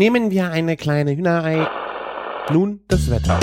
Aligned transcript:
Nehmen 0.00 0.30
wir 0.30 0.50
eine 0.50 0.78
kleine 0.78 1.14
Hühnerei. 1.14 1.68
Nun 2.50 2.80
das 2.88 3.10
Wetter. 3.10 3.38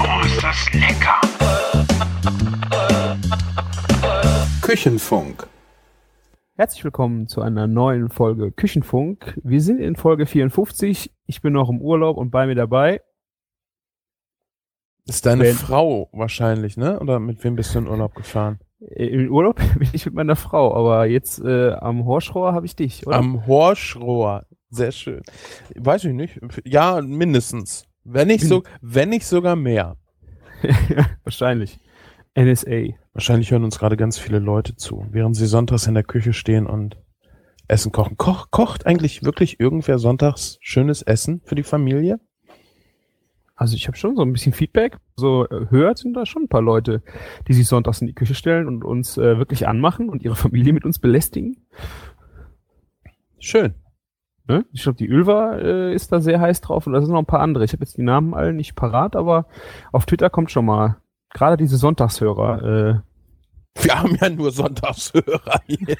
Oh, 0.00 0.24
ist 0.24 0.42
das 0.42 0.72
lecker! 0.72 1.20
Küchenfunk. 4.62 5.46
Herzlich 6.54 6.82
willkommen 6.82 7.28
zu 7.28 7.42
einer 7.42 7.66
neuen 7.66 8.08
Folge 8.08 8.50
Küchenfunk. 8.50 9.38
Wir 9.44 9.60
sind 9.60 9.80
in 9.80 9.96
Folge 9.96 10.24
54. 10.24 11.14
Ich 11.26 11.42
bin 11.42 11.52
noch 11.52 11.68
im 11.68 11.82
Urlaub 11.82 12.16
und 12.16 12.30
bei 12.30 12.46
mir 12.46 12.54
dabei. 12.54 13.02
Ist 15.04 15.26
deine 15.26 15.52
Frau 15.52 16.08
wahrscheinlich, 16.12 16.78
ne? 16.78 16.98
Oder 17.00 17.20
mit 17.20 17.44
wem 17.44 17.54
bist 17.54 17.74
du 17.74 17.80
in 17.80 17.86
Urlaub 17.86 18.14
gefahren? 18.14 18.58
Äh, 18.80 19.06
Im 19.06 19.32
Urlaub 19.32 19.56
bin 19.78 19.88
ich 19.92 20.06
mit 20.06 20.14
meiner 20.14 20.36
Frau, 20.36 20.74
aber 20.74 21.06
jetzt 21.06 21.40
äh, 21.40 21.72
am 21.72 22.04
Horschrohr 22.04 22.52
habe 22.52 22.66
ich 22.66 22.76
dich, 22.76 23.06
oder? 23.06 23.16
Am 23.16 23.46
Horschrohr. 23.46 24.46
Sehr 24.70 24.92
schön. 24.92 25.22
Weiß 25.76 26.04
ich 26.04 26.12
nicht. 26.12 26.40
Ja, 26.64 27.00
mindestens. 27.00 27.86
Wenn 28.04 28.28
nicht, 28.28 28.44
so, 28.44 28.62
wenn 28.80 29.08
nicht 29.10 29.26
sogar 29.26 29.56
mehr. 29.56 29.96
Wahrscheinlich. 31.24 31.78
NSA. 32.34 32.94
Wahrscheinlich 33.12 33.50
hören 33.50 33.64
uns 33.64 33.78
gerade 33.78 33.96
ganz 33.96 34.18
viele 34.18 34.38
Leute 34.38 34.76
zu, 34.76 35.06
während 35.10 35.36
sie 35.36 35.46
sonntags 35.46 35.86
in 35.86 35.94
der 35.94 36.04
Küche 36.04 36.32
stehen 36.32 36.66
und 36.66 36.96
Essen 37.66 37.92
kochen. 37.92 38.16
Koch, 38.16 38.50
kocht 38.50 38.86
eigentlich 38.86 39.22
wirklich 39.22 39.60
irgendwer 39.60 39.98
sonntags 39.98 40.58
schönes 40.60 41.02
Essen 41.02 41.42
für 41.44 41.54
die 41.54 41.62
Familie? 41.62 42.18
Also 43.58 43.74
ich 43.74 43.88
habe 43.88 43.96
schon 43.96 44.14
so 44.14 44.22
ein 44.22 44.32
bisschen 44.32 44.52
Feedback. 44.52 44.98
So 45.16 45.44
äh, 45.48 45.66
hört 45.68 45.98
sind 45.98 46.14
da 46.14 46.24
schon 46.24 46.44
ein 46.44 46.48
paar 46.48 46.62
Leute, 46.62 47.02
die 47.48 47.52
sich 47.52 47.66
sonntags 47.66 48.00
in 48.00 48.06
die 48.06 48.14
Küche 48.14 48.36
stellen 48.36 48.68
und 48.68 48.84
uns 48.84 49.18
äh, 49.18 49.36
wirklich 49.36 49.66
anmachen 49.66 50.08
und 50.08 50.22
ihre 50.22 50.36
Familie 50.36 50.72
mit 50.72 50.84
uns 50.84 51.00
belästigen. 51.00 51.56
Schön. 53.40 53.74
Ne? 54.46 54.64
Ich 54.72 54.84
glaube, 54.84 54.96
die 54.96 55.08
Ölva 55.08 55.56
äh, 55.56 55.92
ist 55.92 56.12
da 56.12 56.20
sehr 56.20 56.40
heiß 56.40 56.60
drauf 56.60 56.86
und 56.86 56.92
da 56.92 57.00
sind 57.00 57.10
noch 57.10 57.18
ein 57.18 57.26
paar 57.26 57.40
andere. 57.40 57.64
Ich 57.64 57.72
habe 57.72 57.82
jetzt 57.82 57.98
die 57.98 58.02
Namen 58.02 58.32
alle 58.32 58.52
nicht 58.52 58.76
parat, 58.76 59.16
aber 59.16 59.46
auf 59.90 60.06
Twitter 60.06 60.30
kommt 60.30 60.52
schon 60.52 60.64
mal 60.64 60.98
gerade 61.34 61.56
diese 61.56 61.78
Sonntagshörer. 61.78 63.02
Wir 63.82 63.98
haben 63.98 64.16
ja 64.20 64.28
nur 64.28 64.50
Sonntagshörer 64.50 65.60
hier. 65.66 65.96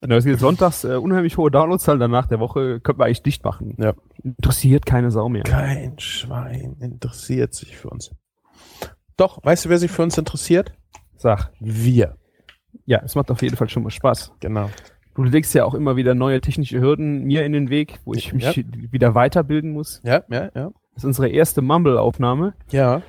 genau, 0.00 0.16
es 0.16 0.24
gibt 0.24 0.40
sonntags 0.40 0.84
äh, 0.84 0.96
unheimlich 0.96 1.36
hohe 1.36 1.50
Downloadzahlen. 1.50 2.00
Danach 2.00 2.26
der 2.26 2.40
Woche 2.40 2.80
könnten 2.80 3.00
wir 3.00 3.04
eigentlich 3.06 3.22
dicht 3.22 3.44
machen. 3.44 3.76
Ja. 3.78 3.94
Interessiert 4.22 4.84
keine 4.86 5.10
Sau 5.10 5.28
mehr. 5.28 5.42
Kein 5.44 5.98
Schwein 5.98 6.76
interessiert 6.80 7.54
sich 7.54 7.76
für 7.76 7.88
uns. 7.90 8.10
Doch, 9.16 9.42
weißt 9.44 9.64
du, 9.64 9.68
wer 9.68 9.78
sich 9.78 9.90
für 9.90 10.02
uns 10.02 10.18
interessiert? 10.18 10.72
Sag. 11.16 11.50
Wir. 11.60 12.16
Ja, 12.84 13.00
es 13.04 13.14
macht 13.14 13.30
auf 13.30 13.42
jeden 13.42 13.56
Fall 13.56 13.68
schon 13.68 13.82
mal 13.82 13.90
Spaß. 13.90 14.32
Genau. 14.40 14.68
Du 15.14 15.22
legst 15.24 15.54
ja 15.54 15.64
auch 15.64 15.72
immer 15.74 15.96
wieder 15.96 16.14
neue 16.14 16.40
technische 16.42 16.78
Hürden 16.80 17.24
mir 17.24 17.44
in 17.46 17.52
den 17.52 17.70
Weg, 17.70 18.00
wo 18.04 18.12
ich 18.12 18.34
mich 18.34 18.44
Ja. 18.56 18.62
wieder 18.92 19.14
weiterbilden 19.14 19.70
muss. 19.72 20.02
Ja, 20.04 20.24
ja, 20.28 20.50
ja. 20.54 20.70
Das 20.94 21.02
ist 21.02 21.04
unsere 21.04 21.28
erste 21.28 21.62
Mumble-Aufnahme 21.62 22.54
Ja. 22.70 23.00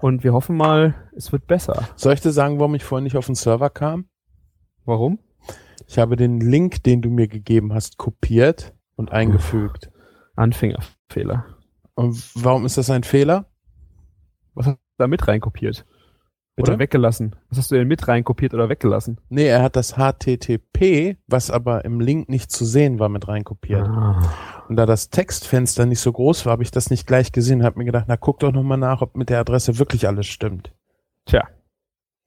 Und 0.00 0.24
wir 0.24 0.32
hoffen 0.32 0.56
mal, 0.56 0.94
es 1.14 1.32
wird 1.32 1.46
besser. 1.46 1.88
Soll 1.96 2.14
ich 2.14 2.20
dir 2.20 2.32
sagen, 2.32 2.58
warum 2.58 2.74
ich 2.74 2.84
vorhin 2.84 3.04
nicht 3.04 3.16
auf 3.16 3.26
den 3.26 3.34
Server 3.34 3.70
kam? 3.70 4.06
Warum? 4.84 5.18
Ich 5.86 5.98
habe 5.98 6.16
den 6.16 6.40
Link, 6.40 6.82
den 6.84 7.02
du 7.02 7.10
mir 7.10 7.28
gegeben 7.28 7.72
hast, 7.74 7.98
kopiert 7.98 8.74
und 8.96 9.12
eingefügt. 9.12 9.90
Anfängerfehler. 10.36 11.44
Und 11.94 12.30
warum 12.34 12.64
ist 12.64 12.78
das 12.78 12.90
ein 12.90 13.02
Fehler? 13.02 13.46
Was 14.54 14.66
hast 14.66 14.76
du 14.76 14.80
da 14.98 15.06
mit 15.06 15.26
reinkopiert? 15.26 15.84
Bitte? 16.56 16.72
Oder 16.72 16.78
weggelassen? 16.78 17.36
Was 17.48 17.58
hast 17.58 17.70
du 17.70 17.76
denn 17.76 17.88
mit 17.88 18.08
reinkopiert 18.08 18.54
oder 18.54 18.68
weggelassen? 18.68 19.20
Nee, 19.28 19.46
er 19.46 19.62
hat 19.62 19.76
das 19.76 19.94
HTTP, 19.94 21.16
was 21.26 21.50
aber 21.50 21.84
im 21.84 22.00
Link 22.00 22.28
nicht 22.28 22.50
zu 22.50 22.64
sehen 22.64 22.98
war, 22.98 23.08
mit 23.08 23.28
reinkopiert. 23.28 23.86
Ah. 23.86 24.59
Und 24.70 24.76
da 24.76 24.86
das 24.86 25.10
Textfenster 25.10 25.84
nicht 25.84 25.98
so 25.98 26.12
groß 26.12 26.46
war, 26.46 26.52
habe 26.52 26.62
ich 26.62 26.70
das 26.70 26.90
nicht 26.90 27.04
gleich 27.04 27.32
gesehen 27.32 27.58
und 27.58 27.64
habe 27.66 27.80
mir 27.80 27.86
gedacht, 27.86 28.04
na 28.06 28.16
guck 28.16 28.38
doch 28.38 28.52
nochmal 28.52 28.78
nach, 28.78 29.02
ob 29.02 29.16
mit 29.16 29.28
der 29.28 29.40
Adresse 29.40 29.80
wirklich 29.80 30.06
alles 30.06 30.28
stimmt. 30.28 30.72
Tja, 31.26 31.42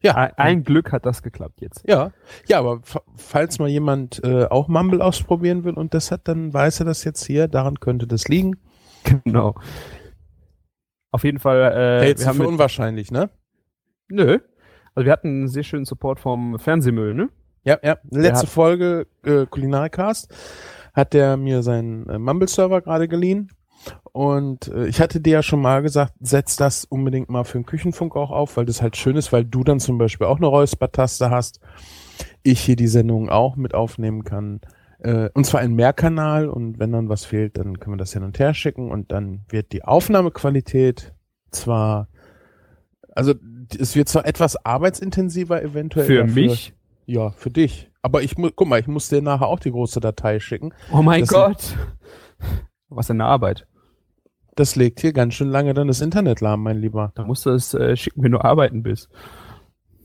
Ja, 0.02 0.16
ein, 0.16 0.32
ein 0.36 0.64
Glück 0.66 0.92
hat 0.92 1.06
das 1.06 1.24
geklappt 1.24 1.62
jetzt. 1.62 1.86
ja, 1.88 2.12
ja, 2.48 2.60
aber 2.60 2.82
fa- 2.84 3.02
falls 3.16 3.60
mal 3.60 3.70
jemand 3.70 4.22
äh, 4.26 4.44
auch 4.48 4.68
Mumble 4.68 5.02
ausprobieren 5.02 5.64
will 5.64 5.76
und 5.76 5.94
das 5.94 6.12
hat, 6.12 6.28
dann 6.28 6.54
weiß 6.54 6.82
er 6.82 6.86
das 6.86 7.06
jetzt 7.06 7.24
hier, 7.24 7.48
daran 7.48 7.80
könnte 7.80 8.08
das 8.08 8.28
liegen. 8.28 8.58
Genau. 9.24 9.56
Auf 11.12 11.24
jeden 11.24 11.40
Fall, 11.40 11.62
äh, 11.62 12.06
Hältst 12.08 12.26
wir 12.26 12.34
für 12.34 12.46
unwahrscheinlich, 12.48 13.10
ne? 13.10 13.30
nö. 14.10 14.40
Also 14.96 15.06
wir 15.06 15.14
hatten 15.14 15.28
einen 15.30 15.48
sehr 15.48 15.64
schönen 15.64 15.86
Support 15.86 16.20
vom 16.20 16.60
Fernsehmüll, 16.60 17.14
ne? 17.14 17.30
Ja, 17.64 17.80
ja. 17.82 17.98
Letzte 18.12 18.48
Folge 18.48 19.08
äh, 19.24 19.46
Kulinarikast 19.46 20.34
hat 20.94 21.14
der 21.14 21.38
mir 21.38 21.64
seinen 21.64 22.08
äh, 22.10 22.20
Mumble-Server 22.20 22.82
gerade 22.82 23.08
geliehen. 23.08 23.50
Und 24.14 24.68
äh, 24.68 24.86
ich 24.88 25.02
hatte 25.02 25.20
dir 25.20 25.34
ja 25.34 25.44
schon 25.44 25.62
mal 25.62 25.82
gesagt, 25.82 26.14
setz 26.22 26.56
das 26.56 26.86
unbedingt 26.86 27.30
mal 27.30 27.44
für 27.44 27.58
den 27.58 27.66
Küchenfunk 27.66 28.16
auch 28.16 28.32
auf, 28.32 28.56
weil 28.56 28.66
das 28.66 28.82
halt 28.82 28.96
schön 28.96 29.16
ist, 29.18 29.34
weil 29.34 29.44
du 29.44 29.64
dann 29.64 29.80
zum 29.80 29.98
Beispiel 29.98 30.28
auch 30.28 30.38
eine 30.38 30.46
Räuspertaste 30.48 31.30
hast. 31.30 31.60
Ich 32.44 32.62
hier 32.62 32.76
die 32.76 32.88
Sendung 32.88 33.30
auch 33.30 33.56
mit 33.56 33.74
aufnehmen 33.74 34.24
kann. 34.24 34.62
Äh, 35.00 35.30
und 35.34 35.46
zwar 35.46 35.62
ein 35.62 35.74
Mehrkanal 35.74 36.48
und 36.48 36.80
wenn 36.80 36.92
dann 36.92 37.10
was 37.10 37.26
fehlt, 37.26 37.58
dann 37.58 37.80
können 37.80 37.96
wir 37.96 38.00
das 38.00 38.14
hin 38.14 38.24
und 38.24 38.40
her 38.40 38.54
schicken 38.54 38.92
und 38.92 39.12
dann 39.12 39.42
wird 39.50 39.74
die 39.74 39.84
Aufnahmequalität 39.84 41.14
zwar, 41.52 42.08
also 43.14 43.34
es 43.78 43.96
wird 43.96 44.08
zwar 44.08 44.26
etwas 44.26 44.64
arbeitsintensiver 44.66 45.62
eventuell. 45.62 46.06
Für 46.06 46.22
dafür- 46.26 46.34
mich. 46.34 46.74
ja, 47.06 47.32
für 47.32 47.50
dich. 47.50 47.90
Aber 48.06 48.22
ich 48.22 48.38
muss, 48.38 48.52
guck 48.56 48.68
mal, 48.68 48.80
ich 48.80 48.88
muss 48.88 49.08
dir 49.10 49.22
nachher 49.22 49.48
auch 49.48 49.60
die 49.60 49.72
große 49.72 50.00
Datei 50.02 50.40
schicken. 50.40 50.74
Oh 50.92 51.02
mein 51.02 51.22
Das- 51.22 51.30
Gott. 51.30 51.78
Was 52.90 53.10
eine 53.10 53.26
Arbeit. 53.26 53.66
Das 54.56 54.76
legt 54.76 55.00
hier 55.00 55.14
ganz 55.14 55.34
schön 55.34 55.50
lange 55.50 55.74
dann 55.74 55.88
das 55.88 56.00
Internet 56.02 56.42
lahm, 56.42 56.62
mein 56.62 56.78
Lieber. 56.78 57.12
Da 57.16 57.24
musst 57.24 57.46
du 57.48 57.50
es 57.50 57.74
äh, 57.74 57.96
schicken, 57.96 58.22
wenn 58.24 58.34
du 58.34 58.40
arbeiten 58.44 58.84
bist. 58.84 59.10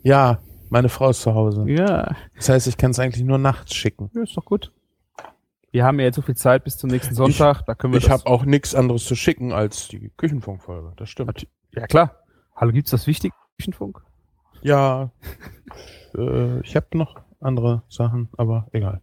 Ja, 0.03 0.39
meine 0.71 0.89
Frau 0.89 1.11
ist 1.11 1.21
zu 1.21 1.35
Hause. 1.35 1.65
Ja, 1.69 2.15
Das 2.37 2.49
heißt, 2.49 2.67
ich 2.67 2.79
kann 2.79 2.93
es 2.93 2.99
eigentlich 2.99 3.25
nur 3.25 3.37
nachts 3.37 3.75
schicken. 3.75 4.11
ja, 4.15 4.23
ist 4.23 4.37
doch 4.37 4.45
gut. 4.47 4.73
Wir 5.71 5.85
haben 5.85 5.99
ja 5.99 6.07
jetzt 6.07 6.17
so 6.17 6.23
viel 6.23 6.37
Zeit 6.37 6.65
bis 6.65 6.79
zum 6.79 6.89
nächsten 6.89 7.15
Sonntag, 7.15 7.63
da 7.67 7.75
können 7.75 7.93
wir 7.93 7.99
Ich 8.01 8.09
habe 8.09 8.25
auch 8.27 8.47
nichts 8.47 8.75
anderes 8.75 9.05
zu 9.05 9.15
schicken 9.17 9.53
als 9.53 9.89
die 9.89 10.11
Küchenfunkfolge. 10.17 10.93
Das 10.97 11.11
stimmt. 11.11 11.47
ja 11.75 11.87
klar. 11.87 12.23
Hallo, 12.57 12.73
gibt's 12.73 12.91
das 12.93 13.07
wichtig? 13.07 13.33
Küchenfunk? 13.59 14.01
Ja, 14.63 15.11
äh, 16.17 16.61
ich 16.61 16.75
habe 16.75 16.87
noch 16.97 17.17
andere 17.41 17.83
Sachen, 17.89 18.29
aber 18.37 18.69
egal. 18.73 19.03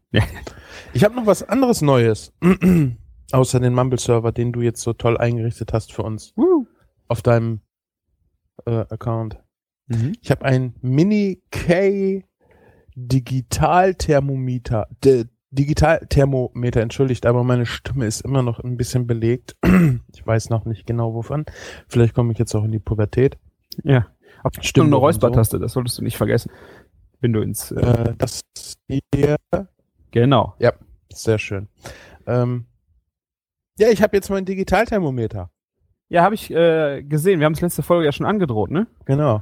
Ich 0.93 1.03
habe 1.03 1.15
noch 1.15 1.25
was 1.25 1.43
anderes 1.43 1.81
Neues. 1.81 2.33
Außer 3.31 3.59
den 3.59 3.73
Mumble-Server, 3.73 4.31
den 4.31 4.51
du 4.51 4.61
jetzt 4.61 4.81
so 4.81 4.93
toll 4.93 5.17
eingerichtet 5.17 5.73
hast 5.73 5.91
für 5.93 6.03
uns 6.03 6.33
Woo. 6.35 6.67
auf 7.07 7.21
deinem 7.21 7.61
äh, 8.65 8.85
Account. 8.89 9.37
Mhm. 9.87 10.13
Ich 10.21 10.31
habe 10.31 10.45
ein 10.45 10.75
Mini 10.81 11.41
K 11.51 12.23
Digitalthermometer. 12.95 14.87
De, 15.03 15.25
Digitalthermometer, 15.51 16.81
entschuldigt, 16.81 17.25
aber 17.25 17.43
meine 17.43 17.65
Stimme 17.65 18.05
ist 18.05 18.21
immer 18.21 18.41
noch 18.41 18.59
ein 18.59 18.77
bisschen 18.77 19.07
belegt. 19.07 19.55
Ich 20.13 20.25
weiß 20.25 20.49
noch 20.49 20.65
nicht 20.65 20.87
genau 20.87 21.13
wovon. 21.13 21.45
Vielleicht 21.87 22.15
komme 22.15 22.31
ich 22.31 22.39
jetzt 22.39 22.55
auch 22.55 22.63
in 22.63 22.71
die 22.71 22.79
Pubertät. 22.79 23.37
Ja. 23.83 24.07
Auf 24.43 24.53
Stimmt 24.61 24.87
eine 24.87 24.95
Räuspertaste, 24.95 25.59
das 25.59 25.73
solltest 25.73 25.99
du 25.99 26.03
nicht 26.03 26.17
vergessen. 26.17 26.51
Wenn 27.21 27.33
du 27.33 27.41
ins. 27.41 27.71
Äh, 27.71 27.79
Äh, 27.81 28.13
das 28.17 28.41
hier, 29.13 29.37
genau. 30.11 30.55
sehr 31.11 31.39
schön. 31.39 31.67
Ähm, 32.27 32.65
ja, 33.77 33.89
ich 33.89 34.01
habe 34.01 34.15
jetzt 34.15 34.29
mein 34.29 34.45
Digitalthermometer. 34.45 35.49
Ja, 36.07 36.23
habe 36.23 36.35
ich 36.35 36.51
äh, 36.51 37.03
gesehen. 37.03 37.39
Wir 37.39 37.45
haben 37.45 37.53
es 37.53 37.61
letzte 37.61 37.83
Folge 37.83 38.05
ja 38.05 38.11
schon 38.11 38.25
angedroht, 38.25 38.69
ne? 38.71 38.87
Genau. 39.05 39.35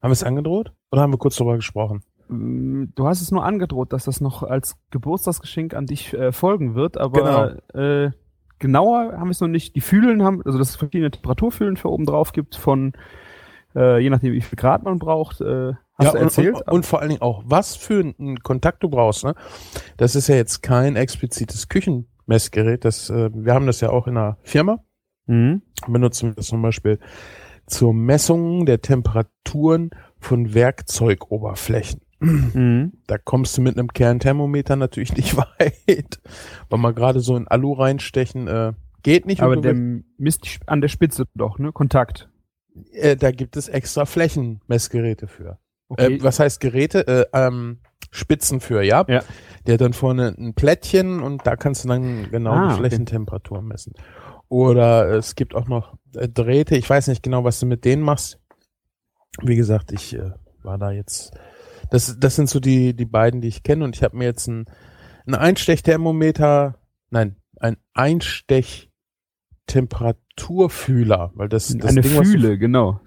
Haben 0.00 0.10
wir 0.10 0.12
es 0.12 0.22
angedroht? 0.22 0.72
Oder 0.92 1.02
haben 1.02 1.12
wir 1.12 1.18
kurz 1.18 1.36
darüber 1.36 1.56
gesprochen? 1.56 2.02
Mm, 2.28 2.84
Du 2.94 3.06
hast 3.06 3.20
es 3.20 3.30
nur 3.32 3.44
angedroht, 3.44 3.92
dass 3.92 4.04
das 4.04 4.20
noch 4.20 4.42
als 4.44 4.76
Geburtstagsgeschenk 4.90 5.74
an 5.74 5.86
dich 5.86 6.14
äh, 6.14 6.30
folgen 6.32 6.74
wird, 6.76 6.98
aber 6.98 7.56
äh, 7.74 8.10
genauer 8.58 9.12
haben 9.18 9.26
wir 9.26 9.32
es 9.32 9.40
noch 9.40 9.48
nicht. 9.48 9.74
Die 9.74 9.80
Fühlen 9.80 10.22
haben, 10.22 10.40
also 10.44 10.56
dass 10.58 10.70
es 10.70 10.76
verschiedene 10.76 11.10
Temperaturfühlen 11.10 11.76
für 11.76 11.88
oben 11.90 12.06
drauf 12.06 12.32
gibt, 12.32 12.54
von 12.54 12.92
äh, 13.74 13.98
je 14.00 14.10
nachdem, 14.10 14.32
wie 14.32 14.40
viel 14.40 14.56
Grad 14.56 14.84
man 14.84 14.98
braucht. 14.98 15.40
Hast 15.98 16.14
du 16.14 16.18
und, 16.18 16.24
erzählt? 16.24 16.54
Und, 16.54 16.68
und 16.70 16.86
vor 16.86 17.00
allen 17.00 17.10
Dingen 17.10 17.22
auch, 17.22 17.42
was 17.44 17.76
für 17.76 18.00
einen 18.00 18.38
Kontakt 18.42 18.82
du 18.82 18.88
brauchst. 18.88 19.24
Ne? 19.24 19.34
Das 19.96 20.14
ist 20.14 20.28
ja 20.28 20.36
jetzt 20.36 20.62
kein 20.62 20.96
explizites 20.96 21.68
Küchenmessgerät. 21.68 22.84
Das, 22.84 23.10
äh, 23.10 23.30
wir 23.34 23.52
haben 23.52 23.66
das 23.66 23.80
ja 23.80 23.90
auch 23.90 24.06
in 24.06 24.14
der 24.14 24.38
Firma. 24.42 24.84
mhm. 25.26 25.62
Benutzen 25.86 26.30
wir 26.30 26.34
das 26.34 26.46
zum 26.46 26.62
Beispiel 26.62 26.98
zur 27.66 27.92
Messung 27.92 28.64
der 28.64 28.80
Temperaturen 28.80 29.90
von 30.18 30.54
Werkzeugoberflächen. 30.54 32.00
Mhm. 32.20 32.92
Da 33.06 33.18
kommst 33.18 33.56
du 33.56 33.62
mit 33.62 33.78
einem 33.78 33.88
Kernthermometer 33.88 34.76
natürlich 34.76 35.14
nicht 35.16 35.36
weit. 35.58 36.20
Weil 36.68 36.78
man 36.78 36.94
gerade 36.94 37.20
so 37.20 37.36
in 37.36 37.46
Alu 37.48 37.72
reinstechen 37.74 38.48
äh, 38.48 38.72
geht 39.02 39.26
nicht. 39.26 39.42
Aber 39.42 39.52
und 39.52 39.64
du 39.64 39.74
der 39.74 40.02
misst 40.16 40.46
an 40.66 40.80
der 40.80 40.88
Spitze 40.88 41.26
doch, 41.34 41.58
ne? 41.58 41.72
Kontakt. 41.72 42.28
äh, 42.92 43.16
da 43.16 43.30
gibt 43.30 43.56
es 43.56 43.68
extra 43.68 44.04
Flächenmessgeräte 44.04 45.26
für. 45.26 45.58
Okay. 45.88 46.16
Äh, 46.16 46.22
was 46.22 46.38
heißt 46.40 46.60
Geräte? 46.60 47.06
Äh, 47.06 47.26
ähm, 47.32 47.78
Spitzen 48.10 48.60
für, 48.60 48.82
ja? 48.82 49.04
ja. 49.08 49.22
Der 49.66 49.74
hat 49.74 49.80
dann 49.80 49.92
vorne 49.92 50.34
ein 50.38 50.54
Plättchen 50.54 51.20
und 51.20 51.46
da 51.46 51.56
kannst 51.56 51.84
du 51.84 51.88
dann 51.88 52.30
genau 52.30 52.52
ah, 52.52 52.68
die 52.68 52.78
Flächentemperatur 52.78 53.58
okay. 53.58 53.66
messen. 53.66 53.92
Oder 54.48 55.10
es 55.12 55.34
gibt 55.34 55.54
auch 55.54 55.68
noch 55.68 55.94
äh, 56.14 56.28
Drähte. 56.28 56.76
Ich 56.76 56.88
weiß 56.88 57.08
nicht 57.08 57.22
genau, 57.22 57.44
was 57.44 57.60
du 57.60 57.66
mit 57.66 57.84
denen 57.84 58.02
machst. 58.02 58.40
Wie 59.42 59.56
gesagt, 59.56 59.92
ich 59.92 60.14
äh, 60.14 60.30
war 60.62 60.78
da 60.78 60.90
jetzt. 60.90 61.32
Das, 61.90 62.18
das 62.18 62.36
sind 62.36 62.48
so 62.48 62.60
die, 62.60 62.94
die 62.94 63.04
beiden, 63.04 63.40
die 63.40 63.48
ich 63.48 63.62
kenne. 63.62 63.84
Und 63.84 63.96
ich 63.96 64.02
habe 64.02 64.16
mir 64.16 64.24
jetzt 64.24 64.46
ein, 64.46 64.66
ein 65.26 65.34
Einstechthermometer, 65.34 66.78
nein, 67.10 67.36
ein 67.58 67.76
Einstechtemperaturfühler, 69.68 71.32
weil 71.34 71.48
das, 71.48 71.68
das 71.76 71.90
eine 71.90 72.00
Ding, 72.00 72.24
Fühle, 72.24 72.50
du, 72.50 72.58
genau. 72.58 73.00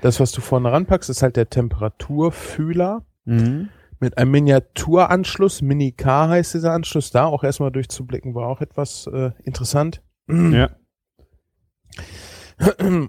Das, 0.00 0.20
was 0.20 0.32
du 0.32 0.40
vorne 0.40 0.72
ranpackst, 0.72 1.10
ist 1.10 1.22
halt 1.22 1.36
der 1.36 1.48
Temperaturfühler. 1.48 3.04
Mhm. 3.24 3.68
Mit 4.00 4.16
einem 4.16 4.30
Miniaturanschluss, 4.30 5.60
Mini-K 5.60 6.28
heißt 6.28 6.54
dieser 6.54 6.72
Anschluss, 6.72 7.10
da 7.10 7.26
auch 7.26 7.42
erstmal 7.42 7.72
durchzublicken, 7.72 8.34
war 8.34 8.46
auch 8.46 8.60
etwas 8.60 9.08
äh, 9.12 9.32
interessant. 9.42 10.02
Ja. 10.28 10.70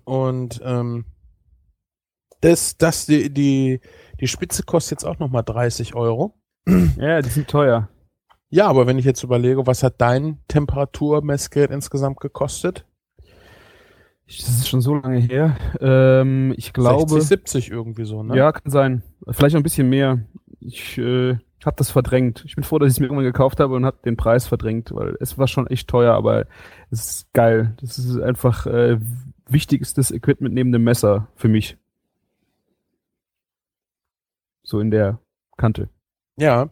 Und 0.06 0.62
ähm, 0.64 1.06
das, 2.42 2.78
das, 2.78 3.06
die, 3.06 3.32
die, 3.32 3.82
die 4.20 4.28
Spitze 4.28 4.64
kostet 4.64 4.92
jetzt 4.92 5.04
auch 5.06 5.20
nochmal 5.20 5.44
30 5.44 5.96
Euro. 5.96 6.40
Ja, 6.98 7.22
die 7.22 7.30
sind 7.30 7.48
teuer. 7.48 7.90
Ja, 8.50 8.68
aber 8.68 8.88
wenn 8.88 8.98
ich 8.98 9.06
jetzt 9.06 9.24
überlege, 9.24 9.68
was 9.68 9.84
hat 9.84 10.02
dein 10.02 10.40
Temperaturmessgerät 10.48 11.70
insgesamt 11.70 12.20
gekostet? 12.20 12.86
Das 14.38 14.48
ist 14.48 14.70
schon 14.70 14.82
so 14.82 14.96
lange 14.96 15.18
her. 15.18 15.58
Ähm, 15.82 16.54
ich 16.56 16.72
glaube. 16.72 17.10
60, 17.10 17.28
70 17.28 17.72
irgendwie 17.72 18.06
so, 18.06 18.22
ne? 18.22 18.38
Ja, 18.38 18.52
kann 18.52 18.72
sein. 18.72 19.04
Vielleicht 19.28 19.54
noch 19.54 19.60
ein 19.60 19.64
bisschen 19.64 19.90
mehr. 19.90 20.20
Ich 20.60 21.00
äh, 21.00 21.38
habe 21.66 21.76
das 21.78 21.90
verdrängt. 21.90 22.44
Ich 22.46 22.54
bin 22.54 22.64
froh, 22.64 22.78
dass 22.78 22.90
ich 22.90 22.94
es 22.94 23.00
mir 23.00 23.08
irgendwann 23.08 23.26
gekauft 23.26 23.60
habe 23.60 23.76
und 23.76 23.86
habe 23.86 23.98
den 24.06 24.18
Preis 24.18 24.46
verdrängt, 24.46 24.94
weil 24.94 25.18
es 25.20 25.40
war 25.40 25.48
schon 25.48 25.66
echt 25.66 25.88
teuer, 25.88 26.14
aber 26.14 26.46
es 26.92 27.06
ist 27.06 27.34
geil. 27.34 27.76
Das 27.82 27.98
ist 27.98 28.20
einfach 28.20 28.68
äh, 28.68 29.00
wichtigstes 29.48 30.12
Equipment 30.12 30.54
neben 30.54 30.72
dem 30.72 30.84
Messer 30.84 31.28
für 31.36 31.48
mich. 31.48 31.78
So 34.62 34.80
in 34.80 34.92
der 34.92 35.20
Kante. 35.58 35.90
Ja. 36.38 36.70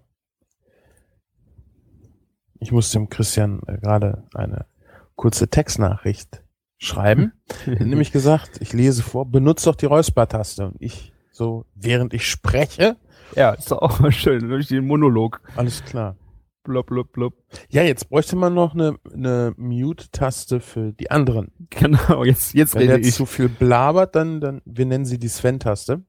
Ich 2.60 2.71
muss 2.71 2.92
dem 2.92 3.10
Christian 3.10 3.62
äh, 3.65 3.80
gerade 3.80 4.25
eine 4.36 4.68
kurze 5.15 5.48
Textnachricht 5.48 6.44
schreiben. 6.77 7.33
nämlich 7.65 8.12
gesagt, 8.12 8.62
ich 8.62 8.74
lese 8.74 9.03
vor, 9.03 9.25
benutze 9.25 9.65
doch 9.65 9.75
die 9.75 9.85
Räuspertaste. 9.85 10.68
Und 10.68 10.75
ich 10.79 11.13
so, 11.31 11.65
während 11.75 12.13
ich 12.13 12.27
spreche. 12.27 12.97
Ja, 13.35 13.51
ist 13.51 13.71
doch 13.71 13.79
auch 13.79 14.00
mal 14.00 14.12
schön, 14.12 14.50
durch 14.50 14.68
den 14.68 14.88
Monolog. 14.88 15.41
Alles 15.56 15.83
klar. 15.83 16.15
Blub, 16.63 16.88
blub, 16.88 17.13
blub. 17.13 17.33
Ja, 17.69 17.83
jetzt 17.83 18.09
bräuchte 18.09 18.35
man 18.35 18.53
noch 18.53 18.74
eine, 18.74 18.97
eine 19.13 19.53
Mute-Taste 19.56 20.59
für 20.59 20.91
die 20.94 21.12
anderen. 21.12 21.51
Genau, 21.69 22.24
jetzt, 22.25 22.53
jetzt 22.56 22.75
Wenn 22.75 22.89
rede 22.89 23.07
ich. 23.07 23.13
zu 23.13 23.25
viel 23.25 23.50
blabert, 23.50 24.15
dann, 24.15 24.41
dann, 24.41 24.62
wir 24.65 24.85
nennen 24.85 25.06
sie 25.06 25.19
die 25.19 25.29
Sven-Taste. 25.29 26.03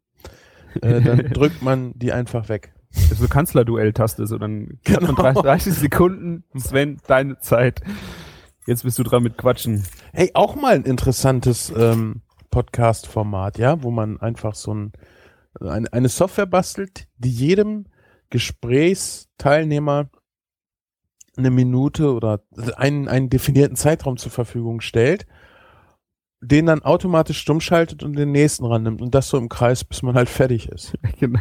äh, 0.81 1.01
dann 1.01 1.19
drückt 1.33 1.63
man 1.63 1.93
die 1.95 2.13
einfach 2.13 2.49
weg. 2.49 2.73
Das 2.93 3.13
ist 3.13 3.19
so 3.19 3.29
Kanzlerduell-Taste, 3.29 4.27
so 4.27 4.39
dann 4.39 4.79
genau. 4.85 5.13
30, 5.13 5.43
30 5.43 5.75
Sekunden, 5.75 6.45
Sven, 6.57 6.99
deine 7.07 7.39
Zeit. 7.39 7.83
Jetzt 8.69 8.83
bist 8.83 8.99
du 8.99 9.03
dran 9.03 9.23
mit 9.23 9.39
Quatschen. 9.39 9.83
Hey, 10.13 10.31
auch 10.35 10.55
mal 10.55 10.75
ein 10.75 10.83
interessantes 10.83 11.73
ähm, 11.75 12.21
Podcast-Format, 12.51 13.57
ja, 13.57 13.83
wo 13.83 13.91
man 13.91 14.21
einfach 14.21 14.55
so 14.55 14.75
ein, 14.75 14.93
eine, 15.59 15.91
eine 15.91 16.11
Software 16.11 16.45
bastelt, 16.45 17.09
die 17.17 17.31
jedem 17.31 17.87
Gesprächsteilnehmer 18.29 20.11
eine 21.39 21.51
Minute 21.51 22.13
oder 22.13 22.43
einen, 22.77 23.09
einen 23.09 23.31
definierten 23.31 23.75
Zeitraum 23.75 24.19
zur 24.19 24.33
Verfügung 24.33 24.83
stellt, 24.83 25.27
den 26.43 26.67
dann 26.67 26.83
automatisch 26.83 27.39
stumm 27.39 27.63
schaltet 27.63 28.03
und 28.03 28.17
den 28.19 28.33
nächsten 28.33 28.67
rannimmt 28.67 29.01
und 29.01 29.15
das 29.15 29.31
so 29.31 29.39
im 29.39 29.49
Kreis, 29.49 29.83
bis 29.83 30.03
man 30.03 30.15
halt 30.15 30.29
fertig 30.29 30.69
ist. 30.69 30.93
Genau. 31.19 31.41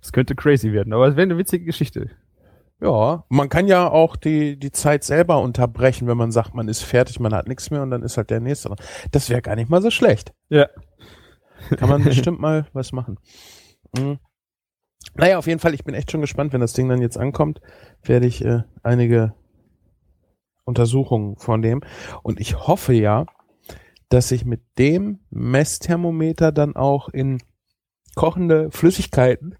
Das 0.00 0.10
könnte 0.12 0.34
crazy 0.34 0.72
werden, 0.72 0.94
aber 0.94 1.06
es 1.06 1.16
wäre 1.16 1.24
eine 1.24 1.36
witzige 1.36 1.66
Geschichte. 1.66 2.08
Ja, 2.80 3.24
man 3.28 3.48
kann 3.48 3.66
ja 3.66 3.88
auch 3.88 4.16
die, 4.16 4.58
die 4.58 4.72
Zeit 4.72 5.04
selber 5.04 5.40
unterbrechen, 5.40 6.06
wenn 6.06 6.16
man 6.16 6.32
sagt, 6.32 6.54
man 6.54 6.68
ist 6.68 6.82
fertig, 6.82 7.20
man 7.20 7.34
hat 7.34 7.48
nichts 7.48 7.70
mehr 7.70 7.82
und 7.82 7.90
dann 7.90 8.02
ist 8.02 8.16
halt 8.16 8.30
der 8.30 8.40
nächste 8.40 8.68
dran. 8.68 8.78
Das 9.12 9.30
wäre 9.30 9.42
gar 9.42 9.56
nicht 9.56 9.70
mal 9.70 9.80
so 9.80 9.90
schlecht. 9.90 10.32
Ja. 10.48 10.68
Kann 11.76 11.88
man 11.88 12.04
bestimmt 12.04 12.40
mal 12.40 12.66
was 12.72 12.92
machen. 12.92 13.18
Mhm. 13.96 14.18
Naja, 15.14 15.38
auf 15.38 15.46
jeden 15.46 15.60
Fall, 15.60 15.74
ich 15.74 15.84
bin 15.84 15.94
echt 15.94 16.10
schon 16.10 16.20
gespannt, 16.20 16.52
wenn 16.52 16.60
das 16.60 16.72
Ding 16.72 16.88
dann 16.88 17.00
jetzt 17.00 17.16
ankommt, 17.16 17.60
werde 18.02 18.26
ich 18.26 18.44
äh, 18.44 18.62
einige 18.82 19.34
Untersuchungen 20.64 21.36
vornehmen. 21.36 21.82
Und 22.22 22.40
ich 22.40 22.66
hoffe 22.66 22.92
ja, 22.94 23.26
dass 24.08 24.32
ich 24.32 24.44
mit 24.44 24.62
dem 24.78 25.20
Messthermometer 25.30 26.52
dann 26.52 26.74
auch 26.74 27.08
in 27.08 27.40
kochende 28.14 28.70
Flüssigkeiten 28.70 29.56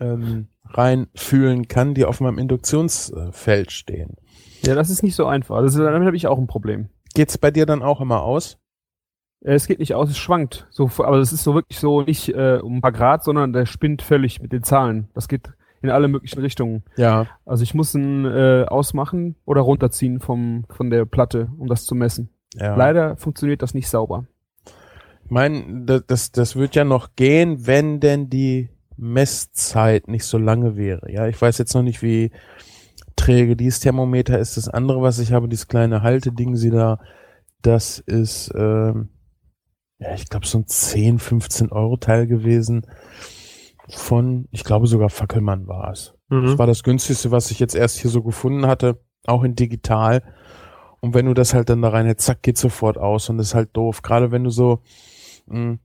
ähm, 0.00 0.48
reinfühlen 0.64 1.68
kann, 1.68 1.94
die 1.94 2.04
auf 2.04 2.20
meinem 2.20 2.38
Induktionsfeld 2.38 3.72
stehen. 3.72 4.16
Ja, 4.64 4.74
das 4.74 4.90
ist 4.90 5.02
nicht 5.02 5.14
so 5.14 5.26
einfach. 5.26 5.62
Das 5.62 5.74
ist, 5.74 5.80
damit 5.80 6.06
habe 6.06 6.16
ich 6.16 6.26
auch 6.26 6.38
ein 6.38 6.46
Problem. 6.46 6.88
Geht's 7.14 7.38
bei 7.38 7.50
dir 7.50 7.66
dann 7.66 7.82
auch 7.82 8.00
immer 8.00 8.22
aus? 8.22 8.58
Äh, 9.40 9.54
es 9.54 9.66
geht 9.66 9.78
nicht 9.78 9.94
aus, 9.94 10.10
es 10.10 10.18
schwankt. 10.18 10.66
So, 10.70 10.90
aber 10.98 11.18
es 11.18 11.32
ist 11.32 11.44
so 11.44 11.54
wirklich 11.54 11.78
so 11.78 12.02
nicht 12.02 12.28
äh, 12.30 12.58
um 12.62 12.76
ein 12.76 12.80
paar 12.80 12.92
Grad, 12.92 13.24
sondern 13.24 13.52
der 13.52 13.66
spinnt 13.66 14.02
völlig 14.02 14.40
mit 14.40 14.52
den 14.52 14.62
Zahlen. 14.62 15.08
Das 15.14 15.28
geht 15.28 15.52
in 15.80 15.90
alle 15.90 16.08
möglichen 16.08 16.40
Richtungen. 16.40 16.82
Ja. 16.96 17.26
Also 17.44 17.62
ich 17.62 17.74
muss 17.74 17.94
ihn 17.94 18.24
äh, 18.24 18.64
ausmachen 18.68 19.36
oder 19.44 19.60
runterziehen 19.60 20.20
vom, 20.20 20.64
von 20.68 20.90
der 20.90 21.04
Platte, 21.04 21.50
um 21.56 21.68
das 21.68 21.84
zu 21.84 21.94
messen. 21.94 22.30
Ja. 22.54 22.74
Leider 22.74 23.16
funktioniert 23.16 23.62
das 23.62 23.74
nicht 23.74 23.88
sauber. 23.88 24.26
Ich 25.24 25.30
meine, 25.30 25.84
das, 25.84 26.06
das, 26.06 26.32
das 26.32 26.56
wird 26.56 26.74
ja 26.74 26.84
noch 26.84 27.14
gehen, 27.14 27.66
wenn 27.66 28.00
denn 28.00 28.30
die 28.30 28.70
Messzeit 28.98 30.08
nicht 30.08 30.24
so 30.24 30.38
lange 30.38 30.76
wäre. 30.76 31.10
Ja, 31.10 31.26
ich 31.28 31.40
weiß 31.40 31.58
jetzt 31.58 31.74
noch 31.74 31.82
nicht, 31.82 32.02
wie 32.02 32.30
träge 33.16 33.56
dieses 33.56 33.80
Thermometer 33.80 34.38
ist. 34.38 34.56
Das 34.56 34.68
andere, 34.68 35.00
was 35.02 35.18
ich 35.18 35.32
habe, 35.32 35.48
dieses 35.48 35.68
kleine 35.68 36.02
Halteding, 36.02 36.56
sie 36.56 36.70
da, 36.70 37.00
das 37.62 37.98
ist, 38.00 38.52
ähm, 38.56 39.10
ja, 39.98 40.14
ich 40.14 40.28
glaube, 40.28 40.46
so 40.46 40.58
ein 40.58 40.66
10, 40.66 41.18
15 41.18 41.72
Euro 41.72 41.96
Teil 41.96 42.26
gewesen 42.26 42.86
von, 43.88 44.48
ich 44.50 44.64
glaube 44.64 44.86
sogar 44.86 45.10
Fackelmann 45.10 45.66
war 45.66 45.92
es. 45.92 46.14
Mhm. 46.28 46.44
Das 46.44 46.58
war 46.58 46.66
das 46.66 46.82
günstigste, 46.82 47.30
was 47.30 47.50
ich 47.50 47.58
jetzt 47.58 47.74
erst 47.74 47.98
hier 47.98 48.10
so 48.10 48.22
gefunden 48.22 48.66
hatte, 48.66 49.00
auch 49.26 49.44
in 49.44 49.54
digital. 49.54 50.22
Und 51.00 51.14
wenn 51.14 51.26
du 51.26 51.34
das 51.34 51.54
halt 51.54 51.70
dann 51.70 51.82
da 51.82 51.90
rein, 51.90 52.12
zack, 52.18 52.42
geht 52.42 52.58
sofort 52.58 52.98
aus 52.98 53.28
und 53.28 53.38
das 53.38 53.48
ist 53.48 53.54
halt 53.54 53.70
doof. 53.76 54.02
Gerade 54.02 54.30
wenn 54.30 54.44
du 54.44 54.50
so 54.50 54.82
mh, 55.46 55.56
hm, 55.56 55.78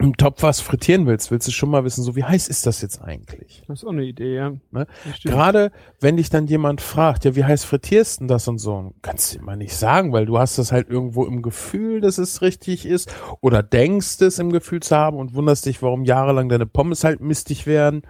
im 0.00 0.16
Topf 0.16 0.42
was 0.42 0.60
frittieren 0.60 1.06
willst, 1.06 1.30
willst 1.30 1.46
du 1.46 1.52
schon 1.52 1.70
mal 1.70 1.84
wissen, 1.84 2.02
so 2.02 2.16
wie 2.16 2.24
heiß 2.24 2.48
ist 2.48 2.66
das 2.66 2.82
jetzt 2.82 3.00
eigentlich? 3.00 3.62
Das 3.68 3.80
ist 3.80 3.84
auch 3.84 3.92
eine 3.92 4.04
Idee, 4.04 4.34
ja. 4.34 4.52
Ne? 4.72 4.86
Gerade 5.22 5.70
wenn 6.00 6.16
dich 6.16 6.30
dann 6.30 6.46
jemand 6.46 6.80
fragt, 6.80 7.24
ja, 7.24 7.36
wie 7.36 7.44
heiß 7.44 7.64
frittierst 7.64 8.20
du 8.20 8.26
das 8.26 8.48
und 8.48 8.58
so, 8.58 8.92
kannst 9.02 9.34
du 9.34 9.38
immer 9.38 9.54
nicht 9.54 9.76
sagen, 9.76 10.12
weil 10.12 10.26
du 10.26 10.38
hast 10.38 10.58
das 10.58 10.72
halt 10.72 10.90
irgendwo 10.90 11.24
im 11.24 11.42
Gefühl, 11.42 12.00
dass 12.00 12.18
es 12.18 12.42
richtig 12.42 12.86
ist 12.86 13.14
oder 13.40 13.62
denkst 13.62 14.20
es 14.20 14.38
im 14.38 14.50
Gefühl 14.50 14.80
zu 14.80 14.96
haben 14.96 15.16
und 15.16 15.34
wunderst 15.34 15.66
dich, 15.66 15.80
warum 15.80 16.04
jahrelang 16.04 16.48
deine 16.48 16.66
Pommes 16.66 17.04
halt 17.04 17.20
mistig 17.20 17.66
werden 17.66 18.02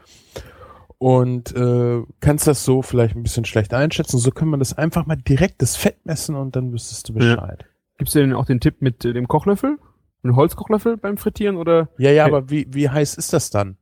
und 0.98 1.54
äh, 1.54 2.02
kannst 2.20 2.46
das 2.46 2.64
so 2.64 2.80
vielleicht 2.80 3.14
ein 3.14 3.22
bisschen 3.22 3.44
schlecht 3.44 3.74
einschätzen. 3.74 4.16
So 4.18 4.30
kann 4.30 4.48
man 4.48 4.58
das 4.58 4.72
einfach 4.72 5.04
mal 5.04 5.16
direkt 5.16 5.60
das 5.60 5.76
Fett 5.76 6.06
messen 6.06 6.34
und 6.34 6.56
dann 6.56 6.72
wüsstest 6.72 7.10
du 7.10 7.12
Bescheid. 7.12 7.58
Ja. 7.60 7.66
Gibst 7.98 8.14
du 8.14 8.20
denn 8.20 8.32
auch 8.32 8.46
den 8.46 8.60
Tipp 8.60 8.80
mit 8.80 9.04
äh, 9.04 9.12
dem 9.12 9.28
Kochlöffel? 9.28 9.78
Ein 10.24 10.36
Holzkochlöffel 10.36 10.96
beim 10.96 11.18
Frittieren 11.18 11.56
oder? 11.56 11.88
Ja, 11.98 12.10
ja, 12.10 12.24
aber 12.24 12.48
wie, 12.50 12.66
wie 12.70 12.88
heiß 12.88 13.14
ist 13.14 13.32
das 13.32 13.50
dann? 13.50 13.76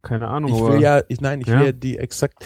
Keine 0.00 0.28
Ahnung. 0.28 0.54
Ich 0.54 0.60
will 0.60 0.80
ja, 0.80 1.02
ich, 1.08 1.20
nein, 1.20 1.40
ich 1.40 1.46
ja? 1.46 1.60
will 1.60 1.66
ja 1.66 1.72
die 1.72 1.98
exakt. 1.98 2.44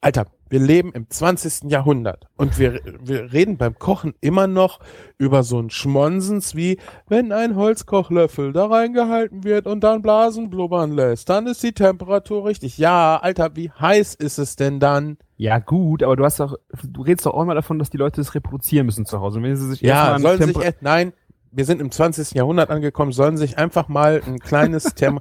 Alter, 0.00 0.26
wir 0.48 0.60
leben 0.60 0.92
im 0.92 1.08
20. 1.08 1.70
Jahrhundert 1.70 2.26
und 2.36 2.58
wir, 2.58 2.80
wir 3.00 3.32
reden 3.32 3.56
beim 3.56 3.78
Kochen 3.78 4.14
immer 4.20 4.46
noch 4.46 4.80
über 5.18 5.42
so 5.42 5.60
ein 5.60 5.70
Schmonsens 5.70 6.56
wie, 6.56 6.78
wenn 7.06 7.32
ein 7.32 7.54
Holzkochlöffel 7.54 8.52
da 8.52 8.66
reingehalten 8.66 9.44
wird 9.44 9.66
und 9.66 9.80
dann 9.84 10.02
Blasen 10.02 10.50
blubbern 10.50 10.92
lässt, 10.92 11.28
dann 11.28 11.46
ist 11.46 11.62
die 11.62 11.72
Temperatur 11.72 12.46
richtig. 12.46 12.78
Ja, 12.78 13.18
Alter, 13.18 13.54
wie 13.54 13.70
heiß 13.70 14.14
ist 14.14 14.38
es 14.38 14.56
denn 14.56 14.80
dann? 14.80 15.18
Ja, 15.36 15.58
gut, 15.58 16.02
aber 16.02 16.16
du 16.16 16.24
hast 16.24 16.40
doch, 16.40 16.56
du 16.82 17.02
redest 17.02 17.26
doch 17.26 17.34
auch 17.34 17.42
immer 17.42 17.54
davon, 17.54 17.78
dass 17.78 17.90
die 17.90 17.96
Leute 17.96 18.20
das 18.20 18.34
reproduzieren 18.34 18.86
müssen 18.86 19.06
zu 19.06 19.20
Hause. 19.20 19.38
Und 19.38 19.44
wenn 19.44 19.56
sie 19.56 19.68
sich 19.68 19.80
ja, 19.80 20.18
sollen 20.18 20.42
sich, 20.42 20.56
nein, 20.80 21.12
wir 21.52 21.64
sind 21.64 21.80
im 21.80 21.90
20. 21.90 22.32
Jahrhundert 22.32 22.70
angekommen, 22.70 23.12
sollen 23.12 23.36
sich 23.36 23.58
einfach 23.58 23.88
mal 23.88 24.22
ein 24.24 24.38
kleines 24.38 24.84
Thermo. 24.94 25.20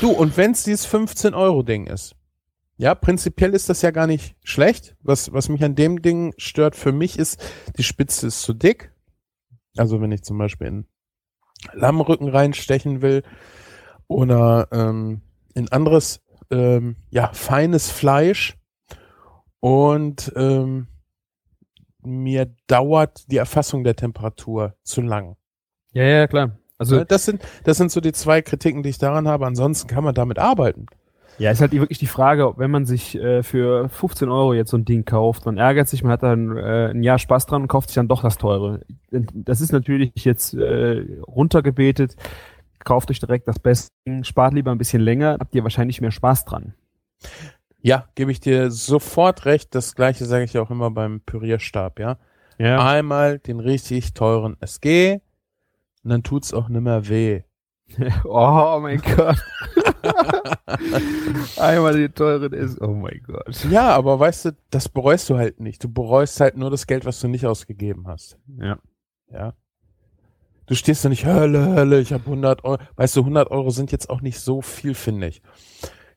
du, 0.00 0.10
und 0.10 0.36
wenn's 0.36 0.64
dieses 0.64 0.86
15-Euro-Ding 0.88 1.86
ist. 1.86 2.16
Ja, 2.76 2.94
prinzipiell 2.94 3.54
ist 3.54 3.68
das 3.68 3.82
ja 3.82 3.90
gar 3.90 4.06
nicht 4.06 4.34
schlecht. 4.42 4.96
Was, 5.02 5.32
was 5.32 5.48
mich 5.48 5.62
an 5.62 5.74
dem 5.74 6.02
Ding 6.02 6.34
stört 6.36 6.74
für 6.74 6.92
mich 6.92 7.18
ist, 7.18 7.40
die 7.76 7.84
Spitze 7.84 8.26
ist 8.26 8.42
zu 8.42 8.54
dick. 8.54 8.92
Also 9.76 10.00
wenn 10.00 10.12
ich 10.12 10.24
zum 10.24 10.38
Beispiel 10.38 10.66
in 10.66 10.86
Lammrücken 11.72 12.28
reinstechen 12.28 13.02
will 13.02 13.22
oder 14.08 14.68
ähm, 14.72 15.22
in 15.54 15.70
anderes, 15.70 16.22
ähm, 16.50 16.96
ja, 17.10 17.32
feines 17.32 17.90
Fleisch 17.90 18.58
und 19.60 20.32
ähm, 20.34 20.88
mir 22.02 22.52
dauert 22.66 23.30
die 23.30 23.36
Erfassung 23.36 23.84
der 23.84 23.94
Temperatur 23.94 24.74
zu 24.82 25.02
lang. 25.02 25.36
Ja, 25.92 26.04
ja, 26.04 26.26
klar. 26.26 26.52
Also 26.78 27.04
das 27.04 27.24
sind, 27.24 27.42
das 27.64 27.76
sind 27.76 27.92
so 27.92 28.00
die 28.00 28.12
zwei 28.12 28.42
Kritiken, 28.42 28.82
die 28.82 28.88
ich 28.88 28.98
daran 28.98 29.28
habe. 29.28 29.46
Ansonsten 29.46 29.86
kann 29.86 30.02
man 30.02 30.14
damit 30.14 30.38
arbeiten. 30.38 30.86
Ja, 31.38 31.50
ist 31.50 31.60
halt 31.60 31.72
wirklich 31.72 31.98
die 31.98 32.06
Frage, 32.06 32.54
wenn 32.56 32.70
man 32.70 32.84
sich 32.84 33.14
äh, 33.14 33.42
für 33.42 33.88
15 33.88 34.28
Euro 34.28 34.52
jetzt 34.52 34.70
so 34.70 34.76
ein 34.76 34.84
Ding 34.84 35.04
kauft, 35.04 35.46
man 35.46 35.56
ärgert 35.56 35.88
sich, 35.88 36.02
man 36.02 36.12
hat 36.12 36.22
dann 36.22 36.56
äh, 36.56 36.90
ein 36.90 37.02
Jahr 37.02 37.18
Spaß 37.18 37.46
dran 37.46 37.62
und 37.62 37.68
kauft 37.68 37.88
sich 37.88 37.94
dann 37.94 38.08
doch 38.08 38.22
das 38.22 38.36
teure. 38.36 38.80
Das 39.10 39.60
ist 39.60 39.72
natürlich 39.72 40.12
jetzt 40.16 40.54
äh, 40.54 41.04
runtergebetet. 41.26 42.16
Kauft 42.84 43.10
euch 43.10 43.20
direkt 43.20 43.48
das 43.48 43.58
Beste, 43.58 43.90
spart 44.22 44.54
lieber 44.54 44.72
ein 44.72 44.78
bisschen 44.78 45.00
länger, 45.00 45.36
habt 45.38 45.54
ihr 45.54 45.62
wahrscheinlich 45.62 46.00
mehr 46.00 46.10
Spaß 46.10 46.44
dran. 46.44 46.74
Ja, 47.80 48.06
gebe 48.14 48.30
ich 48.30 48.40
dir 48.40 48.70
sofort 48.70 49.44
recht. 49.44 49.74
Das 49.74 49.94
gleiche 49.94 50.24
sage 50.24 50.44
ich 50.44 50.58
auch 50.58 50.70
immer 50.70 50.90
beim 50.90 51.20
Pürierstab, 51.20 51.98
ja. 51.98 52.18
ja. 52.58 52.84
Einmal 52.84 53.38
den 53.38 53.60
richtig 53.60 54.14
teuren 54.14 54.56
SG 54.60 55.20
und 56.04 56.10
dann 56.10 56.22
tut's 56.22 56.52
auch 56.52 56.68
nimmer 56.68 57.08
weh. 57.08 57.42
oh 58.24 58.78
mein 58.80 59.00
Gott. 59.00 59.36
Einmal 61.58 61.96
die 61.96 62.08
teuren 62.08 62.52
ist, 62.52 62.80
oh 62.80 62.94
mein 62.94 63.22
Gott. 63.26 63.64
Ja, 63.70 63.90
aber 63.90 64.18
weißt 64.18 64.46
du, 64.46 64.56
das 64.70 64.88
bereust 64.88 65.28
du 65.30 65.36
halt 65.36 65.60
nicht. 65.60 65.84
Du 65.84 65.92
bereust 65.92 66.40
halt 66.40 66.56
nur 66.56 66.70
das 66.70 66.86
Geld, 66.86 67.04
was 67.04 67.20
du 67.20 67.28
nicht 67.28 67.46
ausgegeben 67.46 68.06
hast. 68.08 68.38
Ja. 68.58 68.78
Ja. 69.30 69.54
Du 70.66 70.74
stehst 70.74 71.04
da 71.04 71.08
nicht, 71.08 71.26
Hölle, 71.26 71.74
Hölle, 71.74 72.00
ich 72.00 72.12
habe 72.12 72.24
100 72.24 72.64
Euro. 72.64 72.78
Weißt 72.96 73.16
du, 73.16 73.20
100 73.20 73.50
Euro 73.50 73.70
sind 73.70 73.92
jetzt 73.92 74.08
auch 74.10 74.20
nicht 74.20 74.40
so 74.40 74.62
viel, 74.62 74.94
finde 74.94 75.26
ich. 75.28 75.42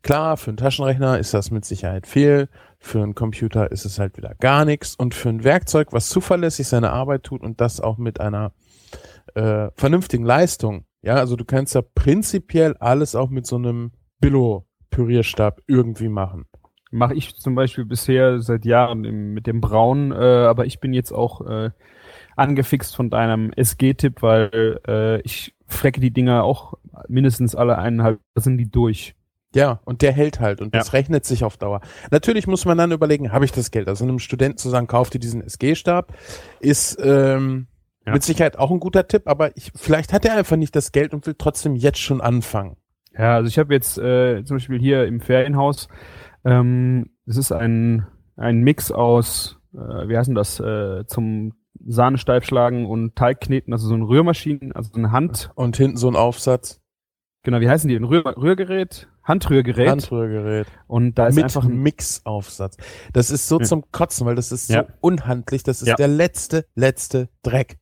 Klar, 0.02 0.38
für 0.38 0.52
einen 0.52 0.58
Taschenrechner 0.58 1.18
ist 1.18 1.34
das 1.34 1.50
mit 1.50 1.66
Sicherheit 1.66 2.06
viel. 2.06 2.48
Für 2.78 3.02
einen 3.02 3.16
Computer 3.16 3.72
ist 3.72 3.86
es 3.86 3.98
halt 3.98 4.18
wieder 4.18 4.36
gar 4.36 4.64
nichts. 4.64 4.96
Und 4.96 5.16
für 5.16 5.30
ein 5.30 5.44
Werkzeug, 5.44 5.94
was 5.94 6.10
zuverlässig 6.10 6.68
seine 6.68 6.92
Arbeit 6.92 7.24
tut 7.24 7.42
und 7.42 7.60
das 7.60 7.82
auch 7.82 7.98
mit 7.98 8.20
einer 8.20 8.54
äh, 9.36 9.70
vernünftigen 9.76 10.26
Leistung, 10.26 10.86
ja, 11.06 11.16
also 11.16 11.36
du 11.36 11.46
kannst 11.46 11.76
ja 11.76 11.82
prinzipiell 11.84 12.76
alles 12.78 13.16
auch 13.16 13.30
mit 13.30 13.46
so 13.46 13.58
einem 13.58 13.92
Billo-Pürierstab 14.22 15.62
irgendwie 15.68 16.10
machen. 16.10 16.46
Mache 16.92 17.14
ich 17.14 17.36
zum 17.36 17.54
Beispiel 17.54 17.86
bisher 17.86 18.40
seit 18.40 18.66
Jahren 18.66 19.06
im, 19.06 19.34
mit 19.34 19.46
dem 19.46 19.62
Braun, 19.62 20.12
äh, 20.12 20.16
aber 20.16 20.66
ich 20.66 20.80
bin 20.80 20.94
jetzt 20.94 21.12
auch 21.12 21.42
äh, 21.42 21.70
angefixt 22.36 22.96
von 22.96 23.12
deinem 23.12 23.52
SG-Tipp, 23.54 24.24
weil 24.24 24.80
äh, 24.88 25.22
ich 25.22 25.54
frecke 25.68 26.00
die 26.00 26.12
Dinger 26.12 26.44
auch 26.44 26.74
mindestens 27.08 27.54
alle 27.54 27.78
eineinhalb, 27.78 28.20
da 28.34 28.42
sind 28.42 28.58
die 28.58 28.70
durch. 28.70 29.16
Ja, 29.54 29.80
und 29.86 30.02
der 30.02 30.12
hält 30.12 30.40
halt 30.40 30.60
und 30.60 30.74
ja. 30.74 30.80
das 30.80 30.94
rechnet 30.94 31.24
sich 31.24 31.44
auf 31.44 31.56
Dauer. 31.58 31.82
Natürlich 32.12 32.48
muss 32.48 32.66
man 32.66 32.78
dann 32.78 32.92
überlegen, 32.92 33.32
habe 33.32 33.46
ich 33.46 33.52
das 33.52 33.72
Geld? 33.72 33.88
Also 33.88 34.04
einem 34.04 34.20
Studenten 34.20 34.58
zu 34.58 34.70
sagen, 34.70 34.88
kauf 34.88 35.12
dir 35.12 35.20
diesen 35.20 35.42
SG-Stab, 35.42 36.14
ist 36.60 36.98
ähm, 37.02 37.68
ja. 38.06 38.14
Mit 38.14 38.24
Sicherheit 38.24 38.58
auch 38.60 38.72
ein 38.72 38.80
guter 38.80 39.08
Tipp, 39.08 39.24
aber 39.26 39.56
ich, 39.58 39.72
vielleicht 39.76 40.14
hat 40.14 40.26
er 40.26 40.36
einfach 40.36 40.58
nicht 40.58 40.76
das 40.76 40.92
Geld 40.92 41.14
und 41.14 41.26
will 41.26 41.36
trotzdem 41.38 41.76
jetzt 41.76 42.00
schon 42.00 42.22
anfangen. 42.22 42.78
Ja, 43.18 43.36
also 43.36 43.48
ich 43.48 43.58
habe 43.58 43.74
jetzt 43.74 43.98
äh, 43.98 44.44
zum 44.44 44.58
Beispiel 44.58 44.80
hier 44.80 45.06
im 45.06 45.22
Ferienhaus, 45.22 45.88
ähm, 46.44 47.10
es 47.26 47.38
ist 47.38 47.52
ein, 47.52 48.06
ein 48.36 48.60
Mix 48.60 48.92
aus, 48.92 49.60
äh, 49.74 50.08
wie 50.08 50.18
heißt 50.18 50.28
denn 50.28 50.36
das, 50.36 50.60
äh, 50.60 51.06
zum 51.08 51.54
Sahne 51.88 52.18
steifschlagen 52.18 52.86
und 52.86 53.16
Teigkneten, 53.16 53.74
also 53.74 53.88
so 53.88 53.96
ein 53.96 54.04
Rührmaschinen, 54.04 54.72
also 54.72 54.92
eine 54.96 55.12
Hand. 55.12 55.52
Und 55.56 55.78
hinten 55.78 55.98
so 55.98 56.08
ein 56.08 56.16
Aufsatz. 56.16 56.82
Genau, 57.44 57.60
wie 57.60 57.70
heißen 57.70 57.88
die? 57.88 57.96
Ein 57.96 58.06
Rühr 58.06 58.26
Rührgerät? 58.38 59.08
Handrührgerät. 59.24 59.90
Handrührgerät. 59.90 60.68
Und 60.88 61.18
da 61.18 61.28
ist 61.28 61.36
Mit 61.36 61.46
einfach 61.46 61.66
ein 61.66 61.78
Mixaufsatz. 61.78 62.78
Das 63.14 63.30
ist 63.30 63.48
so 63.48 63.60
ja. 63.60 63.66
zum 63.66 63.84
Kotzen, 63.92 64.26
weil 64.26 64.36
das 64.36 64.52
ist 64.52 64.68
so 64.68 64.74
ja. 64.74 64.88
unhandlich. 65.02 65.64
Das 65.64 65.82
ist 65.82 65.88
ja. 65.88 65.96
der 65.96 66.08
letzte, 66.08 66.66
letzte 66.76 67.30
Dreck. 67.44 67.78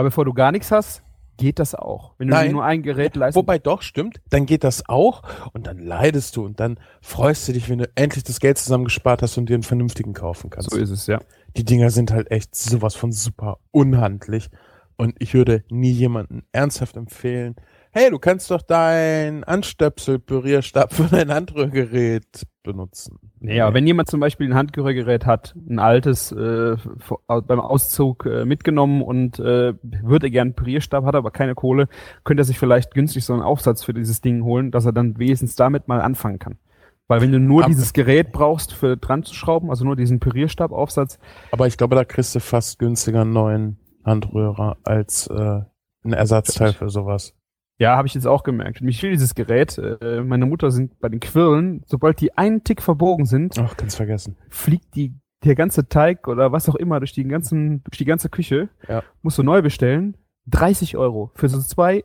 Aber 0.00 0.08
bevor 0.08 0.24
du 0.24 0.32
gar 0.32 0.50
nichts 0.50 0.72
hast, 0.72 1.02
geht 1.36 1.58
das 1.58 1.74
auch. 1.74 2.14
Wenn 2.16 2.28
du 2.28 2.34
Nein. 2.34 2.52
nur 2.52 2.64
ein 2.64 2.82
Gerät 2.82 3.16
leistest. 3.16 3.36
Wobei 3.36 3.58
doch, 3.58 3.82
stimmt, 3.82 4.22
dann 4.30 4.46
geht 4.46 4.64
das 4.64 4.88
auch 4.88 5.22
und 5.52 5.66
dann 5.66 5.76
leidest 5.76 6.36
du 6.36 6.46
und 6.46 6.58
dann 6.58 6.80
freust 7.02 7.46
du 7.46 7.52
dich, 7.52 7.68
wenn 7.68 7.80
du 7.80 7.90
endlich 7.96 8.24
das 8.24 8.40
Geld 8.40 8.56
zusammengespart 8.56 9.20
hast 9.20 9.36
und 9.36 9.50
dir 9.50 9.54
einen 9.56 9.62
vernünftigen 9.62 10.14
kaufen 10.14 10.48
kannst. 10.48 10.70
So 10.70 10.78
ist 10.78 10.88
es, 10.88 11.06
ja. 11.06 11.20
Die 11.54 11.66
Dinger 11.66 11.90
sind 11.90 12.12
halt 12.12 12.30
echt 12.30 12.54
sowas 12.54 12.94
von 12.94 13.12
super 13.12 13.58
unhandlich 13.72 14.48
und 14.96 15.16
ich 15.18 15.34
würde 15.34 15.64
nie 15.68 15.92
jemanden 15.92 16.44
ernsthaft 16.50 16.96
empfehlen, 16.96 17.56
hey, 17.90 18.08
du 18.08 18.18
kannst 18.18 18.50
doch 18.50 18.62
dein 18.62 19.44
Anstöpsel-Pürierstab 19.44 20.94
für 20.94 21.08
dein 21.10 21.30
Handrührgerät 21.30 22.46
benutzen. 22.62 23.18
Naja, 23.40 23.68
nee. 23.68 23.74
wenn 23.74 23.86
jemand 23.86 24.08
zum 24.08 24.20
Beispiel 24.20 24.48
ein 24.48 24.54
Handrührgerät 24.54 25.26
hat, 25.26 25.54
ein 25.68 25.78
altes, 25.78 26.32
äh, 26.32 26.76
beim 27.26 27.60
Auszug 27.60 28.26
äh, 28.26 28.44
mitgenommen 28.44 29.02
und 29.02 29.38
äh, 29.38 29.74
würde 29.82 30.30
gern 30.30 30.54
Pürierstab, 30.54 31.04
hat 31.04 31.14
aber 31.14 31.30
keine 31.30 31.54
Kohle, 31.54 31.88
könnte 32.24 32.42
er 32.42 32.44
sich 32.44 32.58
vielleicht 32.58 32.94
günstig 32.94 33.24
so 33.24 33.32
einen 33.32 33.42
Aufsatz 33.42 33.84
für 33.84 33.94
dieses 33.94 34.20
Ding 34.20 34.44
holen, 34.44 34.70
dass 34.70 34.84
er 34.84 34.92
dann 34.92 35.18
wenigstens 35.18 35.56
damit 35.56 35.88
mal 35.88 36.00
anfangen 36.00 36.38
kann. 36.38 36.58
Weil 37.08 37.22
wenn 37.22 37.32
du 37.32 37.40
nur 37.40 37.64
aber 37.64 37.70
dieses 37.70 37.92
Gerät 37.92 38.30
brauchst 38.30 38.72
für 38.72 38.96
dran 38.96 39.24
zu 39.24 39.34
schrauben, 39.34 39.70
also 39.70 39.84
nur 39.84 39.96
diesen 39.96 40.20
Pürierstabaufsatz. 40.20 41.18
Aber 41.50 41.66
ich 41.66 41.76
glaube, 41.76 41.96
da 41.96 42.04
kriegst 42.04 42.36
du 42.36 42.40
fast 42.40 42.78
günstiger 42.78 43.22
einen 43.22 43.32
neuen 43.32 43.78
Handrührer 44.04 44.76
als 44.84 45.26
äh, 45.26 45.60
ein 46.04 46.12
Ersatzteil 46.12 46.72
für 46.72 46.88
sowas. 46.88 47.34
Ja, 47.80 47.96
habe 47.96 48.06
ich 48.06 48.14
jetzt 48.14 48.26
auch 48.26 48.42
gemerkt. 48.42 48.82
Mich 48.82 49.02
will 49.02 49.10
dieses 49.10 49.34
Gerät. 49.34 49.78
Äh, 49.78 50.20
meine 50.22 50.44
Mutter 50.44 50.70
sind 50.70 51.00
bei 51.00 51.08
den 51.08 51.18
Quirlen, 51.18 51.82
sobald 51.86 52.20
die 52.20 52.36
einen 52.36 52.62
Tick 52.62 52.82
verbogen 52.82 53.24
sind, 53.24 53.58
ach, 53.58 53.74
ganz 53.76 53.96
vergessen, 53.96 54.36
fliegt 54.50 54.94
die 54.94 55.14
der 55.44 55.54
ganze 55.54 55.88
Teig 55.88 56.28
oder 56.28 56.52
was 56.52 56.68
auch 56.68 56.74
immer 56.74 57.00
durch 57.00 57.12
die 57.12 57.24
ganzen 57.24 57.82
durch 57.84 57.96
die 57.96 58.04
ganze 58.04 58.28
Küche. 58.28 58.68
Ja. 58.86 59.02
Musst 59.22 59.38
du 59.38 59.42
neu 59.42 59.62
bestellen. 59.62 60.18
30 60.48 60.98
Euro 60.98 61.30
für 61.34 61.48
so 61.48 61.58
zwei 61.60 62.04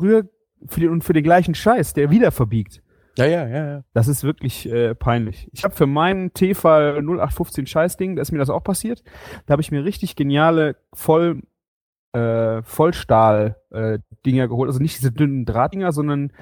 Rühr 0.00 0.28
für 0.66 0.80
den, 0.80 0.90
und 0.90 1.02
für 1.02 1.14
den 1.14 1.24
gleichen 1.24 1.56
Scheiß, 1.56 1.94
der 1.94 2.10
wieder 2.12 2.30
verbiegt. 2.30 2.80
Ja, 3.16 3.26
ja, 3.26 3.48
ja, 3.48 3.66
ja. 3.66 3.84
Das 3.94 4.06
ist 4.06 4.22
wirklich 4.22 4.70
äh, 4.70 4.94
peinlich. 4.94 5.50
Ich 5.52 5.64
habe 5.64 5.74
für 5.74 5.86
meinen 5.86 6.32
T-Fall 6.32 6.98
0815 6.98 7.66
Scheißding, 7.66 8.14
da 8.14 8.22
ist 8.22 8.30
mir 8.30 8.38
das 8.38 8.50
auch 8.50 8.62
passiert. 8.62 9.02
Da 9.46 9.52
habe 9.52 9.62
ich 9.62 9.72
mir 9.72 9.84
richtig 9.84 10.14
geniale 10.14 10.76
voll 10.92 11.42
äh, 12.12 12.62
Vollstahl-Dinger 12.62 14.44
äh, 14.44 14.48
geholt. 14.48 14.68
Also 14.68 14.80
nicht 14.80 14.98
diese 14.98 15.12
dünnen 15.12 15.44
Drahtdinger, 15.44 15.92
sondern 15.92 16.32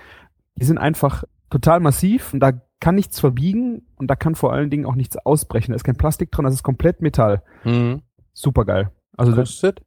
die 0.55 0.65
sind 0.65 0.79
einfach 0.79 1.25
total 1.51 1.81
massiv 1.81 2.33
und 2.33 2.41
da 2.41 2.53
kann 2.81 2.95
nichts 2.95 3.21
verbiegen 3.21 3.87
und 3.97 4.09
da 4.09 4.17
kann 4.17 4.35
vor 4.35 4.53
allen 4.53 4.71
Dingen 4.71 4.87
auch 4.87 4.95
nichts 4.95 5.17
ausbrechen. 5.17 5.73
Da 5.73 5.77
ist 5.77 5.85
kein 5.85 5.97
Plastik 5.97 6.31
dran, 6.31 6.45
das 6.45 6.55
ist 6.55 6.63
komplett 6.63 7.01
Metall. 7.01 7.43
Mhm. 7.65 8.03
Super 8.33 8.65
geil. 8.65 8.91
Also 9.17 9.35
Kostet? 9.35 9.83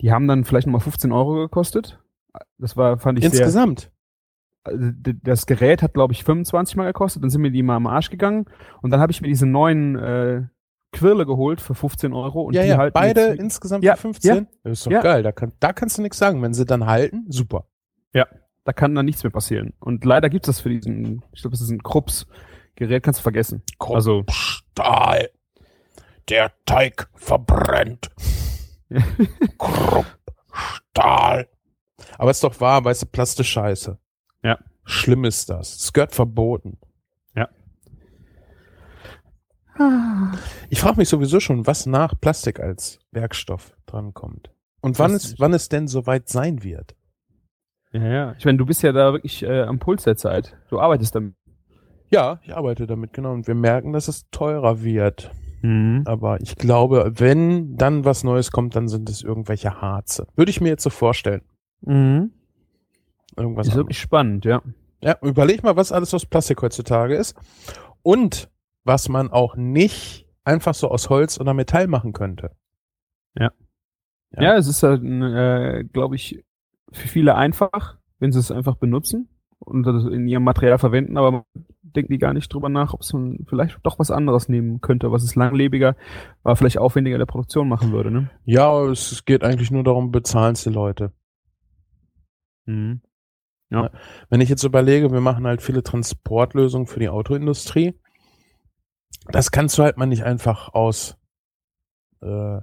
die 0.00 0.12
haben 0.12 0.26
dann 0.26 0.44
vielleicht 0.44 0.66
nochmal 0.66 0.80
15 0.80 1.12
Euro 1.12 1.34
gekostet. 1.34 2.02
Das 2.58 2.76
war, 2.76 2.98
fand 2.98 3.18
ich 3.18 3.24
Insgesamt? 3.24 3.80
Sehr, 3.80 3.90
also 4.64 4.92
das 5.22 5.46
Gerät 5.46 5.82
hat, 5.82 5.94
glaube 5.94 6.12
ich, 6.12 6.24
25 6.24 6.76
Mal 6.76 6.86
gekostet. 6.86 7.22
Dann 7.22 7.30
sind 7.30 7.40
mir 7.40 7.50
die 7.50 7.62
mal 7.62 7.76
am 7.76 7.86
Arsch 7.86 8.10
gegangen. 8.10 8.46
Und 8.82 8.90
dann 8.90 9.00
habe 9.00 9.12
ich 9.12 9.20
mir 9.22 9.28
diese 9.28 9.46
neuen 9.46 9.96
äh, 9.96 10.42
Quirle 10.92 11.26
geholt 11.26 11.60
für 11.60 11.74
15 11.74 12.12
Euro. 12.12 12.42
Und 12.42 12.54
ja, 12.54 12.62
die 12.62 12.68
ja, 12.68 12.78
halten 12.78 12.94
beide 12.94 13.34
insgesamt 13.34 13.84
ja, 13.84 13.96
für 13.96 14.02
15. 14.02 14.34
Ja, 14.34 14.46
das 14.64 14.72
ist 14.72 14.86
doch 14.86 14.90
ja. 14.90 15.02
geil. 15.02 15.22
Da, 15.22 15.32
kann, 15.32 15.52
da 15.60 15.72
kannst 15.72 15.98
du 15.98 16.02
nichts 16.02 16.18
sagen. 16.18 16.42
Wenn 16.42 16.54
sie 16.54 16.64
dann 16.64 16.86
halten, 16.86 17.26
super. 17.28 17.66
Ja, 18.14 18.26
da 18.64 18.72
kann 18.72 18.94
dann 18.94 19.06
nichts 19.06 19.22
mehr 19.22 19.30
passieren. 19.30 19.74
Und 19.80 20.04
leider 20.04 20.28
gibt's 20.28 20.46
das 20.46 20.60
für 20.60 20.70
diesen, 20.70 21.22
ich 21.32 21.42
glaube, 21.42 21.52
das 21.52 21.60
ist 21.60 21.70
ein 21.70 21.82
Krups-Gerät, 21.82 23.02
kannst 23.02 23.20
du 23.20 23.22
vergessen. 23.22 23.62
Krupp 23.78 23.96
also 23.96 24.24
Stahl. 24.30 25.30
Der 26.28 26.52
Teig 26.66 27.08
verbrennt. 27.14 28.10
Krupp 29.58 30.06
Stahl. 30.52 31.48
Aber 32.16 32.30
ist 32.30 32.44
doch 32.44 32.60
wahr, 32.60 32.84
weißt 32.84 33.02
du, 33.02 33.06
Plastisch 33.06 33.50
scheiße. 33.50 33.98
Ja. 34.42 34.58
Schlimm 34.84 35.24
ist 35.24 35.50
das. 35.50 35.76
Es 35.76 35.92
gehört 35.92 36.14
verboten. 36.14 36.78
Ich 40.70 40.80
frage 40.80 40.96
mich 40.96 41.08
sowieso 41.08 41.40
schon, 41.40 41.66
was 41.66 41.86
nach 41.86 42.14
Plastik 42.20 42.60
als 42.60 42.98
Werkstoff 43.12 43.76
drankommt. 43.86 44.50
Und 44.80 44.98
wann 44.98 45.12
es, 45.12 45.38
wann 45.38 45.54
es 45.54 45.68
denn 45.68 45.88
soweit 45.88 46.28
sein 46.28 46.62
wird. 46.62 46.94
Ja, 47.92 48.06
ja. 48.06 48.34
Ich 48.38 48.44
meine, 48.44 48.58
du 48.58 48.66
bist 48.66 48.82
ja 48.82 48.92
da 48.92 49.12
wirklich 49.12 49.42
äh, 49.42 49.62
am 49.62 49.78
Puls 49.78 50.04
der 50.04 50.16
Zeit. 50.16 50.56
Du 50.68 50.78
arbeitest 50.78 51.14
damit. 51.14 51.34
Ja, 52.10 52.40
ich 52.42 52.54
arbeite 52.54 52.86
damit, 52.86 53.12
genau. 53.12 53.32
Und 53.32 53.46
wir 53.46 53.54
merken, 53.54 53.92
dass 53.92 54.08
es 54.08 54.28
teurer 54.30 54.82
wird. 54.82 55.30
Mhm. 55.62 56.02
Aber 56.06 56.40
ich 56.40 56.56
glaube, 56.56 57.12
wenn 57.16 57.76
dann 57.76 58.04
was 58.04 58.24
Neues 58.24 58.50
kommt, 58.50 58.76
dann 58.76 58.88
sind 58.88 59.08
es 59.10 59.22
irgendwelche 59.22 59.80
Harze. 59.80 60.26
Würde 60.36 60.50
ich 60.50 60.60
mir 60.60 60.68
jetzt 60.68 60.82
so 60.82 60.90
vorstellen. 60.90 61.42
Mhm. 61.82 62.32
Irgendwas 63.36 63.68
ist 63.68 63.74
wirklich 63.74 63.98
spannend, 63.98 64.44
ja. 64.44 64.62
Ja, 65.02 65.16
überleg 65.22 65.62
mal, 65.62 65.76
was 65.76 65.92
alles 65.92 66.12
aus 66.12 66.26
Plastik 66.26 66.60
heutzutage 66.62 67.14
ist. 67.14 67.36
Und 68.02 68.48
was 68.84 69.08
man 69.08 69.30
auch 69.30 69.56
nicht 69.56 70.26
einfach 70.44 70.74
so 70.74 70.88
aus 70.88 71.10
Holz 71.10 71.38
oder 71.40 71.54
Metall 71.54 71.86
machen 71.86 72.12
könnte. 72.12 72.52
Ja. 73.34 73.50
Ja, 74.32 74.42
ja 74.42 74.56
es 74.56 74.66
ist 74.66 74.82
halt, 74.82 75.02
äh, 75.02 75.84
glaube 75.84 76.16
ich, 76.16 76.44
für 76.92 77.08
viele 77.08 77.34
einfach, 77.34 77.98
wenn 78.18 78.32
sie 78.32 78.38
es 78.38 78.50
einfach 78.50 78.76
benutzen 78.76 79.28
und 79.58 79.82
das 79.84 80.04
in 80.04 80.26
ihrem 80.26 80.44
Material 80.44 80.78
verwenden, 80.78 81.16
aber 81.16 81.44
denken 81.82 82.12
die 82.12 82.18
gar 82.18 82.32
nicht 82.32 82.52
drüber 82.52 82.68
nach, 82.68 82.94
ob 82.94 83.00
es 83.00 83.14
vielleicht 83.46 83.78
doch 83.82 83.98
was 83.98 84.10
anderes 84.10 84.48
nehmen 84.48 84.80
könnte, 84.80 85.12
was 85.12 85.22
es 85.22 85.34
langlebiger, 85.34 85.96
aber 86.42 86.56
vielleicht 86.56 86.78
aufwendiger 86.78 87.16
in 87.16 87.20
der 87.20 87.26
Produktion 87.26 87.68
machen 87.68 87.92
würde, 87.92 88.10
ne? 88.10 88.30
Ja, 88.44 88.84
es 88.86 89.24
geht 89.24 89.44
eigentlich 89.44 89.70
nur 89.70 89.84
darum, 89.84 90.12
bezahlen 90.12 90.52
es 90.54 90.64
die 90.64 90.70
Leute. 90.70 91.12
Mhm. 92.66 93.00
Ja. 93.70 93.90
Wenn 94.30 94.40
ich 94.40 94.48
jetzt 94.48 94.64
überlege, 94.64 95.12
wir 95.12 95.20
machen 95.20 95.46
halt 95.46 95.60
viele 95.60 95.82
Transportlösungen 95.82 96.86
für 96.86 97.00
die 97.00 97.08
Autoindustrie. 97.08 97.98
Das 99.30 99.50
kannst 99.50 99.78
du 99.78 99.82
halt 99.82 99.96
mal 99.96 100.06
nicht 100.06 100.24
einfach 100.24 100.72
aus 100.72 101.16
äh, 102.22 102.60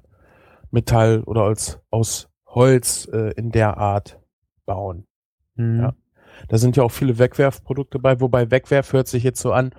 Metall 0.72 1.24
oder 1.24 1.44
als, 1.44 1.80
aus 1.90 2.30
Holz 2.48 3.08
äh, 3.12 3.32
in 3.34 3.52
der 3.52 3.78
Art 3.78 4.20
bauen. 4.66 5.08
Mhm. 5.56 5.80
Ja. 5.80 5.94
Da 6.50 6.58
sind 6.58 6.75
ja 6.75 6.84
auch 6.84 6.92
viele 6.92 7.18
Wegwerfprodukte 7.18 8.00
bei, 8.00 8.20
wobei 8.20 8.52
Wegwerf 8.52 8.94
hört 8.94 9.08
sich 9.08 9.24
jetzt 9.24 9.42
so 9.42 9.54
an, 9.54 9.72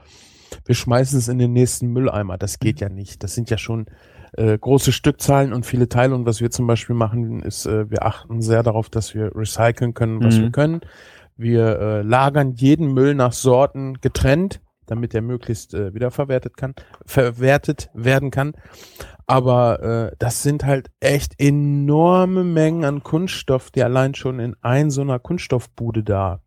wir 0.65 0.75
schmeißen 0.75 1.19
es 1.19 1.29
in 1.29 1.39
den 1.39 1.53
nächsten 1.53 1.89
Mülleimer. 1.89 2.39
Das 2.39 2.59
geht 2.59 2.77
mhm. 2.77 2.83
ja 2.83 2.89
nicht. 2.89 3.23
Das 3.23 3.35
sind 3.35 3.51
ja 3.51 3.59
schon 3.59 3.87
äh, 4.33 4.57
große 4.57 4.93
Stückzahlen 4.93 5.53
und 5.53 5.67
viele 5.67 5.89
Teile. 5.89 6.15
Und 6.15 6.27
was 6.27 6.41
wir 6.41 6.51
zum 6.51 6.67
Beispiel 6.67 6.97
machen, 6.97 7.43
ist, 7.43 7.67
äh, 7.67 7.91
wir 7.91 8.05
achten 8.05 8.41
sehr 8.41 8.63
darauf, 8.63 8.89
dass 8.89 9.15
wir 9.15 9.35
recyceln 9.35 9.95
können, 9.95 10.23
was 10.23 10.37
mhm. 10.37 10.43
wir 10.43 10.51
können. 10.51 10.81
Wir 11.37 11.79
äh, 11.79 12.03
lagern 12.03 12.53
jeden 12.55 12.93
Müll 12.93 13.15
nach 13.15 13.33
Sorten 13.33 14.01
getrennt, 14.01 14.61
damit 14.87 15.15
er 15.15 15.23
möglichst 15.23 15.75
äh, 15.75 15.95
wiederverwertet 15.95 16.57
kann, 16.57 16.75
verwertet 17.05 17.91
werden 17.95 18.31
kann. 18.31 18.55
Aber 19.27 19.83
äh, 19.83 20.17
das 20.19 20.43
sind 20.43 20.65
halt 20.65 20.89
echt 21.01 21.35
enorme 21.39 22.45
Mengen 22.45 22.85
an 22.85 23.03
Kunststoff, 23.03 23.71
die 23.71 23.83
allein 23.83 24.15
schon 24.15 24.39
in 24.39 24.57
ein 24.63 24.91
so 24.91 25.03
einer 25.03 25.19
Kunststoffbude 25.19 26.03
da 26.05 26.41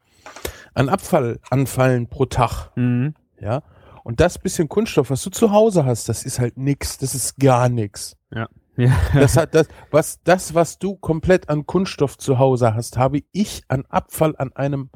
an 0.74 0.90
Abfall 0.90 1.40
anfallen 1.50 2.08
pro 2.08 2.26
Tag. 2.26 2.72
Mhm. 2.76 3.14
Ja. 3.40 3.64
Und 4.04 4.20
das 4.20 4.40
bisschen 4.40 4.70
Kunststoff, 4.70 5.10
was 5.10 5.22
du 5.24 5.30
zu 5.30 5.52
Hause 5.52 5.86
hast, 5.86 6.10
das 6.10 6.24
ist 6.24 6.40
halt 6.40 6.58
nix, 6.58 6.98
das 6.98 7.16
ist 7.16 7.38
gar 7.38 7.70
nix. 7.70 8.16
Ja. 8.34 8.48
ja. 8.78 8.96
Das 9.14 9.38
hat 9.38 9.54
das, 9.54 9.68
was, 9.92 10.22
das, 10.24 10.54
was 10.54 10.80
du 10.80 10.96
komplett 10.96 11.50
an 11.50 11.66
Kunststoff 11.66 12.18
zu 12.18 12.40
Hause 12.40 12.74
hast, 12.74 12.98
habe 12.98 13.22
ich 13.32 13.64
an 13.68 13.86
Abfall 13.90 14.36
an 14.38 14.54
einem 14.54 14.90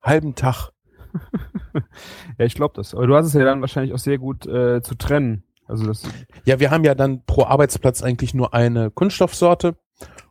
halben 0.00 0.34
Tag. 0.34 0.70
ja, 2.38 2.44
ich 2.44 2.54
glaube 2.54 2.74
das. 2.76 2.94
Aber 2.94 3.06
du 3.06 3.14
hast 3.14 3.26
es 3.26 3.32
ja 3.34 3.44
dann 3.44 3.60
wahrscheinlich 3.60 3.94
auch 3.94 3.98
sehr 3.98 4.18
gut 4.18 4.46
äh, 4.46 4.82
zu 4.82 4.94
trennen. 4.96 5.44
Also 5.66 5.86
das 5.86 6.02
ja, 6.44 6.60
wir 6.60 6.70
haben 6.70 6.84
ja 6.84 6.94
dann 6.94 7.24
pro 7.24 7.44
Arbeitsplatz 7.44 8.02
eigentlich 8.02 8.34
nur 8.34 8.52
eine 8.52 8.90
Kunststoffsorte 8.90 9.76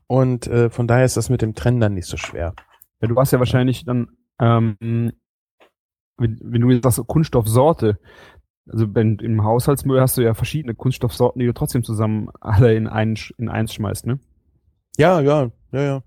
und 0.08 0.48
äh, 0.48 0.70
von 0.70 0.88
daher 0.88 1.06
ist 1.06 1.18
das 1.18 1.30
mit 1.30 1.42
dem 1.42 1.56
Trennen 1.56 1.80
dann 1.80 1.96
nicht 1.96 2.08
so 2.08 2.18
schwer. 2.18 2.54
Ja, 3.02 3.08
du 3.08 3.16
hast 3.16 3.32
ja 3.32 3.40
wahrscheinlich 3.40 3.84
dann, 3.86 4.10
ähm, 4.40 4.78
wenn, 4.80 6.40
wenn 6.42 6.62
du 6.62 6.70
jetzt 6.70 6.84
sagst 6.84 7.08
Kunststoffsorte, 7.08 8.00
also 8.68 8.94
wenn, 8.94 9.18
im 9.18 9.44
Haushaltsmüll 9.44 10.00
hast 10.00 10.18
du 10.18 10.22
ja 10.22 10.34
verschiedene 10.36 10.76
Kunststoffsorten, 10.76 11.40
die 11.40 11.46
du 11.46 11.54
trotzdem 11.54 11.84
zusammen 11.84 12.30
alle 12.40 12.76
in, 12.76 12.88
ein, 12.88 13.18
in 13.38 13.50
eins 13.50 13.74
schmeißt, 13.74 14.06
ne? 14.06 14.20
Ja, 14.98 15.20
ja, 15.20 15.50
ja, 15.72 15.82
ja. 15.82 16.04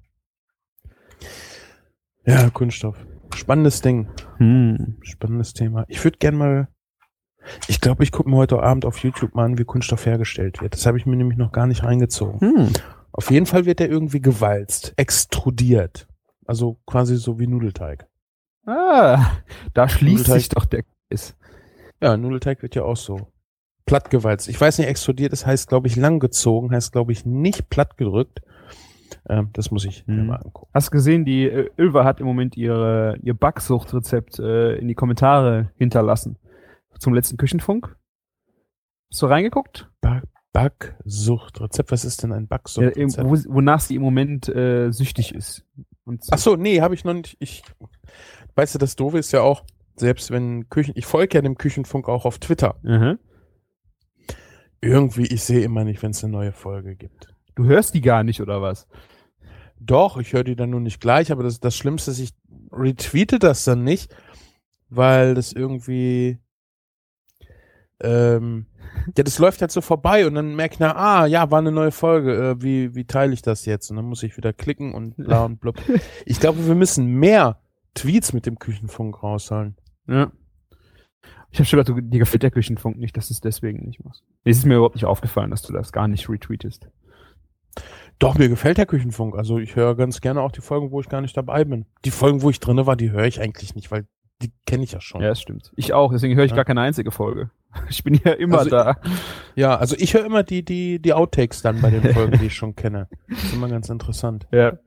Ja, 2.24 2.50
Kunststoff. 2.50 2.96
Spannendes 3.36 3.80
Ding. 3.80 4.08
Hm. 4.38 4.98
Spannendes 5.02 5.52
Thema. 5.52 5.84
Ich 5.88 6.02
würde 6.02 6.18
gern 6.18 6.36
mal 6.36 6.68
ich 7.68 7.80
glaube, 7.80 8.02
ich 8.02 8.12
gucke 8.12 8.28
mir 8.28 8.36
heute 8.36 8.62
Abend 8.62 8.84
auf 8.84 8.98
YouTube 8.98 9.34
mal 9.34 9.44
an, 9.44 9.58
wie 9.58 9.64
Kunststoff 9.64 10.06
hergestellt 10.06 10.60
wird. 10.60 10.74
Das 10.74 10.86
habe 10.86 10.98
ich 10.98 11.06
mir 11.06 11.16
nämlich 11.16 11.38
noch 11.38 11.52
gar 11.52 11.66
nicht 11.66 11.84
reingezogen. 11.84 12.40
Hm. 12.40 12.72
Auf 13.12 13.30
jeden 13.30 13.46
Fall 13.46 13.64
wird 13.64 13.78
der 13.78 13.88
irgendwie 13.88 14.20
gewalzt, 14.20 14.92
extrudiert. 14.96 16.06
Also 16.44 16.78
quasi 16.86 17.16
so 17.16 17.38
wie 17.38 17.46
Nudelteig. 17.46 18.06
Ah, 18.66 19.38
da 19.74 19.88
schließt 19.88 20.28
Nudelteig. 20.28 20.40
sich 20.40 20.48
doch 20.48 20.64
der 20.66 20.84
Kiss. 21.08 21.36
Ja, 22.00 22.16
Nudelteig 22.16 22.62
wird 22.62 22.74
ja 22.74 22.82
auch 22.82 22.96
so 22.96 23.28
plattgewalzt. 23.86 24.48
Ich 24.48 24.60
weiß 24.60 24.78
nicht, 24.78 24.88
extrudiert, 24.88 25.32
das 25.32 25.46
heißt, 25.46 25.68
glaube 25.68 25.86
ich, 25.86 25.96
langgezogen, 25.96 26.72
heißt, 26.72 26.92
glaube 26.92 27.12
ich, 27.12 27.24
nicht 27.24 27.70
plattgedrückt. 27.70 28.40
Ähm, 29.28 29.50
das 29.52 29.70
muss 29.70 29.84
ich 29.84 30.06
mir 30.06 30.22
mal 30.22 30.36
angucken. 30.36 30.70
Hast 30.72 30.90
gesehen, 30.90 31.24
die 31.24 31.44
äh, 31.44 31.70
Ölva 31.78 32.04
hat 32.04 32.20
im 32.20 32.26
Moment 32.26 32.56
ihre, 32.56 33.18
ihr 33.22 33.34
Backsuchtrezept 33.34 34.38
äh, 34.38 34.76
in 34.76 34.88
die 34.88 34.94
Kommentare 34.94 35.72
hinterlassen 35.76 36.38
zum 36.98 37.14
letzten 37.14 37.36
Küchenfunk. 37.36 37.96
Hast 39.10 39.22
du 39.22 39.26
reingeguckt? 39.26 39.90
Backsuchtrezept. 40.52 41.92
Was 41.92 42.04
ist 42.04 42.22
denn 42.22 42.32
ein 42.32 42.48
Backsuchtrezept? 42.48 43.18
Ja, 43.18 43.24
wo, 43.24 43.54
wonach 43.54 43.80
sie 43.80 43.94
im 43.94 44.02
Moment 44.02 44.48
äh, 44.48 44.90
süchtig 44.90 45.34
ist. 45.34 45.64
Und 46.04 46.24
Ach 46.30 46.38
so, 46.38 46.56
nee, 46.56 46.80
habe 46.80 46.94
ich 46.94 47.04
noch 47.04 47.12
nicht. 47.12 47.36
Ich, 47.40 47.62
weißt 48.54 48.74
du, 48.74 48.78
das 48.78 48.96
Doofe 48.96 49.18
ist 49.18 49.32
ja 49.32 49.42
auch, 49.42 49.64
selbst 49.96 50.30
wenn 50.30 50.68
Küchen, 50.70 50.94
ich 50.96 51.04
folge 51.04 51.36
ja 51.36 51.42
dem 51.42 51.58
Küchenfunk 51.58 52.08
auch 52.08 52.24
auf 52.24 52.38
Twitter. 52.38 52.76
Mhm. 52.82 53.18
Irgendwie, 54.80 55.26
ich 55.26 55.42
sehe 55.42 55.60
immer 55.60 55.84
nicht, 55.84 56.02
wenn 56.02 56.12
es 56.12 56.22
eine 56.24 56.32
neue 56.32 56.52
Folge 56.52 56.96
gibt. 56.96 57.34
Du 57.56 57.64
hörst 57.64 57.94
die 57.94 58.00
gar 58.00 58.22
nicht, 58.22 58.40
oder 58.40 58.62
was? 58.62 58.86
Doch, 59.80 60.16
ich 60.18 60.32
höre 60.32 60.44
die 60.44 60.56
dann 60.56 60.70
nur 60.70 60.80
nicht 60.80 61.00
gleich, 61.00 61.32
aber 61.32 61.42
das, 61.42 61.58
das 61.58 61.76
Schlimmste 61.76 62.12
ist, 62.12 62.20
ich 62.20 62.32
retweete 62.70 63.38
das 63.38 63.64
dann 63.64 63.82
nicht, 63.82 64.14
weil 64.88 65.34
das 65.34 65.52
irgendwie 65.52 66.38
ähm, 68.00 68.66
ja, 69.16 69.22
das 69.22 69.38
läuft 69.38 69.60
halt 69.60 69.70
so 69.70 69.80
vorbei 69.80 70.26
und 70.26 70.34
dann 70.34 70.54
merke 70.54 70.74
ich, 70.74 70.80
na, 70.80 70.94
ah, 70.94 71.26
ja, 71.26 71.50
war 71.50 71.60
eine 71.60 71.72
neue 71.72 71.92
Folge, 71.92 72.50
äh, 72.50 72.62
wie, 72.62 72.94
wie 72.94 73.04
teile 73.04 73.32
ich 73.32 73.42
das 73.42 73.64
jetzt? 73.64 73.90
Und 73.90 73.96
dann 73.96 74.06
muss 74.06 74.22
ich 74.22 74.36
wieder 74.36 74.52
klicken 74.52 74.94
und 74.94 75.16
bla 75.16 75.44
und 75.44 75.60
blub. 75.60 75.80
Ich 76.26 76.40
glaube, 76.40 76.66
wir 76.66 76.74
müssen 76.74 77.06
mehr 77.06 77.60
Tweets 77.94 78.32
mit 78.32 78.46
dem 78.46 78.58
Küchenfunk 78.58 79.22
rausholen. 79.22 79.76
Ja. 80.06 80.30
Ich 81.50 81.58
habe 81.58 81.66
schon 81.66 81.82
gedacht, 81.82 82.12
dir 82.12 82.18
gefällt 82.18 82.42
der 82.42 82.50
Küchenfunk 82.50 82.98
nicht, 82.98 83.16
dass 83.16 83.28
du 83.28 83.34
es 83.34 83.40
deswegen 83.40 83.86
nicht 83.86 84.04
machst. 84.04 84.22
Es 84.44 84.58
ist 84.58 84.66
mir 84.66 84.74
überhaupt 84.74 84.96
nicht 84.96 85.06
aufgefallen, 85.06 85.50
dass 85.50 85.62
du 85.62 85.72
das 85.72 85.92
gar 85.92 86.08
nicht 86.08 86.28
retweetest. 86.28 86.88
Doch, 88.18 88.38
mir 88.38 88.48
gefällt 88.48 88.78
der 88.78 88.86
Küchenfunk. 88.86 89.36
Also 89.36 89.58
ich 89.58 89.76
höre 89.76 89.94
ganz 89.94 90.20
gerne 90.20 90.40
auch 90.40 90.52
die 90.52 90.62
Folgen, 90.62 90.90
wo 90.90 91.00
ich 91.00 91.08
gar 91.08 91.20
nicht 91.20 91.36
dabei 91.36 91.64
bin. 91.64 91.84
Die 92.04 92.10
Folgen, 92.10 92.42
wo 92.42 92.50
ich 92.50 92.60
drinne 92.60 92.86
war, 92.86 92.96
die 92.96 93.10
höre 93.10 93.26
ich 93.26 93.40
eigentlich 93.40 93.74
nicht, 93.74 93.90
weil 93.90 94.06
die 94.42 94.52
kenne 94.66 94.84
ich 94.84 94.92
ja 94.92 95.00
schon. 95.00 95.22
Ja, 95.22 95.28
das 95.28 95.40
stimmt. 95.40 95.72
Ich 95.76 95.92
auch, 95.92 96.12
deswegen 96.12 96.34
höre 96.36 96.44
ich 96.44 96.50
ja. 96.50 96.56
gar 96.56 96.64
keine 96.64 96.80
einzige 96.80 97.10
Folge. 97.10 97.50
Ich 97.90 98.02
bin 98.02 98.18
ja 98.24 98.32
immer 98.32 98.60
also, 98.60 98.70
da. 98.70 98.96
Ja, 99.54 99.76
also 99.76 99.96
ich 99.98 100.14
höre 100.14 100.24
immer 100.24 100.42
die, 100.42 100.64
die, 100.64 100.98
die 100.98 101.12
Outtakes 101.12 101.60
dann 101.60 101.82
bei 101.82 101.90
den 101.90 102.02
Folgen, 102.14 102.38
die 102.38 102.46
ich 102.46 102.54
schon 102.54 102.74
kenne. 102.74 103.06
Das 103.28 103.44
ist 103.44 103.52
immer 103.52 103.68
ganz 103.68 103.90
interessant. 103.90 104.46
Ja. 104.50 104.78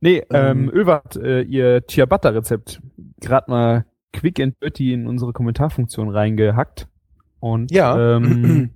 Nee, 0.00 0.18
ähm, 0.30 0.68
ähm 0.68 0.70
Ölwa 0.72 1.02
hat 1.02 1.16
äh, 1.16 1.40
ihr 1.40 1.82
Ciabatta-Rezept 1.84 2.80
gerade 3.20 3.50
mal 3.50 3.86
quick 4.12 4.38
and 4.38 4.54
dirty 4.62 4.92
in 4.92 5.08
unsere 5.08 5.32
Kommentarfunktion 5.32 6.10
reingehackt. 6.10 6.86
Und 7.40 7.72
ja. 7.72 8.16
ähm, 8.16 8.70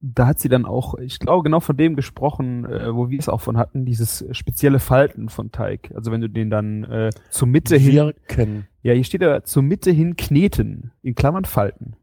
da 0.00 0.26
hat 0.28 0.40
sie 0.40 0.48
dann 0.48 0.64
auch, 0.64 0.94
ich 0.94 1.18
glaube, 1.18 1.42
genau 1.42 1.60
von 1.60 1.76
dem 1.76 1.94
gesprochen, 1.94 2.64
äh, 2.64 2.94
wo 2.94 3.10
wir 3.10 3.18
es 3.18 3.28
auch 3.28 3.40
von 3.40 3.58
hatten, 3.58 3.84
dieses 3.84 4.24
spezielle 4.32 4.78
Falten 4.78 5.28
von 5.28 5.52
Teig. 5.52 5.92
Also 5.94 6.10
wenn 6.10 6.22
du 6.22 6.28
den 6.28 6.48
dann 6.48 6.84
äh, 6.84 7.10
zur 7.28 7.48
Mitte 7.48 7.80
Wirken. 7.84 8.36
hin. 8.36 8.66
Ja, 8.82 8.94
hier 8.94 9.04
steht 9.04 9.22
er 9.22 9.44
zur 9.44 9.62
Mitte 9.62 9.90
hin 9.90 10.16
kneten, 10.16 10.92
in 11.02 11.14
Klammern 11.14 11.44
falten. 11.44 11.96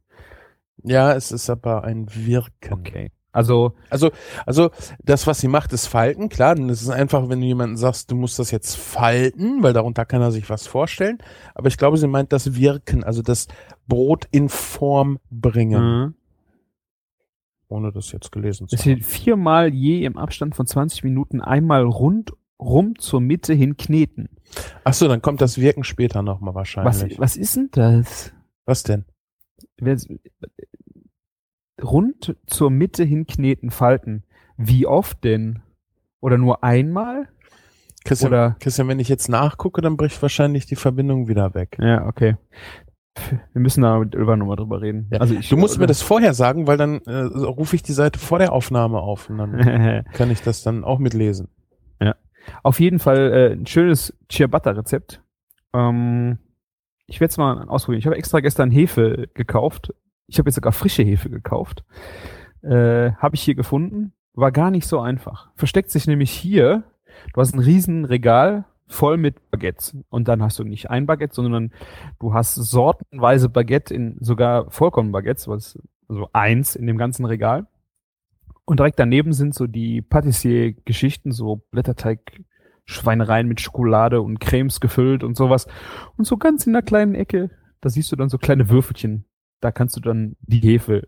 Ja, 0.83 1.13
es 1.13 1.31
ist 1.31 1.49
aber 1.49 1.83
ein 1.83 2.07
Wirken. 2.13 2.73
Okay. 2.73 3.11
Also, 3.31 3.73
also, 3.89 4.11
also 4.45 4.71
das, 5.03 5.27
was 5.27 5.39
sie 5.39 5.47
macht, 5.47 5.73
ist 5.73 5.87
Falten, 5.87 6.29
klar. 6.29 6.57
Und 6.57 6.69
es 6.69 6.81
ist 6.81 6.89
einfach, 6.89 7.29
wenn 7.29 7.41
du 7.41 7.47
jemanden 7.47 7.77
sagst, 7.77 8.09
du 8.11 8.15
musst 8.15 8.39
das 8.39 8.51
jetzt 8.51 8.75
falten, 8.77 9.61
weil 9.61 9.73
darunter 9.73 10.05
kann 10.05 10.21
er 10.21 10.31
sich 10.31 10.49
was 10.49 10.65
vorstellen. 10.65 11.17
Aber 11.53 11.67
ich 11.67 11.77
glaube, 11.77 11.97
sie 11.97 12.07
meint 12.07 12.31
das 12.31 12.55
Wirken, 12.55 13.03
also 13.03 13.21
das 13.21 13.47
Brot 13.87 14.27
in 14.31 14.49
Form 14.49 15.19
bringen. 15.29 15.83
Mhm 15.83 16.13
ohne 17.67 17.91
das 17.91 18.11
jetzt 18.11 18.31
gelesen 18.31 18.67
zu 18.67 18.75
haben. 18.75 18.79
Es 18.79 18.85
wird 18.85 19.03
viermal 19.03 19.73
je 19.73 20.05
im 20.05 20.17
Abstand 20.17 20.55
von 20.55 20.65
20 20.67 21.03
Minuten 21.03 21.41
einmal 21.41 21.83
rundrum 21.83 22.97
zur 22.97 23.21
Mitte 23.21 23.53
hin 23.53 23.77
kneten. 23.77 24.29
Ach 24.83 24.93
so, 24.93 25.07
dann 25.07 25.21
kommt 25.21 25.41
das 25.41 25.57
Wirken 25.57 25.83
später 25.83 26.21
nochmal 26.21 26.55
wahrscheinlich. 26.55 27.13
Was, 27.13 27.19
was 27.19 27.37
ist 27.37 27.55
denn 27.55 27.69
das? 27.71 28.33
Was 28.65 28.83
denn? 28.83 29.05
Rund 31.81 32.35
zur 32.47 32.71
Mitte 32.71 33.03
hin 33.03 33.27
kneten, 33.27 33.69
falten. 33.69 34.23
Wie 34.57 34.87
oft 34.87 35.23
denn? 35.23 35.61
Oder 36.19 36.37
nur 36.37 36.63
einmal? 36.63 37.27
Christian, 38.03 38.31
Oder? 38.31 38.55
Christian, 38.59 38.87
wenn 38.87 38.99
ich 38.99 39.09
jetzt 39.09 39.27
nachgucke, 39.27 39.81
dann 39.81 39.97
bricht 39.97 40.21
wahrscheinlich 40.21 40.65
die 40.65 40.75
Verbindung 40.75 41.27
wieder 41.27 41.53
weg. 41.53 41.77
Ja, 41.79 42.05
okay. 42.07 42.37
Wir 43.53 43.61
müssen 43.61 43.81
da 43.81 43.99
mit 43.99 44.15
Ölver 44.15 44.37
nochmal 44.37 44.55
drüber 44.57 44.81
reden. 44.81 45.07
Ja. 45.11 45.19
Also 45.19 45.35
ich, 45.35 45.49
du 45.49 45.57
musst 45.57 45.75
oder? 45.75 45.81
mir 45.81 45.87
das 45.87 46.01
vorher 46.01 46.33
sagen, 46.33 46.67
weil 46.67 46.77
dann 46.77 47.01
äh, 47.05 47.13
rufe 47.13 47.75
ich 47.75 47.83
die 47.83 47.93
Seite 47.93 48.19
vor 48.19 48.39
der 48.39 48.53
Aufnahme 48.53 48.99
auf 48.99 49.29
und 49.29 49.37
dann 49.37 50.05
kann 50.13 50.31
ich 50.31 50.41
das 50.41 50.63
dann 50.63 50.83
auch 50.83 50.99
mitlesen. 50.99 51.49
Ja. 52.01 52.15
Auf 52.63 52.79
jeden 52.79 52.99
Fall 52.99 53.31
äh, 53.33 53.53
ein 53.53 53.65
schönes 53.65 54.17
Ciabatta-Rezept. 54.29 55.21
Ähm, 55.73 56.37
ich 57.05 57.19
werde 57.19 57.31
es 57.31 57.37
mal 57.37 57.67
ausprobieren. 57.67 57.99
Ich 57.99 58.05
habe 58.05 58.17
extra 58.17 58.39
gestern 58.39 58.71
Hefe 58.71 59.29
gekauft. 59.33 59.93
Ich 60.27 60.39
habe 60.39 60.49
jetzt 60.49 60.55
sogar 60.55 60.73
frische 60.73 61.03
Hefe 61.03 61.29
gekauft. 61.29 61.83
Äh, 62.61 63.11
habe 63.13 63.35
ich 63.35 63.41
hier 63.41 63.55
gefunden. 63.55 64.13
War 64.33 64.51
gar 64.51 64.71
nicht 64.71 64.87
so 64.87 64.99
einfach. 64.99 65.49
Versteckt 65.55 65.89
sich 65.89 66.05
nämlich 66.05 66.31
hier 66.31 66.83
du 67.33 67.41
hast 67.41 67.53
ein 67.53 67.59
riesen 67.59 68.05
Regal 68.05 68.65
voll 68.87 69.17
mit 69.17 69.51
Baguettes. 69.51 69.95
Und 70.09 70.27
dann 70.27 70.41
hast 70.41 70.59
du 70.59 70.63
nicht 70.63 70.89
ein 70.89 71.05
Baguette, 71.05 71.35
sondern 71.35 71.71
du 72.19 72.33
hast 72.33 72.55
sortenweise 72.55 73.49
Baguette 73.49 73.93
in 73.93 74.17
sogar 74.19 74.69
Vollkornbaguettes, 74.71 75.47
was 75.47 75.79
also 76.07 76.29
eins 76.33 76.75
in 76.75 76.87
dem 76.87 76.97
ganzen 76.97 77.25
Regal. 77.25 77.67
Und 78.65 78.79
direkt 78.79 78.99
daneben 78.99 79.33
sind 79.33 79.53
so 79.53 79.67
die 79.67 80.01
Patissier-Geschichten, 80.01 81.31
so 81.31 81.57
Blätterteig, 81.71 82.41
Schweinereien 82.85 83.47
mit 83.47 83.61
Schokolade 83.61 84.21
und 84.21 84.39
Cremes 84.39 84.79
gefüllt 84.79 85.23
und 85.23 85.35
sowas. 85.37 85.67
Und 86.17 86.25
so 86.25 86.37
ganz 86.37 86.65
in 86.67 86.73
der 86.73 86.81
kleinen 86.81 87.15
Ecke, 87.15 87.49
da 87.81 87.89
siehst 87.89 88.11
du 88.11 88.15
dann 88.15 88.29
so 88.29 88.37
kleine 88.37 88.69
Würfelchen. 88.69 89.25
Da 89.61 89.71
kannst 89.71 89.95
du 89.95 90.01
dann 90.01 90.35
die 90.41 90.59
Hefe 90.59 91.07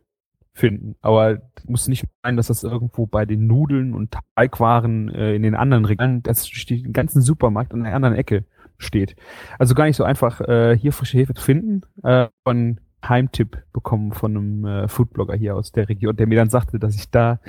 finden. 0.53 0.95
Aber 1.01 1.41
muss 1.65 1.87
nicht 1.87 2.05
sein, 2.23 2.37
dass 2.37 2.47
das 2.47 2.63
irgendwo 2.63 3.05
bei 3.05 3.25
den 3.25 3.47
Nudeln 3.47 3.93
und 3.93 4.15
Teigwaren 4.35 5.09
äh, 5.09 5.35
in 5.35 5.43
den 5.43 5.55
anderen 5.55 5.85
Regalen, 5.85 6.23
das 6.23 6.47
steht 6.47 6.85
im 6.85 6.93
ganzen 6.93 7.21
Supermarkt 7.21 7.73
an 7.73 7.83
der 7.83 7.95
anderen 7.95 8.15
Ecke 8.15 8.45
steht. 8.77 9.15
Also 9.57 9.75
gar 9.75 9.85
nicht 9.85 9.97
so 9.97 10.03
einfach, 10.03 10.41
äh, 10.41 10.77
hier 10.77 10.93
frische 10.93 11.17
Hefe 11.17 11.33
zu 11.33 11.43
finden. 11.43 11.81
Äh, 12.03 12.27
von 12.43 12.79
Heimtipp 13.07 13.63
bekommen 13.71 14.11
von 14.11 14.35
einem 14.35 14.65
äh, 14.65 14.87
Foodblogger 14.87 15.35
hier 15.35 15.55
aus 15.55 15.71
der 15.71 15.87
Region, 15.87 16.15
der 16.15 16.27
mir 16.27 16.37
dann 16.37 16.49
sagte, 16.49 16.79
dass 16.79 16.95
ich 16.95 17.09
da 17.09 17.39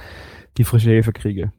die 0.56 0.64
frische 0.64 0.90
Hefe 0.90 1.12
kriege. 1.12 1.52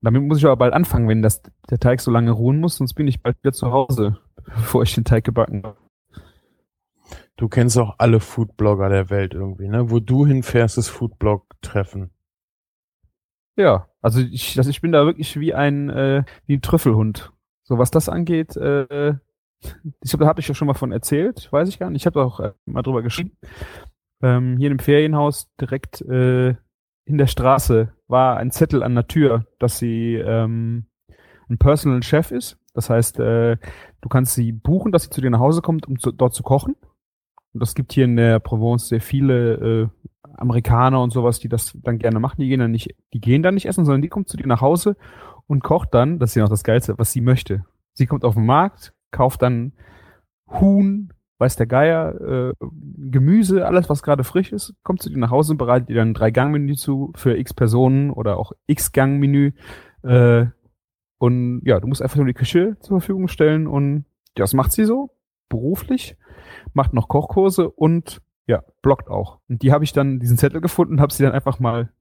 Damit 0.00 0.22
muss 0.22 0.38
ich 0.38 0.44
aber 0.46 0.56
bald 0.56 0.74
anfangen, 0.74 1.08
wenn 1.08 1.22
das, 1.22 1.42
der 1.70 1.78
Teig 1.78 2.00
so 2.00 2.10
lange 2.10 2.32
ruhen 2.32 2.58
muss, 2.58 2.76
sonst 2.76 2.94
bin 2.94 3.06
ich 3.06 3.22
bald 3.22 3.36
wieder 3.42 3.52
zu 3.52 3.70
Hause, 3.70 4.18
bevor 4.44 4.82
ich 4.82 4.94
den 4.94 5.04
Teig 5.04 5.24
gebacken 5.24 5.62
habe. 5.62 5.76
Du 7.36 7.48
kennst 7.48 7.78
auch 7.78 7.96
alle 7.98 8.20
Foodblogger 8.20 8.88
der 8.88 9.10
Welt 9.10 9.34
irgendwie, 9.34 9.68
ne? 9.68 9.90
Wo 9.90 10.00
du 10.00 10.26
hinfährst, 10.26 10.78
ist 10.78 10.88
Foodblog-Treffen. 10.88 12.10
Ja, 13.56 13.88
also 14.00 14.20
ich, 14.20 14.58
also 14.58 14.70
ich 14.70 14.80
bin 14.80 14.92
da 14.92 15.04
wirklich 15.04 15.38
wie 15.38 15.54
ein, 15.54 15.90
äh, 15.90 16.24
wie 16.46 16.56
ein 16.56 16.62
Trüffelhund. 16.62 17.32
So 17.64 17.78
was 17.78 17.90
das 17.90 18.08
angeht, 18.08 18.56
äh, 18.56 19.14
ich 20.02 20.10
glaube, 20.10 20.24
da 20.24 20.26
habe 20.26 20.40
ich 20.40 20.48
ja 20.48 20.54
schon 20.54 20.66
mal 20.66 20.74
von 20.74 20.92
erzählt, 20.92 21.48
weiß 21.52 21.68
ich 21.68 21.78
gar 21.78 21.90
nicht. 21.90 22.02
Ich 22.02 22.06
habe 22.06 22.22
auch 22.22 22.40
äh, 22.40 22.52
mal 22.66 22.82
drüber 22.82 23.02
geschrieben. 23.02 23.36
Ähm, 24.22 24.56
hier 24.56 24.70
im 24.70 24.78
Ferienhaus 24.78 25.50
direkt 25.60 26.00
äh, 26.02 26.54
in 27.04 27.18
der 27.18 27.26
Straße 27.26 27.92
war 28.08 28.36
ein 28.36 28.50
Zettel 28.50 28.82
an 28.82 28.94
der 28.94 29.06
Tür, 29.08 29.46
dass 29.58 29.78
sie 29.78 30.14
ähm, 30.14 30.86
ein 31.48 31.58
Personal 31.58 32.02
Chef 32.02 32.30
ist. 32.30 32.58
Das 32.74 32.90
heißt, 32.90 33.18
äh, 33.20 33.56
du 34.00 34.08
kannst 34.08 34.34
sie 34.34 34.52
buchen, 34.52 34.92
dass 34.92 35.04
sie 35.04 35.10
zu 35.10 35.20
dir 35.20 35.30
nach 35.30 35.40
Hause 35.40 35.62
kommt, 35.62 35.86
um 35.86 35.98
zu, 35.98 36.12
dort 36.12 36.34
zu 36.34 36.42
kochen. 36.42 36.76
Und 37.52 37.60
das 37.60 37.74
gibt 37.74 37.92
hier 37.92 38.04
in 38.04 38.16
der 38.16 38.40
Provence 38.40 38.88
sehr 38.88 39.00
viele 39.00 39.54
äh, 39.54 39.88
Amerikaner 40.34 41.02
und 41.02 41.12
sowas, 41.12 41.38
die 41.38 41.48
das 41.48 41.76
dann 41.82 41.98
gerne 41.98 42.20
machen. 42.20 42.40
Die 42.40 42.48
gehen 42.48 42.60
dann 42.60 42.70
nicht, 42.70 42.94
die 43.12 43.20
gehen 43.20 43.42
dann 43.42 43.54
nicht 43.54 43.66
essen, 43.66 43.84
sondern 43.84 44.02
die 44.02 44.08
kommt 44.08 44.28
zu 44.28 44.36
dir 44.36 44.46
nach 44.46 44.60
Hause 44.60 44.96
und 45.46 45.62
kocht 45.62 45.92
dann, 45.92 46.18
das 46.18 46.30
ist 46.30 46.34
ja 46.36 46.42
noch 46.42 46.50
das 46.50 46.64
Geilste, 46.64 46.98
was 46.98 47.12
sie 47.12 47.20
möchte. 47.20 47.64
Sie 47.92 48.06
kommt 48.06 48.24
auf 48.24 48.34
den 48.34 48.46
Markt, 48.46 48.94
kauft 49.10 49.42
dann 49.42 49.72
Huhn, 50.48 51.12
weiß 51.38 51.56
der 51.56 51.66
Geier, 51.66 52.20
äh, 52.20 52.52
Gemüse, 53.10 53.66
alles, 53.66 53.88
was 53.90 54.02
gerade 54.02 54.24
frisch 54.24 54.52
ist, 54.52 54.74
kommt 54.82 55.02
zu 55.02 55.10
dir 55.10 55.18
nach 55.18 55.30
Hause 55.30 55.52
und 55.52 55.58
bereitet 55.58 55.88
dir 55.88 55.96
dann 55.96 56.10
ein 56.10 56.14
Drei-Gang-Menü 56.14 56.74
zu 56.74 57.12
für 57.16 57.36
x 57.36 57.52
Personen 57.52 58.10
oder 58.10 58.38
auch 58.38 58.52
x-Gang-Menü. 58.66 59.52
Äh, 60.02 60.46
und 61.18 61.62
ja, 61.64 61.80
du 61.80 61.86
musst 61.86 62.02
einfach 62.02 62.16
nur 62.16 62.26
die 62.26 62.34
Küche 62.34 62.76
zur 62.80 63.00
Verfügung 63.00 63.28
stellen 63.28 63.66
und 63.66 64.04
das 64.34 64.54
macht 64.54 64.72
sie 64.72 64.84
so, 64.84 65.10
beruflich, 65.48 66.16
macht 66.74 66.92
noch 66.92 67.08
Kochkurse 67.08 67.70
und 67.70 68.20
ja, 68.46 68.62
bloggt 68.82 69.08
auch. 69.08 69.38
Und 69.48 69.62
die 69.62 69.72
habe 69.72 69.84
ich 69.84 69.92
dann, 69.92 70.18
diesen 70.18 70.38
Zettel 70.38 70.60
gefunden, 70.60 71.00
habe 71.00 71.12
sie 71.12 71.22
dann 71.22 71.32
einfach 71.32 71.58
mal 71.58 71.92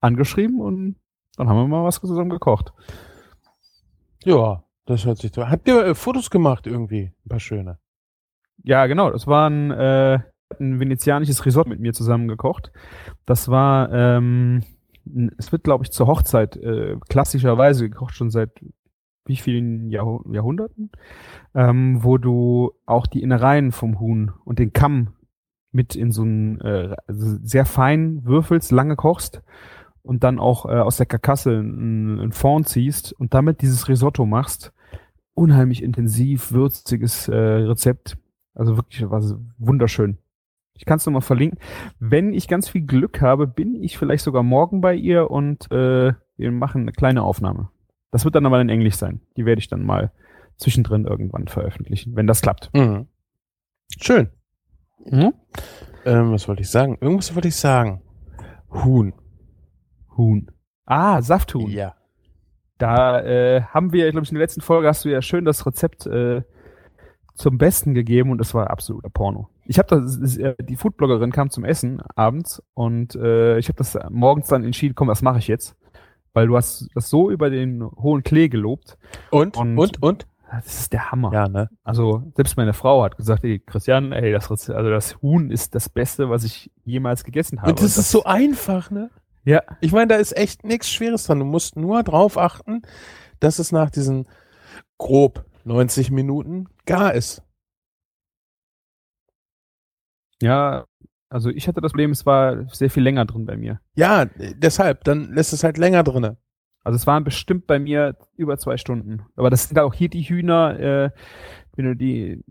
angeschrieben 0.00 0.60
und 0.60 0.96
dann 1.36 1.48
haben 1.48 1.56
wir 1.56 1.68
mal 1.68 1.84
was 1.84 2.00
zusammen 2.00 2.30
gekocht. 2.30 2.72
Ja, 4.24 4.64
das 4.86 5.04
hört 5.04 5.18
sich 5.18 5.32
so. 5.32 5.48
Habt 5.48 5.68
ihr 5.68 5.84
äh, 5.84 5.94
Fotos 5.94 6.30
gemacht 6.30 6.66
irgendwie? 6.66 7.12
Ein 7.24 7.28
paar 7.28 7.40
schöne. 7.40 7.78
Ja, 8.62 8.86
genau. 8.86 9.10
Das 9.10 9.26
war 9.26 9.48
ein, 9.48 9.70
äh, 9.70 10.20
ein 10.58 10.80
venezianisches 10.80 11.44
Resort 11.44 11.68
mit 11.68 11.80
mir 11.80 11.92
zusammen 11.92 12.28
gekocht. 12.28 12.72
Das 13.26 13.48
war, 13.48 13.92
ähm, 13.92 14.62
es 15.38 15.52
wird, 15.52 15.64
glaube 15.64 15.84
ich, 15.84 15.92
zur 15.92 16.06
Hochzeit 16.06 16.56
äh, 16.56 16.96
klassischerweise 17.08 17.88
gekocht, 17.88 18.14
schon 18.14 18.30
seit 18.30 18.50
wie 19.26 19.36
vielen 19.36 19.90
Jahrh 19.90 20.22
Jahrhunderten, 20.30 20.90
ähm, 21.54 22.02
wo 22.02 22.18
du 22.18 22.72
auch 22.86 23.06
die 23.06 23.22
Innereien 23.22 23.72
vom 23.72 24.00
Huhn 24.00 24.32
und 24.44 24.58
den 24.58 24.72
Kamm 24.72 25.14
mit 25.72 25.94
in 25.94 26.12
so 26.12 26.22
ein 26.22 26.60
äh, 26.60 26.96
also 27.06 27.36
sehr 27.42 27.66
fein 27.66 28.24
würfelst, 28.24 28.72
lange 28.72 28.96
kochst 28.96 29.42
und 30.02 30.24
dann 30.24 30.38
auch 30.38 30.66
äh, 30.66 30.78
aus 30.78 30.96
der 30.96 31.06
Karkasse 31.06 31.58
ein, 31.58 32.20
ein 32.20 32.32
Fond 32.32 32.68
ziehst 32.68 33.12
und 33.12 33.34
damit 33.34 33.62
dieses 33.62 33.88
Risotto 33.88 34.24
machst 34.24 34.72
unheimlich 35.36 35.82
intensiv, 35.82 36.50
würziges 36.50 37.28
äh, 37.28 37.36
Rezept. 37.36 38.16
Also 38.54 38.76
wirklich 38.76 39.08
was 39.08 39.36
wunderschön. 39.58 40.18
Ich 40.74 40.84
kann 40.86 40.96
es 40.96 41.06
nochmal 41.06 41.22
verlinken. 41.22 41.58
Wenn 42.00 42.32
ich 42.32 42.48
ganz 42.48 42.68
viel 42.68 42.82
Glück 42.82 43.20
habe, 43.20 43.46
bin 43.46 43.82
ich 43.82 43.98
vielleicht 43.98 44.24
sogar 44.24 44.42
morgen 44.42 44.80
bei 44.80 44.94
ihr 44.94 45.30
und 45.30 45.70
äh, 45.70 46.12
wir 46.36 46.52
machen 46.52 46.82
eine 46.82 46.92
kleine 46.92 47.22
Aufnahme. 47.22 47.68
Das 48.16 48.24
wird 48.24 48.34
dann 48.34 48.46
aber 48.46 48.62
in 48.62 48.70
Englisch 48.70 48.94
sein. 48.94 49.20
Die 49.36 49.44
werde 49.44 49.58
ich 49.58 49.68
dann 49.68 49.84
mal 49.84 50.10
zwischendrin 50.56 51.04
irgendwann 51.04 51.48
veröffentlichen, 51.48 52.16
wenn 52.16 52.26
das 52.26 52.40
klappt. 52.40 52.70
Mhm. 52.72 53.08
Schön. 54.00 54.30
Mhm. 55.04 55.34
Ähm, 56.06 56.32
was 56.32 56.48
wollte 56.48 56.62
ich 56.62 56.70
sagen? 56.70 56.96
Irgendwas 56.98 57.34
wollte 57.34 57.48
ich 57.48 57.56
sagen. 57.56 58.00
Huhn. 58.70 59.12
Huhn. 60.16 60.50
Ah, 60.86 61.20
Safthuhn. 61.20 61.70
Ja. 61.70 61.94
Da 62.78 63.20
äh, 63.20 63.60
haben 63.64 63.92
wir, 63.92 64.06
ich 64.06 64.12
glaube, 64.12 64.26
in 64.26 64.34
der 64.34 64.44
letzten 64.44 64.62
Folge 64.62 64.88
hast 64.88 65.04
du 65.04 65.10
ja 65.10 65.20
schön 65.20 65.44
das 65.44 65.66
Rezept 65.66 66.06
äh, 66.06 66.40
zum 67.34 67.58
Besten 67.58 67.92
gegeben 67.92 68.30
und 68.30 68.40
es 68.40 68.54
war 68.54 68.70
absoluter 68.70 69.10
Porno. 69.10 69.50
Ich 69.66 69.78
habe 69.78 69.88
das, 69.88 70.38
äh, 70.38 70.54
die 70.62 70.76
Foodbloggerin 70.76 71.32
kam 71.32 71.50
zum 71.50 71.66
Essen 71.66 72.00
abends 72.14 72.62
und 72.72 73.14
äh, 73.14 73.58
ich 73.58 73.68
habe 73.68 73.76
das 73.76 73.98
morgens 74.08 74.48
dann 74.48 74.64
entschieden, 74.64 74.94
komm, 74.94 75.08
was 75.08 75.20
mache 75.20 75.38
ich 75.38 75.48
jetzt? 75.48 75.76
Weil 76.36 76.48
du 76.48 76.56
hast 76.58 76.90
das 76.94 77.08
so 77.08 77.30
über 77.30 77.48
den 77.48 77.82
hohen 77.82 78.22
Klee 78.22 78.50
gelobt. 78.50 78.98
Und, 79.30 79.56
und, 79.56 79.78
und, 79.78 80.02
und? 80.02 80.26
Das 80.50 80.80
ist 80.80 80.92
der 80.92 81.10
Hammer. 81.10 81.32
Ja, 81.32 81.48
ne? 81.48 81.70
Also 81.82 82.30
selbst 82.36 82.58
meine 82.58 82.74
Frau 82.74 83.02
hat 83.02 83.16
gesagt, 83.16 83.42
ey, 83.42 83.58
Christian, 83.58 84.12
ey, 84.12 84.32
das, 84.32 84.50
also 84.50 84.90
das 84.90 85.22
Huhn 85.22 85.50
ist 85.50 85.74
das 85.74 85.88
Beste, 85.88 86.28
was 86.28 86.44
ich 86.44 86.70
jemals 86.84 87.24
gegessen 87.24 87.62
habe. 87.62 87.70
Und 87.70 87.78
das, 87.78 87.84
und 87.84 87.88
das 87.96 88.04
ist 88.04 88.10
so 88.10 88.24
einfach, 88.24 88.90
ne? 88.90 89.08
Ja. 89.44 89.62
Ich 89.80 89.92
meine, 89.92 90.08
da 90.08 90.16
ist 90.16 90.36
echt 90.36 90.62
nichts 90.62 90.90
Schweres 90.90 91.24
dran. 91.24 91.38
Du 91.38 91.46
musst 91.46 91.74
nur 91.74 92.02
drauf 92.02 92.36
achten, 92.36 92.82
dass 93.40 93.58
es 93.58 93.72
nach 93.72 93.88
diesen 93.88 94.28
grob 94.98 95.46
90 95.64 96.10
Minuten 96.10 96.66
gar 96.84 97.14
ist. 97.14 97.42
Ja, 100.42 100.84
also 101.28 101.50
ich 101.50 101.68
hatte 101.68 101.80
das 101.80 101.92
Problem, 101.92 102.10
es 102.10 102.26
war 102.26 102.68
sehr 102.68 102.90
viel 102.90 103.02
länger 103.02 103.24
drin 103.24 103.46
bei 103.46 103.56
mir. 103.56 103.80
Ja, 103.94 104.26
deshalb, 104.56 105.04
dann 105.04 105.32
lässt 105.32 105.52
es 105.52 105.64
halt 105.64 105.78
länger 105.78 106.02
drinne. 106.02 106.36
Also 106.84 106.96
es 106.96 107.06
waren 107.06 107.24
bestimmt 107.24 107.66
bei 107.66 107.78
mir 107.78 108.16
über 108.36 108.58
zwei 108.58 108.76
Stunden. 108.76 109.22
Aber 109.34 109.50
das 109.50 109.68
sind 109.68 109.78
auch 109.78 109.92
hier 109.92 110.08
die 110.08 110.22
Hühner, 110.22 110.78
äh, 110.78 111.10
wenn 111.74 111.84
du 111.84 111.96
die, 111.96 112.44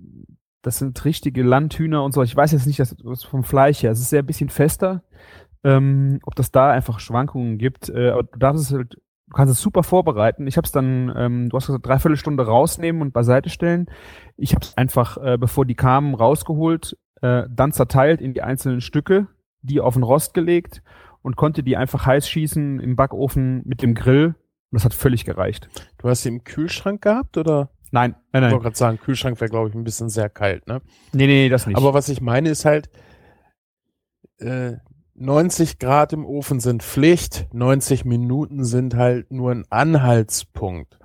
das 0.61 0.77
sind 0.77 1.05
richtige 1.05 1.41
Landhühner 1.41 2.03
und 2.03 2.13
so. 2.13 2.21
Ich 2.21 2.35
weiß 2.35 2.51
jetzt 2.51 2.67
nicht, 2.67 2.79
das, 2.79 2.95
vom 3.23 3.43
Fleisch 3.45 3.81
her. 3.81 3.91
Es 3.91 3.99
ist 4.01 4.09
sehr 4.09 4.23
ein 4.23 4.25
bisschen 4.25 4.49
fester 4.49 5.03
ähm, 5.65 6.19
ob 6.23 6.35
das 6.35 6.51
da 6.51 6.71
einfach 6.71 6.99
Schwankungen 6.99 7.57
gibt. 7.57 7.89
Äh, 7.89 8.11
aber 8.11 8.23
du 8.23 8.37
darfst 8.37 8.63
es 8.63 8.71
halt, 8.71 8.93
du 8.93 9.33
kannst 9.33 9.51
es 9.51 9.59
super 9.59 9.81
vorbereiten. 9.81 10.45
Ich 10.47 10.57
habe 10.57 10.65
es 10.65 10.71
dann, 10.71 11.11
ähm, 11.17 11.49
du 11.49 11.57
hast 11.57 11.65
gesagt, 11.65 11.85
dreiviertel 11.85 12.17
Stunde 12.17 12.45
rausnehmen 12.45 13.01
und 13.01 13.13
beiseite 13.13 13.49
stellen. 13.49 13.87
Ich 14.37 14.53
habe 14.53 14.63
es 14.63 14.77
einfach, 14.77 15.17
äh, 15.17 15.37
bevor 15.39 15.65
die 15.65 15.75
kamen, 15.75 16.13
rausgeholt, 16.13 16.97
äh, 17.25 17.47
dann 17.49 17.71
zerteilt 17.71 18.21
in 18.21 18.33
die 18.33 18.43
einzelnen 18.43 18.81
Stücke, 18.81 19.27
die 19.61 19.81
auf 19.81 19.95
den 19.95 20.03
Rost 20.03 20.35
gelegt 20.35 20.83
und 21.23 21.35
konnte 21.35 21.63
die 21.63 21.75
einfach 21.75 22.05
heiß 22.05 22.29
schießen 22.29 22.79
im 22.79 22.95
Backofen 22.95 23.63
mit 23.65 23.81
dem 23.81 23.95
Grill. 23.95 24.35
Und 24.71 24.77
das 24.77 24.85
hat 24.85 24.93
völlig 24.93 25.25
gereicht. 25.25 25.67
Du 25.97 26.07
hast 26.07 26.21
sie 26.21 26.29
im 26.29 26.43
Kühlschrank 26.43 27.01
gehabt 27.01 27.37
oder? 27.37 27.71
Nein, 27.91 28.15
nein, 28.31 28.41
nein. 28.41 28.43
Ich 28.45 28.51
wollte 28.51 28.63
gerade 28.63 28.77
sagen, 28.77 28.99
Kühlschrank 28.99 29.39
wäre, 29.41 29.49
glaube 29.49 29.69
ich, 29.69 29.75
ein 29.75 29.83
bisschen 29.83 30.09
sehr 30.09 30.29
kalt, 30.29 30.67
ne? 30.67 30.81
Nee, 31.13 31.27
nee, 31.27 31.49
das 31.49 31.65
nicht. 31.65 31.77
Aber 31.77 31.93
was 31.93 32.09
ich 32.09 32.21
meine 32.21 32.49
ist 32.49 32.65
halt, 32.65 32.89
äh, 34.39 34.73
90 35.15 35.79
Grad 35.79 36.13
im 36.13 36.25
Ofen 36.25 36.59
sind 36.59 36.83
Pflicht, 36.83 37.47
90 37.53 38.05
Minuten 38.05 38.65
sind 38.65 38.95
halt 38.95 39.31
nur 39.31 39.51
ein 39.51 39.65
Anhaltspunkt. 39.69 40.99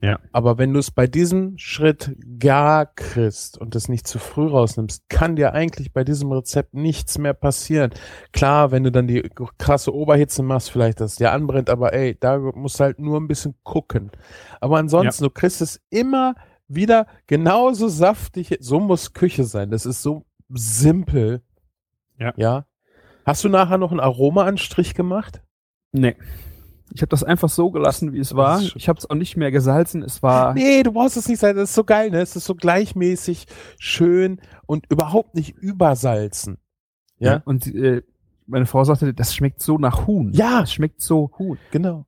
Ja. 0.00 0.18
Aber 0.32 0.58
wenn 0.58 0.72
du 0.72 0.78
es 0.78 0.90
bei 0.90 1.06
diesem 1.06 1.56
Schritt 1.58 2.16
gar 2.38 2.86
kriegst 2.86 3.58
und 3.58 3.74
es 3.74 3.88
nicht 3.88 4.06
zu 4.06 4.18
früh 4.18 4.46
rausnimmst, 4.46 5.08
kann 5.08 5.36
dir 5.36 5.52
eigentlich 5.52 5.92
bei 5.92 6.04
diesem 6.04 6.30
Rezept 6.32 6.74
nichts 6.74 7.18
mehr 7.18 7.34
passieren. 7.34 7.92
Klar, 8.32 8.70
wenn 8.70 8.84
du 8.84 8.92
dann 8.92 9.06
die 9.06 9.28
krasse 9.58 9.94
Oberhitze 9.94 10.42
machst, 10.42 10.70
vielleicht 10.70 11.00
dass 11.00 11.12
es 11.12 11.16
dir 11.16 11.32
anbrennt, 11.32 11.70
aber 11.70 11.92
ey, 11.94 12.16
da 12.18 12.38
musst 12.38 12.78
du 12.78 12.84
halt 12.84 12.98
nur 12.98 13.18
ein 13.18 13.28
bisschen 13.28 13.54
gucken. 13.62 14.10
Aber 14.60 14.78
ansonsten, 14.78 15.24
ja. 15.24 15.28
du 15.28 15.34
kriegst 15.34 15.62
es 15.62 15.80
immer 15.90 16.34
wieder 16.68 17.06
genauso 17.26 17.88
saftig. 17.88 18.56
So 18.60 18.80
muss 18.80 19.12
Küche 19.12 19.44
sein. 19.44 19.70
Das 19.70 19.86
ist 19.86 20.02
so 20.02 20.24
simpel. 20.48 21.42
Ja. 22.18 22.32
Ja. 22.36 22.66
Hast 23.24 23.44
du 23.44 23.48
nachher 23.48 23.78
noch 23.78 23.90
einen 23.90 24.00
Aromaanstrich 24.00 24.94
gemacht? 24.94 25.42
Nee. 25.92 26.16
Ich 26.96 27.02
habe 27.02 27.10
das 27.10 27.22
einfach 27.22 27.50
so 27.50 27.70
gelassen, 27.70 28.14
wie 28.14 28.20
es 28.20 28.34
war. 28.34 28.58
Ich 28.74 28.88
habe 28.88 28.98
es 28.98 29.10
auch 29.10 29.14
nicht 29.14 29.36
mehr 29.36 29.50
gesalzen. 29.50 30.02
Es 30.02 30.22
war. 30.22 30.54
Nee, 30.54 30.82
du 30.82 30.92
brauchst 30.92 31.18
es 31.18 31.28
nicht 31.28 31.40
salzen. 31.40 31.58
Das 31.58 31.68
ist 31.68 31.74
so 31.74 31.84
geil, 31.84 32.10
ne? 32.10 32.22
Es 32.22 32.34
ist 32.36 32.46
so 32.46 32.54
gleichmäßig, 32.54 33.46
schön 33.78 34.40
und 34.64 34.90
überhaupt 34.90 35.34
nicht 35.34 35.54
übersalzen. 35.58 36.56
Ja. 37.18 37.32
ja 37.32 37.42
und 37.44 37.66
äh, 37.66 38.00
meine 38.46 38.64
Frau 38.64 38.82
sagte, 38.84 39.12
das 39.12 39.34
schmeckt 39.34 39.60
so 39.60 39.76
nach 39.76 40.06
Huhn. 40.06 40.32
Ja. 40.32 40.62
Es 40.62 40.72
schmeckt 40.72 41.02
so 41.02 41.32
Huhn. 41.38 41.58
Genau. 41.70 42.06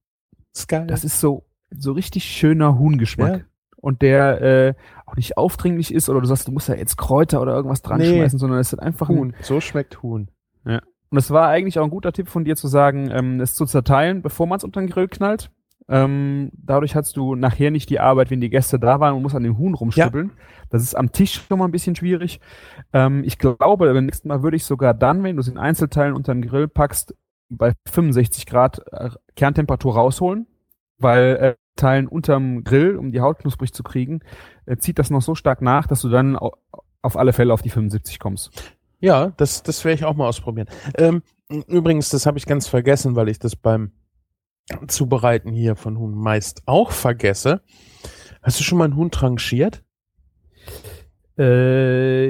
Das 0.54 0.62
ist 0.62 0.68
geil. 0.68 0.86
Das 0.86 1.04
ist 1.04 1.20
so, 1.20 1.44
so 1.70 1.92
richtig 1.92 2.24
schöner 2.24 2.78
Huhngeschmack. 2.78 3.40
Ja. 3.40 3.44
Und 3.76 4.00
der 4.00 4.40
äh, 4.40 4.74
auch 5.04 5.16
nicht 5.16 5.36
aufdringlich 5.36 5.92
ist 5.92 6.08
oder 6.08 6.22
du 6.22 6.26
sagst, 6.26 6.48
du 6.48 6.52
musst 6.52 6.68
ja 6.68 6.76
jetzt 6.76 6.96
Kräuter 6.96 7.42
oder 7.42 7.52
irgendwas 7.52 7.82
dran 7.82 7.98
nee. 7.98 8.16
schmeißen, 8.16 8.38
sondern 8.38 8.58
es 8.58 8.72
ist 8.72 8.78
einfach 8.78 9.10
Huhn. 9.10 9.36
So 9.42 9.60
schmeckt 9.60 10.02
Huhn. 10.02 10.30
Ja. 10.64 10.80
Und 11.10 11.18
es 11.18 11.30
war 11.30 11.48
eigentlich 11.48 11.78
auch 11.78 11.84
ein 11.84 11.90
guter 11.90 12.12
Tipp 12.12 12.28
von 12.28 12.44
dir 12.44 12.56
zu 12.56 12.68
sagen, 12.68 13.10
ähm, 13.10 13.40
es 13.40 13.54
zu 13.54 13.64
zerteilen, 13.64 14.22
bevor 14.22 14.46
man 14.46 14.58
es 14.58 14.64
unter 14.64 14.80
den 14.80 14.90
Grill 14.90 15.08
knallt. 15.08 15.50
Ähm, 15.90 16.50
dadurch 16.52 16.94
hast 16.94 17.16
du 17.16 17.34
nachher 17.34 17.70
nicht 17.70 17.88
die 17.88 17.98
Arbeit, 17.98 18.30
wenn 18.30 18.42
die 18.42 18.50
Gäste 18.50 18.78
da 18.78 19.00
waren 19.00 19.14
und 19.14 19.22
musst 19.22 19.34
an 19.34 19.42
dem 19.42 19.56
Huhn 19.56 19.72
rumstüppeln. 19.72 20.28
Ja. 20.28 20.34
Das 20.68 20.82
ist 20.82 20.94
am 20.94 21.12
Tisch 21.12 21.42
schon 21.48 21.58
mal 21.58 21.64
ein 21.64 21.70
bisschen 21.70 21.96
schwierig. 21.96 22.40
Ähm, 22.92 23.24
ich 23.24 23.38
glaube, 23.38 23.92
beim 23.92 24.04
nächsten 24.04 24.28
Mal 24.28 24.42
würde 24.42 24.58
ich 24.58 24.64
sogar 24.64 24.92
dann, 24.92 25.22
wenn 25.22 25.36
du 25.36 25.40
es 25.40 25.48
in 25.48 25.56
Einzelteilen 25.56 26.14
unter 26.14 26.34
den 26.34 26.42
Grill 26.42 26.68
packst, 26.68 27.14
bei 27.48 27.72
65 27.86 28.44
Grad 28.44 28.82
äh, 28.92 29.08
Kerntemperatur 29.34 29.94
rausholen, 29.94 30.46
weil 30.98 31.36
äh, 31.36 31.54
Teilen 31.76 32.06
unterm 32.06 32.64
Grill, 32.64 32.96
um 32.96 33.12
die 33.12 33.20
Haut 33.22 33.38
knusprig 33.38 33.72
zu 33.72 33.82
kriegen, 33.82 34.20
äh, 34.66 34.76
zieht 34.76 34.98
das 34.98 35.08
noch 35.08 35.22
so 35.22 35.34
stark 35.34 35.62
nach, 35.62 35.86
dass 35.86 36.02
du 36.02 36.10
dann 36.10 36.36
auf 36.36 37.16
alle 37.16 37.32
Fälle 37.32 37.54
auf 37.54 37.62
die 37.62 37.70
75 37.70 38.18
kommst. 38.18 38.77
Ja, 39.00 39.32
das, 39.36 39.62
das 39.62 39.84
werde 39.84 39.94
ich 39.96 40.04
auch 40.04 40.16
mal 40.16 40.28
ausprobieren. 40.28 40.68
Ähm, 40.96 41.22
übrigens, 41.66 42.08
das 42.08 42.26
habe 42.26 42.38
ich 42.38 42.46
ganz 42.46 42.66
vergessen, 42.66 43.14
weil 43.14 43.28
ich 43.28 43.38
das 43.38 43.54
beim 43.56 43.92
Zubereiten 44.86 45.52
hier 45.52 45.76
von 45.76 45.98
Huhn 45.98 46.14
meist 46.14 46.62
auch 46.66 46.90
vergesse. 46.90 47.62
Hast 48.42 48.60
du 48.60 48.64
schon 48.64 48.78
mal 48.78 48.84
einen 48.84 48.96
Huhn 48.96 49.10
tranchiert? 49.10 49.82
Äh, 51.38 52.26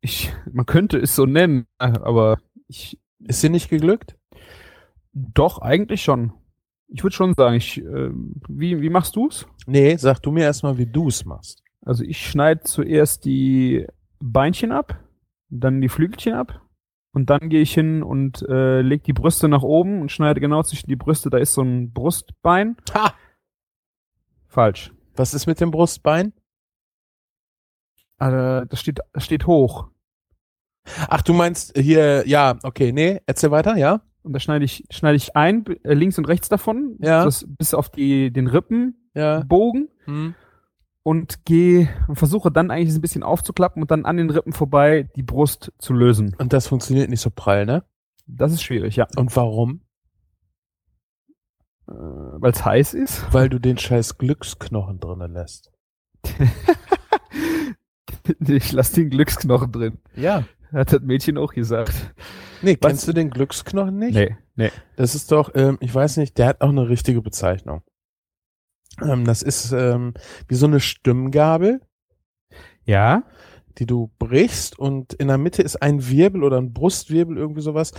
ich, 0.00 0.32
man 0.50 0.66
könnte 0.66 0.98
es 0.98 1.14
so 1.14 1.26
nennen, 1.26 1.66
aber 1.78 2.38
ich. 2.66 2.98
Ist 3.20 3.42
dir 3.42 3.50
nicht 3.50 3.68
geglückt? 3.68 4.16
Doch, 5.12 5.58
eigentlich 5.58 6.02
schon. 6.02 6.32
Ich 6.86 7.02
würde 7.02 7.16
schon 7.16 7.34
sagen, 7.36 7.56
ich, 7.56 7.78
äh, 7.78 8.10
wie, 8.48 8.80
wie 8.80 8.90
machst 8.90 9.16
du's? 9.16 9.44
Nee, 9.66 9.96
sag 9.96 10.20
du 10.20 10.30
mir 10.30 10.44
erstmal, 10.44 10.78
wie 10.78 10.86
du's 10.86 11.24
machst. 11.24 11.64
Also 11.82 12.04
ich 12.04 12.24
schneide 12.24 12.60
zuerst 12.60 13.24
die 13.24 13.88
Beinchen 14.20 14.70
ab 14.70 15.00
dann 15.48 15.80
die 15.80 15.88
Flügelchen 15.88 16.34
ab 16.34 16.60
und 17.12 17.30
dann 17.30 17.48
gehe 17.48 17.62
ich 17.62 17.72
hin 17.72 18.02
und 18.02 18.42
äh, 18.48 18.80
leg 18.80 19.02
die 19.04 19.12
Brüste 19.12 19.48
nach 19.48 19.62
oben 19.62 20.00
und 20.00 20.12
schneide 20.12 20.40
genau 20.40 20.62
zwischen 20.62 20.88
die 20.88 20.96
Brüste, 20.96 21.30
da 21.30 21.38
ist 21.38 21.54
so 21.54 21.62
ein 21.62 21.92
Brustbein. 21.92 22.76
Ha! 22.94 23.14
Falsch. 24.46 24.92
Was 25.16 25.34
ist 25.34 25.46
mit 25.46 25.60
dem 25.60 25.70
Brustbein? 25.70 26.32
Also, 28.18 28.66
das 28.66 28.80
steht, 28.80 29.00
das 29.12 29.24
steht 29.24 29.46
hoch. 29.46 29.88
Ach, 31.08 31.22
du 31.22 31.34
meinst 31.34 31.76
hier, 31.76 32.26
ja, 32.26 32.58
okay, 32.62 32.92
nee, 32.92 33.20
erzähl 33.26 33.50
weiter, 33.50 33.76
ja? 33.76 34.00
Und 34.22 34.32
da 34.32 34.40
schneide 34.40 34.64
ich, 34.64 34.84
schneide 34.90 35.16
ich 35.16 35.36
ein, 35.36 35.64
äh, 35.84 35.94
links 35.94 36.18
und 36.18 36.26
rechts 36.26 36.48
davon, 36.48 36.96
ja. 37.00 37.28
bis 37.46 37.74
auf 37.74 37.90
die, 37.90 38.32
den 38.32 38.46
Rippenbogen. 38.46 39.88
Ja. 40.06 40.06
Hm 40.06 40.34
und 41.08 41.46
gehe 41.46 41.88
und 42.06 42.16
versuche 42.16 42.52
dann 42.52 42.70
eigentlich 42.70 42.94
ein 42.94 43.00
bisschen 43.00 43.22
aufzuklappen 43.22 43.80
und 43.80 43.90
dann 43.90 44.04
an 44.04 44.18
den 44.18 44.28
Rippen 44.28 44.52
vorbei 44.52 45.08
die 45.16 45.22
Brust 45.22 45.72
zu 45.78 45.94
lösen. 45.94 46.36
Und 46.36 46.52
das 46.52 46.66
funktioniert 46.66 47.08
nicht 47.08 47.22
so 47.22 47.30
prall, 47.30 47.64
ne? 47.64 47.82
Das 48.26 48.52
ist 48.52 48.62
schwierig, 48.62 48.96
ja. 48.96 49.06
Und 49.16 49.34
warum? 49.34 49.80
Äh, 51.88 51.94
Weil 51.94 52.52
es 52.52 52.62
heiß 52.62 52.92
ist? 52.92 53.24
Weil 53.32 53.48
du 53.48 53.58
den 53.58 53.78
scheiß 53.78 54.18
Glücksknochen 54.18 55.00
drinnen 55.00 55.32
lässt. 55.32 55.72
ich 58.46 58.72
lass 58.72 58.92
den 58.92 59.08
Glücksknochen 59.08 59.72
drin. 59.72 59.98
Ja. 60.14 60.44
Hat 60.74 60.92
das 60.92 61.00
Mädchen 61.00 61.38
auch 61.38 61.54
gesagt. 61.54 61.94
Nee, 62.60 62.76
Was? 62.82 62.86
kennst 62.86 63.08
du 63.08 63.14
den 63.14 63.30
Glücksknochen 63.30 63.96
nicht? 63.96 64.12
Nee, 64.12 64.36
nee. 64.56 64.70
Das 64.96 65.14
ist 65.14 65.32
doch, 65.32 65.52
ähm, 65.54 65.78
ich 65.80 65.94
weiß 65.94 66.18
nicht, 66.18 66.36
der 66.36 66.48
hat 66.48 66.60
auch 66.60 66.68
eine 66.68 66.90
richtige 66.90 67.22
Bezeichnung. 67.22 67.80
Ähm, 69.02 69.24
das 69.24 69.42
ist 69.42 69.72
ähm, 69.72 70.14
wie 70.48 70.54
so 70.54 70.66
eine 70.66 70.80
Stimmgabel. 70.80 71.80
Ja. 72.84 73.24
Die 73.78 73.86
du 73.86 74.10
brichst 74.18 74.76
und 74.76 75.14
in 75.14 75.28
der 75.28 75.38
Mitte 75.38 75.62
ist 75.62 75.80
ein 75.80 76.08
Wirbel 76.08 76.42
oder 76.42 76.58
ein 76.58 76.72
Brustwirbel, 76.72 77.36
irgendwie 77.36 77.60
sowas. 77.60 77.92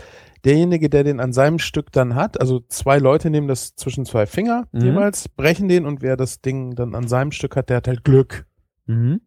Derjenige, 0.43 0.89
der 0.89 1.05
den 1.05 1.21
an 1.21 1.31
seinem 1.31 1.59
Stück 1.59 1.91
dann 1.91 2.15
hat, 2.15 2.39
also 2.39 2.59
zwei 2.67 2.97
Leute 2.97 3.29
nehmen 3.29 3.47
das 3.47 3.75
zwischen 3.75 4.05
zwei 4.05 4.25
Finger 4.25 4.67
mhm. 4.73 4.81
jeweils, 4.81 5.29
brechen 5.29 5.69
den 5.69 5.85
und 5.85 6.01
wer 6.01 6.17
das 6.17 6.41
Ding 6.41 6.75
dann 6.75 6.95
an 6.95 7.07
seinem 7.07 7.31
Stück 7.31 7.55
hat, 7.55 7.69
der 7.69 7.77
hat 7.77 7.87
halt 7.87 8.03
Glück. 8.03 8.45
Mhm. 8.87 9.21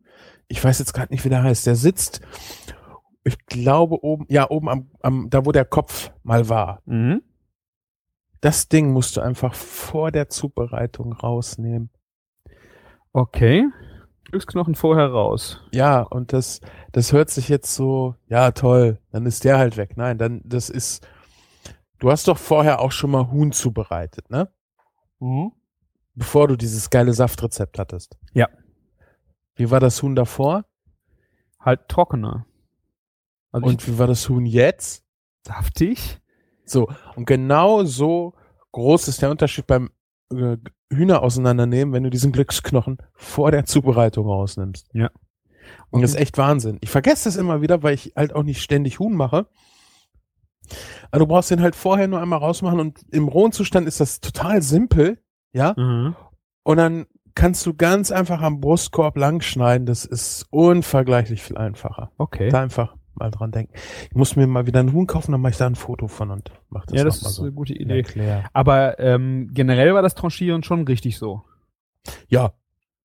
Ich 0.49 0.63
weiß 0.63 0.79
jetzt 0.79 0.93
gerade 0.93 1.13
nicht, 1.13 1.25
wie 1.25 1.31
der 1.31 1.43
heißt. 1.43 1.67
Der 1.67 1.77
sitzt, 1.77 2.21
ich 3.25 3.39
glaube, 3.47 4.05
oben, 4.05 4.27
ja, 4.29 4.51
oben 4.51 4.69
am, 4.69 4.91
am 5.01 5.31
da 5.31 5.47
wo 5.47 5.53
der 5.53 5.65
Kopf 5.65 6.11
mal 6.23 6.49
war. 6.51 6.83
Mhm. 6.85 7.23
Das 8.43 8.69
Ding 8.69 8.93
musst 8.93 9.17
du 9.17 9.21
einfach 9.21 9.55
vor 9.55 10.11
der 10.11 10.29
Zubereitung 10.29 11.13
rausnehmen. 11.13 11.91
Okay. 13.13 13.69
Glücksknochen 14.25 14.75
vorher 14.75 15.07
raus. 15.07 15.61
Ja, 15.73 16.03
und 16.03 16.33
das, 16.33 16.61
das 16.91 17.13
hört 17.13 17.31
sich 17.31 17.49
jetzt 17.49 17.73
so, 17.73 18.17
ja, 18.27 18.51
toll, 18.51 18.99
dann 19.13 19.27
ist 19.27 19.45
der 19.45 19.59
halt 19.59 19.77
weg. 19.77 19.97
Nein, 19.97 20.19
dann, 20.19 20.41
das 20.45 20.71
ist, 20.71 21.07
du 22.01 22.11
hast 22.11 22.27
doch 22.27 22.37
vorher 22.37 22.81
auch 22.81 22.91
schon 22.91 23.13
mal 23.13 23.31
Huhn 23.31 23.53
zubereitet, 23.53 24.29
ne? 24.29 24.51
Mhm. 25.21 25.53
Bevor 26.15 26.49
du 26.49 26.57
dieses 26.57 26.91
geile 26.91 27.13
Saftrezept 27.13 27.79
hattest. 27.79 28.19
Ja. 28.33 28.49
Wie 29.55 29.71
war 29.71 29.79
das 29.79 30.03
Huhn 30.03 30.17
davor? 30.17 30.65
Halt 31.61 31.89
trockener. 31.89 32.45
Also 33.53 33.69
und 33.69 33.87
wie 33.87 33.99
war 33.99 34.09
das 34.09 34.29
Huhn 34.29 34.47
jetzt? 34.47 35.05
Saftig. 35.47 36.22
So, 36.65 36.89
und 37.17 37.27
genau 37.27 37.85
so 37.85 38.35
groß 38.73 39.09
ist 39.09 39.23
der 39.23 39.31
Unterschied 39.31 39.67
beim 39.67 39.91
äh, 40.33 40.57
Hühner 40.91 41.23
auseinandernehmen, 41.23 41.93
wenn 41.95 42.03
du 42.03 42.11
diesen 42.11 42.33
Glücksknochen 42.33 42.99
vor 43.15 43.51
der 43.51 43.65
Zubereitung 43.65 44.27
rausnimmst. 44.27 44.89
Ja. 44.93 45.11
Und 45.91 46.03
das 46.03 46.13
ist 46.13 46.21
echt 46.21 46.39
Wahnsinn. 46.39 46.79
Ich 46.81 46.91
vergesse 46.91 47.25
das 47.25 47.37
immer 47.37 47.61
wieder, 47.61 47.83
weil 47.83 47.95
ich 47.95 48.13
halt 48.17 48.35
auch 48.35 48.43
nicht 48.43 48.63
ständig 48.63 48.99
Huhn 48.99 49.15
mache. 49.15 49.47
Aber 51.11 51.21
du 51.21 51.27
brauchst 51.27 51.51
den 51.51 51.61
halt 51.61 51.75
vorher 51.75 52.09
nur 52.09 52.21
einmal 52.21 52.39
rausmachen 52.39 52.81
und 52.81 53.01
im 53.11 53.29
rohen 53.29 53.53
Zustand 53.53 53.87
ist 53.87 54.01
das 54.01 54.21
total 54.21 54.63
simpel, 54.63 55.19
ja. 55.53 55.75
Mhm. 55.77 56.17
Und 56.63 56.77
dann 56.77 57.07
kannst 57.35 57.67
du 57.67 57.75
ganz 57.75 58.11
einfach 58.11 58.41
am 58.43 58.61
Brustkorb 58.61 59.17
langschneiden. 59.17 59.87
Das 59.87 60.05
ist 60.05 60.47
unvergleichlich 60.51 61.43
viel 61.43 61.59
einfacher. 61.59 62.13
Okay. 62.19 62.49
Da 62.51 62.61
einfach 62.61 62.97
mal 63.15 63.31
dran 63.31 63.51
denken. 63.53 63.73
Ich 64.11 64.15
muss 64.15 64.37
mir 64.37 64.47
mal 64.47 64.67
wieder 64.67 64.81
ein 64.81 64.93
Huhn 64.93 65.07
kaufen, 65.07 65.33
dann 65.33 65.41
mache 65.41 65.53
ich 65.53 65.59
da 65.59 65.67
ein 65.67 65.75
Foto 65.75 66.09
von 66.09 66.31
und 66.31 66.53
mache 66.69 66.87
das 66.87 66.99
Ja, 66.99 67.05
das 67.05 67.23
ist 67.23 67.35
so 67.35 67.43
eine 67.43 67.53
gute 67.53 67.75
Idee. 67.75 67.99
Erklär. 67.99 68.45
Aber 68.53 68.99
ähm, 68.99 69.51
generell 69.53 69.95
war 69.95 70.03
das 70.03 70.15
Tranchieren 70.15 70.63
schon 70.63 70.85
richtig 70.85 71.19
so. 71.19 71.43
Ja, 72.29 72.53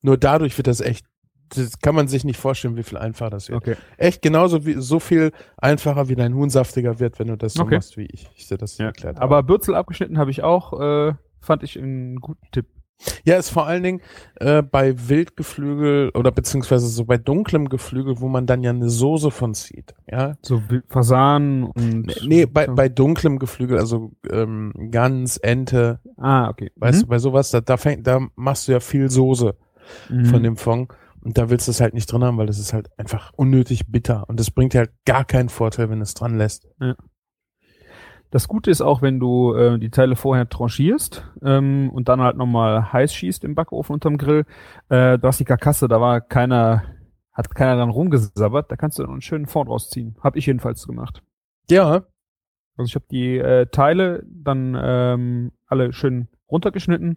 nur 0.01 0.17
dadurch 0.17 0.57
wird 0.57 0.67
das 0.67 0.81
echt, 0.81 1.05
das 1.49 1.79
kann 1.79 1.95
man 1.95 2.07
sich 2.07 2.23
nicht 2.23 2.39
vorstellen, 2.39 2.75
wie 2.77 2.83
viel 2.83 2.97
einfacher 2.97 3.29
das 3.29 3.49
wird. 3.49 3.57
Okay. 3.57 3.75
Echt 3.97 4.21
genauso 4.21 4.65
wie 4.65 4.73
so 4.73 4.99
viel 4.99 5.31
einfacher 5.57 6.09
wie 6.09 6.15
dein 6.15 6.33
Huhn 6.33 6.49
saftiger 6.49 6.99
wird, 6.99 7.19
wenn 7.19 7.27
du 7.27 7.37
das 7.37 7.53
so 7.53 7.63
okay. 7.63 7.75
machst, 7.75 7.97
wie 7.97 8.05
ich, 8.05 8.29
ich 8.35 8.47
dir 8.47 8.57
das 8.57 8.77
ja. 8.77 8.87
erklärt 8.87 9.17
habe. 9.17 9.23
Aber 9.23 9.43
Bürzel 9.43 9.75
abgeschnitten 9.75 10.17
habe 10.17 10.31
ich 10.31 10.43
auch, 10.43 10.79
äh, 10.79 11.13
fand 11.39 11.63
ich 11.63 11.77
einen 11.77 12.17
guten 12.17 12.45
Tipp. 12.51 12.67
Ja, 13.25 13.37
ist 13.37 13.49
vor 13.49 13.67
allen 13.67 13.83
Dingen 13.83 14.01
äh, 14.35 14.63
bei 14.63 15.09
Wildgeflügel 15.09 16.11
oder 16.15 16.31
beziehungsweise 16.31 16.87
so 16.87 17.05
bei 17.05 17.17
dunklem 17.17 17.69
Geflügel, 17.69 18.19
wo 18.19 18.27
man 18.27 18.47
dann 18.47 18.63
ja 18.63 18.71
eine 18.71 18.89
Soße 18.89 19.31
von 19.31 19.53
zieht. 19.53 19.93
Ja. 20.09 20.35
So 20.41 20.61
Fasan 20.87 21.63
und. 21.63 22.13
Nee, 22.25 22.45
bei, 22.45 22.65
so. 22.65 22.75
bei 22.75 22.89
dunklem 22.89 23.39
Geflügel, 23.39 23.77
also 23.77 24.11
ähm, 24.29 24.73
Gans, 24.91 25.37
Ente. 25.37 25.99
Ah, 26.17 26.49
okay. 26.49 26.71
Weißt 26.75 26.99
mhm. 26.99 27.01
du, 27.03 27.07
bei 27.07 27.19
sowas, 27.19 27.51
da, 27.51 27.61
da, 27.61 27.77
fäng, 27.77 28.03
da 28.03 28.27
machst 28.35 28.67
du 28.67 28.71
ja 28.71 28.79
viel 28.79 29.09
Soße 29.09 29.55
mhm. 30.09 30.25
von 30.25 30.43
dem 30.43 30.57
Fond. 30.57 30.91
Und 31.21 31.37
da 31.37 31.49
willst 31.49 31.67
du 31.67 31.71
es 31.71 31.81
halt 31.81 31.93
nicht 31.93 32.11
drin 32.11 32.23
haben, 32.23 32.37
weil 32.37 32.47
das 32.47 32.59
ist 32.59 32.73
halt 32.73 32.89
einfach 32.97 33.33
unnötig 33.35 33.91
bitter. 33.91 34.23
Und 34.29 34.39
das 34.39 34.49
bringt 34.49 34.73
dir 34.73 34.79
halt 34.79 34.91
gar 35.05 35.25
keinen 35.25 35.49
Vorteil, 35.49 35.89
wenn 35.89 35.99
du 35.99 36.03
es 36.03 36.13
dran 36.13 36.37
lässt. 36.37 36.67
Ja. 36.79 36.95
Das 38.29 38.47
Gute 38.47 38.71
ist 38.71 38.81
auch, 38.81 39.01
wenn 39.01 39.19
du 39.19 39.53
äh, 39.53 39.79
die 39.79 39.89
Teile 39.89 40.15
vorher 40.15 40.49
tranchierst 40.49 41.23
ähm, 41.43 41.89
und 41.89 42.09
dann 42.09 42.21
halt 42.21 42.35
nochmal 42.35 42.91
heiß 42.91 43.13
schießt 43.13 43.43
im 43.45 43.55
Backofen 43.55 43.93
unterm 43.93 44.17
Grill, 44.17 44.45
äh, 44.89 45.17
du 45.17 45.27
hast 45.27 45.39
die 45.39 45.45
Karkasse, 45.45 45.87
da 45.87 46.01
war 46.01 46.19
keiner, 46.19 46.83
hat 47.31 47.53
keiner 47.55 47.77
dann 47.77 47.89
rumgesabbert, 47.89 48.69
da 48.69 48.75
kannst 48.75 48.99
du 48.99 49.03
dann 49.03 49.13
einen 49.13 49.21
schönen 49.21 49.47
Fond 49.47 49.69
rausziehen. 49.69 50.17
Hab 50.21 50.35
ich 50.35 50.45
jedenfalls 50.45 50.85
gemacht. 50.85 51.23
Ja. 51.69 52.03
Also 52.75 52.89
ich 52.89 52.95
habe 52.95 53.05
die 53.09 53.37
äh, 53.37 53.67
Teile 53.67 54.23
dann 54.27 54.77
ähm, 54.79 55.51
alle 55.65 55.93
schön 55.93 56.27
runtergeschnitten 56.51 57.15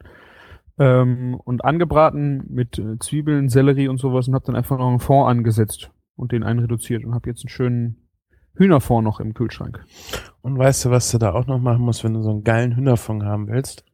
ähm, 0.78 1.34
und 1.44 1.64
angebraten 1.64 2.44
mit 2.48 2.78
äh, 2.78 2.98
Zwiebeln, 2.98 3.48
Sellerie 3.48 3.88
und 3.88 3.98
sowas 3.98 4.28
und 4.28 4.34
habe 4.34 4.46
dann 4.46 4.56
einfach 4.56 4.78
noch 4.78 4.88
einen 4.88 5.00
Fond 5.00 5.28
angesetzt 5.28 5.90
und 6.16 6.32
den 6.32 6.44
einreduziert 6.44 7.04
und 7.04 7.14
habe 7.14 7.28
jetzt 7.28 7.44
einen 7.44 7.50
schönen 7.50 8.09
Hühnerfond 8.60 9.04
noch 9.04 9.20
im 9.20 9.32
Kühlschrank. 9.32 9.82
Und 10.42 10.58
weißt 10.58 10.84
du, 10.84 10.90
was 10.90 11.10
du 11.10 11.18
da 11.18 11.32
auch 11.32 11.46
noch 11.46 11.58
machen 11.58 11.82
musst, 11.82 12.04
wenn 12.04 12.14
du 12.14 12.22
so 12.22 12.30
einen 12.30 12.44
geilen 12.44 12.76
Hühnerfond 12.76 13.24
haben 13.24 13.48
willst? 13.48 13.84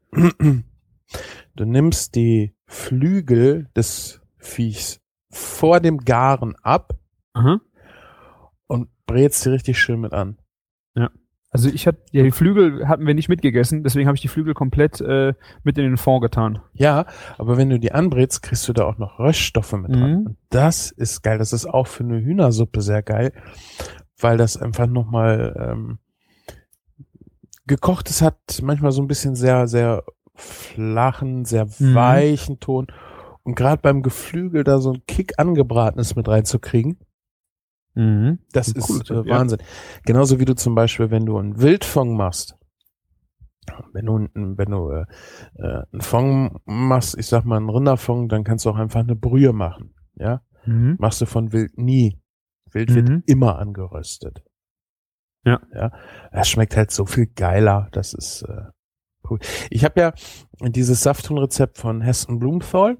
Du 1.55 1.65
nimmst 1.65 2.17
die 2.17 2.53
Flügel 2.67 3.69
des 3.77 4.21
Viechs 4.39 5.01
vor 5.31 5.79
dem 5.79 5.99
Garen 5.99 6.57
ab 6.63 6.99
Aha. 7.33 7.61
und 8.67 8.89
brätst 9.07 9.43
sie 9.43 9.53
richtig 9.53 9.79
schön 9.79 10.01
mit 10.01 10.13
an. 10.13 10.37
Also 11.57 11.71
ich 11.71 11.87
hatte 11.87 12.01
ja, 12.11 12.23
die 12.23 12.33
Flügel 12.33 12.87
hatten 12.87 13.07
wir 13.07 13.15
nicht 13.15 13.31
mitgegessen, 13.31 13.83
deswegen 13.83 14.09
habe 14.09 14.17
ich 14.17 14.21
die 14.21 14.29
Flügel 14.29 14.53
komplett 14.53 15.01
äh, 15.01 15.33
mit 15.63 15.79
in 15.79 15.85
den 15.85 15.97
Fond 15.97 16.21
getan. 16.21 16.61
Ja, 16.75 17.07
aber 17.39 17.57
wenn 17.57 17.71
du 17.71 17.79
die 17.79 17.93
anbrätst, 17.93 18.43
kriegst 18.43 18.69
du 18.69 18.75
da 18.75 18.85
auch 18.85 18.99
noch 18.99 19.19
Röststoffe 19.19 19.73
mit 19.73 19.95
dran. 19.95 20.11
Mhm. 20.11 20.27
Und 20.27 20.37
das 20.51 20.91
ist 20.91 21.23
geil. 21.23 21.39
Das 21.39 21.55
ist 21.55 21.65
auch 21.65 21.87
für 21.87 22.05
eine 22.05 22.21
Hühnersuppe 22.21 22.83
sehr 22.83 23.03
geil, 23.03 23.33
weil 24.19 24.37
das 24.37 24.57
einfach 24.57 24.87
nochmal 24.87 25.55
ähm, 25.59 25.99
gekochtes 27.67 28.23
hat 28.23 28.39
manchmal 28.63 28.93
so 28.93 29.03
ein 29.03 29.09
bisschen 29.09 29.35
sehr, 29.35 29.67
sehr 29.67 30.05
flachen, 30.35 31.45
sehr 31.45 31.67
Mhm. 31.79 31.95
weichen 31.95 32.61
Ton. 32.61 32.87
Und 33.43 33.55
gerade 33.57 33.81
beim 33.81 34.03
Geflügel 34.03 34.65
da 34.65 34.79
so 34.81 34.93
ein 34.93 35.03
Kick 35.07 35.39
angebratenes 35.39 36.17
mit 36.17 36.29
reinzukriegen, 36.29 36.99
Mhm. 37.95 38.41
das 38.53 38.69
Ein 38.69 38.77
ist 38.77 38.87
cooler 38.87 39.01
äh, 39.01 39.05
Tipp, 39.05 39.27
ja. 39.27 39.39
Wahnsinn. 39.39 39.59
Genauso 40.05 40.39
wie 40.39 40.45
du 40.45 40.55
zum 40.55 40.75
Beispiel, 40.75 41.11
wenn 41.11 41.25
du 41.27 41.39
einen 41.39 41.59
Wildfond 41.61 42.13
machst, 42.13 42.57
wenn 43.93 44.07
du, 44.07 44.17
einen- 44.17 44.59
wenn 44.59 44.71
du 44.71 44.91
äh, 44.91 45.07
äh, 45.57 45.83
einen 45.93 46.01
Fond 46.03 46.61
machst, 46.67 47.17
ich 47.19 47.27
sag 47.27 47.45
mal 47.45 47.57
einen 47.57 47.71
Rinderfond, 47.71 48.31
dann 48.31 48.45
kannst 48.45 48.65
du 48.67 48.71
auch 48.71 48.77
einfach 48.77 49.01
eine 49.01 49.17
Brühe 49.17 49.53
machen. 49.53 49.95
Ja, 50.17 50.43
Mhm. 50.67 50.97
machst 50.99 51.21
du 51.21 51.27
von 51.27 51.53
Wild 51.53 51.77
nie. 51.79 52.21
Mhm. 52.77 52.95
wird 52.95 53.23
immer 53.27 53.59
angeröstet. 53.59 54.43
Ja. 55.45 55.61
Ja, 55.73 55.93
das 56.33 56.49
schmeckt 56.49 56.77
halt 56.77 56.91
so 56.91 57.07
viel 57.07 57.27
geiler. 57.27 57.89
Das 57.93 58.15
ist 58.15 58.43
äh, 58.43 58.63
cool. 59.31 59.39
Ich 59.71 59.85
habe 59.85 60.01
ja 60.01 60.13
dieses 60.61 61.03
Safthuhn-Rezept 61.03 61.79
von 61.79 62.01
Heston 62.01 62.39
Blumenthal 62.39 62.99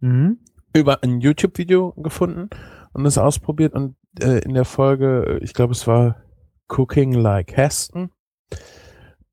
Mhm. 0.00 0.38
über 0.74 1.02
ein 1.02 1.20
YouTube-Video 1.20 1.92
gefunden 1.92 2.50
und 2.92 3.04
das 3.04 3.16
ausprobiert 3.16 3.72
und 3.72 3.96
äh, 4.20 4.40
in 4.40 4.52
der 4.52 4.66
Folge, 4.66 5.38
ich 5.42 5.54
glaube 5.54 5.72
es 5.72 5.86
war 5.86 6.16
Cooking 6.68 7.12
Like 7.14 7.56
Heston, 7.56 8.10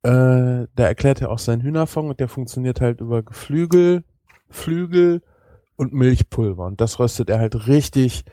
äh, 0.04 0.68
da 0.74 0.84
erklärt 0.86 1.22
er 1.22 1.32
auch 1.32 1.40
seinen 1.40 1.62
Hühnerfond 1.62 2.10
und 2.10 2.20
der 2.22 2.30
funktioniert 2.30 2.80
halt 2.80 3.02
über 3.02 3.24
Geflügel, 3.24 4.04
Flügel 4.50 5.22
und 5.76 5.92
Milchpulver 5.94 6.66
und 6.66 6.80
das 6.80 6.98
röstet 7.00 7.30
er 7.30 7.40
halt 7.40 7.68
richtig 7.68 8.24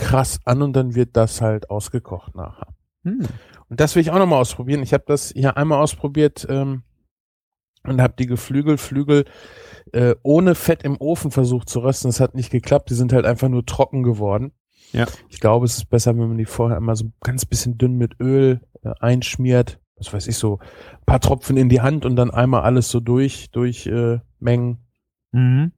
krass 0.00 0.40
an 0.44 0.62
und 0.62 0.72
dann 0.72 0.94
wird 0.94 1.16
das 1.16 1.40
halt 1.40 1.70
ausgekocht 1.70 2.34
nachher. 2.34 2.74
Mhm. 3.02 3.26
Und 3.68 3.80
das 3.80 3.94
will 3.94 4.02
ich 4.02 4.10
auch 4.10 4.18
nochmal 4.18 4.40
ausprobieren. 4.40 4.82
Ich 4.82 4.92
habe 4.92 5.04
das 5.06 5.30
hier 5.30 5.56
einmal 5.56 5.80
ausprobiert 5.80 6.46
ähm, 6.48 6.82
und 7.84 8.00
habe 8.00 8.14
die 8.18 8.26
Geflügel, 8.26 8.78
Flügel 8.78 9.26
äh, 9.92 10.14
ohne 10.22 10.54
Fett 10.54 10.82
im 10.82 11.00
Ofen 11.00 11.30
versucht 11.30 11.68
zu 11.68 11.80
rösten. 11.80 12.08
Das 12.08 12.20
hat 12.20 12.34
nicht 12.34 12.50
geklappt. 12.50 12.90
Die 12.90 12.94
sind 12.94 13.12
halt 13.12 13.26
einfach 13.26 13.48
nur 13.48 13.64
trocken 13.64 14.02
geworden. 14.02 14.52
Ja. 14.92 15.06
Ich 15.28 15.38
glaube, 15.38 15.66
es 15.66 15.76
ist 15.76 15.90
besser, 15.90 16.12
wenn 16.16 16.28
man 16.28 16.38
die 16.38 16.46
vorher 16.46 16.78
einmal 16.78 16.96
so 16.96 17.12
ganz 17.20 17.44
bisschen 17.44 17.78
dünn 17.78 17.96
mit 17.96 18.18
Öl 18.20 18.60
äh, 18.82 18.90
einschmiert. 18.98 19.78
Was 19.96 20.12
weiß 20.12 20.26
ich, 20.28 20.36
so 20.36 20.58
ein 20.60 21.04
paar 21.04 21.20
Tropfen 21.20 21.58
in 21.58 21.68
die 21.68 21.82
Hand 21.82 22.06
und 22.06 22.16
dann 22.16 22.30
einmal 22.30 22.62
alles 22.62 22.88
so 22.90 23.00
durch, 23.00 23.50
durch 23.50 23.86
äh, 23.86 24.18
Mengen. 24.38 24.78
Mhm. 25.32 25.72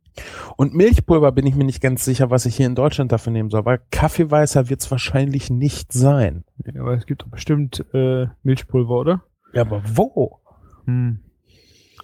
Und 0.57 0.75
Milchpulver 0.75 1.33
bin 1.33 1.47
ich 1.47 1.55
mir 1.55 1.65
nicht 1.65 1.81
ganz 1.81 2.05
sicher, 2.05 2.31
was 2.31 2.47
ich 2.47 2.57
hier 2.57 2.67
in 2.67 2.75
Deutschland 2.75 3.13
dafür 3.13 3.33
nehmen 3.33 3.51
soll. 3.51 3.61
Aber 3.61 3.79
Kaffeeweißer 3.79 4.69
wird 4.69 4.81
es 4.81 4.91
wahrscheinlich 4.91 5.51
nicht 5.51 5.93
sein. 5.93 6.45
Ja, 6.65 6.81
aber 6.81 6.95
es 6.95 7.07
gibt 7.07 7.23
doch 7.23 7.29
bestimmt 7.29 7.85
äh, 7.93 8.27
Milchpulver, 8.43 8.95
oder? 8.95 9.23
Ja, 9.53 9.63
aber 9.63 9.83
wo? 9.95 10.41
Hm. 10.87 11.21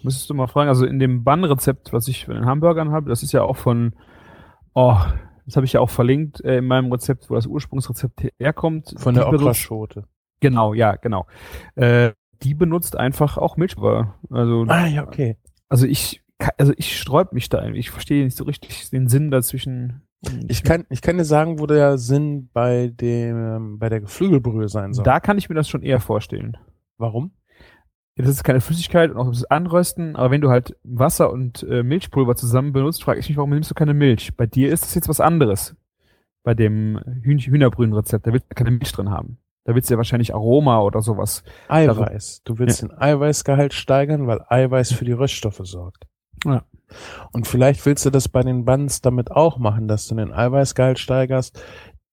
Müsstest 0.02 0.30
du 0.30 0.34
mal 0.34 0.46
fragen, 0.46 0.68
also 0.68 0.86
in 0.86 0.98
dem 0.98 1.24
Bun-Rezept, 1.24 1.92
was 1.92 2.08
ich 2.08 2.26
für 2.26 2.34
den 2.34 2.46
Hamburgern 2.46 2.92
habe, 2.92 3.08
das 3.08 3.22
ist 3.22 3.32
ja 3.32 3.42
auch 3.42 3.56
von, 3.56 3.94
oh, 4.74 4.96
das 5.44 5.56
habe 5.56 5.66
ich 5.66 5.72
ja 5.72 5.80
auch 5.80 5.90
verlinkt 5.90 6.40
äh, 6.44 6.58
in 6.58 6.66
meinem 6.66 6.92
Rezept, 6.92 7.30
wo 7.30 7.34
das 7.34 7.46
Ursprungsrezept 7.46 8.28
herkommt. 8.38 8.94
Von 8.96 9.14
Die 9.14 9.20
der 9.20 9.28
Okraschote. 9.28 10.04
Genau, 10.40 10.74
ja, 10.74 10.96
genau. 10.96 11.26
Äh, 11.74 12.12
die 12.42 12.54
benutzt 12.54 12.96
einfach 12.96 13.38
auch 13.38 13.56
Milchpulver. 13.56 14.14
Also, 14.30 14.64
Ah, 14.68 14.86
ja, 14.86 15.04
okay. 15.04 15.36
also 15.68 15.86
ich, 15.86 16.22
also 16.56 16.72
ich 16.76 16.98
sträub 16.98 17.32
mich 17.32 17.48
da. 17.48 17.66
Ich 17.68 17.90
verstehe 17.90 18.24
nicht 18.24 18.36
so 18.36 18.44
richtig 18.44 18.90
den 18.90 19.08
Sinn 19.08 19.30
dazwischen. 19.30 20.02
Ich 20.48 20.64
kann, 20.64 20.84
ich 20.90 21.00
kann 21.02 21.16
dir 21.18 21.24
sagen, 21.24 21.58
wo 21.58 21.66
der 21.66 21.96
Sinn 21.98 22.48
bei 22.52 22.88
dem, 22.88 23.78
bei 23.78 23.88
der 23.88 24.00
Geflügelbrühe 24.00 24.68
sein 24.68 24.92
soll. 24.92 25.04
da 25.04 25.20
kann 25.20 25.38
ich 25.38 25.48
mir 25.48 25.54
das 25.54 25.68
schon 25.68 25.82
eher 25.82 26.00
vorstellen. 26.00 26.56
Warum? 26.96 27.30
Ja, 28.16 28.24
Das 28.24 28.32
ist 28.32 28.42
keine 28.42 28.60
Flüssigkeit 28.60 29.12
und 29.12 29.16
auch 29.16 29.28
das 29.28 29.44
Anrösten, 29.44 30.16
aber 30.16 30.32
wenn 30.32 30.40
du 30.40 30.50
halt 30.50 30.76
Wasser 30.82 31.30
und 31.32 31.62
äh, 31.62 31.84
Milchpulver 31.84 32.34
zusammen 32.34 32.72
benutzt, 32.72 33.04
frage 33.04 33.20
ich 33.20 33.28
mich, 33.28 33.36
warum 33.36 33.50
nimmst 33.50 33.70
du 33.70 33.74
keine 33.74 33.94
Milch? 33.94 34.36
Bei 34.36 34.46
dir 34.46 34.72
ist 34.72 34.82
das 34.84 34.94
jetzt 34.96 35.08
was 35.08 35.20
anderes. 35.20 35.76
Bei 36.42 36.54
dem 36.54 37.00
Hühn 37.22 37.38
Hühnerbrühenrezept, 37.38 38.26
da 38.26 38.32
wird 38.32 38.44
keine 38.56 38.72
Milch 38.72 38.90
drin 38.90 39.10
haben. 39.10 39.38
Da 39.64 39.74
wird 39.74 39.88
ja 39.88 39.98
wahrscheinlich 39.98 40.34
Aroma 40.34 40.80
oder 40.80 41.00
sowas. 41.02 41.44
Eiweiß. 41.68 42.42
Du 42.42 42.58
willst 42.58 42.82
den 42.82 42.90
Eiweißgehalt 42.90 43.74
steigern, 43.74 44.26
weil 44.26 44.40
Eiweiß 44.48 44.92
für 44.92 45.04
die 45.04 45.12
Röststoffe 45.12 45.60
sorgt. 45.62 46.06
Ja. 46.44 46.64
Und 47.32 47.46
vielleicht 47.46 47.84
willst 47.84 48.06
du 48.06 48.10
das 48.10 48.28
bei 48.28 48.42
den 48.42 48.64
Buns 48.64 49.00
damit 49.02 49.30
auch 49.30 49.58
machen, 49.58 49.88
dass 49.88 50.06
du 50.06 50.14
den 50.14 50.32
Eiweißgehalt 50.32 50.98
steigerst, 50.98 51.62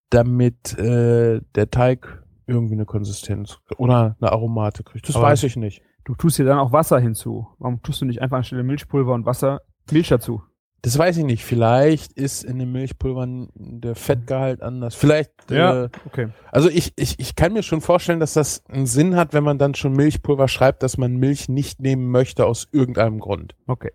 damit 0.10 0.78
äh, 0.78 1.42
der 1.56 1.70
Teig 1.70 2.24
irgendwie 2.48 2.74
eine 2.74 2.86
Konsistenz 2.86 3.58
oder 3.78 4.16
eine 4.20 4.32
Aromate 4.32 4.84
kriegt. 4.84 5.08
Das 5.10 5.16
Aber- 5.16 5.28
weiß 5.28 5.44
ich 5.44 5.56
nicht. 5.56 5.82
Du 6.04 6.14
tust 6.14 6.38
dir 6.38 6.46
dann 6.46 6.60
auch 6.60 6.72
Wasser 6.72 7.00
hinzu. 7.00 7.48
Warum 7.58 7.82
tust 7.82 8.00
du 8.02 8.06
nicht 8.06 8.22
einfach 8.22 8.38
anstelle 8.38 8.62
Milchpulver 8.64 9.14
und 9.14 9.26
Wasser 9.26 9.62
Milch 9.92 10.10
dazu? 10.10 10.44
Das 10.84 11.00
weiß 11.00 11.18
ich 11.18 11.24
nicht. 11.24 11.44
Vielleicht 11.44 12.14
ist 12.14 12.44
in 12.44 12.60
den 12.60 12.72
Milchpulvern 12.72 13.50
der 13.56 13.96
Fettgehalt 13.96 14.62
anders. 14.62 14.94
Vielleicht 14.94 15.32
äh, 15.50 15.90
okay. 16.06 16.28
Also 16.52 16.70
ich, 16.70 16.94
ich, 16.96 17.18
ich 17.18 17.36
kann 17.36 17.54
mir 17.54 17.64
schon 17.64 17.82
vorstellen, 17.82 18.20
dass 18.20 18.34
das 18.34 18.64
einen 18.68 18.86
Sinn 18.86 19.16
hat, 19.16 19.34
wenn 19.34 19.44
man 19.44 19.58
dann 19.58 19.74
schon 19.74 19.94
Milchpulver 19.94 20.48
schreibt, 20.48 20.84
dass 20.84 21.00
man 21.00 21.16
Milch 21.16 21.50
nicht 21.50 21.82
nehmen 21.82 22.12
möchte 22.12 22.46
aus 22.46 22.68
irgendeinem 22.72 23.20
Grund. 23.20 23.56
Okay. 23.66 23.92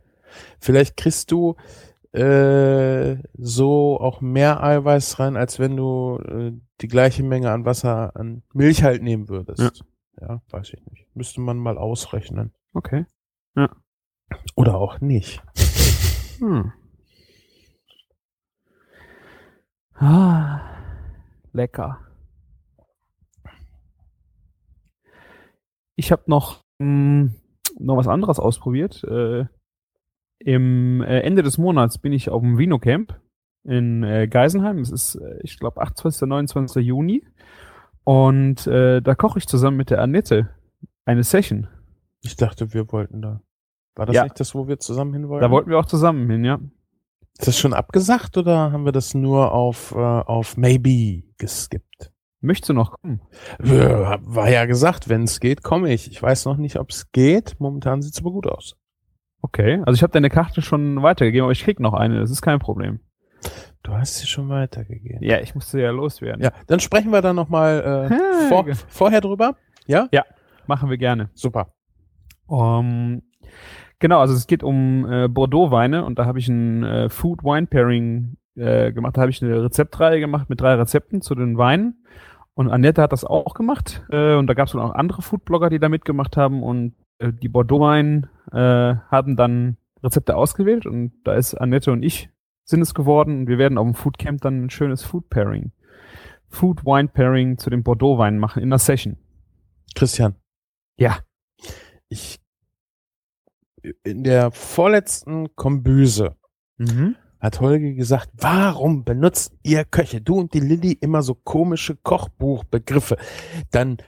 Vielleicht 0.61 0.97
kriegst 0.97 1.31
du 1.31 1.57
äh, 2.13 3.17
so 3.35 4.01
auch 4.01 4.21
mehr 4.21 4.63
Eiweiß 4.63 5.19
rein, 5.21 5.37
als 5.37 5.59
wenn 5.59 5.77
du 5.77 6.19
äh, 6.19 6.53
die 6.81 6.89
gleiche 6.89 7.23
Menge 7.23 7.51
an 7.51 7.65
Wasser 7.65 8.17
an 8.17 8.43
Milch 8.53 8.83
halt 8.83 9.03
nehmen 9.03 9.29
würdest. 9.29 9.85
Ja. 10.21 10.43
weiß 10.51 10.73
ich 10.75 10.85
nicht. 10.87 11.07
Müsste 11.15 11.41
man 11.41 11.57
mal 11.57 11.79
ausrechnen. 11.79 12.53
Okay. 12.75 13.07
Oder 14.55 14.77
auch 14.77 15.01
nicht. 15.01 15.43
Hm. 16.39 16.73
Ah, 19.95 20.61
lecker. 21.53 21.99
Ich 25.97 26.11
habe 26.11 26.23
noch, 26.27 26.65
mh, 26.79 27.31
noch 27.79 27.97
was 27.97 28.09
anderes 28.09 28.39
ausprobiert. 28.39 29.05
Äh, 29.05 29.45
Im 30.45 31.03
äh, 31.03 31.21
Ende 31.21 31.43
des 31.43 31.59
Monats 31.59 31.99
bin 31.99 32.13
ich 32.13 32.31
auf 32.31 32.41
dem 32.43 32.59
Vino 32.59 32.79
Camp 32.79 33.21
in 33.65 34.03
äh, 34.03 34.27
Geisenheim. 34.27 34.79
Es 34.79 34.91
ist, 34.91 35.15
äh, 35.17 35.39
ich 35.43 35.59
glaube, 35.59 35.81
28. 35.83 36.27
29. 36.27 36.85
Juni. 36.85 37.25
Und 38.05 38.67
äh, 38.67 39.01
da 39.03 39.15
koche 39.15 39.39
ich 39.39 39.47
zusammen 39.47 39.77
mit 39.77 39.91
der 39.91 40.01
Annette 40.01 40.49
eine 41.05 41.23
Session. 41.23 41.69
Ich 42.23 42.37
dachte, 42.37 42.73
wir 42.73 42.91
wollten 42.93 43.21
da. 43.23 43.43
War 43.97 44.07
das 44.07 44.17
Ja. 44.17 44.25
nicht 44.25 44.41
das, 44.41 44.55
wo 44.55 44.67
wir 44.67 44.79
zusammen 44.79 45.13
hin 45.13 45.29
wollten? 45.29 45.43
Da 45.43 45.51
wollten 45.51 45.69
wir 45.71 45.79
auch 45.79 45.87
zusammen 45.87 46.29
hin, 46.31 46.45
ja. 46.45 46.59
Ist 47.39 47.47
das 47.49 47.59
schon 47.59 47.75
abgesagt 47.75 48.37
oder 48.39 48.73
haben 48.73 48.85
wir 48.85 48.93
das 48.93 49.15
nur 49.15 49.53
auf, 49.53 49.93
äh, 49.93 49.99
auf 49.99 50.57
Maybe 50.57 51.23
geskippt? 51.39 52.13
Möchtest 52.41 52.71
du 52.71 52.73
noch 52.75 52.93
kommen? 53.01 53.21
War 53.59 54.51
ja 54.51 54.65
gesagt, 54.65 55.11
wenn 55.11 55.25
es 55.25 55.41
geht, 55.41 55.63
komme 55.63 55.93
ich. 55.93 56.11
Ich 56.11 56.23
weiß 56.23 56.47
noch 56.47 56.57
nicht, 56.57 56.79
ob 56.79 56.91
es 56.91 57.13
geht. 57.13 57.57
Momentan 57.59 58.01
sieht's 58.01 58.21
aber 58.21 58.31
gut 58.31 58.47
aus. 58.47 58.77
Okay, 59.43 59.83
also 59.87 59.97
ich 59.97 60.03
habe 60.03 60.13
deine 60.13 60.31
Karte 60.31 60.63
schon 60.63 61.03
weitergegeben, 61.03 61.45
aber 61.45 61.53
ich 61.53 61.65
krieg 61.65 61.81
noch 61.81 61.95
eine, 61.95 62.21
das 62.21 62.31
ist 62.31 62.43
kein 62.43 62.59
Problem. 62.59 63.01
Du 63.83 63.93
hast 63.93 64.19
sie 64.19 64.27
schon 64.27 64.49
weitergegeben. 64.51 65.23
Ja, 65.23 65.41
ich 65.41 65.55
musste 65.55 65.81
ja 65.81 65.91
loswerden. 65.91 66.43
Ja, 66.43 66.53
dann 66.67 66.81
sprechen 66.81 67.11
wir 67.13 67.23
da 67.23 67.33
nochmal 67.33 68.09
äh, 68.11 68.15
Ja, 68.15 68.49
vor, 68.49 68.67
vorher 68.89 69.21
drüber. 69.23 69.57
Ja? 69.87 70.09
Machen 70.67 70.91
wir 70.91 70.99
gerne. 70.99 71.31
Super. 71.35 71.73
Um, 72.47 73.23
genau, 73.99 74.21
also 74.21 74.35
es 74.35 74.47
geht 74.47 74.63
um 74.63 75.11
äh, 75.11 75.29
Bordeaux-Weine 75.29 76.05
und 76.05 76.19
da 76.19 76.27
habe 76.27 76.39
ich 76.39 76.49
ein 76.49 76.85
äh, 76.85 77.09
Food 77.09 77.43
Wine 77.43 77.67
Pairing 77.67 78.37
äh, 78.57 78.93
gemacht. 78.93 79.17
Da 79.17 79.23
habe 79.23 79.31
ich 79.31 79.43
eine 79.43 79.63
Rezeptreihe 79.65 80.21
gemacht 80.21 80.51
mit 80.51 80.61
drei 80.61 80.75
Rezepten 80.75 81.23
zu 81.23 81.35
den 81.35 81.57
Weinen. 81.57 82.05
Und 82.55 82.71
Annette 82.71 83.01
hat 83.01 83.13
das 83.13 83.25
auch 83.25 83.55
gemacht. 83.55 84.05
Äh, 84.11 84.35
und 84.35 84.47
da 84.47 84.55
gab 84.55 84.69
es 84.69 84.75
auch 84.75 84.93
andere 84.93 85.23
Foodblogger, 85.23 85.71
die 85.71 85.79
da 85.79 85.89
mitgemacht 85.89 86.37
haben. 86.37 86.63
Und 86.63 86.95
äh, 87.19 87.33
die 87.33 87.49
Bordeaux-Wein 87.49 88.29
äh, 88.53 88.97
haben 89.11 89.37
dann 89.37 89.77
Rezepte 90.03 90.37
ausgewählt. 90.37 90.87
Und 90.87 91.13
da 91.25 91.35
ist 91.35 91.55
Annette 91.55 91.93
und 91.93 92.03
ich 92.03 92.31
sind 92.65 92.81
es 92.83 92.95
geworden. 92.95 93.41
Und 93.41 93.47
wir 93.49 93.59
werden 93.59 93.79
auf 93.79 93.87
dem 93.87 93.95
Foodcamp 93.95 94.41
dann 94.41 94.65
ein 94.65 94.71
schönes 94.71 95.03
Food 95.03 95.29
Pairing. 95.29 95.73
Food 96.49 96.85
Wine 96.85 97.09
Pairing 97.09 97.59
zu 97.59 97.71
den 97.71 97.83
Bordeaux-Weinen 97.83 98.39
machen 98.39 98.63
in 98.63 98.69
einer 98.69 98.79
Session. 98.79 99.17
Christian. 99.95 100.35
Ja. 100.97 101.19
Ich 102.09 102.39
in 104.03 104.25
der 104.25 104.51
vorletzten 104.51 105.55
Kombüse 105.57 106.37
Mhm. 106.77 107.17
hat 107.39 107.61
Holger 107.61 107.93
gesagt, 107.93 108.31
warum 108.35 109.05
benutzt 109.05 109.55
ihr 109.63 109.85
Köche, 109.85 110.21
du 110.21 110.39
und 110.39 110.53
die 110.55 110.61
Lilly, 110.61 110.93
immer 110.93 111.23
so 111.23 111.35
komische 111.35 111.97
Kochbuchbegriffe? 111.97 113.17
Dann 113.71 113.99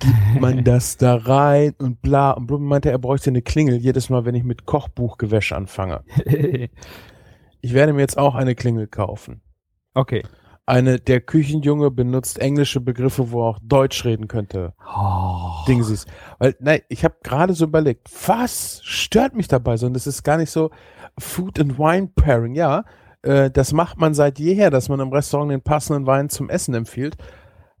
gibt 0.00 0.40
man 0.40 0.64
das 0.64 0.96
da 0.96 1.16
rein 1.16 1.74
und 1.78 2.02
bla. 2.02 2.32
Und 2.32 2.46
Blum 2.46 2.64
meinte, 2.64 2.90
er 2.90 2.98
bräuchte 2.98 3.30
eine 3.30 3.42
Klingel 3.42 3.76
jedes 3.76 4.10
Mal, 4.10 4.24
wenn 4.24 4.34
ich 4.34 4.44
mit 4.44 4.66
Kochbuchgewäsch 4.66 5.52
anfange. 5.52 6.02
Ich 7.62 7.74
werde 7.74 7.92
mir 7.92 8.00
jetzt 8.00 8.16
auch 8.16 8.34
eine 8.34 8.54
Klingel 8.54 8.86
kaufen. 8.86 9.42
okay. 9.94 10.22
Eine, 10.66 11.00
der 11.00 11.20
Küchenjunge 11.20 11.90
benutzt 11.90 12.38
englische 12.38 12.80
Begriffe, 12.80 13.32
wo 13.32 13.42
er 13.42 13.48
auch 13.48 13.58
Deutsch 13.60 14.04
reden 14.04 14.28
könnte. 14.28 14.72
Oh. 14.86 15.64
Dingsies. 15.66 16.06
Weil, 16.38 16.54
nein, 16.60 16.80
ich 16.88 17.04
habe 17.04 17.16
gerade 17.24 17.54
so 17.54 17.64
überlegt, 17.64 18.08
was 18.28 18.80
stört 18.84 19.34
mich 19.34 19.48
dabei 19.48 19.76
so? 19.76 19.86
Und 19.86 19.96
es 19.96 20.06
ist 20.06 20.22
gar 20.22 20.36
nicht 20.36 20.50
so 20.50 20.70
Food 21.18 21.58
and 21.58 21.76
Wine 21.76 22.10
Pairing. 22.14 22.54
Ja, 22.54 22.84
äh, 23.22 23.50
das 23.50 23.72
macht 23.72 23.98
man 23.98 24.14
seit 24.14 24.38
jeher, 24.38 24.70
dass 24.70 24.88
man 24.88 25.00
im 25.00 25.12
Restaurant 25.12 25.50
den 25.50 25.62
passenden 25.62 26.06
Wein 26.06 26.28
zum 26.28 26.48
Essen 26.48 26.74
empfiehlt. 26.74 27.16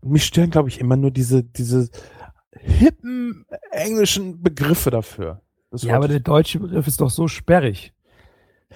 Mich 0.02 0.24
stören, 0.24 0.50
glaube 0.50 0.68
ich, 0.68 0.80
immer 0.80 0.96
nur 0.96 1.10
diese, 1.10 1.42
diese 1.44 1.88
hippen 2.52 3.44
englischen 3.70 4.42
Begriffe 4.42 4.90
dafür. 4.90 5.40
Das 5.70 5.82
Ja, 5.82 5.96
aber 5.96 6.08
der 6.08 6.20
deutsche 6.20 6.58
Begriff 6.58 6.86
ist 6.86 7.00
doch 7.00 7.10
so 7.10 7.28
sperrig. 7.28 7.92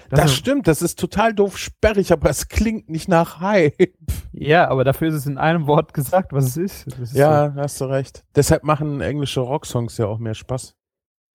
Das 0.09 0.25
ist- 0.25 0.35
stimmt, 0.35 0.67
das 0.67 0.81
ist 0.81 0.99
total 0.99 1.33
doof 1.33 1.57
sperrig, 1.57 2.11
aber 2.11 2.29
es 2.29 2.47
klingt 2.47 2.89
nicht 2.89 3.07
nach 3.07 3.39
Hype. 3.39 3.93
Ja, 4.33 4.67
aber 4.69 4.83
dafür 4.83 5.07
ist 5.09 5.15
es 5.15 5.25
in 5.25 5.37
einem 5.37 5.67
Wort 5.67 5.93
gesagt, 5.93 6.31
was 6.33 6.45
es 6.45 6.57
ist. 6.57 6.85
Das 6.91 6.99
ist 6.99 7.15
Ja, 7.15 7.53
hast 7.55 7.79
du 7.81 7.85
recht. 7.85 8.23
Deshalb 8.35 8.63
machen 8.63 9.01
englische 9.01 9.39
Rocksongs 9.39 9.97
ja 9.97 10.05
auch 10.07 10.19
mehr 10.19 10.35
Spaß. 10.35 10.75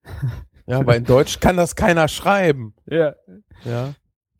Ja, 0.67 0.85
weil 0.85 0.99
in 0.99 1.05
Deutsch 1.05 1.39
kann 1.39 1.57
das 1.57 1.75
keiner 1.75 2.07
schreiben. 2.07 2.75
So. 2.85 2.95
Ja. 2.95 3.15
Ja. 3.65 3.93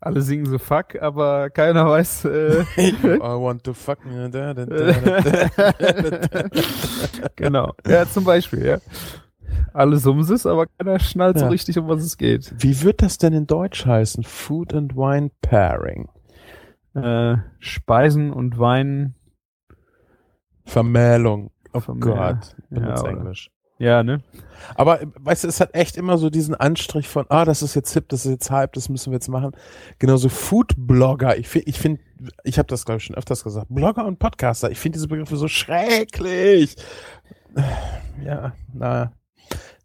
Alle 0.04 0.22
singen 0.24 0.48
so 0.48 0.58
fuck, 0.58 1.00
aber 1.00 1.52
keiner 1.52 1.86
weiß. 1.88 2.26
Äh, 2.26 2.62
I 2.78 3.20
want 3.20 3.64
to 3.66 3.74
fuck. 3.74 4.00
Da, 4.04 4.28
da, 4.30 4.54
da, 4.54 4.66
da, 4.66 5.72
da. 5.72 6.44
genau. 7.36 7.74
Ja, 7.88 8.08
zum 8.08 8.24
Beispiel, 8.24 8.66
ja. 8.66 8.78
Alle 9.74 9.98
summen 9.98 10.24
es, 10.24 10.46
aber 10.46 10.66
keiner 10.66 10.98
schnallt 11.00 11.38
so 11.38 11.46
Ja. 11.46 11.52
richtig, 11.52 11.78
um 11.78 11.88
was 11.88 12.04
es 12.04 12.18
geht. 12.18 12.52
Wie 12.58 12.82
wird 12.82 13.02
das 13.04 13.20
denn 13.20 13.34
in 13.34 13.46
Deutsch 13.48 13.86
heißen? 13.86 14.24
Food 14.24 14.74
and 14.74 14.96
Wine 14.96 15.30
Pairing. 15.42 16.10
Äh, 16.96 17.38
Speisen 17.60 18.34
und 18.34 18.58
Wein. 18.58 19.14
Vermählung. 20.66 21.52
Oh 21.74 21.80
Vermähl- 21.80 22.00
Gott. 22.16 22.56
Benutzt 22.70 23.04
Ja, 23.04 23.10
Englisch. 23.12 23.52
Ja, 23.82 24.04
ne? 24.04 24.22
Aber 24.76 25.00
weißt 25.20 25.44
du, 25.44 25.48
es 25.48 25.60
hat 25.60 25.74
echt 25.74 25.98
immer 25.98 26.20
so 26.20 26.30
diesen 26.30 26.54
Anstrich 26.54 27.08
von, 27.08 27.26
ah, 27.30 27.46
das 27.46 27.64
ist 27.64 27.74
jetzt 27.74 27.92
hip, 27.94 28.10
das 28.10 28.28
ist 28.28 28.32
jetzt 28.32 28.52
hype, 28.52 28.74
das 28.74 28.90
müssen 28.90 29.12
wir 29.12 29.16
jetzt 29.16 29.28
machen. 29.28 29.54
Genauso 29.98 30.30
Food-Blogger. 30.30 31.40
Ich 31.40 31.48
finde, 31.48 31.68
ich 31.68 31.80
finde, 31.80 32.00
ich 32.44 32.60
habe 32.60 32.68
das 32.68 32.86
glaube 32.86 33.00
ich 33.00 33.06
schon 33.06 33.16
öfters 33.16 33.44
gesagt. 33.44 33.66
Blogger 33.70 34.06
und 34.06 34.20
Podcaster. 34.20 34.70
Ich 34.70 34.78
finde 34.78 34.98
diese 34.98 35.08
Begriffe 35.08 35.36
so 35.36 35.48
schrecklich. 35.48 36.76
Ja, 38.24 38.54
na, 38.72 39.14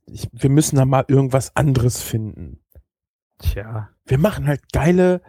ich, 0.05 0.29
wir 0.31 0.51
müssen 0.51 0.77
da 0.77 0.85
mal 0.85 1.07
irgendwas 1.09 1.57
anderes 1.57 2.03
finden. 2.03 2.61
Tja. 3.39 3.89
Wir 4.05 4.19
machen 4.19 4.47
halt 4.47 4.75
geile, 4.75 5.23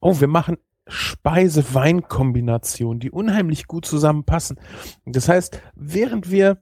oh, 0.00 0.20
wir 0.20 0.26
machen 0.26 0.56
Speise-Wein-Kombinationen, 0.88 2.98
die 2.98 3.12
unheimlich 3.12 3.68
gut 3.68 3.86
zusammenpassen. 3.86 4.58
Das 5.06 5.28
heißt, 5.28 5.62
während 5.76 6.32
wir 6.32 6.58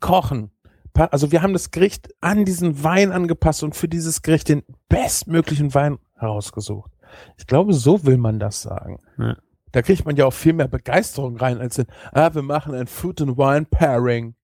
kochen, 0.00 0.50
also 0.94 1.32
wir 1.32 1.42
haben 1.42 1.52
das 1.52 1.70
Gericht 1.70 2.14
an 2.20 2.44
diesen 2.44 2.84
Wein 2.84 3.10
angepasst 3.10 3.62
und 3.62 3.74
für 3.74 3.88
dieses 3.88 4.22
Gericht 4.22 4.48
den 4.48 4.62
bestmöglichen 4.88 5.74
Wein 5.74 5.98
herausgesucht. 6.16 6.92
Ich 7.36 7.46
glaube, 7.46 7.74
so 7.74 8.04
will 8.04 8.16
man 8.16 8.38
das 8.38 8.62
sagen. 8.62 9.00
Ja. 9.18 9.36
Da 9.72 9.82
kriegt 9.82 10.04
man 10.04 10.14
ja 10.14 10.26
auch 10.26 10.32
viel 10.32 10.52
mehr 10.52 10.68
Begeisterung 10.68 11.36
rein, 11.36 11.58
als 11.60 11.78
in, 11.78 11.86
ah, 12.12 12.32
wir 12.32 12.42
machen 12.42 12.74
ein 12.74 12.86
Food 12.86 13.20
and 13.20 13.36
Wine 13.36 13.66
Pairing. 13.68 14.36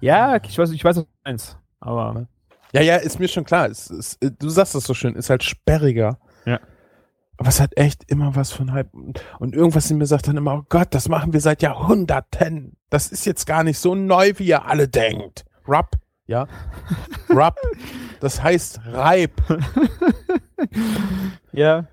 Ja, 0.00 0.36
ich 0.42 0.58
weiß, 0.58 0.70
ich 0.70 0.84
weiß, 0.84 0.98
was 0.98 1.06
meinst. 1.24 1.58
Aber 1.80 2.28
Ja, 2.72 2.82
ja, 2.82 2.96
ist 2.96 3.18
mir 3.18 3.28
schon 3.28 3.44
klar. 3.44 3.68
Es, 3.68 3.90
es, 3.90 4.18
du 4.20 4.48
sagst 4.48 4.74
das 4.74 4.84
so 4.84 4.94
schön, 4.94 5.14
ist 5.14 5.30
halt 5.30 5.42
sperriger. 5.42 6.18
Ja. 6.44 6.60
Aber 7.38 7.48
es 7.48 7.60
hat 7.60 7.76
echt 7.76 8.10
immer 8.10 8.34
was 8.36 8.52
von 8.52 8.72
Hype. 8.72 8.92
Und, 8.94 9.22
und 9.38 9.54
irgendwas 9.54 9.90
in 9.90 9.98
mir 9.98 10.06
sagt 10.06 10.28
dann 10.28 10.36
immer, 10.36 10.54
oh 10.54 10.64
Gott, 10.68 10.88
das 10.90 11.08
machen 11.08 11.32
wir 11.32 11.40
seit 11.40 11.62
Jahrhunderten. 11.62 12.75
Das 12.90 13.08
ist 13.08 13.26
jetzt 13.26 13.46
gar 13.46 13.64
nicht 13.64 13.78
so 13.78 13.94
neu, 13.94 14.32
wie 14.36 14.46
ihr 14.46 14.66
alle 14.66 14.88
denkt. 14.88 15.44
Rub, 15.66 15.90
ja. 16.26 16.46
Rub, 17.30 17.56
das 18.20 18.42
heißt 18.42 18.80
Reib. 18.86 19.42
ja. 21.52 21.86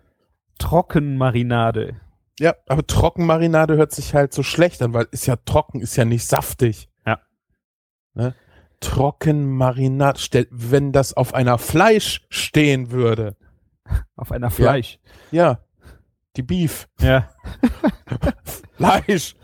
Trockenmarinade. 0.60 2.00
Ja, 2.40 2.56
aber 2.68 2.86
Trockenmarinade 2.86 3.76
hört 3.76 3.92
sich 3.92 4.14
halt 4.14 4.34
so 4.34 4.44
schlecht 4.44 4.82
an, 4.82 4.94
weil 4.94 5.08
ist 5.12 5.26
ja 5.26 5.36
trocken, 5.36 5.82
ist 5.82 5.96
ja 5.96 6.06
nicht 6.06 6.26
saftig. 6.26 6.90
Ja. 7.06 7.20
Ne? 8.14 8.36
Trockenmarinade, 8.80 10.48
wenn 10.52 10.92
das 10.92 11.16
auf 11.16 11.34
einer 11.34 11.58
Fleisch 11.58 12.26
stehen 12.30 12.92
würde. 12.92 13.36
Auf 14.16 14.32
einer 14.32 14.52
Fleisch. 14.52 15.00
Ja, 15.32 15.60
die 16.36 16.44
Beef. 16.44 16.88
Ja. 17.00 17.30
Fleisch. 18.78 19.36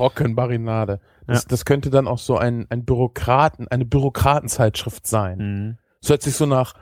Trockenmarinade. 0.00 1.00
Das, 1.26 1.42
Ja. 1.42 1.48
das 1.48 1.64
könnte 1.64 1.90
dann 1.90 2.06
auch 2.08 2.18
so 2.18 2.36
ein, 2.38 2.66
ein 2.70 2.84
Bürokraten, 2.84 3.68
eine 3.68 3.84
Bürokratenzeitschrift 3.84 5.06
sein. 5.06 5.38
Mhm. 5.38 5.78
Es 6.02 6.08
hört 6.08 6.22
sich 6.22 6.34
so 6.34 6.46
nach 6.46 6.74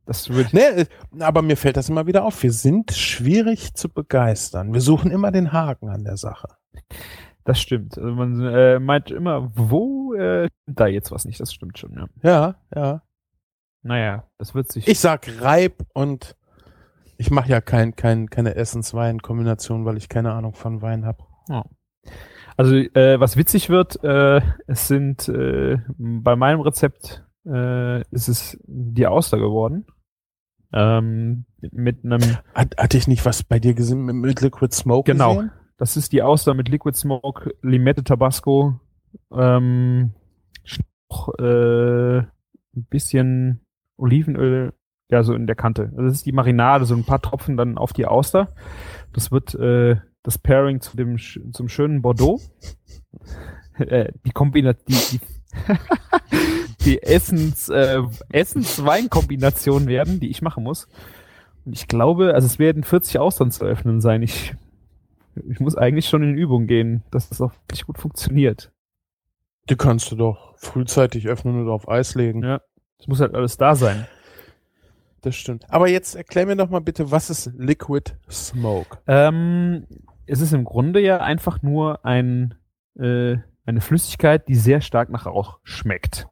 das 0.06 0.28
würde 0.30 0.50
Nee, 0.52 0.60
äh, 0.60 0.86
aber 1.20 1.42
mir 1.42 1.56
fällt 1.56 1.76
das 1.76 1.88
immer 1.88 2.06
wieder 2.06 2.24
auf. 2.24 2.42
Wir 2.42 2.52
sind 2.52 2.92
schwierig 2.92 3.74
zu 3.74 3.88
begeistern. 3.88 4.72
Wir 4.72 4.80
suchen 4.80 5.10
immer 5.10 5.30
den 5.30 5.52
Haken 5.52 5.88
an 5.88 6.04
der 6.04 6.16
Sache. 6.16 6.48
Das 7.44 7.60
stimmt. 7.60 7.98
Also 7.98 8.12
man 8.12 8.40
äh, 8.40 8.78
meint 8.78 9.10
immer, 9.10 9.50
wo 9.54 10.14
äh, 10.14 10.48
da 10.66 10.86
jetzt 10.86 11.10
was 11.10 11.24
nicht, 11.24 11.40
das 11.40 11.52
stimmt 11.52 11.78
schon, 11.78 11.94
ja. 11.94 12.06
Ja, 12.22 12.54
ja. 12.74 13.02
Naja, 13.82 14.24
das 14.38 14.54
wird 14.54 14.70
sich. 14.70 14.86
Ich 14.86 15.00
sag 15.00 15.26
Reib 15.40 15.84
und 15.94 16.36
ich 17.16 17.30
mache 17.30 17.50
ja 17.50 17.60
kein, 17.60 17.96
kein, 17.96 18.28
keine 18.28 18.54
Essens-Wein-Kombination, 18.54 19.84
weil 19.84 19.96
ich 19.96 20.08
keine 20.08 20.32
Ahnung 20.32 20.54
von 20.54 20.82
Wein 20.82 21.04
habe. 21.04 21.24
Also, 22.56 22.74
äh, 22.74 23.18
was 23.18 23.36
witzig 23.36 23.70
wird, 23.70 24.02
äh, 24.04 24.40
es 24.66 24.88
sind 24.88 25.28
äh, 25.28 25.78
bei 25.98 26.36
meinem 26.36 26.60
Rezept 26.60 27.24
äh, 27.46 28.02
ist 28.10 28.28
es 28.28 28.58
die 28.66 29.06
Auster 29.06 29.38
geworden. 29.38 29.86
Ähm, 30.72 31.46
mit 31.72 32.04
einem, 32.04 32.20
Hat, 32.54 32.76
hatte 32.78 32.96
ich 32.96 33.08
nicht 33.08 33.24
was 33.24 33.42
bei 33.42 33.58
dir 33.58 33.74
gesehen 33.74 34.04
mit, 34.04 34.14
mit 34.14 34.40
Liquid 34.40 34.74
Smoke? 34.74 35.10
Genau. 35.10 35.36
Gesehen? 35.36 35.52
Das 35.80 35.96
ist 35.96 36.12
die 36.12 36.22
Auster 36.22 36.52
mit 36.52 36.68
Liquid 36.68 36.94
Smoke, 36.94 37.54
Limette 37.62 38.04
Tabasco, 38.04 38.78
ähm, 39.32 40.12
noch, 41.10 41.34
äh, 41.38 42.18
ein 42.18 42.86
bisschen 42.90 43.60
Olivenöl, 43.96 44.74
ja, 45.08 45.22
so 45.22 45.32
in 45.32 45.46
der 45.46 45.56
Kante. 45.56 45.84
Also 45.92 46.02
das 46.02 46.12
ist 46.16 46.26
die 46.26 46.32
Marinade, 46.32 46.84
so 46.84 46.94
ein 46.94 47.04
paar 47.04 47.22
Tropfen 47.22 47.56
dann 47.56 47.78
auf 47.78 47.94
die 47.94 48.04
Auster. 48.04 48.54
Das 49.14 49.32
wird 49.32 49.54
äh, 49.54 49.96
das 50.22 50.36
Pairing 50.36 50.82
zu 50.82 50.98
dem 50.98 51.16
zum 51.16 51.70
schönen 51.70 52.02
Bordeaux. 52.02 52.42
äh, 53.78 54.12
die 54.26 54.32
Kombination, 54.32 54.84
die, 54.86 55.18
die, 55.18 55.20
die 56.84 57.02
Essens, 57.02 57.70
äh, 57.70 58.02
Essens-Wein-Kombination 58.28 59.86
werden, 59.86 60.20
die 60.20 60.28
ich 60.28 60.42
machen 60.42 60.62
muss. 60.62 60.88
Und 61.64 61.72
ich 61.72 61.88
glaube, 61.88 62.34
also 62.34 62.44
es 62.44 62.58
werden 62.58 62.84
40 62.84 63.18
Austern 63.18 63.50
zu 63.50 63.64
öffnen 63.64 64.02
sein. 64.02 64.22
Ich, 64.22 64.54
ich 65.48 65.60
muss 65.60 65.76
eigentlich 65.76 66.08
schon 66.08 66.22
in 66.22 66.36
Übung 66.36 66.66
gehen, 66.66 67.02
dass 67.10 67.28
das 67.28 67.40
auch 67.40 67.52
wirklich 67.66 67.86
gut 67.86 67.98
funktioniert. 67.98 68.72
Die 69.68 69.76
kannst 69.76 70.10
du 70.10 70.16
doch 70.16 70.56
frühzeitig 70.56 71.28
öffnen 71.28 71.62
oder 71.62 71.72
auf 71.72 71.88
Eis 71.88 72.14
legen. 72.14 72.42
Ja, 72.42 72.60
es 72.98 73.06
muss 73.06 73.20
halt 73.20 73.34
alles 73.34 73.56
da 73.56 73.74
sein. 73.74 74.06
Das 75.22 75.36
stimmt. 75.36 75.64
Aber 75.68 75.88
jetzt 75.88 76.14
erklär 76.14 76.46
mir 76.46 76.56
doch 76.56 76.70
mal 76.70 76.80
bitte, 76.80 77.10
was 77.10 77.30
ist 77.30 77.52
Liquid 77.58 78.12
Smoke? 78.30 78.98
Ähm, 79.06 79.86
es 80.26 80.40
ist 80.40 80.52
im 80.52 80.64
Grunde 80.64 81.00
ja 81.00 81.18
einfach 81.18 81.62
nur 81.62 82.04
ein, 82.04 82.54
äh, 82.98 83.36
eine 83.66 83.80
Flüssigkeit, 83.80 84.48
die 84.48 84.54
sehr 84.54 84.80
stark 84.80 85.10
nach 85.10 85.26
Rauch 85.26 85.58
schmeckt. 85.62 86.26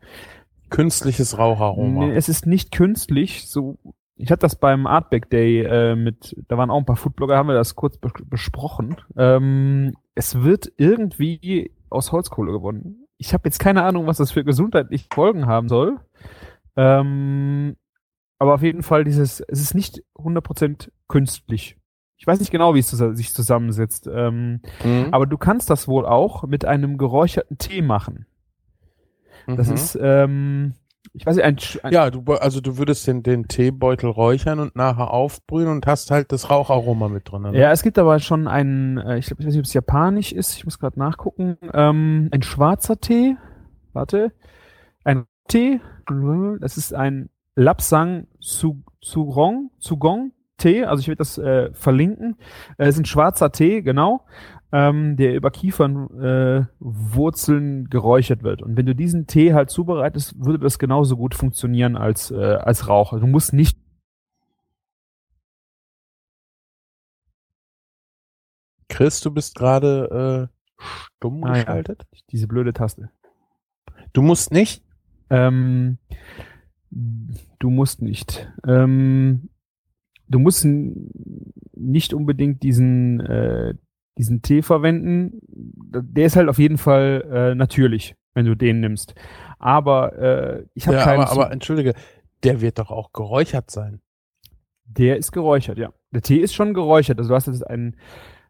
Künstliches 0.70 1.38
Raucharoma. 1.38 2.06
Nee, 2.06 2.14
es 2.14 2.28
ist 2.28 2.46
nicht 2.46 2.72
künstlich, 2.72 3.48
so 3.48 3.78
ich 4.18 4.30
hatte 4.30 4.40
das 4.40 4.56
beim 4.56 4.86
Artback 4.86 5.30
Day 5.30 5.62
äh, 5.62 5.94
mit, 5.94 6.36
da 6.48 6.58
waren 6.58 6.70
auch 6.70 6.78
ein 6.78 6.84
paar 6.84 6.96
Foodblogger, 6.96 7.36
haben 7.36 7.48
wir 7.48 7.54
das 7.54 7.76
kurz 7.76 7.96
be 7.98 8.10
besprochen. 8.24 8.96
Ähm, 9.16 9.94
es 10.14 10.42
wird 10.42 10.72
irgendwie 10.76 11.72
aus 11.88 12.10
Holzkohle 12.10 12.52
gewonnen. 12.52 13.06
Ich 13.16 13.32
habe 13.32 13.44
jetzt 13.46 13.60
keine 13.60 13.84
Ahnung, 13.84 14.06
was 14.06 14.18
das 14.18 14.32
für 14.32 14.44
gesundheitliche 14.44 15.06
Folgen 15.12 15.46
haben 15.46 15.68
soll. 15.68 15.98
Ähm, 16.76 17.76
aber 18.38 18.54
auf 18.54 18.62
jeden 18.62 18.82
Fall 18.82 19.04
dieses, 19.04 19.40
es 19.40 19.60
ist 19.60 19.74
nicht 19.74 20.02
100% 20.16 20.90
künstlich. 21.06 21.76
Ich 22.16 22.26
weiß 22.26 22.40
nicht 22.40 22.50
genau, 22.50 22.74
wie 22.74 22.80
es 22.80 22.90
sich 22.90 23.32
zusammensetzt. 23.32 24.08
Ähm, 24.12 24.60
mhm. 24.84 25.08
Aber 25.12 25.26
du 25.26 25.38
kannst 25.38 25.70
das 25.70 25.86
wohl 25.86 26.04
auch 26.04 26.42
mit 26.44 26.64
einem 26.64 26.98
geräucherten 26.98 27.58
Tee 27.58 27.82
machen. 27.82 28.26
Das 29.46 29.68
mhm. 29.68 29.74
ist, 29.74 29.98
ähm, 30.00 30.74
ich 31.18 31.26
weiß 31.26 31.36
nicht, 31.36 31.44
ein, 31.44 31.58
ein 31.82 31.92
Ja, 31.92 32.10
du, 32.10 32.22
also 32.34 32.60
du 32.60 32.78
würdest 32.78 33.06
den, 33.06 33.22
den 33.22 33.48
Teebeutel 33.48 34.10
räuchern 34.10 34.60
und 34.60 34.76
nachher 34.76 35.10
aufbrühen 35.10 35.68
und 35.68 35.86
hast 35.86 36.10
halt 36.10 36.32
das 36.32 36.50
Raucharoma 36.50 37.08
mit 37.08 37.30
drin. 37.30 37.42
Ne? 37.42 37.58
Ja, 37.58 37.72
es 37.72 37.82
gibt 37.82 37.98
aber 37.98 38.18
schon 38.18 38.46
einen, 38.46 38.98
äh, 38.98 39.18
ich 39.18 39.26
glaube, 39.26 39.42
ich 39.42 39.46
weiß 39.46 39.54
nicht, 39.54 39.60
ob 39.60 39.66
es 39.66 39.74
japanisch 39.74 40.32
ist, 40.32 40.56
ich 40.56 40.64
muss 40.64 40.78
gerade 40.78 40.98
nachgucken, 40.98 41.56
ähm, 41.74 42.28
ein 42.32 42.42
schwarzer 42.42 43.00
Tee, 43.00 43.36
warte, 43.92 44.32
ein 45.04 45.24
Tee, 45.48 45.80
das 46.60 46.76
ist 46.76 46.94
ein 46.94 47.30
Lapsang 47.54 48.26
Sugong, 48.40 49.70
Sugong 49.78 50.32
Tee, 50.59 50.84
also 50.84 51.00
ich 51.00 51.09
werde 51.09 51.18
das 51.18 51.38
äh, 51.38 51.72
verlinken. 51.72 52.36
Äh, 52.76 52.88
es 52.88 52.96
ist 52.96 53.00
ein 53.00 53.06
schwarzer 53.06 53.50
Tee, 53.50 53.80
genau, 53.82 54.26
ähm, 54.72 55.16
der 55.16 55.34
über 55.34 55.50
Kiefernwurzeln 55.50 57.86
äh, 57.86 57.88
geräuchert 57.88 58.42
wird. 58.42 58.62
Und 58.62 58.76
wenn 58.76 58.84
du 58.86 58.94
diesen 58.94 59.26
Tee 59.26 59.54
halt 59.54 59.70
zubereitest, 59.70 60.34
würde 60.44 60.59
das 60.59 60.78
genauso 60.78 61.16
gut 61.16 61.34
funktionieren 61.34 61.96
als, 61.96 62.30
äh, 62.30 62.36
als 62.36 62.88
Rauch. 62.88 63.12
Also 63.12 63.24
du 63.24 63.30
musst 63.30 63.54
nicht 63.54 63.78
Chris, 68.88 69.20
du 69.20 69.30
bist 69.30 69.54
gerade 69.54 70.48
äh, 70.50 70.82
stumm 71.16 71.44
ah, 71.44 71.52
geschaltet. 71.52 72.06
Ja. 72.11 72.18
Diese 72.32 72.48
blöde 72.48 72.72
Taste. 72.72 73.11
Du 74.12 74.22
musst 74.22 74.50
nicht? 74.50 74.82
Ähm, 75.30 75.98
du 76.90 77.70
musst 77.70 78.02
nicht. 78.02 78.50
Ähm, 78.66 79.50
du 80.29 80.39
musst 80.39 80.66
nicht 81.74 82.14
unbedingt 82.14 82.62
diesen, 82.62 83.20
äh, 83.20 83.74
diesen 84.16 84.43
Tee 84.43 84.62
verwenden. 84.62 85.41
Der 85.43 86.26
ist 86.26 86.37
halt 86.37 86.49
auf 86.49 86.59
jeden 86.59 86.79
Fall 86.79 87.24
äh, 87.31 87.55
natürlich, 87.55 88.14
wenn 88.35 88.47
du 88.47 88.55
den 88.55 88.81
nimmst. 88.81 89.14
Aber 89.59 90.12
äh, 90.18 90.64
ich 90.74 90.87
habe 90.87 90.99
ja, 90.99 91.05
keinen. 91.05 91.20
Aber, 91.22 91.33
aber 91.33 91.53
entschuldige, 91.53 91.95
der 92.43 92.61
wird 92.61 92.79
doch 92.79 92.91
auch 92.91 93.12
geräuchert 93.12 93.70
sein. 93.70 94.01
Der 94.85 95.16
ist 95.16 95.33
geräuchert, 95.33 95.79
ja. 95.79 95.93
Der 96.12 96.22
Tee 96.22 96.39
ist 96.39 96.55
schon 96.55 96.74
geräuchert. 96.74 97.18
Also 97.18 97.29
du 97.29 97.35
hast 97.35 97.47
jetzt 97.47 97.66
einen, 97.66 97.97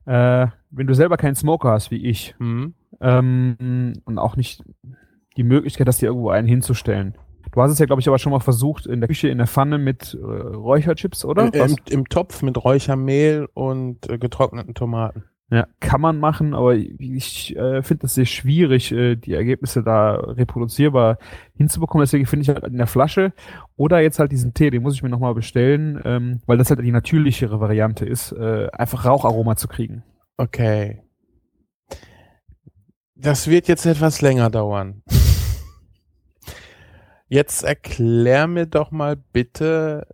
äh, 0.06 0.46
wenn 0.70 0.86
du 0.86 0.94
selber 0.94 1.16
keinen 1.16 1.34
Smoker 1.34 1.70
hast 1.70 1.90
wie 1.90 2.04
ich 2.04 2.34
mhm. 2.38 2.74
ähm, 3.00 3.94
und 4.04 4.18
auch 4.18 4.36
nicht 4.36 4.62
die 5.36 5.42
Möglichkeit, 5.42 5.88
dass 5.88 5.98
dir 5.98 6.06
irgendwo 6.06 6.30
einen 6.30 6.48
hinzustellen, 6.48 7.16
Du 7.52 7.62
hast 7.62 7.70
es 7.70 7.78
ja, 7.78 7.86
glaube 7.86 8.00
ich, 8.00 8.08
aber 8.08 8.18
schon 8.18 8.32
mal 8.32 8.40
versucht 8.40 8.86
in 8.86 9.00
der 9.00 9.08
Küche 9.08 9.28
in 9.28 9.38
der 9.38 9.46
Pfanne 9.46 9.78
mit 9.78 10.14
äh, 10.14 10.24
Räucherchips, 10.24 11.24
oder? 11.24 11.52
Im, 11.52 11.76
Im, 11.88 12.08
Topf 12.08 12.42
mit 12.42 12.62
Räuchermehl 12.62 13.48
und 13.54 14.08
äh, 14.10 14.18
getrockneten 14.18 14.74
Tomaten. 14.74 15.24
Ja, 15.50 15.66
kann 15.80 16.02
man 16.02 16.20
machen, 16.20 16.52
aber 16.52 16.74
ich 16.74 17.56
äh, 17.56 17.82
finde 17.82 18.02
das 18.02 18.14
sehr 18.14 18.26
schwierig, 18.26 18.92
äh, 18.92 19.16
die 19.16 19.32
Ergebnisse 19.32 19.82
da 19.82 20.14
reproduzierbar 20.14 21.16
hinzubekommen. 21.54 22.02
Deswegen 22.02 22.26
finde 22.26 22.42
ich 22.42 22.48
halt 22.50 22.64
in 22.64 22.76
der 22.76 22.86
Flasche 22.86 23.32
oder 23.74 24.00
jetzt 24.00 24.18
halt 24.18 24.30
diesen 24.30 24.52
Tee, 24.52 24.68
den 24.68 24.82
muss 24.82 24.94
ich 24.94 25.02
mir 25.02 25.08
nochmal 25.08 25.34
bestellen, 25.34 26.02
ähm, 26.04 26.42
weil 26.44 26.58
das 26.58 26.68
halt 26.68 26.80
die 26.80 26.92
natürlichere 26.92 27.60
Variante 27.60 28.04
ist, 28.04 28.32
äh, 28.32 28.68
einfach 28.72 29.06
Raucharoma 29.06 29.56
zu 29.56 29.68
kriegen. 29.68 30.02
Okay. 30.36 31.02
Das 33.14 33.48
wird 33.48 33.68
jetzt 33.68 33.86
etwas 33.86 34.20
länger 34.20 34.50
dauern. 34.50 35.02
Jetzt 37.28 37.62
erklär 37.62 38.46
mir 38.46 38.66
doch 38.66 38.90
mal 38.90 39.16
bitte, 39.16 40.06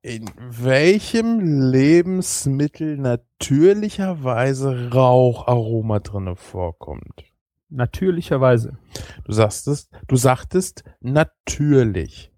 in 0.00 0.30
welchem 0.38 1.70
Lebensmittel 1.70 2.96
natürlicherweise 2.96 4.90
Raucharoma 4.90 5.98
drinne 5.98 6.34
vorkommt. 6.34 7.24
Natürlicherweise. 7.68 8.78
Du 9.24 9.32
sagtest, 9.32 9.90
du 10.06 10.16
sagtest 10.16 10.84
natürlich. 11.00 12.32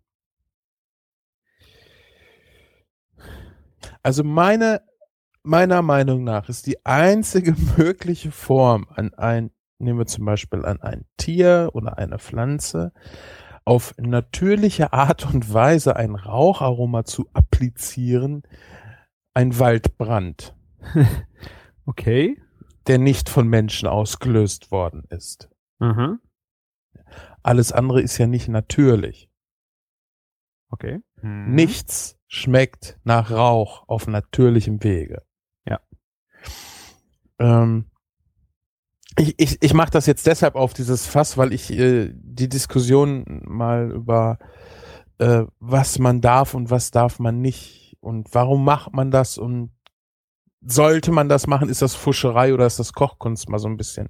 Also 4.02 4.24
meine, 4.24 4.82
meiner 5.44 5.82
Meinung 5.82 6.24
nach 6.24 6.48
ist 6.48 6.66
die 6.66 6.84
einzige 6.84 7.54
mögliche 7.76 8.32
Form, 8.32 8.88
an 8.88 9.14
ein 9.14 9.52
nehmen 9.80 9.98
wir 9.98 10.06
zum 10.06 10.24
Beispiel 10.24 10.64
an 10.64 10.80
ein 10.80 11.04
Tier 11.16 11.70
oder 11.72 11.98
eine 11.98 12.18
Pflanze, 12.18 12.92
auf 13.64 13.94
natürliche 13.98 14.92
Art 14.92 15.32
und 15.32 15.52
Weise 15.52 15.96
ein 15.96 16.14
Raucharoma 16.14 17.04
zu 17.04 17.28
applizieren, 17.32 18.42
ein 19.34 19.58
Waldbrand. 19.58 20.56
okay. 21.86 22.40
Der 22.86 22.98
nicht 22.98 23.28
von 23.28 23.46
Menschen 23.46 23.88
ausgelöst 23.88 24.70
worden 24.70 25.04
ist. 25.10 25.50
Mhm. 25.78 26.18
Alles 27.42 27.72
andere 27.72 28.00
ist 28.00 28.18
ja 28.18 28.26
nicht 28.26 28.48
natürlich. 28.48 29.30
Okay. 30.70 31.00
Mhm. 31.22 31.54
Nichts 31.54 32.18
schmeckt 32.26 32.98
nach 33.04 33.30
Rauch 33.30 33.88
auf 33.88 34.06
natürlichem 34.06 34.82
Wege. 34.82 35.22
Ja. 35.66 35.80
Ähm, 37.38 37.89
ich, 39.20 39.34
ich, 39.36 39.58
ich 39.60 39.74
mache 39.74 39.90
das 39.90 40.06
jetzt 40.06 40.26
deshalb 40.26 40.54
auf 40.54 40.72
dieses 40.72 41.06
Fass, 41.06 41.36
weil 41.36 41.52
ich 41.52 41.70
äh, 41.70 42.10
die 42.14 42.48
Diskussion 42.48 43.42
mal 43.44 43.90
über 43.90 44.38
äh, 45.18 45.44
was 45.58 45.98
man 45.98 46.20
darf 46.20 46.54
und 46.54 46.70
was 46.70 46.90
darf 46.90 47.18
man 47.18 47.40
nicht 47.40 47.96
und 48.00 48.28
warum 48.32 48.64
macht 48.64 48.94
man 48.94 49.10
das 49.10 49.36
und 49.36 49.70
sollte 50.62 51.12
man 51.12 51.28
das 51.28 51.46
machen, 51.46 51.68
ist 51.68 51.82
das 51.82 51.94
Fuscherei 51.94 52.54
oder 52.54 52.66
ist 52.66 52.78
das 52.78 52.92
Kochkunst 52.92 53.48
mal 53.48 53.58
so 53.58 53.68
ein 53.68 53.76
bisschen 53.76 54.08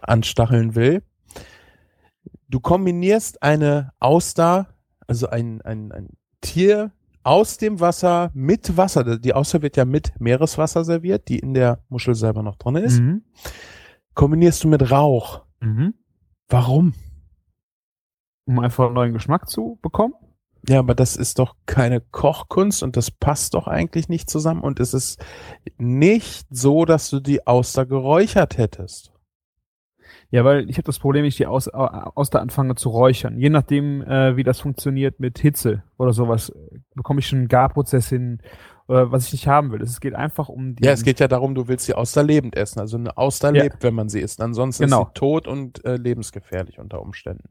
anstacheln 0.00 0.74
will. 0.74 1.02
Du 2.48 2.58
kombinierst 2.58 3.42
eine 3.42 3.92
Auster, 4.00 4.68
also 5.06 5.28
ein, 5.28 5.62
ein, 5.62 5.92
ein 5.92 6.08
Tier 6.40 6.92
aus 7.22 7.56
dem 7.56 7.78
Wasser 7.78 8.30
mit 8.34 8.76
Wasser. 8.76 9.18
Die 9.18 9.34
Auster 9.34 9.62
wird 9.62 9.76
ja 9.76 9.84
mit 9.84 10.12
Meereswasser 10.20 10.84
serviert, 10.84 11.28
die 11.28 11.38
in 11.38 11.54
der 11.54 11.80
Muschel 11.88 12.14
selber 12.14 12.42
noch 12.42 12.56
drin 12.56 12.76
ist. 12.76 13.00
Mhm 13.00 13.22
kombinierst 14.14 14.64
du 14.64 14.68
mit 14.68 14.90
Rauch. 14.90 15.42
Mhm. 15.60 15.94
Warum? 16.48 16.94
Um 18.46 18.58
einfach 18.58 18.86
einen 18.86 18.94
neuen 18.94 19.12
Geschmack 19.12 19.48
zu 19.48 19.78
bekommen? 19.82 20.14
Ja, 20.68 20.80
aber 20.80 20.94
das 20.94 21.16
ist 21.16 21.38
doch 21.38 21.56
keine 21.66 22.00
Kochkunst 22.00 22.82
und 22.82 22.96
das 22.96 23.10
passt 23.10 23.54
doch 23.54 23.66
eigentlich 23.66 24.08
nicht 24.08 24.28
zusammen 24.28 24.62
und 24.62 24.78
es 24.78 24.92
ist 24.92 25.24
nicht 25.78 26.46
so, 26.50 26.84
dass 26.84 27.08
du 27.08 27.20
die 27.20 27.46
Auster 27.46 27.86
geräuchert 27.86 28.58
hättest. 28.58 29.12
Ja, 30.30 30.44
weil 30.44 30.68
ich 30.68 30.76
habe 30.76 30.84
das 30.84 30.98
Problem, 30.98 31.24
ich 31.24 31.36
die 31.36 31.46
Aus, 31.46 31.68
Auster 31.68 32.40
anfange 32.40 32.76
zu 32.76 32.88
räuchern. 32.90 33.36
Je 33.36 33.50
nachdem, 33.50 34.02
äh, 34.02 34.36
wie 34.36 34.44
das 34.44 34.60
funktioniert 34.60 35.18
mit 35.18 35.38
Hitze 35.38 35.82
oder 35.98 36.12
sowas, 36.12 36.52
bekomme 36.94 37.20
ich 37.20 37.26
schon 37.26 37.40
einen 37.40 37.48
Garprozess 37.48 38.08
hin 38.08 38.38
äh, 38.40 38.46
was 38.90 39.26
ich 39.26 39.32
nicht 39.32 39.46
haben 39.46 39.72
will. 39.72 39.82
Es 39.82 40.00
geht 40.00 40.14
einfach 40.14 40.48
um 40.48 40.74
die. 40.74 40.84
Ja, 40.84 40.92
es 40.92 41.04
geht 41.04 41.20
ja 41.20 41.28
darum, 41.28 41.54
du 41.54 41.68
willst 41.68 41.86
die 41.88 41.94
Auster 41.94 42.22
lebend 42.22 42.56
essen. 42.56 42.80
Also 42.80 42.96
eine 42.96 43.16
Auster 43.16 43.54
ja. 43.54 43.62
lebt, 43.62 43.82
wenn 43.82 43.94
man 43.94 44.08
sie 44.08 44.20
isst. 44.20 44.40
Ansonsten 44.40 44.84
genau. 44.84 45.02
ist 45.02 45.08
sie 45.08 45.14
tot 45.14 45.46
und 45.46 45.84
äh, 45.84 45.96
lebensgefährlich 45.96 46.78
unter 46.78 47.00
Umständen. 47.00 47.48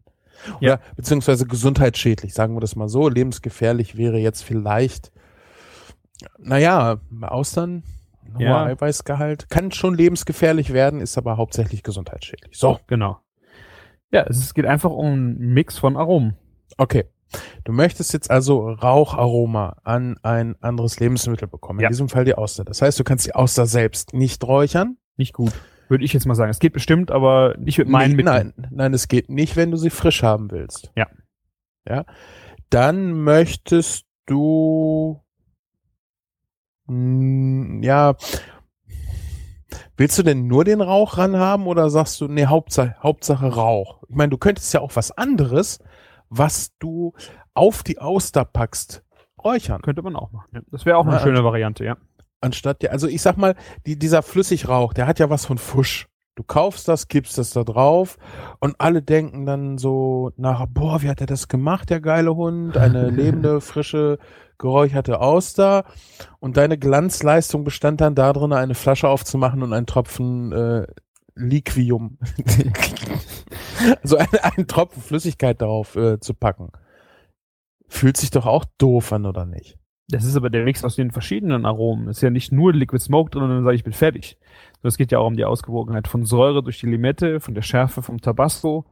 Oder, 0.58 0.68
ja. 0.68 0.80
Beziehungsweise 0.96 1.46
gesundheitsschädlich, 1.46 2.34
sagen 2.34 2.56
wir 2.56 2.62
das 2.62 2.76
mal 2.76 2.90
so. 2.90 3.10
Lebensgefährlich 3.10 3.98
wäre 3.98 4.18
jetzt 4.18 4.44
vielleicht, 4.44 5.12
naja, 6.38 7.00
Austern, 7.22 7.84
hoher 8.36 8.42
ja. 8.42 8.64
Eiweißgehalt, 8.66 9.50
kann 9.50 9.72
schon 9.72 9.96
lebensgefährlich 9.96 10.74
werden, 10.74 11.02
ist 11.02 11.18
aber 11.18 11.38
hauptsächlich 11.38 11.84
gesundheitsschädlich. 11.84 12.58
So. 12.58 12.80
Genau. 12.88 13.20
Ja, 14.12 14.24
es 14.24 14.54
geht 14.54 14.66
einfach 14.66 14.92
um 14.92 15.06
einen 15.06 15.54
Mix 15.54 15.78
von 15.78 15.96
Aromen. 15.96 16.36
Okay. 16.78 17.06
Du 17.64 17.72
möchtest 17.74 18.14
jetzt 18.14 18.32
also 18.32 18.70
Raucharoma 18.72 19.78
an 19.84 20.18
ein 20.24 20.56
anderes 20.62 21.00
Lebensmittel 21.00 21.48
bekommen. 21.48 21.80
In 21.80 21.84
Ja. 21.84 21.90
diesem 21.90 22.10
Fall 22.10 22.26
die 22.26 22.36
Auster. 22.36 22.64
Das 22.66 22.82
heißt, 22.82 23.00
du 23.00 23.04
kannst 23.04 23.26
die 23.28 23.36
Auster 23.36 23.66
selbst 23.66 24.14
nicht 24.14 24.44
räuchern. 24.44 24.98
Nicht 25.18 25.34
gut. 25.34 25.52
Würde 25.90 26.04
ich 26.06 26.14
jetzt 26.14 26.26
mal 26.26 26.36
sagen. 26.36 26.50
Es 26.52 26.60
geht 26.60 26.74
bestimmt, 26.74 27.12
aber 27.12 27.56
nicht 27.58 27.78
mit 27.78 27.88
meinen 27.88 28.12
Nee, 28.12 28.24
Mitteln. 28.24 28.54
Nein, 28.58 28.68
nein, 28.72 28.94
es 28.94 29.08
geht 29.08 29.30
nicht, 29.30 29.56
wenn 29.56 29.72
du 29.72 29.78
sie 29.78 29.90
frisch 29.90 30.24
haben 30.24 30.52
willst. 30.52 30.92
Ja. 30.96 31.08
Ja. 31.88 32.06
Dann 32.70 33.14
möchtest 33.24 34.06
du, 34.28 35.20
mh, 36.86 37.84
ja, 37.86 38.16
willst 39.98 40.18
du 40.18 40.24
denn 40.24 40.48
nur 40.48 40.64
den 40.64 40.82
Rauch 40.82 41.18
ran 41.18 41.38
haben 41.38 41.68
oder 41.68 41.90
sagst 41.90 42.22
du, 42.22 42.28
nee, 42.28 42.46
Hauptsache, 42.46 42.96
Hauptsache 43.02 43.48
Rauch? 43.48 44.04
Ich 44.08 44.16
meine, 44.16 44.30
du 44.30 44.38
könntest 44.38 44.74
ja 44.74 44.82
auch 44.82 44.96
was 44.96 45.12
anderes, 45.12 45.80
was 46.30 46.72
du 46.80 47.14
auf 47.54 47.84
die 47.84 48.00
Auster 48.00 48.46
packst, 48.46 49.04
räuchern. 49.44 49.82
Könnte 49.82 50.02
man 50.02 50.16
auch 50.16 50.32
machen. 50.32 50.66
Das 50.72 50.86
wäre 50.86 50.98
auch 50.98 51.06
eine 51.06 51.16
Ja, 51.16 51.22
schöne 51.22 51.44
Variante, 51.44 51.86
ja. 51.86 51.98
Anstatt 52.42 52.84
ja, 52.84 52.92
also 52.92 53.08
ich 53.08 53.22
sag 53.22 53.38
mal, 53.38 53.56
die, 53.86 53.98
dieser 54.00 54.22
Flüssigrauch, 54.22 54.94
der 54.94 55.08
hat 55.08 55.20
ja 55.20 55.30
was 55.30 55.46
von 55.46 55.58
Fusch. 55.58 56.08
Du 56.36 56.44
kaufst 56.44 56.88
das, 56.88 57.10
gibst 57.10 57.38
das 57.38 57.50
da 57.52 57.66
drauf 57.66 58.18
und 58.60 58.76
alle 58.80 59.02
denken 59.02 59.46
dann 59.46 59.78
so 59.78 60.32
nach, 60.38 60.66
boah, 60.70 61.02
wie 61.02 61.10
hat 61.10 61.20
er 61.20 61.28
das 61.28 61.50
gemacht, 61.50 61.90
der 61.90 62.00
geile 62.00 62.34
Hund? 62.34 62.78
Eine 62.78 63.10
lebende, 63.10 63.60
frische, 63.60 64.20
geräucherte 64.58 65.20
Auster. 65.20 65.84
Und 66.40 66.56
deine 66.56 66.78
Glanzleistung 66.78 67.66
bestand 67.66 68.00
dann 68.00 68.16
darin, 68.16 68.54
eine 68.54 68.76
Flasche 68.76 69.10
aufzumachen 69.10 69.64
und 69.64 69.74
einen 69.74 69.86
Tropfen 69.86 70.54
äh, 70.54 70.88
Liquium, 71.36 72.20
also 74.02 74.18
einen, 74.18 74.36
einen 74.42 74.68
Tropfen 74.68 75.02
Flüssigkeit 75.02 75.62
darauf 75.62 75.96
äh, 75.96 76.20
zu 76.20 76.34
packen. 76.34 76.72
Fühlt 77.88 78.18
sich 78.18 78.32
doch 78.32 78.46
auch 78.46 78.66
doof 78.78 79.12
an, 79.14 79.26
oder 79.26 79.46
nicht? 79.46 79.80
Das 80.12 80.26
ist 80.26 80.36
aber 80.36 80.50
der 80.50 80.64
Mix 80.64 80.84
aus 80.84 80.96
den 80.96 81.12
verschiedenen 81.12 81.68
Aromen. 81.68 82.08
Es 82.08 82.18
ist 82.18 82.24
ja 82.24 82.32
nicht 82.32 82.52
nur 82.52 82.74
Liquid 82.74 83.04
Smoke 83.04 83.30
drin 83.30 83.44
und 83.44 83.50
dann 83.50 83.64
sage 83.64 83.76
ich, 83.76 83.82
ich 83.82 83.84
bin 83.84 83.94
fertig. 83.94 84.40
So, 84.82 84.88
Es 84.88 84.98
geht 84.98 85.12
ja 85.12 85.20
auch 85.20 85.28
um 85.28 85.36
die 85.36 85.46
Ausgewogenheit 85.46 86.08
von 86.08 86.26
Säure 86.26 86.64
durch 86.64 86.80
die 86.80 86.88
Limette, 86.88 87.40
von 87.40 87.54
der 87.54 87.62
Schärfe 87.62 88.02
vom 88.02 88.20
Tabasco, 88.20 88.86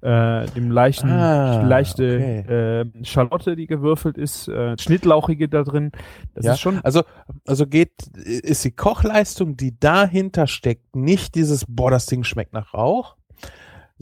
äh, 0.00 0.46
dem 0.50 0.70
leichten, 0.70 1.10
Ah, 1.10 1.62
leichte 1.62 2.84
äh, 2.94 3.04
Schalotte, 3.04 3.56
die 3.56 3.66
gewürfelt 3.66 4.16
ist, 4.16 4.46
äh, 4.46 4.78
Schnittlauchige 4.78 5.48
da 5.48 5.64
drin. 5.64 5.90
Das 6.34 6.44
ja, 6.44 6.52
ist 6.52 6.60
schon 6.60 6.78
also, 6.84 7.02
also 7.48 7.66
geht, 7.66 8.06
ist 8.14 8.64
die 8.64 8.70
Kochleistung, 8.70 9.56
die 9.56 9.76
dahinter 9.78 10.46
steckt, 10.46 10.94
nicht 10.94 11.34
dieses, 11.34 11.64
boah, 11.68 11.90
das 11.90 12.06
Ding 12.06 12.22
schmeckt 12.22 12.52
nach 12.52 12.74
Rauch, 12.74 13.16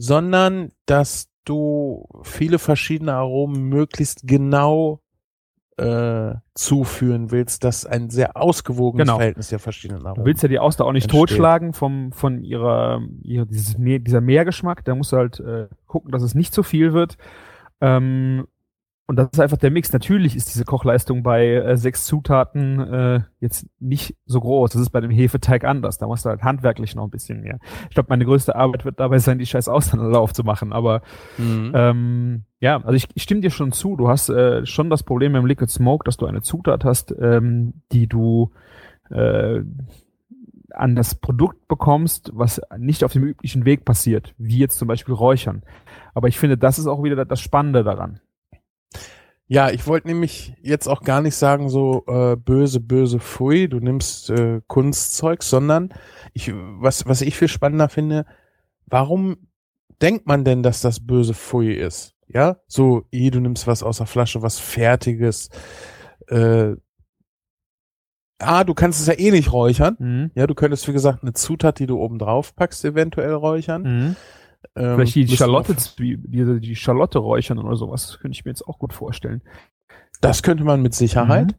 sondern 0.01 0.71
dass 0.85 1.27
du 1.43 2.07
viele 2.23 2.57
verschiedene 2.57 3.13
Aromen 3.13 3.63
möglichst 3.63 4.25
genau 4.25 5.01
äh, 5.77 6.35
zuführen 6.55 7.31
willst, 7.31 7.63
dass 7.65 7.85
ein 7.85 8.09
sehr 8.09 8.35
ausgewogenes 8.37 9.05
Genau. 9.05 9.17
Verhältnis 9.17 9.49
der 9.49 9.59
verschiedenen 9.59 10.01
Du 10.01 10.07
Aromen. 10.07 10.25
willst 10.25 10.41
ja 10.41 10.49
die 10.49 10.59
Auster 10.59 10.85
auch 10.85 10.93
nicht 10.93 11.03
entsteht. 11.05 11.19
totschlagen 11.19 11.73
vom, 11.73 12.11
von 12.13 12.43
ihrer, 12.43 13.01
ihrer 13.23 13.45
dieses 13.45 13.75
dieser 13.77 14.21
Meergeschmack. 14.21 14.83
Da 14.85 14.95
musst 14.95 15.11
du 15.11 15.17
halt 15.17 15.39
äh, 15.41 15.67
gucken, 15.85 16.11
dass 16.11 16.23
es 16.23 16.33
nicht 16.33 16.53
zu 16.53 16.63
viel 16.63 16.93
wird. 16.93 17.17
Ähm, 17.81 18.47
und 19.09 19.15
das 19.15 19.29
ist 19.33 19.39
einfach 19.39 19.57
der 19.57 19.71
Mix. 19.71 19.91
Natürlich 19.91 20.35
ist 20.35 20.53
diese 20.53 20.65
Kochleistung 20.65 21.23
bei 21.23 21.47
äh, 21.47 21.77
sechs 21.77 22.05
Zutaten 22.05 22.79
äh, 22.79 23.21
jetzt 23.39 23.65
nicht 23.79 24.15
so 24.27 24.39
groß. 24.39 24.69
Das 24.69 24.79
ist 24.83 24.91
bei 24.91 25.01
dem 25.01 25.09
Hefeteig 25.09 25.63
anders. 25.63 25.97
Da 25.97 26.05
musst 26.05 26.25
du 26.25 26.29
halt 26.29 26.43
handwerklich 26.43 26.93
noch 26.93 27.05
ein 27.05 27.09
bisschen 27.09 27.41
mehr. 27.41 27.57
Ich 27.89 27.95
glaube, 27.95 28.09
meine 28.09 28.23
größte 28.23 28.55
Arbeit 28.55 28.85
wird 28.85 28.99
dabei 28.99 29.17
sein, 29.17 29.39
die 29.39 29.47
scheiß 29.47 29.67
Austern 29.67 29.99
alle 29.99 30.19
aufzumachen. 30.19 30.71
Aber 30.73 31.01
Mhm. 31.39 31.71
ähm, 31.73 32.43
ja, 32.59 32.77
also 32.83 32.93
ich, 32.93 33.07
ich 33.15 33.23
stimme 33.23 33.41
dir 33.41 33.49
schon 33.49 33.71
zu. 33.71 33.95
Du 33.95 34.09
hast 34.09 34.29
äh, 34.29 34.63
schon 34.67 34.91
das 34.91 35.01
Problem 35.01 35.33
im 35.33 35.47
Liquid 35.47 35.71
Smoke, 35.71 36.03
dass 36.03 36.17
du 36.17 36.27
eine 36.27 36.43
Zutat 36.43 36.85
hast, 36.85 37.11
ähm, 37.19 37.81
die 37.91 38.05
du 38.05 38.51
äh, 39.09 39.63
an 40.69 40.95
das 40.95 41.15
Produkt 41.15 41.67
bekommst, 41.67 42.29
was 42.35 42.61
nicht 42.77 43.03
auf 43.03 43.13
dem 43.13 43.23
üblichen 43.23 43.65
Weg 43.65 43.85
passiert, 43.85 44.35
wie 44.37 44.59
jetzt 44.59 44.77
zum 44.77 44.87
Beispiel 44.87 45.15
Räuchern. 45.15 45.63
Aber 46.13 46.27
ich 46.27 46.37
finde, 46.37 46.59
das 46.59 46.77
ist 46.77 46.85
auch 46.85 47.01
wieder 47.01 47.25
das 47.25 47.41
Spannende 47.41 47.83
daran. 47.83 48.19
Ja, 49.51 49.71
ich 49.71 49.87
wollte 49.87 50.07
nämlich 50.07 50.53
jetzt 50.61 50.87
auch 50.87 51.01
gar 51.01 51.21
nicht 51.21 51.35
sagen, 51.35 51.69
so 51.69 52.03
äh, 52.07 52.35
böse, 52.35 52.79
böse, 52.79 53.19
pfui, 53.19 53.67
du 53.67 53.79
nimmst 53.79 54.29
äh, 54.29 54.61
Kunstzeug, 54.67 55.41
sondern 55.41 55.89
ich, 56.33 56.51
was, 56.53 57.07
was 57.07 57.21
ich 57.21 57.35
viel 57.35 57.47
spannender 57.47 57.89
finde, 57.89 58.27
warum 58.85 59.37
denkt 60.01 60.27
man 60.27 60.43
denn, 60.43 60.61
dass 60.61 60.81
das 60.81 60.99
böse 60.99 61.33
Pfui 61.33 61.73
ist? 61.73 62.15
Ja, 62.27 62.57
so, 62.67 63.05
eh, 63.11 63.31
du 63.31 63.39
nimmst 63.39 63.65
was 63.65 63.81
aus 63.81 63.97
der 63.97 64.05
Flasche, 64.05 64.43
was 64.43 64.59
Fertiges. 64.59 65.49
Äh, 66.27 66.75
ah, 68.37 68.63
du 68.63 68.75
kannst 68.75 69.01
es 69.01 69.07
ja 69.07 69.17
eh 69.17 69.31
nicht 69.31 69.51
räuchern. 69.51 69.95
Mhm. 69.97 70.31
Ja, 70.35 70.45
du 70.45 70.53
könntest, 70.53 70.87
wie 70.87 70.93
gesagt, 70.93 71.23
eine 71.23 71.33
Zutat, 71.33 71.79
die 71.79 71.87
du 71.87 71.97
oben 71.97 72.19
drauf 72.19 72.55
packst, 72.55 72.85
eventuell 72.85 73.33
räuchern. 73.33 73.81
Mhm. 73.81 74.15
Ähm, 74.75 74.95
Vielleicht 74.95 75.15
die 75.15 75.27
Schalotte, 75.27 75.75
die, 75.97 76.17
die, 76.59 76.75
Schalotte 76.75 77.19
räuchern 77.19 77.59
oder 77.59 77.75
sowas, 77.75 78.19
könnte 78.19 78.35
ich 78.35 78.45
mir 78.45 78.51
jetzt 78.51 78.67
auch 78.67 78.79
gut 78.79 78.93
vorstellen. 78.93 79.41
Das 80.21 80.43
könnte 80.43 80.63
man 80.63 80.81
mit 80.81 80.93
Sicherheit. 80.93 81.55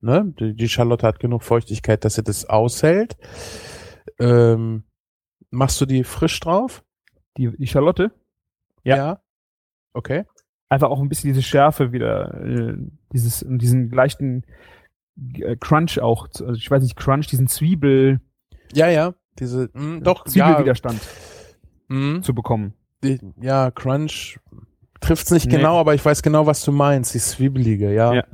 Mhm. 0.00 0.08
Ne? 0.08 0.34
Die, 0.38 0.54
die 0.54 0.68
Charlotte 0.68 1.06
hat 1.06 1.20
genug 1.20 1.42
Feuchtigkeit, 1.42 2.04
dass 2.04 2.14
sie 2.14 2.22
das 2.22 2.44
aushält. 2.46 3.16
Ähm, 4.18 4.84
machst 5.50 5.80
du 5.80 5.86
die 5.86 6.04
frisch 6.04 6.38
drauf? 6.40 6.84
Die, 7.36 7.50
die 7.56 7.66
Schalotte, 7.66 8.12
Ja. 8.84 9.20
Okay. 9.92 10.24
einfach 10.68 10.90
auch 10.90 11.00
ein 11.00 11.08
bisschen 11.08 11.28
diese 11.32 11.42
Schärfe 11.42 11.92
wieder, 11.92 12.34
äh, 12.44 12.76
dieses, 13.12 13.44
diesen 13.48 13.90
leichten 13.90 14.44
äh, 15.36 15.56
Crunch 15.56 16.00
auch, 16.00 16.28
also 16.28 16.52
ich 16.52 16.70
weiß 16.70 16.82
nicht, 16.82 16.96
Crunch, 16.96 17.26
diesen 17.28 17.48
Zwiebel, 17.48 18.20
Ja, 18.72 18.88
ja. 18.88 19.14
Diese, 19.38 19.68
mh, 19.72 20.00
doch, 20.00 20.26
ja. 20.28 20.62
Zwiebelwiderstand 21.88 22.16
Mh, 22.18 22.22
zu 22.22 22.34
bekommen. 22.34 22.74
die, 23.02 23.18
ja, 23.40 23.70
Crunch 23.70 24.38
trifft's 25.00 25.30
nicht 25.30 25.46
Nee. 25.46 25.56
genau, 25.58 25.78
aber 25.78 25.94
ich 25.94 26.04
weiß 26.04 26.22
genau, 26.22 26.46
was 26.46 26.64
du 26.64 26.72
meinst. 26.72 27.14
Die 27.14 27.18
Zwiebelige, 27.18 27.92
ja. 27.92 28.14
Ja. 28.14 28.24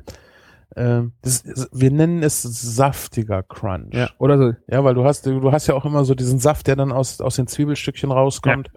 Ähm, 0.77 1.13
das, 1.23 1.43
wir 1.73 1.91
nennen 1.91 2.23
es 2.23 2.43
saftiger 2.43 3.43
Crunch. 3.43 3.93
Ja. 3.93 4.09
Oder 4.19 4.39
so. 4.39 4.53
Ja, 4.69 4.85
weil 4.85 4.95
du 4.95 5.05
hast, 5.05 5.27
du 5.27 5.51
hast 5.51 5.67
ja 5.67 5.75
auch 5.75 5.85
immer 5.85 6.05
so 6.05 6.15
diesen 6.15 6.39
Saft, 6.39 6.69
der 6.69 6.77
dann 6.77 6.93
aus, 6.93 7.21
aus 7.21 7.35
den 7.37 7.49
Zwiebelstückchen 7.49 8.13
rauskommt. 8.13 8.71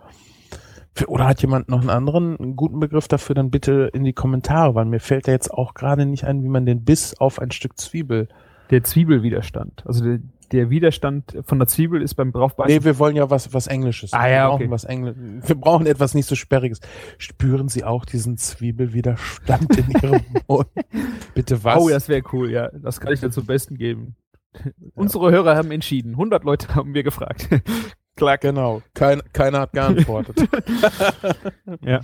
Für- 0.95 1.07
Oder 1.09 1.25
hat 1.27 1.41
jemand 1.41 1.69
noch 1.69 1.81
einen 1.81 1.89
anderen, 1.91 2.39
einen 2.39 2.55
guten 2.55 2.79
Begriff 2.79 3.07
dafür, 3.07 3.35
dann 3.35 3.51
bitte 3.51 3.89
in 3.93 4.03
die 4.03 4.13
Kommentare, 4.13 4.73
weil 4.75 4.85
mir 4.85 4.99
fällt 4.99 5.27
da 5.27 5.31
jetzt 5.31 5.51
auch 5.53 5.73
gerade 5.75 6.05
nicht 6.07 6.23
ein, 6.23 6.43
wie 6.43 6.49
man 6.49 6.65
den 6.65 6.83
Biss 6.83 7.15
auf 7.19 7.39
ein 7.39 7.51
Stück 7.51 7.77
Zwiebel. 7.79 8.27
Der 8.71 8.83
Zwiebelwiderstand. 8.83 9.83
Also 9.85 10.03
der, 10.03 10.19
der 10.53 10.69
Widerstand 10.69 11.35
von 11.45 11.57
der 11.57 11.67
Zwiebel 11.67 12.01
ist 12.01 12.13
beim 12.13 12.31
draufbeißen. 12.31 12.73
Nee, 12.73 12.83
wir 12.83 12.99
wollen 12.99 13.15
ja 13.15 13.29
was, 13.29 13.53
was 13.53 13.67
Englisches. 13.67 14.13
Ah, 14.13 14.25
wir 14.25 14.31
ja, 14.31 14.47
brauchen 14.47 14.61
okay. 14.63 14.71
was 14.71 14.83
Engl 14.83 15.15
Wir 15.41 15.55
brauchen 15.55 15.87
etwas 15.87 16.13
nicht 16.13 16.27
so 16.27 16.35
Sperriges. 16.35 16.79
Spüren 17.17 17.69
Sie 17.69 17.83
auch 17.83 18.05
diesen 18.05 18.37
Zwiebelwiderstand 18.37 19.77
in 19.77 19.91
Ihrem 19.91 20.21
Mund? 20.47 20.67
Bitte 21.33 21.63
was? 21.63 21.81
Oh, 21.81 21.89
das 21.89 22.07
wäre 22.07 22.21
cool, 22.31 22.51
ja. 22.51 22.69
Das 22.71 23.01
kann 23.01 23.11
ich 23.13 23.19
dir 23.19 23.31
zum 23.31 23.47
Besten 23.47 23.77
geben. 23.77 24.15
Unsere 24.93 25.31
Hörer 25.31 25.55
haben 25.55 25.71
entschieden. 25.71 26.11
100 26.11 26.43
Leute 26.43 26.75
haben 26.75 26.93
wir 26.93 27.03
gefragt. 27.03 27.49
Klar. 28.15 28.37
Genau. 28.37 28.83
Kein, 28.93 29.23
keiner 29.33 29.61
hat 29.61 29.73
geantwortet. 29.73 30.47
Ja. 31.81 32.01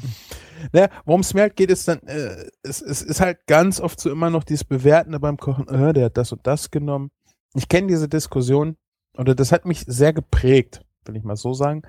Naja, 0.73 0.89
worum 1.05 1.21
es 1.21 1.33
mir 1.33 1.41
halt 1.41 1.55
geht, 1.55 1.69
ist 1.69 1.87
dann, 1.87 1.99
äh, 1.99 2.49
es, 2.63 2.81
es 2.81 3.01
ist 3.01 3.21
halt 3.21 3.45
ganz 3.47 3.79
oft 3.79 3.99
so 3.99 4.09
immer 4.09 4.29
noch 4.29 4.43
dieses 4.43 4.63
Bewertende 4.63 5.19
beim 5.19 5.37
Kochen, 5.37 5.67
äh, 5.67 5.93
der 5.93 6.05
hat 6.05 6.17
das 6.17 6.31
und 6.31 6.45
das 6.45 6.71
genommen. 6.71 7.11
Ich 7.55 7.67
kenne 7.67 7.87
diese 7.87 8.07
Diskussion, 8.07 8.77
oder 9.17 9.35
das 9.35 9.51
hat 9.51 9.65
mich 9.65 9.81
sehr 9.87 10.13
geprägt, 10.13 10.85
will 11.05 11.15
ich 11.15 11.23
mal 11.23 11.35
so 11.35 11.53
sagen, 11.53 11.83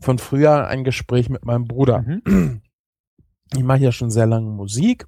von 0.00 0.18
früher 0.18 0.66
ein 0.66 0.84
Gespräch 0.84 1.30
mit 1.30 1.44
meinem 1.44 1.64
Bruder. 1.64 2.02
Mhm. 2.02 2.62
Ich 3.52 3.62
mache 3.62 3.80
ja 3.80 3.92
schon 3.92 4.10
sehr 4.10 4.26
lange 4.26 4.50
Musik 4.50 5.06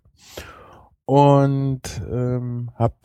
und 1.05 1.83
ähm, 2.09 2.71
habe 2.75 2.97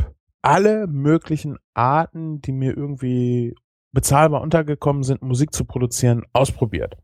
alle 0.42 0.88
möglichen 0.88 1.58
Arten, 1.74 2.42
die 2.42 2.52
mir 2.52 2.76
irgendwie 2.76 3.56
bezahlbar 3.92 4.42
untergekommen 4.42 5.04
sind, 5.04 5.22
Musik 5.22 5.54
zu 5.54 5.66
produzieren, 5.66 6.24
ausprobiert. 6.34 6.98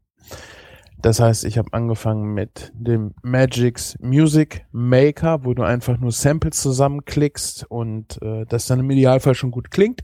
Das 1.08 1.22
heißt, 1.22 1.46
ich 1.46 1.58
habe 1.58 1.72
angefangen 1.72 2.34
mit 2.34 2.74
dem 2.76 3.16
Magix 3.24 3.98
Music 4.02 4.66
Maker, 4.74 5.46
wo 5.46 5.54
du 5.54 5.64
einfach 5.64 5.98
nur 6.00 6.12
Samples 6.12 6.62
zusammenklickst 6.62 7.66
und 7.70 8.22
äh, 8.22 8.46
das 8.46 8.66
dann 8.66 8.82
im 8.82 8.90
Idealfall 8.90 9.34
schon 9.34 9.52
gut 9.52 9.72
klingt. 9.72 10.04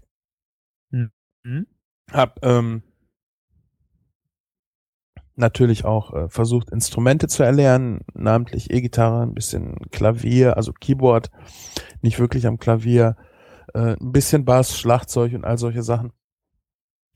Mhm. 1.44 1.68
Hab 2.10 2.40
ähm, 2.46 2.84
natürlich 5.36 5.84
auch 5.84 6.14
äh, 6.14 6.30
versucht, 6.30 6.70
Instrumente 6.72 7.28
zu 7.28 7.44
erlernen, 7.44 8.06
namentlich 8.14 8.72
E-Gitarre, 8.72 9.24
ein 9.24 9.34
bisschen 9.34 9.76
Klavier, 9.92 10.56
also 10.56 10.72
Keyboard, 10.72 11.32
nicht 12.02 12.18
wirklich 12.18 12.48
am 12.48 12.60
Klavier, 12.60 13.18
äh, 13.74 13.98
ein 14.00 14.14
bisschen 14.14 14.46
Bass, 14.46 14.80
Schlagzeug 14.80 15.34
und 15.34 15.44
all 15.44 15.58
solche 15.58 15.84
Sachen. 15.84 16.14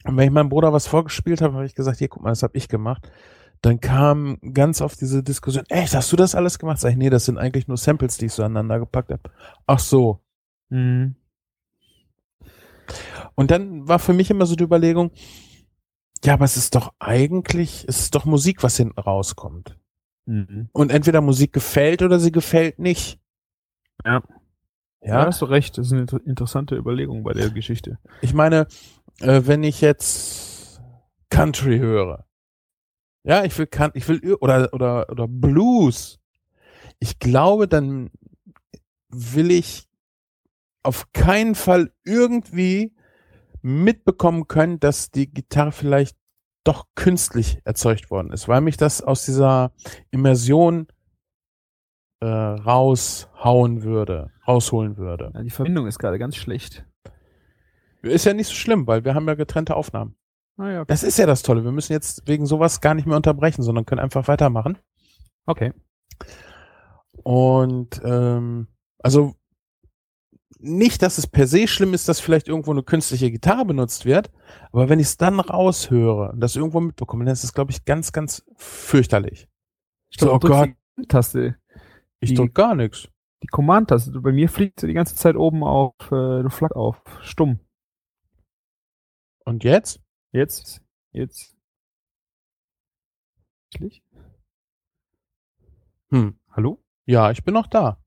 Und 0.03 0.17
wenn 0.17 0.27
ich 0.27 0.33
meinem 0.33 0.49
Bruder 0.49 0.73
was 0.73 0.87
vorgespielt 0.87 1.41
habe, 1.41 1.53
habe 1.53 1.65
ich 1.65 1.73
gesagt, 1.73 1.99
hier, 1.99 2.09
guck 2.09 2.23
mal, 2.23 2.31
das 2.31 2.43
habe 2.43 2.57
ich 2.57 2.67
gemacht. 2.67 3.09
Dann 3.61 3.79
kam 3.79 4.37
ganz 4.53 4.81
oft 4.81 4.99
diese 5.01 5.23
Diskussion, 5.23 5.65
echt, 5.69 5.95
hast 5.95 6.11
du 6.11 6.15
das 6.15 6.35
alles 6.35 6.59
gemacht? 6.59 6.79
Sag 6.79 6.91
ich, 6.91 6.97
nee, 6.97 7.09
das 7.09 7.25
sind 7.25 7.37
eigentlich 7.37 7.67
nur 7.67 7.77
Samples, 7.77 8.17
die 8.17 8.27
ich 8.27 8.33
so 8.33 8.43
aneinander 8.43 8.79
gepackt 8.79 9.11
habe. 9.11 9.23
Ach 9.65 9.79
so. 9.79 10.21
Mhm. 10.69 11.15
Und 13.35 13.51
dann 13.51 13.87
war 13.87 13.99
für 13.99 14.13
mich 14.13 14.29
immer 14.29 14.45
so 14.45 14.55
die 14.55 14.63
Überlegung, 14.63 15.11
ja, 16.23 16.33
aber 16.33 16.45
es 16.45 16.57
ist 16.57 16.75
doch 16.75 16.93
eigentlich, 16.99 17.85
es 17.87 17.99
ist 17.99 18.15
doch 18.15 18.25
Musik, 18.25 18.63
was 18.63 18.77
hinten 18.77 18.99
rauskommt. 18.99 19.77
Mhm. 20.25 20.69
Und 20.71 20.91
entweder 20.91 21.21
Musik 21.21 21.53
gefällt 21.53 22.01
oder 22.01 22.19
sie 22.19 22.31
gefällt 22.31 22.79
nicht. 22.79 23.19
Ja. 24.05 24.23
Ja, 25.01 25.25
hast 25.25 25.41
du 25.41 25.45
recht. 25.45 25.77
Das 25.77 25.87
ist 25.87 25.93
eine 25.93 26.05
interessante 26.25 26.75
Überlegung 26.75 27.23
bei 27.23 27.33
der 27.33 27.49
Geschichte. 27.49 27.99
Ich 28.21 28.33
meine, 28.33 28.67
äh, 29.21 29.43
wenn 29.45 29.63
ich 29.63 29.79
jetzt 29.79 30.81
Country 31.29 31.77
höre, 31.77 32.25
ja, 33.27 33.43
ich 33.43 33.57
will 33.57 33.67
kann, 33.67 33.91
ich 33.93 34.07
will 34.07 34.35
oder 34.35 34.73
oder 34.73 35.09
oder 35.09 35.27
Blues. 35.27 36.17
Ich 36.99 37.19
glaube, 37.19 37.67
dann 37.67 38.09
will 39.09 39.51
ich 39.51 39.87
auf 40.81 41.11
keinen 41.11 41.53
Fall 41.55 41.91
irgendwie 42.05 42.95
mitbekommen 43.61 44.47
können, 44.47 44.79
dass 44.79 45.11
die 45.11 45.29
Gitarre 45.29 45.73
vielleicht 45.73 46.15
doch 46.63 46.85
künstlich 46.95 47.59
erzeugt 47.65 48.09
worden 48.09 48.31
ist, 48.31 48.47
weil 48.47 48.61
mich 48.61 48.77
das 48.77 49.01
aus 49.01 49.25
dieser 49.25 49.73
Immersion 50.09 50.87
äh, 52.21 52.25
raushauen 52.25 53.83
würde, 53.83 54.31
rausholen 54.47 54.95
würde. 54.95 55.31
Ja, 55.33 55.43
die 55.43 55.49
Verbindung 55.49 55.85
ist 55.87 55.99
gerade 55.99 56.17
ganz 56.17 56.37
schlecht. 56.37 56.85
Ist 58.03 58.25
ja 58.25 58.33
nicht 58.33 58.47
so 58.47 58.53
schlimm, 58.53 58.87
weil 58.87 59.03
wir 59.03 59.15
haben 59.15 59.27
ja 59.27 59.35
getrennte 59.35 59.75
Aufnahmen. 59.75 60.15
Ah, 60.57 60.71
ja, 60.71 60.81
okay. 60.81 60.87
Das 60.87 61.03
ist 61.03 61.17
ja 61.17 61.25
das 61.25 61.43
Tolle. 61.43 61.63
Wir 61.63 61.71
müssen 61.71 61.93
jetzt 61.93 62.27
wegen 62.27 62.45
sowas 62.45 62.81
gar 62.81 62.95
nicht 62.95 63.05
mehr 63.05 63.15
unterbrechen, 63.15 63.61
sondern 63.61 63.85
können 63.85 64.01
einfach 64.01 64.27
weitermachen. 64.27 64.77
Okay. 65.45 65.71
Und 67.23 68.01
ähm, 68.03 68.67
also 68.99 69.35
nicht, 70.59 71.01
dass 71.01 71.17
es 71.17 71.27
per 71.27 71.47
se 71.47 71.67
schlimm 71.67 71.93
ist, 71.93 72.09
dass 72.09 72.19
vielleicht 72.19 72.47
irgendwo 72.47 72.71
eine 72.71 72.83
künstliche 72.83 73.29
Gitarre 73.29 73.65
benutzt 73.65 74.05
wird, 74.05 74.31
aber 74.71 74.89
wenn 74.89 74.99
ich 74.99 75.07
es 75.07 75.17
dann 75.17 75.39
raushöre 75.39 76.31
und 76.31 76.39
das 76.39 76.55
irgendwo 76.55 76.79
mitbekomme, 76.79 77.25
dann 77.25 77.33
ist 77.33 77.43
es, 77.43 77.53
glaube 77.53 77.71
ich, 77.71 77.85
ganz, 77.85 78.11
ganz 78.11 78.43
fürchterlich. 78.55 79.47
Ich 80.09 80.19
so, 80.19 80.33
oh 80.33 80.39
Gott. 80.39 80.71
Taste. 81.07 81.57
Ich 82.19 82.33
drück 82.33 82.55
gar 82.55 82.73
nichts. 82.73 83.07
Die 83.43 83.47
Command-Taste. 83.47 84.19
Bei 84.19 84.31
mir 84.31 84.49
fliegt 84.49 84.79
sie 84.79 84.87
die 84.87 84.93
ganze 84.93 85.15
Zeit 85.15 85.35
oben 85.35 85.63
auf 85.63 85.93
äh, 86.11 86.49
Flak 86.49 86.75
auf. 86.75 87.01
Stumm. 87.21 87.59
Und 89.45 89.63
jetzt? 89.63 90.01
Jetzt? 90.37 90.83
Jetzt? 91.13 91.55
Hm. 96.11 96.39
Hallo? 96.51 96.83
Ja, 97.05 97.31
ich 97.31 97.43
bin 97.43 97.55
noch 97.55 97.65
da. 97.65 97.99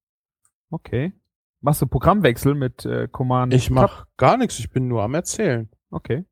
Okay. 0.70 1.12
Machst 1.60 1.82
du 1.82 1.88
Programmwechsel 1.88 2.54
mit 2.54 2.84
äh, 2.84 3.08
Command? 3.08 3.52
Ich 3.52 3.68
mach 3.68 4.06
gar 4.16 4.36
nichts, 4.36 4.60
ich 4.60 4.70
bin 4.70 4.86
nur 4.86 5.02
am 5.02 5.14
Erzählen. 5.14 5.68
Okay. 5.90 6.24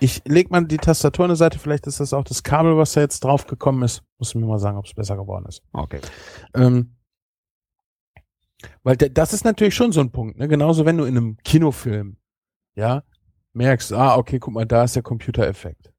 Ich 0.00 0.20
leg 0.24 0.50
mal 0.50 0.66
die 0.66 0.78
Tastatur 0.78 1.26
an 1.26 1.28
der 1.28 1.36
Seite, 1.36 1.60
vielleicht 1.60 1.86
ist 1.86 2.00
das 2.00 2.12
auch 2.12 2.24
das 2.24 2.42
Kabel, 2.42 2.76
was 2.76 2.94
da 2.94 3.00
jetzt 3.00 3.22
drauf 3.22 3.46
gekommen 3.46 3.84
ist. 3.84 4.02
Muss 4.18 4.34
mir 4.34 4.44
mal 4.44 4.58
sagen, 4.58 4.78
ob 4.78 4.86
es 4.86 4.94
besser 4.94 5.16
geworden 5.16 5.46
ist. 5.46 5.62
Okay. 5.72 6.00
Ähm, 6.54 6.96
weil 8.82 8.96
das 8.96 9.32
ist 9.32 9.44
natürlich 9.44 9.76
schon 9.76 9.92
so 9.92 10.00
ein 10.00 10.10
Punkt, 10.10 10.38
ne? 10.38 10.48
Genauso 10.48 10.84
wenn 10.84 10.98
du 10.98 11.04
in 11.04 11.16
einem 11.16 11.36
Kinofilm, 11.44 12.16
ja, 12.74 13.04
merkst, 13.54 13.92
ah, 13.92 14.16
okay, 14.16 14.38
guck 14.38 14.54
mal, 14.54 14.66
da 14.66 14.84
ist 14.84 14.96
der 14.96 15.02
Computereffekt. 15.02 15.92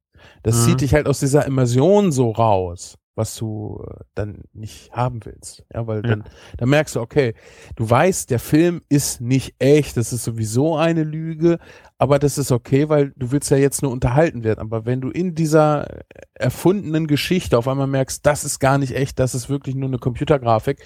Das 0.43 0.55
mhm. 0.55 0.69
zieht 0.69 0.81
dich 0.81 0.93
halt 0.93 1.07
aus 1.07 1.19
dieser 1.19 1.45
Immersion 1.45 2.11
so 2.11 2.31
raus 2.31 2.97
was 3.15 3.35
du 3.37 3.83
äh, 3.87 4.03
dann 4.13 4.43
nicht 4.53 4.91
haben 4.91 5.23
willst. 5.23 5.65
Ja, 5.73 5.87
weil 5.87 5.97
ja. 5.97 6.01
dann, 6.09 6.23
dann 6.57 6.69
merkst 6.69 6.95
du, 6.95 7.01
okay, 7.01 7.33
du 7.75 7.89
weißt, 7.89 8.29
der 8.29 8.39
Film 8.39 8.81
ist 8.89 9.21
nicht 9.21 9.55
echt, 9.59 9.97
das 9.97 10.13
ist 10.13 10.25
sowieso 10.25 10.75
eine 10.75 11.03
Lüge, 11.03 11.57
aber 11.97 12.19
das 12.19 12.37
ist 12.37 12.51
okay, 12.51 12.89
weil 12.89 13.13
du 13.15 13.31
willst 13.31 13.49
ja 13.49 13.57
jetzt 13.57 13.81
nur 13.81 13.91
unterhalten 13.91 14.43
werden. 14.43 14.59
Aber 14.59 14.85
wenn 14.85 15.01
du 15.01 15.09
in 15.09 15.33
dieser 15.33 15.87
erfundenen 16.33 17.07
Geschichte 17.07 17.57
auf 17.57 17.67
einmal 17.67 17.87
merkst, 17.87 18.25
das 18.25 18.43
ist 18.43 18.59
gar 18.59 18.77
nicht 18.77 18.95
echt, 18.95 19.17
das 19.19 19.33
ist 19.33 19.49
wirklich 19.49 19.75
nur 19.75 19.87
eine 19.87 19.99
Computergrafik, 19.99 20.83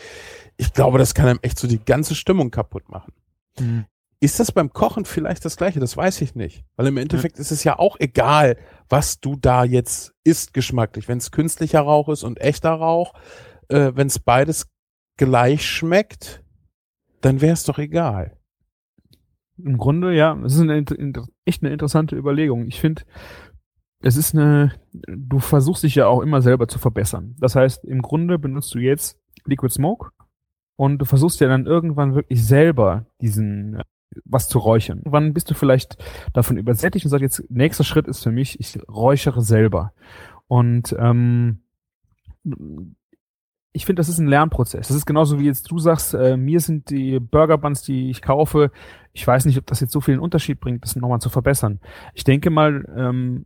ich 0.57 0.73
glaube, 0.73 0.97
das 0.99 1.15
kann 1.15 1.27
einem 1.27 1.39
echt 1.41 1.57
so 1.57 1.67
die 1.67 1.83
ganze 1.83 2.15
Stimmung 2.15 2.51
kaputt 2.51 2.89
machen. 2.89 3.13
Mhm. 3.59 3.85
Ist 4.21 4.39
das 4.39 4.51
beim 4.51 4.73
Kochen 4.73 5.05
vielleicht 5.05 5.45
das 5.45 5.55
gleiche? 5.55 5.79
Das 5.79 5.95
weiß 5.95 6.21
ich 6.21 6.35
nicht. 6.35 6.65
Weil 6.75 6.87
im 6.87 6.97
Endeffekt 6.97 7.37
ja. 7.37 7.41
ist 7.41 7.51
es 7.51 7.63
ja 7.63 7.79
auch 7.79 7.95
egal, 7.99 8.57
was 8.89 9.21
du 9.21 9.37
da 9.37 9.63
jetzt 9.63 10.13
isst 10.25 10.53
geschmacklich. 10.53 11.07
Wenn 11.07 11.19
es 11.19 11.31
künstlicher 11.31 11.81
Rauch 11.81 12.09
ist 12.09 12.23
und 12.23 12.41
echter 12.41 12.71
Rauch, 12.71 13.13
äh, 13.69 13.93
wenn 13.95 14.07
es 14.07 14.19
beides 14.19 14.67
gleich 15.15 15.65
schmeckt, 15.65 16.43
dann 17.21 17.39
wäre 17.39 17.53
es 17.53 17.63
doch 17.63 17.77
egal. 17.77 18.37
Im 19.57 19.77
Grunde, 19.77 20.13
ja, 20.13 20.37
es 20.45 20.55
ist 20.55 20.61
eine, 20.61 20.83
echt 21.45 21.63
eine 21.63 21.71
interessante 21.71 22.15
Überlegung. 22.15 22.67
Ich 22.67 22.79
finde, 22.79 23.03
es 24.01 24.17
ist 24.17 24.33
eine, 24.33 24.73
du 24.91 25.39
versuchst 25.39 25.83
dich 25.83 25.95
ja 25.95 26.07
auch 26.07 26.21
immer 26.21 26.41
selber 26.41 26.67
zu 26.67 26.79
verbessern. 26.79 27.35
Das 27.39 27.55
heißt, 27.55 27.85
im 27.85 28.01
Grunde 28.01 28.39
benutzt 28.39 28.73
du 28.73 28.79
jetzt 28.79 29.19
Liquid 29.45 29.73
Smoke 29.73 30.11
und 30.77 30.99
du 30.99 31.05
versuchst 31.05 31.39
ja 31.41 31.47
dann 31.47 31.65
irgendwann 31.65 32.15
wirklich 32.15 32.45
selber 32.45 33.05
diesen 33.21 33.81
was 34.25 34.49
zu 34.49 34.59
räuchern. 34.59 35.01
Wann 35.05 35.33
bist 35.33 35.49
du 35.49 35.53
vielleicht 35.53 35.97
davon 36.33 36.57
übersättigt 36.57 37.05
und 37.05 37.11
sagst 37.11 37.21
jetzt, 37.21 37.51
nächster 37.51 37.83
Schritt 37.83 38.07
ist 38.07 38.23
für 38.23 38.31
mich, 38.31 38.59
ich 38.59 38.79
räuchere 38.89 39.41
selber. 39.41 39.93
Und 40.47 40.95
ähm, 40.97 41.59
ich 43.71 43.85
finde, 43.85 43.99
das 43.99 44.09
ist 44.09 44.17
ein 44.17 44.27
Lernprozess. 44.27 44.87
Das 44.87 44.97
ist 44.97 45.05
genauso 45.05 45.39
wie 45.39 45.45
jetzt 45.45 45.69
du 45.69 45.77
sagst, 45.77 46.13
äh, 46.13 46.37
mir 46.37 46.59
sind 46.59 46.89
die 46.89 47.19
Burger 47.19 47.57
Buns, 47.57 47.83
die 47.83 48.09
ich 48.09 48.21
kaufe, 48.21 48.71
ich 49.13 49.25
weiß 49.25 49.45
nicht, 49.45 49.57
ob 49.57 49.67
das 49.67 49.79
jetzt 49.79 49.91
so 49.91 50.01
viel 50.01 50.15
einen 50.15 50.23
Unterschied 50.23 50.59
bringt, 50.59 50.83
das 50.83 50.95
nochmal 50.95 51.21
zu 51.21 51.29
verbessern. 51.29 51.79
Ich 52.13 52.23
denke 52.23 52.49
mal, 52.49 52.85
ähm, 52.95 53.45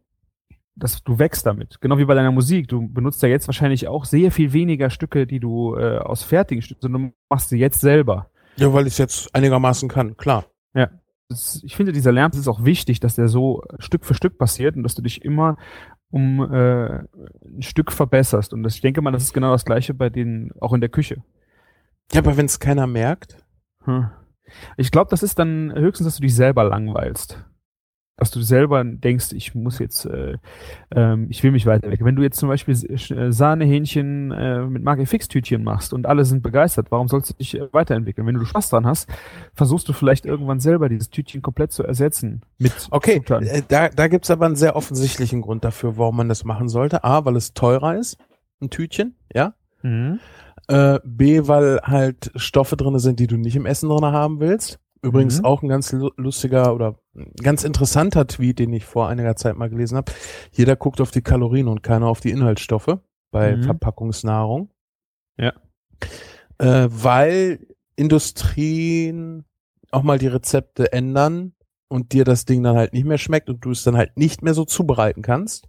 dass 0.75 1.03
du 1.03 1.19
wächst 1.19 1.45
damit. 1.45 1.81
Genau 1.81 1.97
wie 1.97 2.05
bei 2.05 2.15
deiner 2.15 2.31
Musik. 2.31 2.67
Du 2.67 2.87
benutzt 2.87 3.21
ja 3.21 3.29
jetzt 3.29 3.47
wahrscheinlich 3.47 3.87
auch 3.87 4.05
sehr 4.05 4.31
viel 4.31 4.53
weniger 4.53 4.89
Stücke, 4.89 5.27
die 5.27 5.39
du 5.39 5.75
äh, 5.75 5.99
aus 5.99 6.23
fertigen 6.23 6.61
Stücken, 6.61 6.81
sondern 6.81 7.01
du 7.03 7.13
machst 7.29 7.49
sie 7.49 7.59
jetzt 7.59 7.81
selber. 7.81 8.31
Ja, 8.55 8.73
weil 8.73 8.87
ich 8.87 8.93
es 8.93 8.97
jetzt 8.97 9.35
einigermaßen 9.35 9.89
kann, 9.89 10.17
klar. 10.17 10.45
Ja. 10.73 10.89
Das, 11.29 11.61
ich 11.63 11.75
finde, 11.75 11.93
dieser 11.93 12.11
Lärm 12.11 12.31
ist 12.33 12.47
auch 12.47 12.63
wichtig, 12.63 12.99
dass 12.99 13.15
der 13.15 13.27
so 13.27 13.63
Stück 13.79 14.05
für 14.05 14.13
Stück 14.13 14.37
passiert 14.37 14.75
und 14.75 14.83
dass 14.83 14.95
du 14.95 15.01
dich 15.01 15.23
immer 15.23 15.57
um 16.09 16.41
äh, 16.41 16.99
ein 16.99 17.61
Stück 17.61 17.91
verbesserst. 17.91 18.53
Und 18.53 18.63
das, 18.63 18.75
ich 18.75 18.81
denke 18.81 19.01
mal, 19.01 19.11
das 19.11 19.23
ist 19.23 19.33
genau 19.33 19.51
das 19.51 19.65
Gleiche 19.65 19.93
bei 19.93 20.09
denen, 20.09 20.51
auch 20.59 20.73
in 20.73 20.81
der 20.81 20.89
Küche. 20.89 21.23
Ja, 22.11 22.19
aber 22.19 22.37
wenn 22.37 22.45
es 22.45 22.59
keiner 22.59 22.87
merkt. 22.87 23.37
Hm. 23.85 24.09
Ich 24.77 24.91
glaube, 24.91 25.09
das 25.09 25.23
ist 25.23 25.39
dann 25.39 25.73
höchstens, 25.73 26.05
dass 26.05 26.15
du 26.17 26.21
dich 26.21 26.35
selber 26.35 26.63
langweilst 26.65 27.43
dass 28.15 28.29
du 28.29 28.41
selber 28.41 28.83
denkst, 28.83 29.31
ich 29.33 29.55
muss 29.55 29.79
jetzt, 29.79 30.05
äh, 30.05 30.37
ähm, 30.95 31.27
ich 31.29 31.41
will 31.41 31.51
mich 31.51 31.65
weiter 31.65 31.89
weg. 31.89 32.03
Wenn 32.03 32.15
du 32.15 32.21
jetzt 32.21 32.37
zum 32.37 32.47
Beispiel 32.47 32.75
äh, 32.75 33.31
Sahnehähnchen 33.31 34.31
äh, 34.31 34.65
mit 34.65 34.83
Marke 34.83 35.07
Fix-Tütchen 35.07 35.63
machst 35.63 35.93
und 35.93 36.05
alle 36.05 36.23
sind 36.23 36.43
begeistert, 36.43 36.87
warum 36.91 37.07
sollst 37.07 37.31
du 37.31 37.33
dich 37.33 37.55
äh, 37.55 37.73
weiterentwickeln? 37.73 38.27
Wenn 38.27 38.35
du 38.35 38.45
Spaß 38.45 38.69
dran 38.69 38.85
hast, 38.85 39.09
versuchst 39.55 39.89
du 39.89 39.93
vielleicht 39.93 40.25
irgendwann 40.25 40.59
selber 40.59 40.89
dieses 40.89 41.09
Tütchen 41.09 41.41
komplett 41.41 41.71
zu 41.71 41.83
ersetzen 41.83 42.41
mit 42.59 42.73
Okay, 42.91 43.21
äh, 43.27 43.63
da, 43.67 43.89
da 43.89 44.07
gibt's 44.07 44.29
aber 44.29 44.45
einen 44.45 44.55
sehr 44.55 44.75
offensichtlichen 44.75 45.41
Grund 45.41 45.63
dafür, 45.63 45.97
warum 45.97 46.17
man 46.17 46.29
das 46.29 46.43
machen 46.43 46.69
sollte. 46.69 47.03
A, 47.03 47.25
weil 47.25 47.35
es 47.35 47.53
teurer 47.53 47.97
ist, 47.97 48.17
ein 48.61 48.69
Tütchen, 48.69 49.15
ja. 49.33 49.55
Mhm. 49.81 50.19
Äh, 50.67 50.99
B, 51.03 51.47
weil 51.47 51.79
halt 51.83 52.31
Stoffe 52.35 52.77
drinne 52.77 52.99
sind, 52.99 53.19
die 53.19 53.27
du 53.27 53.37
nicht 53.37 53.55
im 53.55 53.65
Essen 53.65 53.89
drinne 53.89 54.11
haben 54.11 54.39
willst. 54.39 54.79
Übrigens 55.03 55.39
mhm. 55.39 55.45
auch 55.45 55.61
ein 55.61 55.67
ganz 55.67 55.91
lustiger 56.15 56.73
oder 56.73 56.97
ganz 57.41 57.65
interessanter 57.65 58.25
Tweet, 58.25 58.57
den 58.57 58.71
ich 58.71 58.85
vor 58.85 59.09
einiger 59.09 59.35
Zeit 59.35 59.57
mal 59.57 59.69
gelesen 59.69 59.97
habe. 59.97 60.13
Jeder 60.53 60.77
guckt 60.77 61.01
auf 61.01 61.11
die 61.11 61.21
Kalorien 61.21 61.67
und 61.67 61.83
keiner 61.83 62.07
auf 62.07 62.21
die 62.21 62.31
Inhaltsstoffe 62.31 62.99
bei 63.29 63.57
mhm. 63.57 63.63
Verpackungsnahrung. 63.63 64.71
Ja. 65.37 65.53
Äh, 66.57 66.87
weil 66.89 67.67
Industrien 67.97 69.43
auch 69.91 70.03
mal 70.03 70.17
die 70.17 70.27
Rezepte 70.27 70.93
ändern 70.93 71.53
und 71.89 72.13
dir 72.13 72.23
das 72.23 72.45
Ding 72.45 72.63
dann 72.63 72.77
halt 72.77 72.93
nicht 72.93 73.05
mehr 73.05 73.17
schmeckt 73.17 73.49
und 73.49 73.63
du 73.65 73.71
es 73.71 73.83
dann 73.83 73.97
halt 73.97 74.15
nicht 74.15 74.41
mehr 74.41 74.53
so 74.53 74.63
zubereiten 74.63 75.21
kannst. 75.21 75.67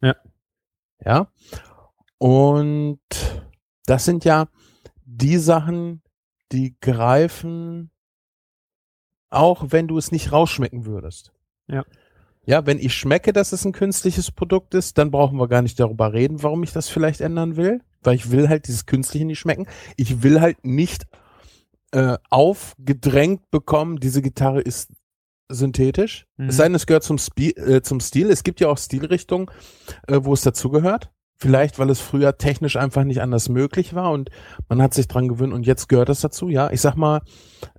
Ja. 0.00 0.16
Ja. 1.04 1.30
Und 2.16 3.00
das 3.84 4.06
sind 4.06 4.24
ja 4.24 4.48
die 5.04 5.36
Sachen, 5.36 6.02
die 6.50 6.76
greifen 6.80 7.90
auch 9.36 9.66
wenn 9.70 9.88
du 9.88 9.98
es 9.98 10.12
nicht 10.12 10.32
rausschmecken 10.32 10.86
würdest. 10.86 11.32
Ja. 11.68 11.84
Ja, 12.44 12.64
wenn 12.64 12.78
ich 12.78 12.94
schmecke, 12.94 13.32
dass 13.32 13.52
es 13.52 13.64
ein 13.64 13.72
künstliches 13.72 14.30
Produkt 14.30 14.74
ist, 14.74 14.98
dann 14.98 15.10
brauchen 15.10 15.36
wir 15.36 15.48
gar 15.48 15.62
nicht 15.62 15.80
darüber 15.80 16.12
reden, 16.12 16.44
warum 16.44 16.62
ich 16.62 16.72
das 16.72 16.88
vielleicht 16.88 17.20
ändern 17.20 17.56
will, 17.56 17.80
weil 18.02 18.14
ich 18.14 18.30
will 18.30 18.48
halt 18.48 18.68
dieses 18.68 18.86
Künstliche 18.86 19.24
nicht 19.24 19.40
schmecken. 19.40 19.66
Ich 19.96 20.22
will 20.22 20.40
halt 20.40 20.64
nicht 20.64 21.06
äh, 21.90 22.18
aufgedrängt 22.30 23.50
bekommen, 23.50 23.98
diese 23.98 24.22
Gitarre 24.22 24.60
ist 24.60 24.92
synthetisch. 25.48 26.26
Mhm. 26.36 26.48
Es 26.48 26.56
sei 26.56 26.64
denn, 26.64 26.74
es 26.74 26.86
gehört 26.86 27.04
zum, 27.04 27.18
Spi 27.18 27.50
äh, 27.50 27.82
zum 27.82 28.00
Stil. 28.00 28.30
Es 28.30 28.44
gibt 28.44 28.60
ja 28.60 28.68
auch 28.68 28.78
Stilrichtungen, 28.78 29.50
äh, 30.06 30.20
wo 30.22 30.32
es 30.32 30.42
dazugehört. 30.42 31.10
Vielleicht, 31.38 31.78
weil 31.78 31.90
es 31.90 32.00
früher 32.00 32.38
technisch 32.38 32.76
einfach 32.76 33.04
nicht 33.04 33.20
anders 33.20 33.50
möglich 33.50 33.94
war 33.94 34.12
und 34.12 34.30
man 34.68 34.80
hat 34.80 34.94
sich 34.94 35.06
dran 35.06 35.28
gewöhnt 35.28 35.52
und 35.52 35.66
jetzt 35.66 35.88
gehört 35.88 36.08
es 36.08 36.20
dazu. 36.20 36.48
Ja, 36.48 36.70
ich 36.70 36.80
sag 36.80 36.96
mal, 36.96 37.20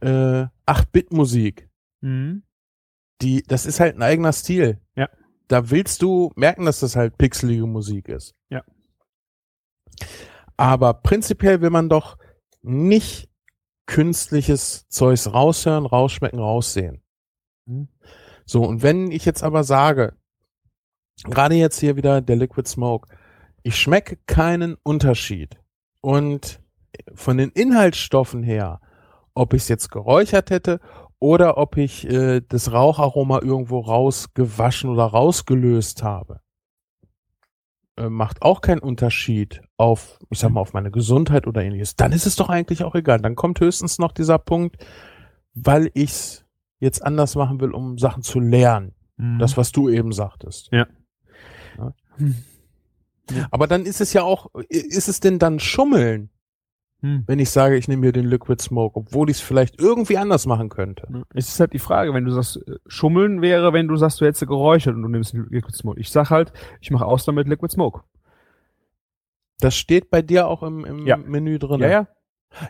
äh, 0.02 0.46
8-Bit-Musik. 0.68 1.68
Mhm. 2.02 2.44
Die, 3.22 3.42
das 3.42 3.66
ist 3.66 3.80
halt 3.80 3.96
ein 3.96 4.04
eigener 4.04 4.32
Stil. 4.32 4.80
Ja. 4.96 5.10
Da 5.48 5.72
willst 5.72 6.04
du 6.04 6.32
merken, 6.36 6.66
dass 6.66 6.82
das 6.82 6.96
halt 6.96 7.18
pixelige 7.18 7.66
Musik 7.66 8.10
ist. 8.10 8.36
Ja. 8.50 8.64
Aber 10.56 10.94
prinzipiell 10.94 11.62
will 11.62 11.72
man 11.72 11.90
doch 11.90 12.18
nicht 12.62 13.30
künstliches 13.88 14.88
Zeugs 14.90 15.34
raushören, 15.34 15.88
rausschmecken, 15.88 16.40
raussehen. 16.40 17.02
Mhm. 17.66 17.88
So, 18.46 18.64
und 18.64 18.84
wenn 18.84 19.10
ich 19.12 19.26
jetzt 19.26 19.42
aber 19.42 19.64
sage, 19.64 20.16
gerade 21.24 21.56
jetzt 21.56 21.80
hier 21.80 21.96
wieder 21.96 22.22
der 22.22 22.36
Liquid 22.36 22.70
Smoke, 22.70 23.10
ich 23.68 23.76
schmecke 23.76 24.18
keinen 24.28 24.78
Unterschied. 24.84 25.60
Und 26.00 26.62
von 27.14 27.38
den 27.38 27.50
Inhaltsstoffen 27.50 28.42
her, 28.42 28.80
ob 29.34 29.54
ich 29.54 29.64
es 29.64 29.68
jetzt 29.68 29.92
geräuchert 29.92 30.52
hätte 30.52 30.80
oder 31.20 31.58
ob 31.58 31.76
ich 31.76 32.10
äh, 32.10 32.42
das 32.48 32.72
Raucharoma 32.72 33.42
irgendwo 33.42 33.82
rausgewaschen 33.82 34.90
oder 34.90 35.04
rausgelöst 35.04 36.02
habe, 36.02 36.40
äh, 37.98 38.08
macht 38.08 38.42
auch 38.42 38.62
keinen 38.62 38.80
Unterschied 38.80 39.62
auf, 39.76 40.18
ich 40.30 40.40
sag 40.40 40.52
mal, 40.52 40.62
auf 40.62 40.72
meine 40.72 40.90
Gesundheit 40.90 41.46
oder 41.46 41.62
ähnliches. 41.62 41.98
Dann 41.98 42.14
ist 42.14 42.26
es 42.26 42.38
doch 42.38 42.48
eigentlich 42.48 42.86
auch 42.86 42.96
egal. 42.96 43.20
Dann 43.20 43.36
kommt 43.36 43.60
höchstens 43.60 44.00
noch 44.00 44.14
dieser 44.14 44.38
Punkt, 44.38 44.78
weil 45.54 45.92
ich's 45.94 46.46
jetzt 46.80 47.04
anders 47.04 47.36
machen 47.36 47.60
will, 47.60 47.72
um 47.72 47.98
Sachen 47.98 48.24
zu 48.24 48.40
lernen. 48.40 48.96
Mhm. 49.18 49.40
Das, 49.40 49.58
was 49.58 49.74
du 49.74 49.90
eben 49.90 50.14
sagtest. 50.14 50.70
Ja. 50.72 50.88
ja. 51.78 51.94
Aber 53.52 53.68
dann 53.68 53.86
ist 53.86 54.02
es 54.02 54.14
ja 54.14 54.24
auch, 54.24 54.48
ist 54.70 55.08
es 55.08 55.20
denn 55.20 55.40
dann 55.40 55.60
Schummeln? 55.60 56.30
Hm. 57.02 57.24
Wenn 57.28 57.38
ich 57.38 57.52
sage, 57.52 57.78
ich 57.78 57.88
nehme 57.88 58.08
mir 58.08 58.12
den 58.12 58.26
Liquid 58.26 58.62
Smoke, 58.62 58.98
obwohl 58.98 59.30
ich 59.30 59.38
es 59.38 59.44
vielleicht 59.44 59.80
irgendwie 59.80 60.18
anders 60.18 60.48
machen 60.48 60.70
könnte. 60.70 61.08
Es 61.36 61.48
ist 61.48 61.60
halt 61.60 61.74
die 61.74 61.80
Frage, 61.80 62.14
wenn 62.14 62.26
du 62.26 62.32
sagst, 62.32 62.58
äh, 62.68 62.78
Schummeln 62.88 63.42
wäre, 63.42 63.72
wenn 63.72 63.88
du 63.88 63.98
sagst, 63.98 64.20
du 64.20 64.26
hättest 64.26 64.48
geräuchert 64.48 64.96
und 64.96 65.04
du 65.04 65.08
nimmst 65.08 65.34
Liquid 65.34 65.78
Smoke. 65.78 66.00
Ich 66.00 66.10
sag 66.10 66.32
halt, 66.32 66.52
ich 66.82 66.90
mache 66.90 67.06
aus 67.06 67.24
damit 67.24 67.48
Liquid 67.48 67.72
Smoke. 67.72 68.02
Das 69.60 69.76
steht 69.76 70.10
bei 70.10 70.24
dir 70.24 70.48
auch 70.48 70.64
im, 70.64 70.86
im 70.86 71.06
ja. 71.06 71.18
Menü 71.18 71.60
drin. 71.60 71.82
Ja, 71.82 71.90
ja. 71.90 72.08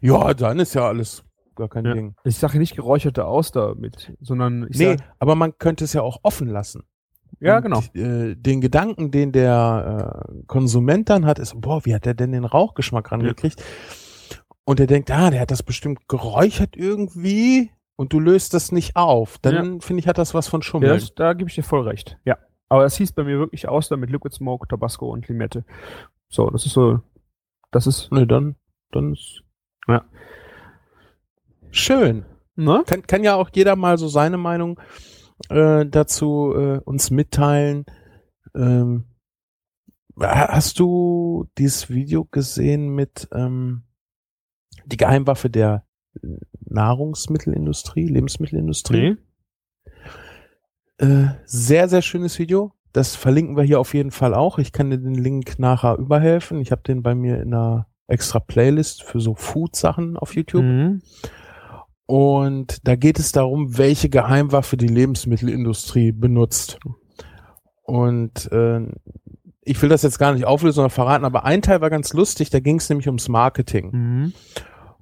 Ja, 0.02 0.34
dann 0.34 0.60
ist 0.60 0.74
ja 0.74 0.88
alles 0.88 1.24
gar 1.56 1.70
kein 1.70 1.86
ja. 1.86 1.94
Ding. 1.94 2.16
Ich 2.24 2.38
sage 2.38 2.58
nicht 2.58 2.76
geräucherte 2.76 3.26
Auster 3.26 3.76
mit, 3.76 4.14
sondern 4.20 4.68
ich 4.70 4.78
Nee, 4.78 4.98
aber 5.20 5.36
man 5.36 5.58
könnte 5.58 5.86
es 5.86 5.94
ja 5.94 6.02
auch 6.02 6.20
offen 6.24 6.48
lassen. 6.48 6.84
Ja, 7.40 7.60
genau. 7.60 7.82
äh, 7.94 8.36
den 8.36 8.62
Gedanken, 8.62 9.12
den 9.12 9.32
der 9.32 10.24
äh, 10.30 10.44
Konsument 10.48 11.10
dann 11.10 11.26
hat, 11.26 11.40
ist, 11.40 11.60
boah, 11.60 11.86
wie 11.86 11.94
hat 11.94 12.06
der 12.06 12.14
denn 12.14 12.32
den 12.32 12.46
Rauchgeschmack 12.46 13.12
rangekriegt? 13.12 13.60
Ja. 13.60 14.38
Und 14.66 14.80
er 14.80 14.88
denkt, 14.88 15.12
ah, 15.12 15.30
der 15.30 15.40
hat 15.40 15.52
das 15.52 15.64
bestimmt 15.64 16.08
geräuchert 16.08 16.76
irgendwie 16.76 17.72
und 17.96 18.12
du 18.14 18.20
löst 18.20 18.54
das 18.54 18.72
nicht 18.72 18.96
auf. 18.96 19.38
Dann 19.40 19.56
ja. 19.56 19.80
finde 19.80 20.02
ich, 20.02 20.08
hat 20.08 20.18
das 20.18 20.34
was 20.34 20.48
von 20.48 20.62
Schummeln. 20.62 21.00
Ja, 21.00 21.06
da 21.16 21.34
gebe 21.34 21.50
ich 21.50 21.56
dir 21.56 21.64
voll 21.64 21.82
recht. 21.82 22.18
Ja. 22.26 22.38
Aber 22.70 22.86
es 22.86 22.98
hieß 22.98 23.14
bei 23.14 23.24
mir 23.24 23.40
wirklich 23.40 23.68
aus, 23.68 23.90
mit 23.92 24.10
Liquid 24.10 24.36
Smoke, 24.36 24.68
Tabasco 24.68 25.10
und 25.10 25.28
Limette. 25.28 25.64
So, 26.28 26.50
das 26.50 26.66
ist 26.66 26.74
so, 26.74 27.00
das 27.72 27.88
ist. 27.88 28.12
Ne, 28.12 28.28
dann, 28.28 28.56
dann 28.92 29.14
ist. 29.14 29.44
Ja. 29.88 30.04
Schön. 31.72 32.26
Ne? 32.56 32.84
Kann, 32.88 33.04
kann 33.04 33.24
ja 33.24 33.36
auch 33.36 33.50
jeder 33.54 33.76
mal 33.76 33.98
so 33.98 34.08
seine 34.08 34.38
Meinung 34.38 34.80
äh, 35.50 35.86
dazu 35.86 36.54
äh, 36.56 36.80
uns 36.80 37.12
mitteilen. 37.12 37.86
Ähm, 38.56 39.06
hast 40.20 40.80
du 40.80 41.48
dieses 41.58 41.90
Video 41.90 42.26
gesehen 42.26 42.90
mit 42.90 43.28
ähm, 43.32 43.84
die 44.86 44.98
Geheimwaffe 44.98 45.50
der 45.50 45.86
Nahrungsmittelindustrie, 46.62 48.08
Lebensmittelindustrie? 48.08 49.18
Nee. 51.00 51.06
Äh, 51.06 51.28
sehr, 51.46 51.88
sehr 51.90 52.02
schönes 52.02 52.40
Video. 52.40 52.74
Das 52.94 53.16
verlinken 53.16 53.56
wir 53.56 53.64
hier 53.64 53.80
auf 53.80 53.94
jeden 53.94 54.12
Fall 54.12 54.34
auch. 54.34 54.58
Ich 54.58 54.72
kann 54.72 54.90
dir 54.90 54.98
den 54.98 55.14
Link 55.14 55.60
nachher 55.60 55.98
überhelfen. 55.98 56.60
Ich 56.62 56.72
habe 56.72 56.82
den 56.82 57.04
bei 57.04 57.14
mir 57.14 57.40
in 57.42 57.54
einer 57.54 57.88
extra 58.08 58.40
Playlist 58.40 59.04
für 59.04 59.20
so 59.20 59.36
Food-Sachen 59.36 60.18
auf 60.18 60.36
YouTube. 60.36 60.64
Mhm. 60.64 61.02
Und 62.08 62.88
da 62.88 62.96
geht 62.96 63.20
es 63.20 63.34
darum, 63.34 63.78
welche 63.78 64.10
Geheimwaffe 64.10 64.78
die 64.78 64.88
Lebensmittelindustrie 64.88 66.14
benutzt. 66.14 66.80
Und 67.84 68.50
äh, 68.52 68.88
ich 69.62 69.82
will 69.82 69.90
das 69.90 70.04
jetzt 70.04 70.18
gar 70.18 70.34
nicht 70.34 70.46
auflösen 70.46 70.80
oder 70.80 70.90
verraten, 70.90 71.26
aber 71.26 71.44
ein 71.44 71.62
Teil 71.62 71.82
war 71.82 71.90
ganz 71.90 72.14
lustig, 72.14 72.50
da 72.50 72.62
ging 72.62 72.78
es 72.78 72.90
nämlich 72.90 73.08
ums 73.08 73.28
Marketing. 73.28 73.92
Mhm. 73.92 74.34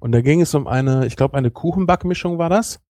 Und 0.00 0.12
da 0.12 0.20
ging 0.20 0.40
es 0.40 0.54
um 0.54 0.66
eine, 0.66 1.06
ich 1.06 1.16
glaube, 1.16 1.36
eine 1.36 1.52
Kuchenbackmischung 1.52 2.38
war 2.38 2.50
das. 2.50 2.80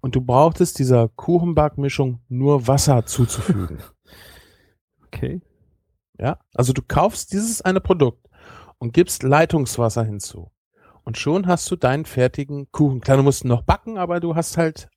Und 0.00 0.16
du 0.16 0.20
brauchtest 0.20 0.80
dieser 0.80 1.08
Kuchenbackmischung 1.08 2.20
nur 2.28 2.66
Wasser 2.66 3.06
zuzufügen. 3.06 3.78
Okay. 5.14 5.42
Ja, 6.18 6.38
also 6.54 6.72
du 6.72 6.80
kaufst 6.80 7.34
dieses 7.34 7.60
eine 7.60 7.82
Produkt 7.82 8.26
und 8.78 8.94
gibst 8.94 9.22
Leitungswasser 9.22 10.04
hinzu. 10.04 10.50
Und 11.04 11.18
schon 11.18 11.46
hast 11.46 11.70
du 11.70 11.76
deinen 11.76 12.04
fertigen 12.04 12.70
Kuchen. 12.70 13.00
Klar, 13.00 13.16
du 13.16 13.22
musst 13.22 13.44
noch 13.44 13.62
backen, 13.62 13.98
aber 13.98 14.20
du 14.20 14.34
hast 14.36 14.56
halt 14.56 14.88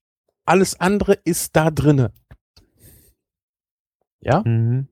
alles 0.45 0.79
andere 0.79 1.13
ist 1.13 1.55
da 1.55 1.71
drinne. 1.71 2.13
Ja? 4.19 4.43
Mhm. 4.45 4.87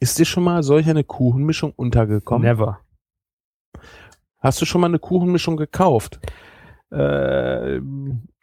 Ist 0.00 0.18
dir 0.18 0.24
schon 0.24 0.44
mal 0.44 0.62
solch 0.62 0.88
eine 0.88 1.04
Kuchenmischung 1.04 1.72
untergekommen? 1.72 2.48
Never. 2.48 2.80
Hast 4.38 4.60
du 4.60 4.64
schon 4.64 4.80
mal 4.80 4.88
eine 4.88 4.98
Kuchenmischung 4.98 5.56
gekauft? 5.56 6.20
Äh, 6.90 7.80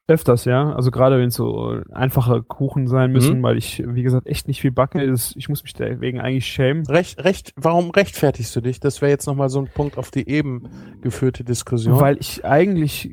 Öfters, 0.10 0.46
ja. 0.46 0.74
Also 0.74 0.92
gerade 0.92 1.20
wenn 1.20 1.28
es 1.28 1.36
so 1.36 1.78
einfache 1.92 2.42
Kuchen 2.44 2.88
sein 2.88 3.12
müssen, 3.12 3.40
mhm. 3.40 3.44
weil 3.44 3.58
ich, 3.58 3.84
wie 3.86 4.04
gesagt, 4.04 4.28
echt 4.28 4.48
nicht 4.48 4.62
viel 4.62 4.72
backe. 4.72 5.02
Ist, 5.02 5.36
ich 5.36 5.50
muss 5.50 5.64
mich 5.64 5.74
deswegen 5.74 6.20
eigentlich 6.20 6.48
schämen. 6.48 6.86
Recht, 6.88 7.24
recht, 7.24 7.54
warum 7.56 7.92
rechtfertigst 7.92 8.56
du 8.56 8.62
dich? 8.62 8.80
Das 8.80 9.02
wäre 9.02 9.12
jetzt 9.12 9.28
nochmal 9.28 9.50
so 9.50 9.60
ein 9.60 9.70
Punkt 9.74 9.98
auf 9.98 10.12
die 10.12 10.28
eben 10.28 10.70
geführte 11.02 11.44
Diskussion. 11.44 12.00
Weil 12.00 12.18
ich 12.20 12.44
eigentlich 12.44 13.12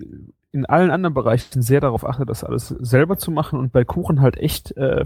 in 0.53 0.65
allen 0.65 0.91
anderen 0.91 1.13
Bereichen 1.13 1.61
sehr 1.61 1.81
darauf 1.81 2.07
achte, 2.07 2.25
das 2.25 2.43
alles 2.43 2.69
selber 2.69 3.19
zu 3.19 3.31
machen 3.31 3.59
und 3.59 3.73
bei 3.73 3.85
Kuchen 3.85 4.23
halt 4.23 4.39
echt, 4.39 4.75
äh, 4.79 5.05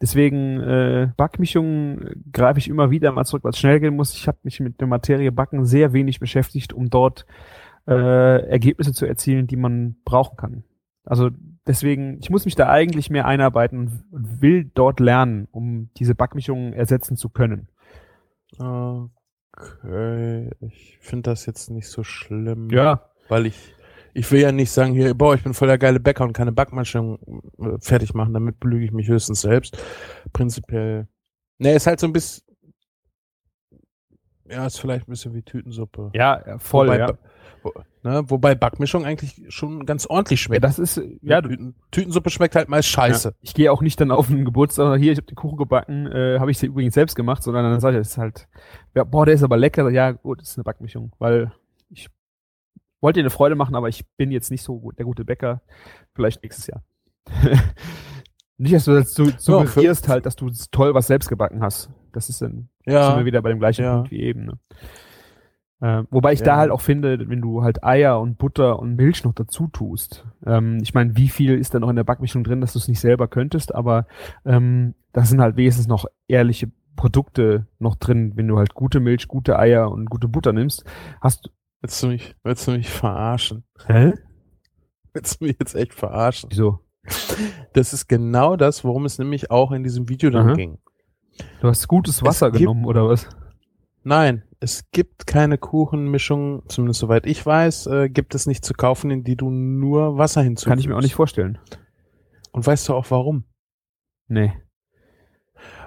deswegen 0.00 0.60
äh, 0.60 1.08
Backmischungen 1.16 2.24
greife 2.32 2.60
ich 2.60 2.68
immer 2.68 2.92
wieder 2.92 3.10
mal 3.10 3.24
zurück, 3.24 3.42
weil 3.42 3.50
es 3.50 3.58
schnell 3.58 3.80
gehen 3.80 3.96
muss. 3.96 4.14
Ich 4.14 4.28
habe 4.28 4.38
mich 4.44 4.60
mit 4.60 4.80
der 4.80 4.86
Materie 4.86 5.32
Backen 5.32 5.64
sehr 5.64 5.92
wenig 5.92 6.20
beschäftigt, 6.20 6.72
um 6.72 6.90
dort 6.90 7.26
äh, 7.88 8.48
Ergebnisse 8.48 8.92
zu 8.92 9.04
erzielen, 9.04 9.48
die 9.48 9.56
man 9.56 9.96
brauchen 10.04 10.36
kann. 10.36 10.64
Also 11.04 11.30
deswegen, 11.66 12.18
ich 12.20 12.30
muss 12.30 12.44
mich 12.44 12.54
da 12.54 12.68
eigentlich 12.68 13.10
mehr 13.10 13.26
einarbeiten 13.26 14.04
und 14.10 14.42
will 14.42 14.70
dort 14.74 15.00
lernen, 15.00 15.48
um 15.50 15.90
diese 15.96 16.14
Backmischungen 16.14 16.72
ersetzen 16.72 17.16
zu 17.16 17.28
können. 17.28 17.68
Okay, 18.58 20.50
ich 20.60 20.98
finde 21.00 21.30
das 21.30 21.46
jetzt 21.46 21.70
nicht 21.70 21.88
so 21.88 22.02
schlimm. 22.02 22.70
Ja. 22.70 23.10
Weil 23.28 23.46
ich, 23.46 23.74
ich 24.12 24.30
will 24.30 24.40
ja 24.40 24.52
nicht 24.52 24.70
sagen, 24.70 24.94
hier, 24.94 25.14
boah, 25.14 25.34
ich 25.34 25.42
bin 25.42 25.54
voll 25.54 25.68
der 25.68 25.78
geile 25.78 26.00
Bäcker 26.00 26.24
und 26.24 26.32
keine 26.32 26.52
Backmischung 26.52 27.18
äh, 27.58 27.78
fertig 27.80 28.14
machen, 28.14 28.34
damit 28.34 28.60
belüge 28.60 28.84
ich 28.84 28.92
mich 28.92 29.08
höchstens 29.08 29.42
selbst. 29.42 29.76
Prinzipiell. 30.32 31.08
Ne, 31.58 31.72
ist 31.74 31.86
halt 31.86 32.00
so 32.00 32.06
ein 32.06 32.12
bisschen, 32.12 32.43
ja, 34.48 34.66
ist 34.66 34.78
vielleicht 34.78 35.08
ein 35.08 35.10
bisschen 35.10 35.34
wie 35.34 35.42
Tütensuppe. 35.42 36.10
Ja, 36.14 36.58
voll, 36.58 36.88
Wobei, 36.88 36.98
ja. 36.98 37.12
Ne? 38.02 38.22
Wobei 38.28 38.54
Backmischung 38.54 39.06
eigentlich 39.06 39.42
schon 39.48 39.86
ganz 39.86 40.06
ordentlich 40.06 40.42
schmeckt. 40.42 40.62
Ja, 40.62 40.68
das 40.68 40.78
ist, 40.78 41.00
ja. 41.22 41.40
Tüten, 41.40 41.74
Tütensuppe 41.90 42.28
schmeckt 42.28 42.54
halt 42.54 42.68
meist 42.68 42.88
scheiße. 42.88 43.28
Ja. 43.28 43.34
Ich 43.40 43.54
gehe 43.54 43.72
auch 43.72 43.80
nicht 43.80 43.98
dann 44.00 44.10
auf 44.10 44.28
einen 44.28 44.44
Geburtstag, 44.44 44.98
hier, 44.98 45.12
ich 45.12 45.18
habe 45.18 45.26
den 45.26 45.36
Kuchen 45.36 45.56
gebacken, 45.56 46.06
äh, 46.06 46.38
habe 46.38 46.50
ich 46.50 46.58
sie 46.58 46.66
übrigens 46.66 46.94
selbst 46.94 47.14
gemacht, 47.14 47.42
sondern 47.42 47.64
dann 47.64 47.80
sage 47.80 47.96
ich, 47.96 48.00
das 48.00 48.12
ist 48.12 48.18
halt, 48.18 48.46
ja, 48.94 49.04
boah, 49.04 49.24
der 49.24 49.34
ist 49.34 49.42
aber 49.42 49.56
lecker. 49.56 49.88
Ja, 49.90 50.12
gut, 50.12 50.40
das 50.42 50.50
ist 50.50 50.58
eine 50.58 50.64
Backmischung, 50.64 51.12
weil 51.18 51.52
ich 51.88 52.10
wollte 53.00 53.20
dir 53.20 53.22
eine 53.22 53.30
Freude 53.30 53.54
machen, 53.54 53.74
aber 53.74 53.88
ich 53.88 54.06
bin 54.16 54.30
jetzt 54.30 54.50
nicht 54.50 54.62
so 54.62 54.78
gut, 54.78 54.98
der 54.98 55.06
gute 55.06 55.24
Bäcker. 55.24 55.62
Vielleicht 56.14 56.42
nächstes 56.42 56.66
Jahr. 56.66 56.84
nicht, 58.58 58.74
dass 58.74 58.84
du 58.84 58.92
das 58.92 59.14
so 59.14 59.30
suggerierst 59.38 60.08
halt, 60.08 60.26
dass 60.26 60.36
du 60.36 60.50
toll 60.70 60.94
was 60.94 61.06
selbst 61.06 61.30
gebacken 61.30 61.62
hast. 61.62 61.90
Das 62.14 62.28
ist 62.28 62.40
dann, 62.42 62.68
ja. 62.86 63.08
sind 63.08 63.18
wir 63.18 63.24
wieder 63.24 63.42
bei 63.42 63.50
dem 63.50 63.58
gleichen 63.58 63.84
ja. 63.84 63.96
Punkt 63.96 64.10
wie 64.10 64.20
eben. 64.20 64.46
Ne? 64.46 64.58
Äh, 65.80 66.04
wobei 66.10 66.32
ich 66.32 66.40
ja. 66.40 66.46
da 66.46 66.56
halt 66.56 66.70
auch 66.70 66.80
finde, 66.80 67.28
wenn 67.28 67.42
du 67.42 67.62
halt 67.62 67.84
Eier 67.84 68.20
und 68.20 68.38
Butter 68.38 68.78
und 68.78 68.96
Milch 68.96 69.24
noch 69.24 69.34
dazu 69.34 69.66
tust. 69.68 70.24
Ähm, 70.46 70.78
ich 70.82 70.94
meine, 70.94 71.16
wie 71.16 71.28
viel 71.28 71.58
ist 71.58 71.74
da 71.74 71.80
noch 71.80 71.90
in 71.90 71.96
der 71.96 72.04
Backmischung 72.04 72.44
drin, 72.44 72.60
dass 72.60 72.72
du 72.72 72.78
es 72.78 72.88
nicht 72.88 73.00
selber 73.00 73.28
könntest, 73.28 73.74
aber 73.74 74.06
ähm, 74.44 74.94
da 75.12 75.24
sind 75.24 75.40
halt 75.40 75.56
wenigstens 75.56 75.86
noch 75.86 76.06
ehrliche 76.26 76.70
Produkte 76.96 77.66
noch 77.78 77.96
drin, 77.96 78.32
wenn 78.36 78.48
du 78.48 78.56
halt 78.56 78.74
gute 78.74 79.00
Milch, 79.00 79.28
gute 79.28 79.58
Eier 79.58 79.90
und 79.90 80.08
gute 80.08 80.28
Butter 80.28 80.52
nimmst. 80.52 80.84
Hast 81.20 81.46
du. 81.46 81.50
Willst 81.80 82.02
du 82.02 82.06
mich, 82.06 82.34
willst 82.44 82.66
du 82.66 82.70
mich 82.70 82.88
verarschen? 82.88 83.64
Hä? 83.86 84.14
Willst 85.12 85.40
du 85.40 85.44
mich 85.44 85.56
jetzt 85.60 85.74
echt 85.74 85.92
verarschen? 85.92 86.48
Wieso? 86.50 86.80
Das 87.74 87.92
ist 87.92 88.08
genau 88.08 88.56
das, 88.56 88.84
worum 88.84 89.04
es 89.04 89.18
nämlich 89.18 89.50
auch 89.50 89.70
in 89.70 89.82
diesem 89.82 90.08
Video 90.08 90.30
dann 90.30 90.48
Aha. 90.48 90.54
ging. 90.54 90.78
Du 91.60 91.68
hast 91.68 91.88
gutes 91.88 92.22
Wasser 92.22 92.50
gibt- 92.50 92.60
genommen, 92.60 92.84
oder 92.84 93.08
was? 93.08 93.28
Nein, 94.02 94.42
es 94.60 94.84
gibt 94.92 95.26
keine 95.26 95.56
Kuchenmischung, 95.58 96.62
zumindest 96.68 97.00
soweit 97.00 97.26
ich 97.26 97.44
weiß, 97.44 97.86
äh, 97.86 98.08
gibt 98.10 98.34
es 98.34 98.46
nicht 98.46 98.64
zu 98.64 98.74
kaufen, 98.74 99.10
in 99.10 99.24
die 99.24 99.36
du 99.36 99.50
nur 99.50 100.18
Wasser 100.18 100.42
hinzufügst. 100.42 100.68
Kann 100.68 100.78
ich 100.78 100.88
mir 100.88 100.96
auch 100.96 101.00
nicht 101.02 101.14
vorstellen. 101.14 101.58
Und 102.52 102.66
weißt 102.66 102.88
du 102.88 102.94
auch 102.94 103.10
warum? 103.10 103.44
Nee. 104.28 104.52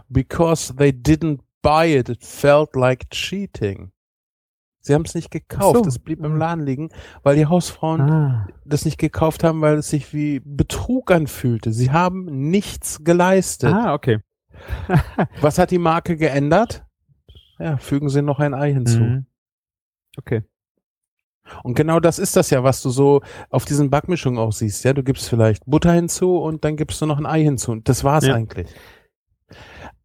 Because 0.10 0.74
they 0.76 0.90
didn't 0.92 1.40
buy 1.62 1.86
it, 1.98 2.10
it 2.10 2.24
felt 2.24 2.76
like 2.76 3.10
cheating. 3.10 3.92
Sie 4.80 4.94
haben 4.94 5.04
es 5.06 5.16
nicht 5.16 5.32
gekauft, 5.32 5.84
so. 5.84 5.86
es 5.90 6.00
blieb 6.00 6.20
im 6.24 6.34
Ah. 6.34 6.38
Laden 6.38 6.66
liegen, 6.66 6.90
weil 7.24 7.36
die 7.36 7.46
Hausfrauen 7.46 8.02
Ah. 8.02 8.48
das 8.64 8.86
nicht 8.86 8.98
gekauft 8.98 9.44
haben, 9.44 9.60
weil 9.60 9.76
es 9.78 9.90
sich 9.90 10.14
wie 10.14 10.40
Betrug 10.40 11.12
anfühlte. 11.12 11.74
Sie 11.74 11.92
haben 11.92 12.26
nichts 12.50 13.04
geleistet. 13.04 13.74
ah, 13.74 13.94
okay. 13.94 14.20
Was 15.42 15.58
hat 15.58 15.72
die 15.72 15.78
Marke 15.78 16.18
geändert? 16.18 16.86
Ja, 17.60 17.78
fügen 17.78 18.10
Sie 18.10 18.22
noch 18.22 18.40
ein 18.40 18.54
Ei 18.54 18.72
hinzu. 18.74 19.00
Mhm. 19.00 19.26
Okay. 20.18 20.44
Und 21.64 21.76
genau 21.76 22.00
das 22.00 22.20
ist 22.20 22.36
das 22.36 22.50
ja, 22.50 22.64
was 22.64 22.82
du 22.82 22.90
so 22.90 23.22
auf 23.50 23.66
diesen 23.66 23.90
Backmischungen 23.90 24.40
auch 24.40 24.52
siehst. 24.52 24.84
Ja, 24.84 24.94
du 24.94 25.04
gibst 25.04 25.30
vielleicht 25.30 25.66
Butter 25.66 25.94
hinzu 25.94 26.38
und 26.38 26.66
dann 26.66 26.76
gibst 26.76 27.02
du 27.02 27.06
noch 27.06 27.18
ein 27.18 27.26
Ei 27.26 27.42
hinzu. 27.42 27.72
Und 27.72 27.88
das 27.88 28.04
war's 28.04 28.26
Ja. 28.26 28.36
eigentlich. 28.36 28.70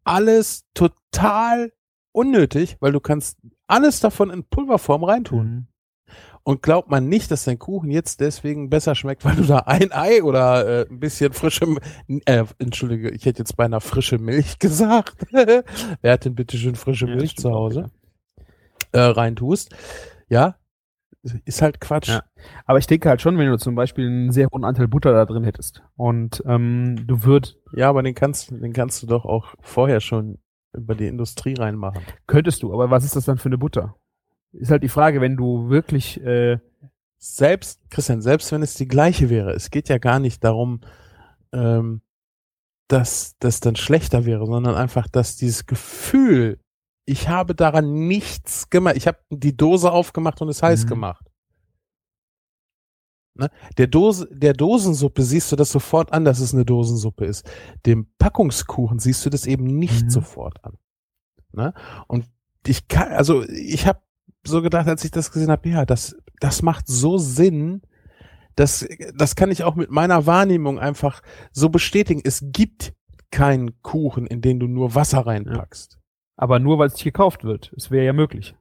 Alles 0.03 0.65
total 0.73 1.71
unnötig, 2.11 2.77
weil 2.79 2.91
du 2.91 2.99
kannst 2.99 3.37
alles 3.67 3.99
davon 3.99 4.29
in 4.29 4.43
Pulverform 4.45 5.03
reintun. 5.03 5.45
Mhm. 5.45 5.67
Und 6.45 6.61
glaubt 6.61 6.89
man 6.89 7.07
nicht, 7.07 7.31
dass 7.31 7.45
dein 7.45 7.57
Kuchen 7.57 7.89
jetzt 7.89 8.19
deswegen 8.19 8.69
besser 8.69 8.95
schmeckt, 8.95 9.23
weil 9.23 9.35
du 9.37 9.43
da 9.43 9.59
ein 9.59 9.93
Ei 9.93 10.21
oder 10.23 10.81
äh, 10.81 10.89
ein 10.89 10.99
bisschen 10.99 11.31
frische, 11.31 11.65
äh, 12.25 12.43
entschuldige, 12.59 13.11
ich 13.11 13.25
hätte 13.25 13.39
jetzt 13.39 13.55
beinahe 13.55 13.79
frische 13.79 14.17
Milch 14.17 14.59
gesagt. 14.59 15.15
Wer 15.31 16.11
hat 16.11 16.25
denn 16.25 16.35
bitte 16.35 16.57
schön 16.57 16.75
frische 16.75 17.07
Ja, 17.07 17.15
Milch 17.15 17.37
zu 17.37 17.49
Hause? 17.51 17.91
Äh, 18.91 18.99
reintust. 18.99 19.73
Ja, 20.27 20.55
ist 21.45 21.61
halt 21.61 21.79
Quatsch. 21.79 22.09
Ja. 22.09 22.23
Aber 22.65 22.77
ich 22.77 22.87
denke 22.87 23.07
halt 23.07 23.21
schon, 23.21 23.37
wenn 23.37 23.49
du 23.49 23.57
zum 23.57 23.75
Beispiel 23.75 24.05
einen 24.05 24.31
sehr 24.33 24.47
hohen 24.51 24.65
Anteil 24.65 24.89
Butter 24.89 25.13
da 25.13 25.25
drin 25.25 25.45
hättest 25.45 25.81
und 25.95 26.43
ähm, 26.45 27.07
du 27.07 27.23
würd, 27.23 27.57
Ja, 27.71 27.87
aber 27.89 28.03
den 28.03 28.15
kannst, 28.15 28.51
den 28.51 28.73
kannst 28.73 29.01
du 29.01 29.07
doch 29.07 29.23
auch 29.23 29.55
vorher 29.61 30.01
schon 30.01 30.39
über 30.75 30.95
die 30.95 31.07
Industrie 31.07 31.53
reinmachen. 31.53 32.01
könntest 32.27 32.63
du, 32.63 32.73
aber 32.73 32.89
was 32.89 33.05
ist 33.05 33.15
das 33.15 33.25
dann 33.25 33.37
für 33.37 33.47
eine 33.47 33.57
Butter? 33.57 33.95
Ist 34.53 34.71
halt 34.71 34.83
die 34.83 34.89
Frage, 34.89 35.19
wenn 35.21 35.35
du 35.37 35.69
wirklich, 35.69 36.21
äh, 36.21 36.59
Selbst, 37.17 37.79
Christian, 37.89 38.21
selbst 38.21 38.51
wenn 38.51 38.61
es 38.63 38.73
die 38.75 38.87
gleiche 38.87 39.29
wäre, 39.29 39.51
es 39.53 39.69
geht 39.71 39.87
ja 39.87 39.97
gar 39.97 40.19
nicht 40.19 40.43
darum, 40.43 40.81
ähm, 41.53 42.01
dass 42.89 43.37
das 43.39 43.61
dann 43.61 43.77
schlechter 43.77 44.25
wäre, 44.25 44.45
sondern 44.45 44.75
einfach, 44.75 45.07
dass 45.07 45.37
dieses 45.37 45.65
Gefühl, 45.65 46.59
ich 47.05 47.29
habe 47.29 47.55
daran 47.55 48.07
nichts 48.07 48.69
gemacht, 48.69 48.97
ich 48.97 49.07
habe 49.07 49.19
die 49.29 49.55
Dose 49.55 49.89
aufgemacht 49.91 50.41
und 50.41 50.49
es 50.49 50.61
heiß 50.61 50.83
Mhm. 50.83 50.89
gemacht. 50.89 51.25
Ne? 53.35 53.49
Der, 53.77 53.87
Dose, 53.87 54.27
der 54.31 54.53
Dosensuppe 54.53 55.23
siehst 55.23 55.49
du 55.51 55.55
das 55.55 55.71
sofort 55.71 56.11
an, 56.13 56.25
dass 56.25 56.39
es 56.39 56.53
eine 56.53 56.65
Dosensuppe 56.65 57.25
ist. 57.25 57.49
Dem 57.85 58.07
Packungskuchen 58.19 58.99
siehst 58.99 59.25
du 59.25 59.29
das 59.29 59.45
eben 59.47 59.65
nicht 59.65 60.03
Mhm. 60.05 60.09
sofort 60.09 60.63
an. 60.65 60.77
Ne? 61.53 61.73
Und 62.07 62.25
ich 62.67 62.87
kann, 62.89 63.13
also 63.13 63.43
ich 63.47 63.87
habe 63.87 64.01
so 64.43 64.61
gedacht, 64.61 64.87
als 64.87 65.03
ich 65.05 65.11
das 65.11 65.31
gesehen 65.31 65.49
habe, 65.51 65.69
ja, 65.69 65.85
das, 65.85 66.15
das 66.39 66.61
macht 66.61 66.87
so 66.87 67.17
Sinn, 67.17 67.81
das, 68.55 68.85
das 69.15 69.35
kann 69.35 69.51
ich 69.51 69.63
auch 69.63 69.75
mit 69.75 69.89
meiner 69.89 70.25
Wahrnehmung 70.25 70.79
einfach 70.79 71.21
so 71.51 71.69
bestätigen. 71.69 72.21
Es 72.23 72.41
gibt 72.51 72.93
keinen 73.31 73.81
Kuchen, 73.81 74.27
in 74.27 74.41
den 74.41 74.59
du 74.59 74.67
nur 74.67 74.93
Wasser 74.95 75.25
reinpackst. 75.25 75.97
aber 76.35 76.59
nur 76.59 76.77
weil 76.77 76.87
es 76.87 76.93
nicht 76.93 77.03
gekauft 77.05 77.43
wird. 77.43 77.73
Es 77.75 77.89
wäre 77.89 78.05
ja 78.05 78.13
möglich. 78.13 78.55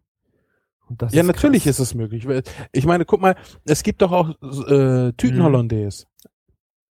Ja, 1.00 1.22
ist 1.22 1.26
natürlich 1.26 1.64
krass. 1.64 1.78
ist 1.78 1.88
es 1.90 1.94
möglich. 1.94 2.26
Ich 2.72 2.84
meine, 2.86 3.04
guck 3.04 3.20
mal, 3.20 3.34
es 3.64 3.82
gibt 3.82 4.02
doch 4.02 4.12
auch 4.12 4.30
äh, 4.30 5.12
Tüten 5.12 5.38
Mhm. 5.38 5.42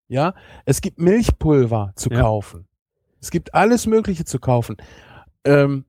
Ja, 0.08 0.34
es 0.66 0.82
gibt 0.82 1.00
Milchpulver 1.00 1.94
zu 1.96 2.10
Ja. 2.10 2.22
kaufen. 2.22 2.68
Es 3.20 3.32
gibt 3.32 3.54
alles 3.54 3.86
Mögliche 3.88 4.26
zu 4.26 4.40
kaufen. 4.40 4.78
Ähm, 5.46 5.86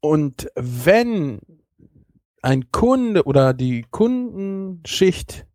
und 0.00 0.48
wenn 0.54 1.40
ein 2.42 2.70
Kunde 2.70 3.24
oder 3.24 3.54
die 3.54 3.84
Kundenschicht 3.90 5.46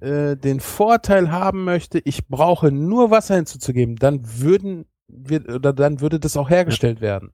äh, 0.00 0.36
den 0.36 0.60
Vorteil 0.60 1.30
haben 1.30 1.64
möchte, 1.64 2.00
ich 2.04 2.26
brauche 2.28 2.72
nur 2.72 3.10
Wasser 3.10 3.36
hinzuzugeben, 3.36 3.96
dann 3.96 4.20
würden 4.40 4.86
wir, 5.08 5.48
oder 5.48 5.72
dann 5.72 6.00
würde 6.00 6.18
das 6.18 6.36
auch 6.36 6.50
hergestellt 6.50 7.00
werden. 7.00 7.32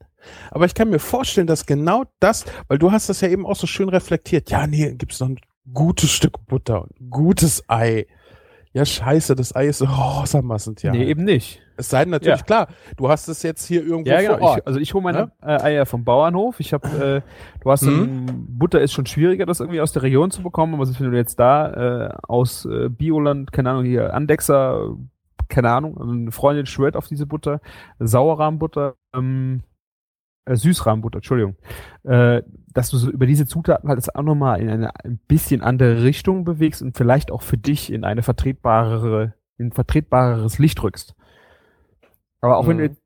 Aber 0.51 0.67
ich 0.67 0.75
kann 0.75 0.91
mir 0.91 0.99
vorstellen, 0.99 1.47
dass 1.47 1.67
genau 1.67 2.05
das, 2.21 2.45
weil 2.67 2.79
du 2.79 2.91
hast 2.91 3.09
das 3.09 3.21
ja 3.21 3.29
eben 3.29 3.47
auch 3.47 3.57
so 3.57 3.67
schön 3.67 3.89
reflektiert. 3.89 4.51
Ja, 4.51 4.67
nee, 4.67 4.95
gibt's 4.95 5.21
noch 5.21 5.29
ein 5.29 5.39
gutes 5.73 6.11
Stück 6.11 6.45
Butter 6.47 6.83
und 6.83 7.01
ein 7.01 7.11
gutes 7.11 7.65
Ei. 7.69 8.07
Ja, 8.79 8.85
scheiße, 8.85 9.35
das 9.35 9.55
Ei 9.57 9.67
ist 9.67 9.79
so 9.79 9.87
rosamassen, 9.87 10.77
ja. 10.83 10.93
Nee, 10.93 11.05
eben 11.05 11.25
nicht. 11.25 11.61
Es 11.77 11.91
sei 11.91 12.05
denn 12.05 12.11
natürlich 12.11 12.39
Ja. 12.41 12.45
klar, 12.45 12.69
du 12.97 13.09
hast 13.09 13.29
es 13.29 13.43
jetzt 13.43 13.67
hier 13.67 13.85
irgendwo 13.85 14.09
Ja, 14.11 14.21
vor 14.21 14.37
genau. 14.37 14.47
Ort. 14.49 14.59
Ich, 14.61 14.67
also 14.67 14.81
ich 14.81 14.95
hole 14.95 15.03
meine 15.05 15.33
äh, 15.43 15.61
Eier 15.63 15.87
vom 15.87 16.05
Bauernhof. 16.05 16.61
Ich 16.61 16.73
habe, 16.73 17.23
äh, 17.25 17.61
du 17.63 17.71
hast 17.71 17.85
dann, 17.85 18.47
Butter 18.51 18.81
ist 18.81 18.93
schon 18.93 19.07
schwieriger, 19.07 19.47
das 19.47 19.61
irgendwie 19.61 19.81
aus 19.81 19.93
der 19.93 20.03
Region 20.03 20.31
zu 20.31 20.43
bekommen. 20.43 20.75
Aber 20.75 20.87
wenn 20.89 21.11
du 21.11 21.17
jetzt 21.17 21.39
da 21.39 22.07
äh, 22.07 22.15
aus 22.27 22.65
äh, 22.67 22.89
Bioland, 22.89 23.53
keine 23.53 23.71
Ahnung, 23.71 23.85
hier 23.85 24.15
Andexer, 24.15 24.97
keine 25.49 25.71
Ahnung, 25.71 26.01
eine 26.01 26.33
Freundin 26.33 26.67
schwört 26.67 26.97
auf 26.97 27.07
diese 27.09 27.27
Butter, 27.27 27.61
Sauerrahmbutter, 28.01 28.95
ähm, 29.15 29.63
äh, 30.49 30.57
Süßrahmbutter, 30.57 31.19
Entschuldigung, 31.19 31.57
äh, 32.05 32.43
dass 32.73 32.91
du 32.91 32.97
so 32.97 33.11
über 33.11 33.27
diese 33.27 33.47
Zutaten 33.47 33.89
halt 33.89 33.99
das 33.99 34.15
auch 34.15 34.23
nochmal 34.23 34.61
in 34.61 34.71
eine 34.71 34.91
ein 35.05 35.19
bisschen 35.29 35.63
andere 35.63 36.03
Richtung 36.03 36.45
bewegst 36.45 36.83
und 36.83 36.97
vielleicht 36.97 37.31
auch 37.31 37.43
für 37.43 37.59
dich 37.59 37.93
in 37.93 38.05
eine 38.05 38.23
vertretbarere, 38.23 39.35
in 39.59 39.67
ein 39.69 39.73
vertretbareres 39.73 40.59
Licht 40.59 40.83
rückst. 40.83 41.15
Aber 42.41 42.57
auch 42.59 42.67
wenn 42.67 42.79
du 42.79 42.89
Mhm. 42.89 42.97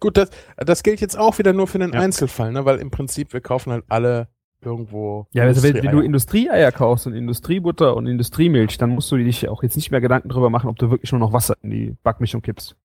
Gut, 0.00 0.16
das, 0.18 0.30
das 0.58 0.82
gilt 0.82 1.00
jetzt 1.00 1.18
auch 1.18 1.38
wieder 1.38 1.52
nur 1.52 1.66
für 1.66 1.78
den 1.78 1.92
Ja. 1.92 2.00
Einzelfall, 2.00 2.52
ne? 2.52 2.64
weil 2.64 2.78
im 2.78 2.90
Prinzip 2.90 3.32
wir 3.32 3.40
kaufen 3.40 3.72
halt 3.72 3.84
alle 3.88 4.28
irgendwo. 4.60 5.26
Ja, 5.32 5.44
also 5.44 5.62
wenn, 5.62 5.74
wenn 5.74 5.90
du 5.90 6.00
Industrieeier. 6.00 6.54
Industrieeier 6.54 6.72
kaufst 6.72 7.06
und 7.06 7.14
Industriebutter 7.14 7.96
und 7.96 8.06
Industriemilch, 8.06 8.78
dann 8.78 8.90
musst 8.90 9.10
du 9.10 9.16
dich 9.16 9.48
auch 9.48 9.62
jetzt 9.62 9.76
nicht 9.76 9.90
mehr 9.90 10.00
Gedanken 10.00 10.28
darüber 10.28 10.50
machen, 10.50 10.68
ob 10.68 10.76
du 10.76 10.90
wirklich 10.90 11.12
nur 11.12 11.20
noch 11.20 11.32
Wasser 11.32 11.56
in 11.62 11.70
die 11.70 11.96
Backmischung 12.02 12.42
kippst. 12.42 12.76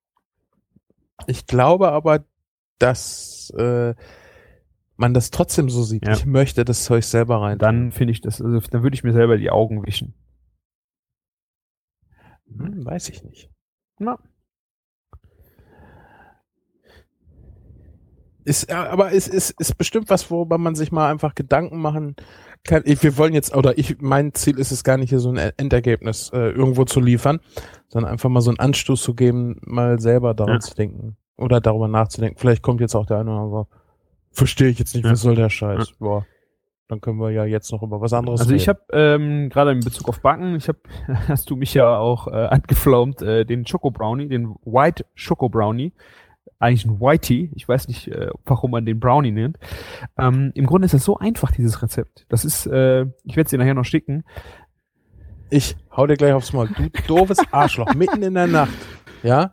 Ich 1.27 1.45
glaube 1.45 1.91
aber, 1.91 2.23
dass 2.81 3.49
äh, 3.57 3.93
man 4.95 5.13
das 5.13 5.31
trotzdem 5.31 5.69
so 5.69 5.83
sieht. 5.83 6.05
Ja. 6.05 6.13
Ich 6.13 6.25
möchte 6.25 6.63
das 6.63 6.83
Zeug 6.83 7.03
selber 7.03 7.41
rein. 7.41 7.57
Dann 7.57 7.91
finde 7.91 8.11
ich 8.11 8.21
das, 8.21 8.41
also 8.41 8.59
dann 8.59 8.83
würde 8.83 8.93
ich 8.93 9.03
mir 9.03 9.13
selber 9.13 9.37
die 9.37 9.49
Augen 9.49 9.85
wischen. 9.85 10.13
Hm, 12.47 12.85
weiß 12.85 13.09
ich 13.09 13.23
nicht. 13.23 13.49
Na. 13.99 14.17
Ist, 18.43 18.71
aber 18.71 19.13
es 19.13 19.27
ist, 19.27 19.51
ist 19.59 19.77
bestimmt 19.77 20.09
was, 20.09 20.31
worüber 20.31 20.57
man 20.57 20.73
sich 20.73 20.91
mal 20.91 21.11
einfach 21.11 21.35
Gedanken 21.35 21.79
machen 21.79 22.15
kann. 22.63 22.81
Ich, 22.85 23.03
wir 23.03 23.15
wollen 23.17 23.33
jetzt, 23.33 23.55
oder 23.55 23.77
ich, 23.77 24.01
mein 24.01 24.33
Ziel 24.33 24.57
ist 24.57 24.71
es 24.71 24.83
gar 24.83 24.97
nicht, 24.97 25.09
hier 25.09 25.19
so 25.19 25.29
ein 25.31 25.37
Endergebnis 25.57 26.31
äh, 26.33 26.49
irgendwo 26.49 26.85
zu 26.85 26.99
liefern, 26.99 27.39
sondern 27.87 28.11
einfach 28.11 28.29
mal 28.29 28.41
so 28.41 28.49
einen 28.49 28.59
Anstoß 28.59 29.01
zu 29.01 29.13
geben, 29.13 29.61
mal 29.63 29.99
selber 29.99 30.33
daran 30.33 30.55
Ja. 30.55 30.59
zu 30.59 30.73
denken 30.73 31.17
oder 31.41 31.59
darüber 31.61 31.87
nachzudenken. 31.87 32.37
Vielleicht 32.39 32.61
kommt 32.61 32.81
jetzt 32.81 32.95
auch 32.95 33.05
der 33.05 33.19
eine 33.19 33.31
oder 33.31 33.41
andere, 33.41 33.67
verstehe 34.31 34.69
ich 34.69 34.79
jetzt 34.79 34.95
nicht, 34.95 35.05
Ja. 35.05 35.11
was 35.11 35.21
soll 35.21 35.35
der 35.35 35.49
Scheiß? 35.49 35.93
Boah, 35.99 36.25
dann 36.87 37.01
können 37.01 37.19
wir 37.19 37.31
ja 37.31 37.45
jetzt 37.45 37.71
noch 37.71 37.83
über 37.83 38.01
was 38.01 38.13
anderes 38.13 38.41
Also 38.41 38.53
ich 38.53 38.67
reden. 38.69 38.79
habe 38.91 38.97
ähm, 38.97 39.49
gerade 39.49 39.71
in 39.71 39.79
Bezug 39.81 40.07
auf 40.09 40.21
Backen, 40.21 40.55
ich 40.55 40.67
habe, 40.67 40.79
hast 41.27 41.49
du 41.49 41.55
mich 41.55 41.73
ja 41.73 41.97
auch 41.97 42.27
äh, 42.27 42.31
angeflaumt, 42.47 43.21
äh, 43.21 43.45
den 43.45 43.65
Choco 43.65 43.91
Brownie, 43.91 44.27
den 44.27 44.55
White 44.63 45.05
Choco 45.15 45.49
Brownie, 45.49 45.93
eigentlich 46.59 46.85
ein 46.85 46.99
Whitey, 46.99 47.51
ich 47.55 47.67
weiß 47.67 47.87
nicht, 47.87 48.07
äh, 48.09 48.29
warum 48.45 48.71
man 48.71 48.85
den 48.85 48.99
Brownie 48.99 49.31
nennt. 49.31 49.57
Ähm, 50.17 50.51
Im 50.53 50.65
Grunde 50.67 50.85
ist 50.85 50.93
das 50.93 51.03
so 51.03 51.17
einfach, 51.17 51.51
dieses 51.51 51.81
Rezept. 51.81 52.25
Das 52.29 52.45
ist, 52.45 52.67
äh, 52.67 53.01
ich 53.23 53.35
werde 53.35 53.43
es 53.45 53.49
dir 53.49 53.57
nachher 53.57 53.73
noch 53.73 53.85
schicken. 53.85 54.23
Ich 55.49 55.75
hau 55.95 56.07
dir 56.07 56.15
gleich 56.15 56.33
aufs 56.33 56.53
Maul. 56.53 56.69
Du 56.69 56.89
doofes 57.07 57.39
Arschloch. 57.51 57.93
Mitten 57.95 58.21
in 58.23 58.33
der 58.35 58.47
Nacht, 58.47 58.71
ja, 59.23 59.51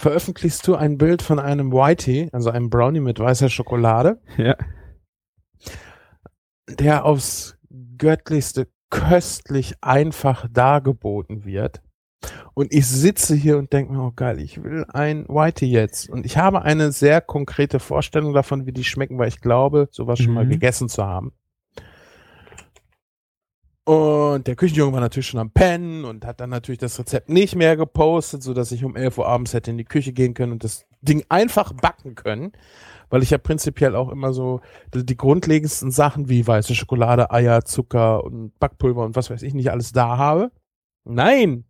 veröffentlichst 0.00 0.66
du 0.66 0.74
ein 0.76 0.96
Bild 0.96 1.20
von 1.20 1.38
einem 1.38 1.72
Whitey, 1.72 2.30
also 2.32 2.48
einem 2.50 2.70
Brownie 2.70 3.00
mit 3.00 3.18
weißer 3.18 3.50
Schokolade, 3.50 4.18
Ja. 4.38 4.56
der 6.68 7.04
aufs 7.04 7.58
göttlichste 7.98 8.68
köstlich 8.88 9.74
einfach 9.82 10.46
dargeboten 10.50 11.44
wird. 11.44 11.82
Und 12.54 12.72
ich 12.74 12.86
sitze 12.86 13.34
hier 13.34 13.58
und 13.58 13.72
denke 13.72 13.92
mir, 13.92 14.02
oh 14.02 14.12
geil, 14.14 14.40
ich 14.40 14.62
will 14.62 14.84
ein 14.88 15.26
Whitey 15.28 15.66
jetzt. 15.70 16.08
Und 16.10 16.24
ich 16.26 16.36
habe 16.36 16.62
eine 16.62 16.92
sehr 16.92 17.20
konkrete 17.20 17.78
Vorstellung 17.78 18.32
davon, 18.34 18.66
wie 18.66 18.72
die 18.72 18.84
schmecken, 18.84 19.18
weil 19.18 19.28
ich 19.28 19.40
glaube, 19.40 19.88
sowas 19.90 20.18
schon 20.18 20.34
mal 20.34 20.44
Mhm. 20.46 20.50
gegessen 20.50 20.88
zu 20.88 21.04
haben. 21.04 21.32
Und 23.84 24.46
der 24.46 24.56
Küchenjunge 24.56 24.92
war 24.92 25.00
natürlich 25.00 25.28
schon 25.28 25.40
am 25.40 25.50
Pennen 25.50 26.04
und 26.04 26.24
hat 26.24 26.40
dann 26.40 26.50
natürlich 26.50 26.78
das 26.78 26.98
Rezept 26.98 27.28
nicht 27.28 27.56
mehr 27.56 27.76
gepostet, 27.76 28.42
so 28.42 28.52
dass 28.54 28.72
ich 28.72 28.84
um 28.84 28.94
11 28.94 29.18
Uhr 29.18 29.26
abends 29.26 29.54
hätte 29.54 29.70
in 29.70 29.78
die 29.78 29.84
Küche 29.84 30.12
gehen 30.12 30.34
können 30.34 30.52
und 30.52 30.64
das 30.64 30.86
Ding 31.00 31.24
einfach 31.28 31.72
backen 31.72 32.14
können. 32.14 32.52
Weil 33.08 33.22
ich 33.22 33.30
ja 33.30 33.38
prinzipiell 33.38 33.96
auch 33.96 34.10
immer 34.10 34.32
so 34.32 34.60
die, 34.94 35.04
die 35.04 35.16
grundlegendsten 35.16 35.90
Sachen 35.90 36.28
wie 36.28 36.46
weiße 36.46 36.74
Schokolade, 36.74 37.30
Eier, 37.32 37.64
Zucker 37.64 38.22
und 38.22 38.56
Backpulver 38.60 39.04
und 39.04 39.16
was 39.16 39.30
weiß 39.30 39.42
ich 39.42 39.54
nicht 39.54 39.72
alles 39.72 39.92
da 39.92 40.16
habe. 40.16 40.52
Nein! 41.04 41.64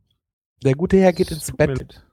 Der 0.63 0.75
gute 0.75 0.99
Herr 0.99 1.15
geht 1.15 1.31
ins 1.31 1.53
Bett. 1.57 2.05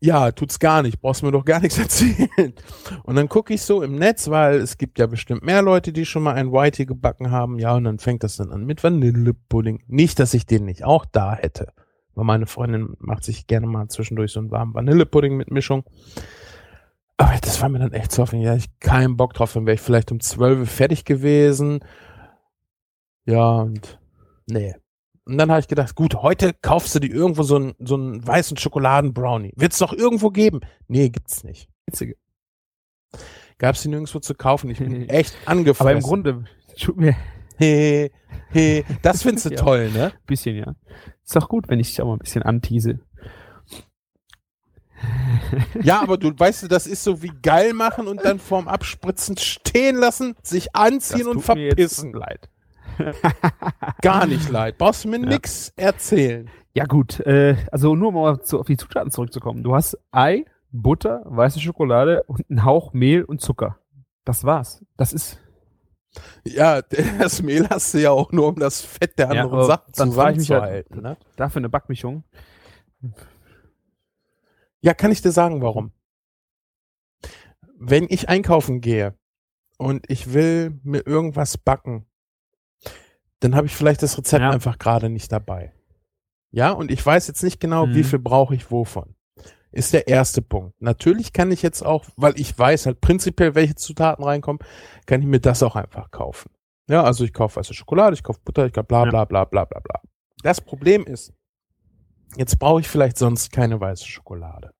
Ja, 0.00 0.30
tut's 0.30 0.60
gar 0.60 0.82
nicht. 0.82 1.00
Brauchst 1.00 1.22
mir 1.22 1.32
doch 1.32 1.44
gar 1.44 1.60
nichts 1.60 1.78
erzählen. 1.78 2.54
Und 3.02 3.16
dann 3.16 3.28
gucke 3.28 3.52
ich 3.52 3.62
so 3.62 3.82
im 3.82 3.96
Netz, 3.96 4.30
weil 4.30 4.56
es 4.56 4.78
gibt 4.78 4.98
ja 4.98 5.06
bestimmt 5.06 5.42
mehr 5.42 5.62
Leute, 5.62 5.92
die 5.92 6.06
schon 6.06 6.22
mal 6.22 6.34
ein 6.34 6.52
Whitey 6.52 6.86
gebacken 6.86 7.30
haben. 7.30 7.58
Ja, 7.58 7.74
und 7.74 7.84
dann 7.84 7.98
fängt 7.98 8.22
das 8.22 8.36
dann 8.36 8.52
an 8.52 8.64
mit 8.64 8.82
Vanillepudding. 8.84 9.82
Nicht, 9.88 10.20
dass 10.20 10.34
ich 10.34 10.46
den 10.46 10.64
nicht 10.64 10.84
auch 10.84 11.04
da 11.04 11.34
hätte. 11.34 11.72
Weil 12.14 12.24
meine 12.24 12.46
Freundin 12.46 12.96
macht 12.98 13.24
sich 13.24 13.46
gerne 13.46 13.66
mal 13.66 13.88
zwischendurch 13.88 14.32
so 14.32 14.40
einen 14.40 14.50
warmen 14.50 14.74
Vanillepudding 14.74 15.36
mit 15.36 15.50
Mischung. 15.50 15.84
Aber 17.16 17.36
das 17.40 17.60
war 17.60 17.68
mir 17.68 17.80
dann 17.80 17.92
echt 17.92 18.12
zu 18.12 18.22
aufwendig. 18.22 18.46
Ja, 18.46 18.54
ich 18.54 18.78
keinen 18.78 19.16
Bock 19.16 19.34
drauf. 19.34 19.52
Dann 19.52 19.66
wäre 19.66 19.74
ich 19.74 19.80
vielleicht 19.80 20.12
um 20.12 20.20
12 20.20 20.60
Uhr 20.60 20.66
fertig 20.66 21.04
gewesen. 21.04 21.80
Ja, 23.26 23.56
und 23.56 23.98
nee. 24.46 24.76
Und 25.28 25.36
dann 25.36 25.50
habe 25.50 25.60
ich 25.60 25.68
gedacht, 25.68 25.94
gut, 25.94 26.14
heute 26.14 26.54
kaufst 26.62 26.94
du 26.94 27.00
dir 27.00 27.14
irgendwo 27.14 27.42
so 27.42 27.56
einen, 27.56 27.74
so 27.78 27.96
einen 27.96 28.26
weißen 28.26 28.56
Schokoladen-Brownie. 28.56 29.52
Wird 29.56 29.72
es 29.74 29.78
doch 29.78 29.92
irgendwo 29.92 30.30
geben? 30.30 30.60
Nee, 30.86 31.10
gibt's 31.10 31.44
nicht. 31.44 31.68
Gab 33.58 33.74
es 33.74 33.82
die 33.82 33.88
nirgendwo 33.88 34.20
zu 34.20 34.34
kaufen? 34.34 34.70
Ich 34.70 34.78
bin 34.78 35.06
echt 35.10 35.36
angefressen. 35.44 35.86
Aber 35.86 35.92
im 35.92 36.02
Grunde, 36.02 36.44
tut 36.80 36.96
mir. 36.96 37.14
He, 37.58 38.10
he, 38.52 38.84
das 39.02 39.22
findest 39.22 39.46
du 39.46 39.50
Ja. 39.54 39.56
toll, 39.56 39.90
ne? 39.90 40.12
Bisschen, 40.26 40.56
ja. 40.56 40.74
Ist 41.24 41.36
doch 41.36 41.48
gut, 41.48 41.68
wenn 41.68 41.80
ich 41.80 41.88
dich 41.88 42.00
auch 42.00 42.06
mal 42.06 42.12
ein 42.14 42.20
bisschen 42.20 42.44
antease. 42.44 43.00
Ja, 45.82 46.00
aber 46.00 46.16
du 46.18 46.32
weißt 46.36 46.62
du, 46.62 46.68
das 46.68 46.86
ist 46.86 47.04
so 47.04 47.22
wie 47.22 47.32
geil 47.42 47.72
machen 47.74 48.06
und 48.08 48.24
dann 48.24 48.38
vorm 48.38 48.66
Abspritzen 48.68 49.36
stehen 49.36 49.96
lassen, 49.96 50.34
sich 50.42 50.74
anziehen 50.74 51.26
und 51.26 51.42
verpissen. 51.42 52.12
leid. 52.12 52.48
Gar 54.02 54.26
nicht 54.26 54.48
leid. 54.50 54.78
Brauchst 54.78 55.04
du 55.04 55.08
mir 55.08 55.18
nix 55.18 55.72
erzählen. 55.76 56.50
Ja 56.74 56.84
gut, 56.84 57.20
äh, 57.20 57.56
also 57.72 57.94
nur 57.96 58.08
um 58.08 58.14
mal 58.14 58.40
zu, 58.40 58.60
auf 58.60 58.66
die 58.66 58.76
Zutaten 58.76 59.10
zurückzukommen. 59.10 59.62
Du 59.62 59.74
hast 59.74 59.98
Ei, 60.12 60.44
Butter, 60.70 61.22
weiße 61.24 61.60
Schokolade 61.60 62.22
und 62.24 62.44
einen 62.50 62.64
Hauch 62.64 62.92
Mehl 62.92 63.24
und 63.24 63.40
Zucker. 63.40 63.78
Das 64.24 64.44
war's. 64.44 64.84
Das 64.96 65.12
ist 65.12 65.40
Ja, 66.44 66.82
das 67.18 67.42
Mehl 67.42 67.68
hast 67.68 67.94
du 67.94 67.98
ja 67.98 68.10
auch 68.10 68.30
nur, 68.32 68.48
um 68.48 68.56
das 68.56 68.80
Fett 68.82 69.18
der 69.18 69.32
Ja, 69.32 69.42
anderen 69.44 69.64
Sachen 69.66 69.92
dann 69.96 70.12
frage 70.12 70.32
ich 70.32 70.38
mich 70.38 70.50
halt- 70.50 70.86
zusammenzuhalten. 70.88 71.02
Ne? 71.02 71.16
dafür 71.36 71.60
eine 71.60 71.68
Backmischung. 71.68 72.24
Ja, 74.80 74.94
kann 74.94 75.10
ich 75.12 75.22
dir 75.22 75.32
sagen, 75.32 75.60
warum? 75.62 75.92
Wenn 77.80 78.06
ich 78.08 78.28
einkaufen 78.28 78.80
gehe 78.80 79.14
und 79.76 80.08
ich 80.10 80.32
will 80.32 80.78
mir 80.82 81.06
irgendwas 81.06 81.58
backen, 81.58 82.06
dann 83.40 83.54
habe 83.54 83.66
ich 83.66 83.74
vielleicht 83.76 84.02
das 84.02 84.16
Rezept 84.18 84.42
Ja. 84.42 84.50
einfach 84.50 84.78
gerade 84.78 85.08
nicht 85.08 85.30
dabei. 85.32 85.72
Ja, 86.50 86.70
und 86.72 86.90
ich 86.90 87.04
weiß 87.04 87.26
jetzt 87.28 87.42
nicht 87.42 87.60
genau, 87.60 87.86
Mhm. 87.86 87.94
wie 87.94 88.04
viel 88.04 88.18
brauche 88.18 88.54
ich 88.54 88.70
wovon. 88.70 89.14
Ist 89.70 89.92
der 89.92 90.08
erste 90.08 90.40
Punkt. 90.40 90.80
Natürlich 90.80 91.32
kann 91.34 91.50
ich 91.52 91.60
jetzt 91.62 91.82
auch, 91.84 92.06
weil 92.16 92.38
ich 92.40 92.58
weiß 92.58 92.86
halt 92.86 93.00
prinzipiell, 93.02 93.54
welche 93.54 93.74
Zutaten 93.74 94.24
reinkommen, 94.24 94.60
kann 95.04 95.20
ich 95.20 95.26
mir 95.26 95.40
das 95.40 95.62
auch 95.62 95.76
einfach 95.76 96.10
kaufen. 96.10 96.50
Ja, 96.88 97.04
also 97.04 97.22
ich 97.24 97.34
kaufe 97.34 97.56
weiße 97.56 97.74
Schokolade, 97.74 98.14
ich 98.14 98.22
kaufe 98.22 98.40
Butter, 98.42 98.64
ich 98.64 98.72
kaufe 98.72 98.86
bla 98.86 99.04
bla 99.04 99.26
bla 99.26 99.44
bla 99.44 99.64
bla 99.66 99.80
bla. 99.80 100.00
Das 100.42 100.60
Problem 100.62 101.04
ist, 101.04 101.34
jetzt 102.36 102.58
brauche 102.58 102.80
ich 102.80 102.88
vielleicht 102.88 103.18
sonst 103.18 103.52
keine 103.52 103.78
weiße 103.78 104.06
Schokolade 104.06 104.72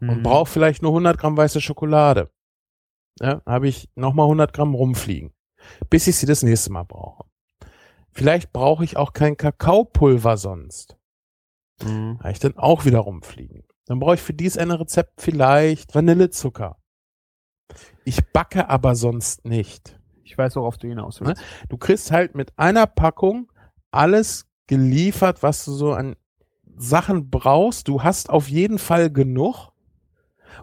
und 0.00 0.18
Mhm. 0.18 0.22
brauche 0.22 0.50
vielleicht 0.50 0.80
nur 0.82 0.92
100 0.92 1.18
Gramm 1.18 1.36
weiße 1.36 1.60
Schokolade. 1.60 2.30
Ja, 3.20 3.42
habe 3.46 3.68
ich 3.68 3.90
nochmal 3.94 4.26
100 4.26 4.54
Gramm 4.54 4.74
rumfliegen, 4.74 5.32
bis 5.90 6.06
ich 6.06 6.16
sie 6.16 6.26
das 6.26 6.42
nächste 6.42 6.72
Mal 6.72 6.84
brauche. 6.84 7.24
Vielleicht 8.16 8.50
brauche 8.50 8.82
ich 8.82 8.96
auch 8.96 9.12
kein 9.12 9.36
Kakaopulver 9.36 10.38
sonst. 10.38 10.96
Mhm. 11.82 12.18
Habe 12.20 12.32
ich 12.32 12.38
dann 12.38 12.56
auch 12.56 12.86
wieder 12.86 13.00
rumfliegen. 13.00 13.64
Dann 13.84 14.00
brauche 14.00 14.14
ich 14.14 14.22
für 14.22 14.32
dies 14.32 14.56
eine 14.56 14.80
Rezept 14.80 15.20
vielleicht 15.20 15.94
Vanillezucker. 15.94 16.78
Ich 18.04 18.24
backe 18.32 18.70
aber 18.70 18.94
sonst 18.94 19.44
nicht. 19.44 20.00
Ich 20.24 20.38
weiß, 20.38 20.56
worauf 20.56 20.78
du 20.78 20.88
hinaus 20.88 21.20
willst. 21.20 21.42
Du 21.68 21.76
kriegst 21.76 22.10
halt 22.10 22.34
mit 22.34 22.58
einer 22.58 22.86
Packung 22.86 23.52
alles 23.90 24.46
geliefert, 24.66 25.42
was 25.42 25.66
du 25.66 25.72
so 25.72 25.92
an 25.92 26.16
Sachen 26.74 27.28
brauchst. 27.28 27.86
Du 27.86 28.02
hast 28.02 28.30
auf 28.30 28.48
jeden 28.48 28.78
Fall 28.78 29.10
genug. 29.10 29.72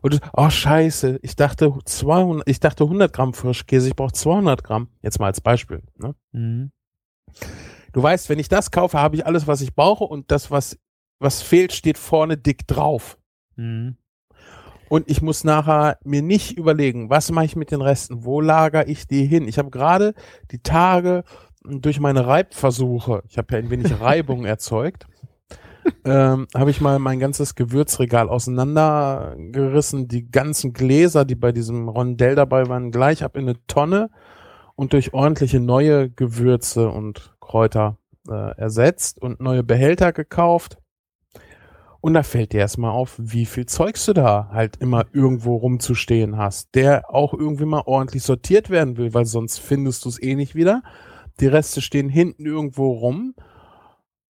Und 0.02 0.16
du, 0.16 0.18
oh 0.36 0.50
scheiße, 0.50 1.20
ich 1.22 1.36
dachte 1.36 1.72
200, 1.86 2.50
ich 2.50 2.60
dachte 2.60 2.86
100 2.86 3.14
Gramm 3.14 3.36
Frischkäse, 3.36 3.90
ich 3.90 3.96
brauche 3.96 4.14
200 4.14 4.64
Gramm. 4.64 4.90
Jetzt 5.04 5.20
mal 5.20 5.28
als 5.28 5.40
Beispiel. 5.40 5.84
Ne? 5.98 6.16
Mhm. 6.32 6.72
Du 7.92 8.02
weißt, 8.02 8.30
wenn 8.30 8.40
ich 8.40 8.50
das 8.50 8.72
kaufe, 8.72 9.00
habe 9.00 9.16
ich 9.16 9.26
alles, 9.26 9.48
was 9.48 9.62
ich 9.62 9.76
brauche 9.76 10.04
und 10.04 10.32
das, 10.32 10.52
was, 10.52 10.80
was 11.20 11.42
fehlt, 11.42 11.74
steht 11.74 11.98
vorne 11.98 12.38
dick 12.38 12.68
drauf. 12.68 13.18
Mhm. 13.56 13.98
Und 14.90 15.10
ich 15.10 15.22
muss 15.22 15.44
nachher 15.44 15.98
mir 16.04 16.22
nicht 16.22 16.58
überlegen, 16.58 17.10
was 17.10 17.32
mache 17.32 17.46
ich 17.46 17.56
mit 17.56 17.72
den 17.72 17.82
Resten, 17.82 18.26
wo 18.26 18.42
lager 18.42 18.88
ich 18.88 19.08
die 19.08 19.26
hin. 19.26 19.48
Ich 19.48 19.58
habe 19.58 19.72
gerade 19.72 20.14
die 20.52 20.62
Tage 20.62 21.24
durch 21.64 22.00
meine 22.00 22.28
Reibversuche, 22.28 23.24
ich 23.28 23.38
habe 23.38 23.54
ja 23.54 23.60
ein 23.60 23.70
wenig 23.70 24.00
Reibung 24.00 24.46
erzeugt, 24.46 25.08
ähm, 26.06 26.48
habe 26.54 26.72
ich 26.72 26.82
mal 26.82 27.00
mein 27.00 27.20
ganzes 27.20 27.56
Gewürzregal 27.56 28.30
auseinandergerissen, 28.30 30.08
die 30.08 30.30
ganzen 30.30 30.74
Gläser, 30.74 31.26
die 31.26 31.36
bei 31.36 31.52
diesem 31.52 31.90
Rondell 31.90 32.36
dabei 32.36 32.68
waren, 32.68 32.92
gleich 32.92 33.24
ab 33.24 33.36
in 33.36 33.50
eine 33.50 33.66
Tonne 33.68 34.10
und 34.76 34.94
durch 34.94 35.14
ordentliche 35.14 35.60
neue 35.60 36.10
Gewürze 36.10 36.90
und 36.90 37.36
Kräuter 37.40 37.98
äh, 38.28 38.58
ersetzt 38.58 39.22
und 39.22 39.40
neue 39.40 39.64
Behälter 39.64 40.12
gekauft. 40.14 40.78
Und 42.02 42.16
da 42.16 42.24
fällt 42.24 42.52
dir 42.52 42.60
erstmal 42.60 42.92
auf, 42.92 43.16
wie 43.18 43.46
viel 43.46 43.66
Zeugs 43.66 44.06
du 44.06 44.14
da 44.14 44.50
halt 44.52 44.76
immer 44.78 45.06
irgendwo 45.14 45.56
rumzustehen 45.56 46.38
hast, 46.38 46.76
der 46.76 47.14
auch 47.14 47.34
irgendwie 47.34 47.66
mal 47.66 47.84
ordentlich 47.86 48.24
sortiert 48.24 48.70
werden 48.70 48.98
will, 48.98 49.14
weil 49.14 49.26
sonst 49.26 49.60
findest 49.60 50.04
du 50.04 50.10
es 50.10 50.22
eh 50.22 50.36
nicht 50.36 50.54
wieder. 50.54 50.84
Die 51.40 51.48
Reste 51.48 51.82
stehen 51.82 52.10
hinten 52.10 52.46
irgendwo 52.46 52.92
rum 52.92 53.36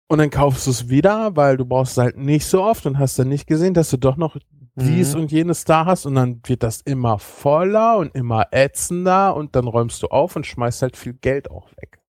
und 0.08 0.18
dann 0.18 0.30
kaufst 0.30 0.68
du 0.68 0.72
es 0.72 0.90
wieder, 0.90 1.36
weil 1.38 1.56
du 1.56 1.66
brauchst 1.66 1.94
es 1.94 1.98
halt 1.98 2.18
nicht 2.18 2.46
so 2.46 2.62
oft 2.62 2.86
und 2.86 3.00
hast 3.00 3.18
dann 3.18 3.30
nicht 3.30 3.48
gesehen, 3.48 3.74
dass 3.74 3.90
du 3.90 3.98
doch 3.98 4.18
noch 4.18 4.36
dies 4.76 5.14
Mhm. 5.14 5.22
und 5.22 5.32
jenes 5.32 5.66
da 5.66 5.86
hast 5.86 6.06
und 6.06 6.16
dann 6.16 6.42
wird 6.46 6.64
das 6.64 6.82
immer 6.82 7.20
voller 7.20 7.98
und 7.98 8.16
immer 8.16 8.48
ätzender 8.52 9.36
und 9.36 9.56
dann 9.56 9.68
räumst 9.68 10.02
du 10.04 10.08
auf 10.08 10.36
und 10.36 10.46
schmeißt 10.48 10.82
halt 10.82 10.98
viel 10.98 11.14
Geld 11.14 11.50
auch 11.52 11.70
weg. 11.78 12.00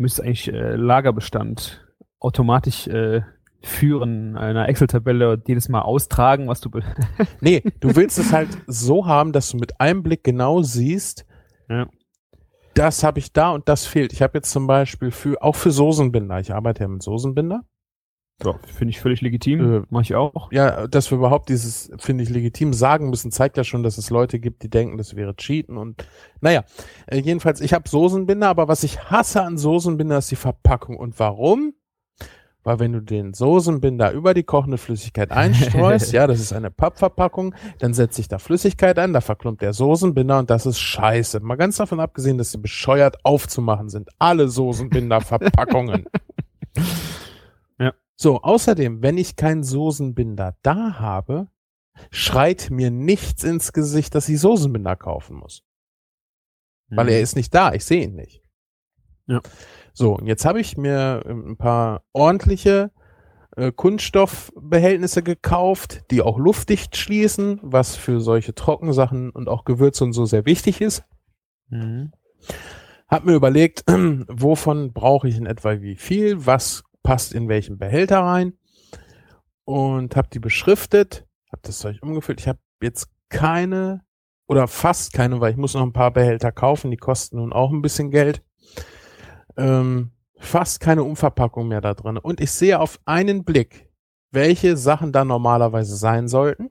Müsste 0.00 0.22
eigentlich 0.22 0.46
äh, 0.52 0.76
Lagerbestand 0.76 1.84
automatisch 2.20 2.86
äh, 2.86 3.22
führen, 3.64 4.36
einer 4.36 4.68
Excel-Tabelle 4.68 5.32
und 5.32 5.48
jedes 5.48 5.68
Mal 5.68 5.82
austragen, 5.82 6.46
was 6.46 6.60
du. 6.60 6.70
Nee, 7.40 7.64
du 7.80 7.96
willst 7.96 8.16
es 8.16 8.32
halt 8.32 8.48
so 8.68 9.06
haben, 9.06 9.32
dass 9.32 9.50
du 9.50 9.56
mit 9.56 9.80
einem 9.80 10.04
Blick 10.04 10.22
genau 10.22 10.62
siehst, 10.62 11.26
Ja. 11.68 11.88
das 12.74 13.02
habe 13.02 13.18
ich 13.18 13.32
da 13.32 13.50
und 13.50 13.68
das 13.68 13.86
fehlt. 13.86 14.12
Ich 14.12 14.22
habe 14.22 14.38
jetzt 14.38 14.52
zum 14.52 14.68
Beispiel 14.68 15.10
für, 15.10 15.42
auch 15.42 15.56
für 15.56 15.72
Soßenbinder, 15.72 16.38
ich 16.38 16.54
arbeite 16.54 16.82
ja 16.84 16.88
mit 16.88 17.02
Soßenbinder. 17.02 17.62
Ja, 18.44 18.54
finde 18.66 18.90
ich 18.90 19.00
völlig 19.00 19.20
legitim. 19.20 19.74
Äh, 19.74 19.82
Mach 19.90 20.02
ich 20.02 20.14
auch. 20.14 20.52
Ja, 20.52 20.86
dass 20.86 21.10
wir 21.10 21.18
überhaupt 21.18 21.48
dieses, 21.48 21.90
finde 21.98 22.22
ich, 22.22 22.30
legitim 22.30 22.72
sagen 22.72 23.10
müssen, 23.10 23.32
zeigt 23.32 23.56
ja 23.56 23.64
schon, 23.64 23.82
dass 23.82 23.98
es 23.98 24.10
Leute 24.10 24.38
gibt, 24.38 24.62
die 24.62 24.70
denken, 24.70 24.96
das 24.96 25.16
wäre 25.16 25.34
Cheaten 25.34 25.76
und 25.76 26.06
naja, 26.40 26.64
äh, 27.06 27.18
jedenfalls, 27.18 27.60
ich 27.60 27.72
habe 27.74 27.88
Soßenbinder, 27.88 28.48
aber 28.48 28.68
was 28.68 28.84
ich 28.84 29.10
hasse 29.10 29.42
an 29.42 29.58
Soßenbinder 29.58 30.18
ist 30.18 30.30
die 30.30 30.36
Verpackung. 30.36 30.96
Und 30.96 31.18
warum? 31.18 31.74
Weil 32.62 32.80
wenn 32.80 32.92
du 32.92 33.00
den 33.00 33.34
Soßenbinder 33.34 34.12
über 34.12 34.34
die 34.34 34.42
kochende 34.42 34.78
Flüssigkeit 34.78 35.32
einstreust, 35.32 36.12
ja, 36.12 36.26
das 36.26 36.38
ist 36.38 36.52
eine 36.52 36.70
Pappverpackung, 36.70 37.54
dann 37.78 37.94
setzt 37.94 38.16
sich 38.16 38.28
da 38.28 38.38
Flüssigkeit 38.38 38.98
ein, 38.98 39.12
da 39.12 39.20
verklumpt 39.20 39.62
der 39.62 39.72
Soßenbinder 39.72 40.38
und 40.38 40.50
das 40.50 40.66
ist 40.66 40.78
scheiße. 40.78 41.40
Mal 41.40 41.56
ganz 41.56 41.76
davon 41.76 41.98
abgesehen, 41.98 42.38
dass 42.38 42.52
sie 42.52 42.58
bescheuert 42.58 43.24
aufzumachen 43.24 43.88
sind. 43.88 44.10
Alle 44.18 44.48
Soßenbinder-Verpackungen. 44.48 46.06
So, 48.20 48.42
außerdem, 48.42 49.00
wenn 49.00 49.16
ich 49.16 49.36
keinen 49.36 49.62
Soßenbinder 49.62 50.56
da 50.62 50.98
habe, 50.98 51.46
schreit 52.10 52.68
mir 52.70 52.90
nichts 52.90 53.44
ins 53.44 53.72
Gesicht, 53.72 54.14
dass 54.14 54.28
ich 54.28 54.40
Soßenbinder 54.40 54.96
kaufen 54.96 55.36
muss. 55.36 55.62
Weil 56.90 57.04
Mhm. 57.06 57.12
er 57.12 57.20
ist 57.20 57.36
nicht 57.36 57.54
da, 57.54 57.72
ich 57.74 57.84
sehe 57.84 58.02
ihn 58.04 58.16
nicht. 58.16 58.42
Ja. 59.28 59.40
So, 59.92 60.16
und 60.16 60.26
jetzt 60.26 60.44
habe 60.44 60.60
ich 60.60 60.76
mir 60.76 61.22
ähm, 61.26 61.50
ein 61.52 61.56
paar 61.58 62.02
ordentliche 62.12 62.90
äh, 63.56 63.70
Kunststoffbehältnisse 63.70 65.22
gekauft, 65.22 66.10
die 66.10 66.22
auch 66.22 66.38
luftdicht 66.38 66.96
schließen, 66.96 67.60
was 67.62 67.94
für 67.94 68.20
solche 68.20 68.54
Trockensachen 68.54 69.30
und 69.30 69.48
auch 69.48 69.64
Gewürze 69.64 70.02
und 70.04 70.12
so 70.12 70.24
sehr 70.24 70.44
wichtig 70.44 70.80
ist. 70.80 71.04
Mhm. 71.68 72.12
Hab 73.06 73.24
mir 73.24 73.34
überlegt, 73.34 73.84
wovon 74.28 74.92
brauche 74.92 75.28
ich 75.28 75.36
in 75.36 75.46
etwa 75.46 75.80
wie 75.80 75.96
viel, 75.96 76.46
was 76.46 76.82
passt 77.08 77.32
in 77.32 77.48
welchen 77.48 77.78
Behälter 77.78 78.20
rein 78.20 78.52
und 79.64 80.14
habe 80.14 80.28
die 80.30 80.40
beschriftet, 80.40 81.26
habe 81.50 81.62
das 81.62 81.78
Zeug 81.78 81.96
umgefüllt. 82.02 82.38
Ich 82.38 82.48
habe 82.48 82.58
jetzt 82.82 83.08
keine 83.30 84.02
oder 84.46 84.68
fast 84.68 85.14
keine, 85.14 85.40
weil 85.40 85.52
ich 85.52 85.56
muss 85.56 85.72
noch 85.72 85.80
ein 85.80 85.94
paar 85.94 86.10
Behälter 86.10 86.52
kaufen, 86.52 86.90
die 86.90 86.98
kosten 86.98 87.38
nun 87.38 87.54
auch 87.54 87.70
ein 87.70 87.80
bisschen 87.80 88.10
Geld. 88.10 88.42
Ähm, 89.56 90.10
fast 90.36 90.80
keine 90.80 91.02
Umverpackung 91.02 91.66
mehr 91.68 91.80
da 91.80 91.94
drin. 91.94 92.18
Und 92.18 92.42
ich 92.42 92.50
sehe 92.50 92.78
auf 92.78 93.00
einen 93.06 93.42
Blick, 93.42 93.90
welche 94.30 94.76
Sachen 94.76 95.10
da 95.10 95.24
normalerweise 95.24 95.96
sein 95.96 96.28
sollten. 96.28 96.68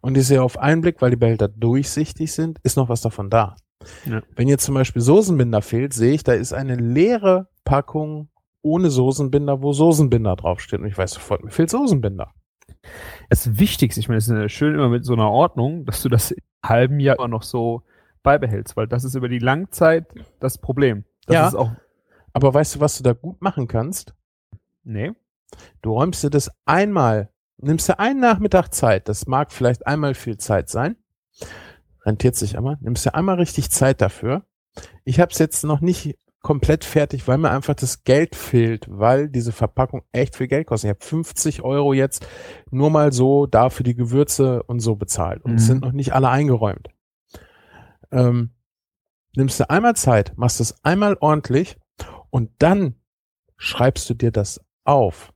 Und 0.00 0.16
ich 0.16 0.28
sehe 0.28 0.44
auf 0.44 0.58
einen 0.58 0.80
Blick, 0.80 1.02
weil 1.02 1.10
die 1.10 1.16
Behälter 1.16 1.48
durchsichtig 1.48 2.32
sind, 2.32 2.60
ist 2.62 2.76
noch 2.76 2.88
was 2.88 3.00
davon 3.00 3.30
da. 3.30 3.56
Ja. 4.04 4.22
Wenn 4.36 4.46
jetzt 4.46 4.64
zum 4.64 4.76
Beispiel 4.76 5.02
Soßenbinder 5.02 5.60
fehlt, 5.60 5.92
sehe 5.92 6.12
ich, 6.12 6.22
da 6.22 6.34
ist 6.34 6.52
eine 6.52 6.76
leere 6.76 7.48
Packung 7.64 8.28
ohne 8.62 8.90
Soßenbinder, 8.90 9.62
wo 9.62 9.72
Soßenbinder 9.72 10.36
draufsteht. 10.36 10.80
Und 10.80 10.86
ich 10.86 10.98
weiß 10.98 11.12
sofort, 11.12 11.44
mir 11.44 11.50
fehlt 11.50 11.70
Soßenbinder. 11.70 12.32
Das 13.28 13.58
Wichtigste, 13.58 14.00
ich 14.00 14.08
meine, 14.08 14.18
es 14.18 14.28
ist 14.28 14.52
schön 14.52 14.74
immer 14.74 14.88
mit 14.88 15.04
so 15.04 15.12
einer 15.14 15.30
Ordnung, 15.30 15.84
dass 15.84 16.02
du 16.02 16.08
das 16.08 16.32
im 16.32 16.42
halben 16.64 17.00
Jahr 17.00 17.16
immer 17.16 17.28
noch 17.28 17.42
so 17.42 17.82
beibehältst, 18.22 18.76
weil 18.76 18.86
das 18.86 19.04
ist 19.04 19.14
über 19.14 19.28
die 19.28 19.38
Langzeit 19.38 20.06
das 20.40 20.58
Problem. 20.58 21.04
Das 21.26 21.52
ja, 21.52 21.58
auch 21.58 21.70
aber 22.32 22.54
weißt 22.54 22.76
du, 22.76 22.80
was 22.80 22.96
du 22.96 23.02
da 23.02 23.14
gut 23.14 23.42
machen 23.42 23.66
kannst? 23.66 24.14
Nee. 24.84 25.12
Du 25.82 25.92
räumst 25.92 26.22
dir 26.22 26.30
das 26.30 26.50
einmal, 26.66 27.30
nimmst 27.56 27.88
dir 27.88 27.98
einen 27.98 28.20
Nachmittag 28.20 28.72
Zeit, 28.72 29.08
das 29.08 29.26
mag 29.26 29.50
vielleicht 29.50 29.86
einmal 29.86 30.14
viel 30.14 30.36
Zeit 30.36 30.68
sein, 30.68 30.96
rentiert 32.04 32.36
sich 32.36 32.56
einmal, 32.56 32.76
nimmst 32.80 33.06
dir 33.06 33.14
einmal 33.14 33.36
richtig 33.36 33.70
Zeit 33.70 34.00
dafür. 34.00 34.44
Ich 35.04 35.20
habe 35.20 35.32
es 35.32 35.38
jetzt 35.38 35.64
noch 35.64 35.80
nicht 35.80 36.16
komplett 36.48 36.82
fertig, 36.82 37.28
weil 37.28 37.36
mir 37.36 37.50
einfach 37.50 37.74
das 37.74 38.04
Geld 38.04 38.34
fehlt, 38.34 38.86
weil 38.88 39.28
diese 39.28 39.52
Verpackung 39.52 40.04
echt 40.12 40.34
viel 40.34 40.48
Geld 40.48 40.66
kostet. 40.66 40.88
Ich 40.88 40.96
habe 40.96 41.04
50 41.04 41.60
Euro 41.62 41.92
jetzt 41.92 42.26
nur 42.70 42.88
mal 42.88 43.12
so 43.12 43.44
da 43.44 43.68
für 43.68 43.82
die 43.82 43.94
Gewürze 43.94 44.62
und 44.62 44.80
so 44.80 44.96
bezahlt 44.96 45.44
und 45.44 45.52
mhm. 45.52 45.58
sind 45.58 45.82
noch 45.82 45.92
nicht 45.92 46.14
alle 46.14 46.30
eingeräumt. 46.30 46.88
Ähm, 48.10 48.54
nimmst 49.36 49.60
du 49.60 49.68
einmal 49.68 49.94
Zeit, 49.94 50.32
machst 50.36 50.58
es 50.60 50.82
einmal 50.82 51.18
ordentlich 51.20 51.76
und 52.30 52.50
dann 52.60 52.94
schreibst 53.58 54.08
du 54.08 54.14
dir 54.14 54.30
das 54.32 54.58
auf. 54.84 55.34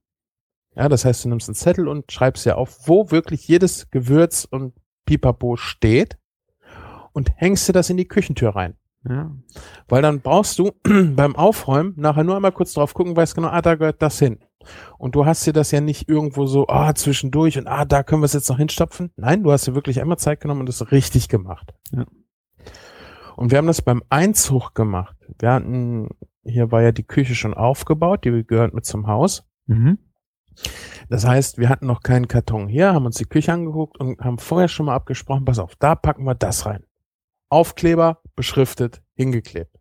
Ja, 0.74 0.88
das 0.88 1.04
heißt, 1.04 1.26
du 1.26 1.28
nimmst 1.28 1.46
einen 1.46 1.56
Zettel 1.56 1.88
und 1.88 2.10
schreibst 2.10 2.46
ja 2.46 2.54
auf, 2.54 2.88
wo 2.88 3.10
wirklich 3.10 3.46
jedes 3.46 3.90
Gewürz 3.90 4.48
und 4.50 4.72
Pipapo 5.04 5.56
steht 5.56 6.16
und 7.12 7.32
hängst 7.36 7.68
dir 7.68 7.74
das 7.74 7.90
in 7.90 7.98
die 7.98 8.08
Küchentür 8.08 8.56
rein. 8.56 8.78
Ja. 9.08 9.32
Weil 9.88 10.02
dann 10.02 10.20
brauchst 10.20 10.58
du 10.58 10.72
beim 11.14 11.36
Aufräumen 11.36 11.94
nachher 11.96 12.24
nur 12.24 12.36
einmal 12.36 12.52
kurz 12.52 12.74
drauf 12.74 12.94
gucken, 12.94 13.16
weißt 13.16 13.34
genau, 13.34 13.48
ah, 13.48 13.62
da 13.62 13.74
gehört 13.74 14.02
das 14.02 14.18
hin. 14.18 14.38
Und 14.96 15.14
du 15.16 15.26
hast 15.26 15.44
dir 15.44 15.52
das 15.52 15.72
ja 15.72 15.80
nicht 15.80 16.08
irgendwo 16.08 16.46
so, 16.46 16.68
ah, 16.68 16.94
zwischendurch 16.94 17.58
und 17.58 17.66
ah, 17.66 17.84
da 17.84 18.02
können 18.02 18.22
wir 18.22 18.26
es 18.26 18.32
jetzt 18.32 18.48
noch 18.48 18.58
hinstopfen. 18.58 19.10
Nein, 19.16 19.42
du 19.42 19.50
hast 19.50 19.66
dir 19.66 19.74
wirklich 19.74 20.00
einmal 20.00 20.18
Zeit 20.18 20.40
genommen 20.40 20.60
und 20.60 20.68
das 20.68 20.92
richtig 20.92 21.28
gemacht. 21.28 21.74
Ja. 21.90 22.06
Und 23.36 23.50
wir 23.50 23.58
haben 23.58 23.66
das 23.66 23.82
beim 23.82 24.02
Einzug 24.08 24.74
gemacht. 24.74 25.16
Wir 25.38 25.52
hatten, 25.52 26.08
hier 26.44 26.70
war 26.70 26.82
ja 26.82 26.92
die 26.92 27.02
Küche 27.02 27.34
schon 27.34 27.54
aufgebaut, 27.54 28.24
die 28.24 28.44
gehört 28.46 28.74
mit 28.74 28.84
zum 28.84 29.06
Haus. 29.08 29.48
Mhm. 29.66 29.98
Das 31.08 31.26
heißt, 31.26 31.58
wir 31.58 31.68
hatten 31.68 31.86
noch 31.86 32.02
keinen 32.02 32.28
Karton 32.28 32.68
hier, 32.68 32.92
haben 32.92 33.06
uns 33.06 33.16
die 33.16 33.24
Küche 33.24 33.52
angeguckt 33.52 33.98
und 33.98 34.20
haben 34.20 34.38
vorher 34.38 34.68
schon 34.68 34.86
mal 34.86 34.94
abgesprochen, 34.94 35.44
pass 35.44 35.58
auf, 35.58 35.74
da 35.76 35.94
packen 35.94 36.24
wir 36.24 36.34
das 36.34 36.66
rein. 36.66 36.84
Aufkleber, 37.52 38.22
beschriftet, 38.34 39.02
hingeklebt. 39.14 39.78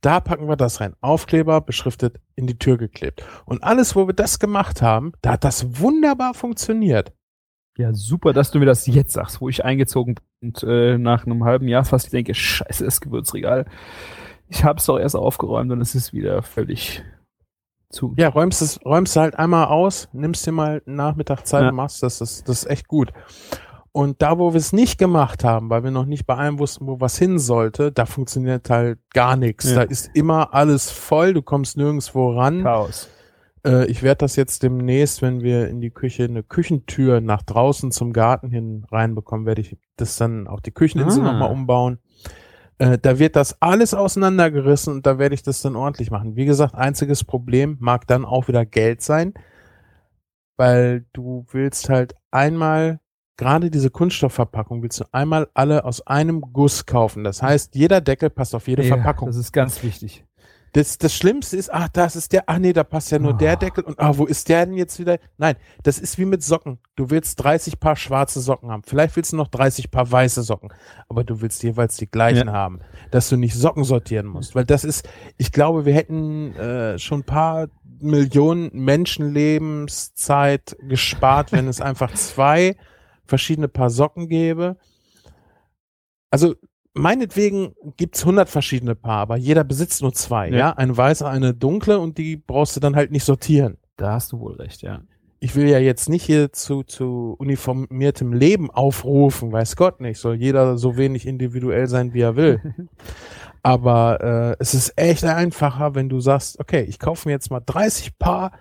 Da 0.00 0.20
packen 0.20 0.48
wir 0.48 0.54
das 0.54 0.80
rein. 0.80 0.94
Aufkleber, 1.00 1.60
beschriftet, 1.60 2.20
in 2.36 2.46
die 2.46 2.56
Tür 2.56 2.78
geklebt. 2.78 3.24
Und 3.46 3.64
alles, 3.64 3.96
wo 3.96 4.06
wir 4.06 4.14
das 4.14 4.38
gemacht 4.38 4.80
haben, 4.80 5.12
da 5.22 5.32
hat 5.32 5.42
das 5.42 5.80
wunderbar 5.80 6.34
funktioniert. 6.34 7.12
Ja, 7.76 7.92
super, 7.92 8.32
dass 8.32 8.52
du 8.52 8.60
mir 8.60 8.66
das 8.66 8.86
jetzt 8.86 9.12
sagst, 9.12 9.40
wo 9.40 9.48
ich 9.48 9.64
eingezogen 9.64 10.14
bin 10.14 10.50
und 10.50 10.62
äh, 10.62 10.98
nach 10.98 11.26
einem 11.26 11.42
halben 11.42 11.66
Jahr 11.66 11.84
fast 11.84 12.12
denke, 12.12 12.32
scheiße, 12.32 12.84
das 12.84 13.00
Gewürzregal. 13.00 13.66
Ich 14.48 14.62
hab's 14.62 14.86
doch 14.86 15.00
erst 15.00 15.16
aufgeräumt 15.16 15.72
und 15.72 15.80
es 15.80 15.96
ist 15.96 16.12
wieder 16.12 16.44
völlig 16.44 17.02
zu. 17.90 18.14
Ja, 18.18 18.28
räumst 18.28 18.62
es, 18.62 18.78
räumst 18.84 19.16
halt 19.16 19.36
einmal 19.36 19.66
aus, 19.66 20.08
nimmst 20.12 20.46
dir 20.46 20.52
mal 20.52 20.80
Nachmittag 20.86 21.44
Zeit 21.44 21.62
ja. 21.62 21.70
und 21.70 21.74
machst 21.74 22.04
das. 22.04 22.18
Das, 22.18 22.44
das 22.44 22.62
ist 22.62 22.70
echt 22.70 22.86
gut. 22.86 23.12
Und 23.94 24.22
da, 24.22 24.38
wo 24.38 24.54
wir 24.54 24.58
es 24.58 24.72
nicht 24.72 24.98
gemacht 24.98 25.44
haben, 25.44 25.68
weil 25.68 25.84
wir 25.84 25.90
noch 25.90 26.06
nicht 26.06 26.26
bei 26.26 26.34
allem 26.34 26.58
wussten, 26.58 26.86
wo 26.86 27.00
was 27.00 27.18
hin 27.18 27.38
sollte, 27.38 27.92
da 27.92 28.06
funktioniert 28.06 28.70
halt 28.70 28.98
gar 29.12 29.36
nichts. 29.36 29.70
Ja. 29.70 29.76
Da 29.76 29.82
ist 29.82 30.10
immer 30.14 30.54
alles 30.54 30.90
voll, 30.90 31.34
du 31.34 31.42
kommst 31.42 31.76
nirgendwo 31.76 32.30
ran. 32.30 32.62
Chaos. 32.62 33.10
Äh, 33.66 33.86
ich 33.86 34.02
werde 34.02 34.18
das 34.18 34.36
jetzt 34.36 34.62
demnächst, 34.62 35.20
wenn 35.20 35.42
wir 35.42 35.68
in 35.68 35.82
die 35.82 35.90
Küche 35.90 36.24
eine 36.24 36.42
Küchentür 36.42 37.20
nach 37.20 37.42
draußen 37.42 37.92
zum 37.92 38.14
Garten 38.14 38.50
hin 38.50 38.86
reinbekommen, 38.90 39.44
werde 39.44 39.60
ich 39.60 39.76
das 39.96 40.16
dann 40.16 40.48
auch 40.48 40.60
die 40.60 40.72
Kücheninsel 40.72 41.22
ah. 41.22 41.32
nochmal 41.32 41.52
umbauen. 41.52 41.98
Äh, 42.78 42.98
da 42.98 43.18
wird 43.18 43.36
das 43.36 43.60
alles 43.60 43.92
auseinandergerissen 43.92 44.94
und 44.94 45.06
da 45.06 45.18
werde 45.18 45.34
ich 45.34 45.42
das 45.42 45.60
dann 45.60 45.76
ordentlich 45.76 46.10
machen. 46.10 46.34
Wie 46.34 46.46
gesagt, 46.46 46.74
einziges 46.74 47.24
Problem 47.24 47.76
mag 47.78 48.06
dann 48.06 48.24
auch 48.24 48.48
wieder 48.48 48.64
Geld 48.64 49.02
sein, 49.02 49.34
weil 50.56 51.04
du 51.12 51.44
willst 51.52 51.90
halt 51.90 52.14
einmal 52.30 53.01
gerade 53.36 53.70
diese 53.70 53.90
Kunststoffverpackung 53.90 54.82
willst 54.82 55.00
du 55.00 55.04
einmal 55.12 55.48
alle 55.54 55.84
aus 55.84 56.06
einem 56.06 56.40
Guss 56.40 56.86
kaufen. 56.86 57.24
Das 57.24 57.42
heißt, 57.42 57.74
jeder 57.74 58.00
Deckel 58.00 58.30
passt 58.30 58.54
auf 58.54 58.68
jede 58.68 58.82
ja, 58.82 58.94
Verpackung. 58.94 59.28
Das 59.28 59.36
ist 59.36 59.52
ganz 59.52 59.82
wichtig. 59.82 60.24
Das, 60.74 60.96
das 60.96 61.14
Schlimmste 61.14 61.58
ist, 61.58 61.70
ach, 61.72 61.88
das 61.90 62.16
ist 62.16 62.32
der, 62.32 62.44
ach 62.46 62.58
nee, 62.58 62.72
da 62.72 62.82
passt 62.82 63.10
ja 63.10 63.18
nur 63.18 63.34
oh. 63.34 63.36
der 63.36 63.56
Deckel 63.56 63.84
und 63.84 64.00
ah, 64.00 64.16
wo 64.16 64.24
ist 64.24 64.48
der 64.48 64.64
denn 64.64 64.76
jetzt 64.76 64.98
wieder? 64.98 65.18
Nein, 65.36 65.56
das 65.82 65.98
ist 65.98 66.18
wie 66.18 66.24
mit 66.24 66.42
Socken. 66.42 66.78
Du 66.96 67.10
willst 67.10 67.44
30 67.44 67.78
Paar 67.78 67.94
schwarze 67.94 68.40
Socken 68.40 68.70
haben. 68.70 68.82
Vielleicht 68.82 69.14
willst 69.16 69.32
du 69.32 69.36
noch 69.36 69.48
30 69.48 69.90
Paar 69.90 70.10
weiße 70.10 70.42
Socken, 70.42 70.72
aber 71.10 71.24
du 71.24 71.42
willst 71.42 71.62
jeweils 71.62 71.98
die 71.98 72.10
gleichen 72.10 72.48
ja. 72.48 72.54
haben, 72.54 72.80
dass 73.10 73.28
du 73.28 73.36
nicht 73.36 73.54
Socken 73.54 73.84
sortieren 73.84 74.24
musst. 74.26 74.54
Weil 74.54 74.64
das 74.64 74.84
ist, 74.84 75.06
ich 75.36 75.52
glaube, 75.52 75.84
wir 75.84 75.92
hätten 75.92 76.56
äh, 76.56 76.98
schon 76.98 77.20
ein 77.20 77.24
paar 77.24 77.68
Millionen 78.00 78.70
Menschenlebenszeit 78.72 80.74
gespart, 80.80 81.52
wenn 81.52 81.68
es 81.68 81.82
einfach 81.82 82.14
zwei 82.14 82.76
verschiedene 83.32 83.68
Paar 83.68 83.88
Socken 83.88 84.28
gäbe. 84.28 84.76
Also 86.30 86.54
meinetwegen 86.92 87.74
gibt's 87.96 88.20
100 88.20 88.50
verschiedene 88.50 88.94
Paar, 88.94 89.20
aber 89.20 89.38
jeder 89.38 89.64
besitzt 89.64 90.02
nur 90.02 90.12
zwei, 90.12 90.50
ja. 90.50 90.56
ja? 90.58 90.70
Eine 90.72 90.94
weiße, 90.94 91.26
eine 91.26 91.54
dunkle 91.54 91.98
und 91.98 92.18
die 92.18 92.36
brauchst 92.36 92.76
du 92.76 92.80
dann 92.80 92.94
halt 92.94 93.10
nicht 93.10 93.24
sortieren. 93.24 93.78
Da 93.96 94.12
hast 94.12 94.32
du 94.32 94.40
wohl 94.40 94.56
recht, 94.56 94.82
ja. 94.82 95.00
Ich 95.40 95.56
will 95.56 95.66
ja 95.66 95.78
jetzt 95.78 96.10
nicht 96.10 96.24
hier 96.24 96.52
zu, 96.52 96.82
zu 96.82 97.36
uniformiertem 97.38 98.34
Leben 98.34 98.70
aufrufen, 98.70 99.50
weiß 99.50 99.76
Gott 99.76 100.02
nicht. 100.02 100.18
Soll 100.18 100.34
jeder 100.34 100.76
so 100.76 100.98
wenig 100.98 101.26
individuell 101.26 101.86
sein, 101.86 102.12
wie 102.12 102.20
er 102.20 102.36
will. 102.36 102.60
aber 103.62 104.20
äh, 104.20 104.56
es 104.62 104.74
ist 104.74 104.92
echt 104.96 105.24
einfacher, 105.24 105.94
wenn 105.94 106.10
du 106.10 106.20
sagst, 106.20 106.60
okay, 106.60 106.82
ich 106.82 106.98
kaufe 106.98 107.26
mir 107.26 107.32
jetzt 107.32 107.50
mal 107.50 107.62
30 107.64 108.18
Paar 108.18 108.52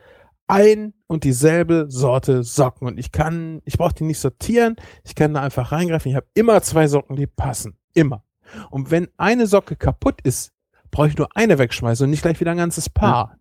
ein 0.48 0.94
und 1.08 1.24
dieselbe 1.24 1.86
Sorte 1.90 2.44
Socken 2.44 2.88
und 2.88 2.98
ich 2.98 3.12
kann, 3.12 3.62
ich 3.66 3.78
brauche 3.78 3.94
die 3.94 4.04
nicht 4.04 4.20
sortieren, 4.20 4.76
ich 5.04 5.16
kann 5.16 5.34
da 5.34 5.42
einfach 5.42 5.72
reingreifen. 5.72 6.10
Ich 6.10 6.16
habe 6.16 6.28
immer 6.34 6.62
zwei 6.62 6.88
Socken, 6.88 7.16
die 7.16 7.28
passen. 7.28 7.78
Immer. 7.94 8.24
Und 8.70 8.92
wenn 8.92 9.08
eine 9.18 9.48
Socke 9.48 9.76
kaputt 9.76 10.22
ist, 10.24 10.52
brauche 10.92 11.08
ich 11.08 11.18
nur 11.18 11.30
eine 11.36 11.58
wegschmeißen 11.58 12.04
und 12.04 12.10
nicht 12.10 12.22
gleich 12.22 12.40
wieder 12.40 12.52
ein 12.52 12.58
ganzes 12.58 12.90
Paar. 12.90 13.38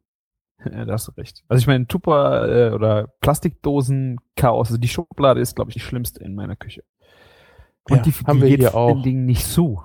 Ja, 0.65 0.85
da 0.85 0.93
hast 0.93 1.09
du 1.09 1.13
recht. 1.13 1.43
Also 1.49 1.61
ich 1.61 1.67
meine, 1.67 1.87
Tupper 1.87 2.49
äh, 2.49 2.75
oder 2.75 3.09
Plastikdosen-Chaos, 3.21 4.69
also 4.69 4.79
die 4.79 4.89
Schublade 4.89 5.41
ist, 5.41 5.57
glaube 5.57 5.71
ich, 5.71 5.75
die 5.75 5.81
schlimmste 5.81 6.23
in 6.23 6.35
meiner 6.35 6.57
Küche. 6.57 6.85
Und 7.89 7.97
ja, 7.97 8.03
die, 8.03 8.13
haben 8.13 8.39
die 8.39 8.43
wir 8.43 8.49
geht 8.51 8.61
hier 8.61 8.75
auch. 8.75 9.03
Ding 9.03 9.25
nicht 9.25 9.47
zu. 9.47 9.83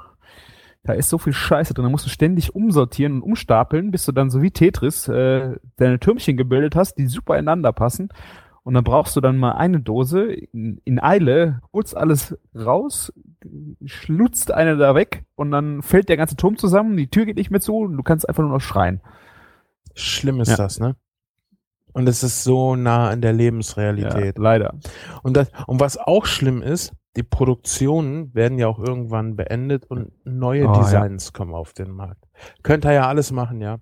Da 0.85 0.93
ist 0.93 1.09
so 1.09 1.17
viel 1.17 1.33
Scheiße 1.33 1.73
drin, 1.73 1.83
da 1.83 1.89
musst 1.89 2.05
du 2.05 2.09
ständig 2.09 2.53
umsortieren 2.53 3.15
und 3.15 3.23
umstapeln, 3.23 3.89
bis 3.89 4.05
du 4.05 4.11
dann 4.11 4.29
so 4.29 4.43
wie 4.43 4.51
Tetris 4.51 5.07
äh, 5.07 5.55
deine 5.77 5.99
Türmchen 5.99 6.37
gebildet 6.37 6.75
hast, 6.75 6.95
die 6.99 7.07
super 7.07 7.33
ineinander 7.33 7.73
passen. 7.73 8.09
Und 8.61 8.75
dann 8.75 8.83
brauchst 8.83 9.15
du 9.15 9.21
dann 9.21 9.37
mal 9.37 9.53
eine 9.53 9.79
Dose 9.79 10.31
in, 10.31 10.79
in 10.85 10.99
Eile, 10.99 11.61
holst 11.73 11.97
alles 11.97 12.37
raus, 12.55 13.11
schlutzt 13.83 14.51
eine 14.51 14.77
da 14.77 14.93
weg 14.95 15.25
und 15.35 15.51
dann 15.51 15.81
fällt 15.81 16.07
der 16.07 16.17
ganze 16.17 16.35
Turm 16.35 16.57
zusammen, 16.57 16.97
die 16.97 17.09
Tür 17.09 17.25
geht 17.25 17.37
nicht 17.37 17.51
mehr 17.51 17.61
zu 17.61 17.77
und 17.77 17.97
du 17.97 18.03
kannst 18.03 18.27
einfach 18.29 18.43
nur 18.43 18.51
noch 18.51 18.61
schreien. 18.61 19.01
Schlimm 19.95 20.39
ist 20.39 20.49
ja. 20.49 20.57
das, 20.57 20.79
ne? 20.79 20.95
Und 21.95 22.09
es 22.09 22.23
ist 22.23 22.43
so 22.43 22.75
nah 22.75 23.09
an 23.09 23.21
der 23.21 23.31
Lebensrealität. 23.31 24.37
Ja, 24.37 24.43
leider. 24.43 24.75
Und, 25.23 25.37
das, 25.37 25.49
und 25.65 25.79
was 25.79 25.97
auch 25.97 26.25
schlimm 26.25 26.61
ist, 26.61 26.91
die 27.15 27.23
Produktionen 27.23 28.35
werden 28.35 28.57
ja 28.57 28.67
auch 28.67 28.79
irgendwann 28.79 29.37
beendet 29.37 29.85
und 29.85 30.11
neue 30.25 30.67
oh, 30.67 30.73
Designs 30.73 31.27
ja. 31.27 31.31
kommen 31.31 31.53
auf 31.53 31.71
den 31.71 31.91
Markt. 31.91 32.25
Könnt 32.63 32.85
ihr 32.85 32.91
ja 32.91 33.07
alles 33.07 33.31
machen, 33.31 33.61
ja. 33.61 33.77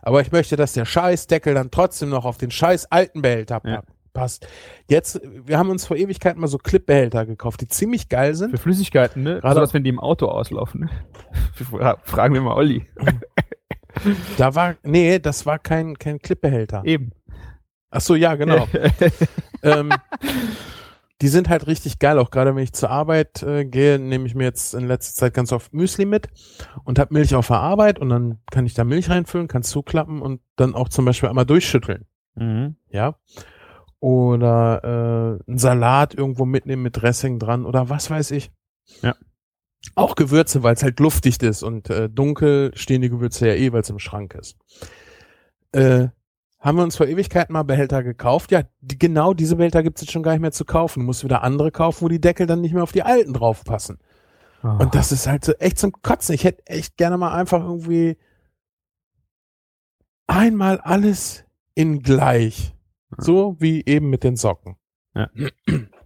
Aber 0.00 0.22
ich 0.22 0.32
möchte, 0.32 0.56
dass 0.56 0.72
der 0.72 0.86
Scheißdeckel 0.86 1.52
dann 1.52 1.70
trotzdem 1.70 2.08
noch 2.08 2.24
auf 2.24 2.38
den 2.38 2.50
scheiß 2.50 2.90
alten 2.90 3.20
Behälter. 3.20 3.60
Ja. 3.64 3.82
passt. 4.14 4.46
Jetzt, 4.88 5.20
wir 5.44 5.58
haben 5.58 5.68
uns 5.68 5.84
vor 5.84 5.98
Ewigkeiten 5.98 6.40
mal 6.40 6.46
so 6.46 6.56
Clipbehälter 6.56 7.26
gekauft, 7.26 7.60
die 7.60 7.68
ziemlich 7.68 8.08
geil 8.08 8.34
sind. 8.34 8.52
Für 8.52 8.58
Flüssigkeiten, 8.58 9.22
ne? 9.22 9.30
Gerade- 9.32 9.42
Gerade 9.42 9.60
als 9.60 9.74
wenn 9.74 9.84
die 9.84 9.90
im 9.90 10.00
Auto 10.00 10.28
auslaufen. 10.28 10.82
Ne? 10.82 11.96
Fragen 12.04 12.32
wir 12.32 12.40
mal 12.40 12.54
Olli. 12.54 12.86
Da 14.38 14.54
war, 14.54 14.74
nee, 14.82 15.18
das 15.18 15.46
war 15.46 15.58
kein, 15.58 15.98
kein 15.98 16.18
Clipbehälter. 16.18 16.82
Eben. 16.84 17.12
Ach 17.94 18.00
so, 18.00 18.16
ja, 18.16 18.34
genau. 18.34 18.66
ähm, 19.62 19.92
die 21.22 21.28
sind 21.28 21.48
halt 21.48 21.68
richtig 21.68 22.00
geil. 22.00 22.18
Auch 22.18 22.32
gerade 22.32 22.56
wenn 22.56 22.64
ich 22.64 22.72
zur 22.72 22.90
Arbeit 22.90 23.44
äh, 23.44 23.64
gehe, 23.64 24.00
nehme 24.00 24.26
ich 24.26 24.34
mir 24.34 24.42
jetzt 24.42 24.74
in 24.74 24.88
letzter 24.88 25.14
Zeit 25.14 25.34
ganz 25.34 25.52
oft 25.52 25.72
Müsli 25.72 26.04
mit 26.04 26.26
und 26.82 26.98
habe 26.98 27.14
Milch 27.14 27.36
auf 27.36 27.46
der 27.46 27.60
Arbeit 27.60 28.00
und 28.00 28.08
dann 28.08 28.40
kann 28.50 28.66
ich 28.66 28.74
da 28.74 28.82
Milch 28.82 29.10
reinfüllen, 29.10 29.46
kann 29.46 29.62
zuklappen 29.62 30.20
und 30.22 30.40
dann 30.56 30.74
auch 30.74 30.88
zum 30.88 31.04
Beispiel 31.04 31.28
einmal 31.28 31.46
durchschütteln. 31.46 32.04
mhm. 32.34 32.76
Ja. 32.88 33.14
Oder 34.00 35.38
äh, 35.46 35.48
einen 35.48 35.58
Salat 35.58 36.14
irgendwo 36.14 36.44
mitnehmen 36.44 36.82
mit 36.82 37.00
Dressing 37.00 37.38
dran 37.38 37.64
oder 37.64 37.88
was 37.88 38.10
weiß 38.10 38.32
ich. 38.32 38.50
Ja. 39.02 39.14
Auch 39.94 40.16
Gewürze, 40.16 40.64
weil 40.64 40.74
es 40.74 40.82
halt 40.82 40.98
luftdicht 40.98 41.44
ist 41.44 41.62
und 41.62 41.90
äh, 41.90 42.10
dunkel 42.10 42.72
stehen 42.74 43.02
die 43.02 43.08
Gewürze 43.08 43.46
ja 43.46 43.54
eh, 43.54 43.72
weil 43.72 43.82
es 43.82 43.88
im 43.88 44.00
Schrank 44.00 44.34
ist. 44.34 44.58
Äh, 45.72 46.08
haben 46.64 46.78
wir 46.78 46.82
uns 46.82 46.96
vor 46.96 47.06
Ewigkeiten 47.06 47.52
mal 47.52 47.62
Behälter 47.62 48.02
gekauft. 48.02 48.50
Ja, 48.50 48.62
die, 48.80 48.98
genau 48.98 49.34
diese 49.34 49.56
Behälter 49.56 49.82
gibt 49.82 49.98
es 49.98 50.02
jetzt 50.02 50.12
schon 50.12 50.22
gar 50.22 50.32
nicht 50.32 50.40
mehr 50.40 50.50
zu 50.50 50.64
kaufen. 50.64 51.00
Du 51.00 51.06
musst 51.06 51.22
wieder 51.22 51.42
andere 51.42 51.70
kaufen, 51.70 52.02
wo 52.02 52.08
die 52.08 52.22
Deckel 52.22 52.46
dann 52.46 52.62
nicht 52.62 52.72
mehr 52.72 52.82
auf 52.82 52.92
die 52.92 53.02
alten 53.02 53.34
draufpassen. 53.34 53.98
Ah. 54.62 54.78
Und 54.78 54.94
das 54.94 55.12
ist 55.12 55.26
halt 55.26 55.44
so 55.44 55.52
echt 55.52 55.78
zum 55.78 55.92
Kotzen. 55.92 56.34
Ich 56.34 56.44
hätte 56.44 56.66
echt 56.66 56.96
gerne 56.96 57.18
mal 57.18 57.34
einfach 57.34 57.60
irgendwie 57.60 58.16
einmal 60.26 60.80
alles 60.80 61.44
in 61.74 62.00
gleich. 62.00 62.74
So 63.18 63.56
wie 63.60 63.84
eben 63.84 64.08
mit 64.08 64.24
den 64.24 64.36
Socken. 64.36 64.76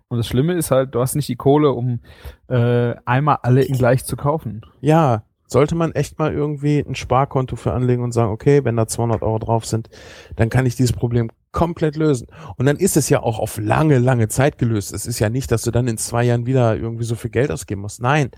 Und 0.09 0.19
das 0.19 0.27
Schlimme 0.27 0.55
ist 0.55 0.73
halt, 0.73 0.95
du 0.95 1.01
hast 1.01 1.15
nicht 1.15 1.29
die 1.29 1.37
Kohle, 1.37 1.71
um 1.71 2.01
äh, 2.49 2.97
einmal 3.05 3.39
alle 3.43 3.63
in 3.63 3.77
gleich 3.77 4.05
zu 4.05 4.17
kaufen. 4.17 4.63
Ja, 4.81 5.23
sollte 5.49 5.75
man 5.75 5.93
echt 5.93 6.19
mal 6.19 6.33
irgendwie 6.33 6.79
ein 6.79 6.95
Sparkonto 6.95 7.57
für 7.57 7.73
anlegen 7.73 8.03
und 8.05 8.13
sagen, 8.13 8.31
okay, 8.31 8.65
wenn 8.65 8.77
da 8.77 8.87
200 8.87 9.23
Euro 9.23 9.39
drauf 9.41 9.65
sind, 9.67 9.89
dann 10.37 10.51
kann 10.51 10.67
ich 10.67 10.77
dieses 10.77 10.93
Problem 10.93 11.31
komplett 11.51 11.97
lösen. 11.97 12.29
Und 12.57 12.67
dann 12.67 12.77
ist 12.77 12.97
es 12.97 13.09
ja 13.09 13.21
auch 13.21 13.39
auf 13.41 13.59
lange, 13.59 13.99
lange 13.99 14.29
Zeit 14.29 14.59
gelöst. 14.59 14.93
Es 14.93 15.07
ist 15.07 15.19
ja 15.19 15.31
nicht, 15.31 15.51
dass 15.51 15.63
du 15.63 15.71
dann 15.71 15.89
in 15.89 15.97
zwei 15.99 16.23
Jahren 16.25 16.47
wieder 16.47 16.77
irgendwie 16.77 17.05
so 17.05 17.15
viel 17.17 17.31
Geld 17.31 17.51
ausgeben 17.51 17.81
musst. 17.81 18.01
Nein. 18.01 18.31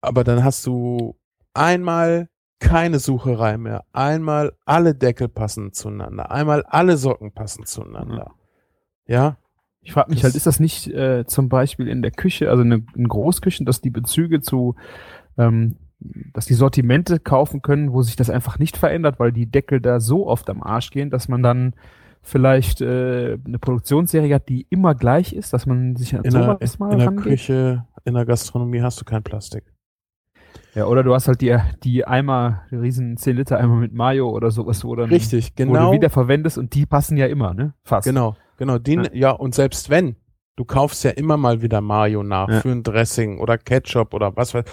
Aber 0.00 0.24
dann 0.24 0.42
hast 0.44 0.66
du 0.66 1.16
einmal 1.54 2.28
keine 2.58 2.98
Sucherei 2.98 3.56
mehr. 3.56 3.84
Einmal 3.92 4.52
alle 4.64 4.94
Deckel 4.94 5.28
passen 5.28 5.72
zueinander. 5.72 6.30
Einmal 6.30 6.64
alle 6.64 6.96
Socken 6.96 7.32
passen 7.32 7.64
zueinander. 7.66 8.32
Ja? 9.06 9.36
Ich 9.80 9.92
frage 9.92 10.10
mich 10.10 10.20
Das- 10.20 10.24
halt, 10.30 10.34
ist 10.36 10.46
das 10.46 10.60
nicht 10.60 10.88
äh, 10.88 11.24
zum 11.26 11.48
Beispiel 11.48 11.88
in 11.88 12.02
der 12.02 12.12
Küche, 12.12 12.50
also 12.50 12.62
in, 12.62 12.86
in 12.94 13.08
Großküchen, 13.08 13.66
dass 13.66 13.80
die 13.80 13.90
Bezüge 13.90 14.40
zu, 14.40 14.76
ähm, 15.38 15.76
dass 16.32 16.46
die 16.46 16.54
Sortimente 16.54 17.18
kaufen 17.18 17.62
können, 17.62 17.92
wo 17.92 18.02
sich 18.02 18.16
das 18.16 18.30
einfach 18.30 18.58
nicht 18.58 18.76
verändert, 18.76 19.18
weil 19.18 19.32
die 19.32 19.46
Deckel 19.46 19.80
da 19.80 20.00
so 20.00 20.26
oft 20.26 20.48
am 20.50 20.62
Arsch 20.62 20.90
gehen, 20.90 21.10
dass 21.10 21.28
man 21.28 21.42
dann 21.42 21.74
vielleicht 22.22 22.80
äh, 22.80 23.38
eine 23.44 23.58
Produktionsserie 23.58 24.34
hat, 24.34 24.48
die 24.48 24.66
immer 24.70 24.94
gleich 24.94 25.32
ist, 25.32 25.52
dass 25.52 25.66
man 25.66 25.96
sich 25.96 26.14
an 26.14 26.24
In 26.24 26.30
sowas 26.30 26.78
mal 26.78 26.92
in 26.92 26.98
der 26.98 27.08
rangeht? 27.08 27.24
Küche, 27.24 27.84
in 28.04 28.14
der 28.14 28.24
Gastronomie 28.24 28.80
hast 28.80 29.00
du 29.00 29.04
kein 29.04 29.22
Plastik. 29.22 29.64
Ja, 30.74 30.86
oder 30.86 31.02
du 31.02 31.12
hast 31.14 31.28
halt 31.28 31.40
die, 31.40 31.56
die 31.82 32.06
Eimer, 32.06 32.62
die 32.70 32.76
riesen 32.76 33.16
10 33.16 33.36
Liter 33.36 33.58
Eimer 33.58 33.76
mit 33.76 33.92
Mayo 33.92 34.30
oder 34.30 34.50
sowas, 34.50 34.84
wo 34.84 34.94
dann 34.94 35.10
Richtig, 35.10 35.52
wo 35.52 35.64
genau. 35.64 35.90
du 35.90 35.96
wieder 35.96 36.08
verwendest 36.08 36.56
und 36.56 36.74
die 36.74 36.86
passen 36.86 37.16
ja 37.16 37.26
immer, 37.26 37.52
ne? 37.52 37.74
Fast. 37.84 38.06
Genau, 38.06 38.36
genau. 38.56 38.78
Die, 38.78 38.94
Ja. 38.94 39.02
ja. 39.12 39.30
und 39.32 39.54
selbst 39.54 39.90
wenn, 39.90 40.16
du 40.56 40.64
kaufst 40.64 41.04
ja 41.04 41.10
immer 41.12 41.36
mal 41.36 41.62
wieder 41.62 41.80
Mayo 41.80 42.22
nach 42.22 42.48
Ja. 42.48 42.60
für 42.60 42.70
ein 42.70 42.82
Dressing 42.82 43.38
oder 43.40 43.58
Ketchup 43.58 44.14
oder 44.14 44.36
was 44.36 44.54
weiß 44.54 44.64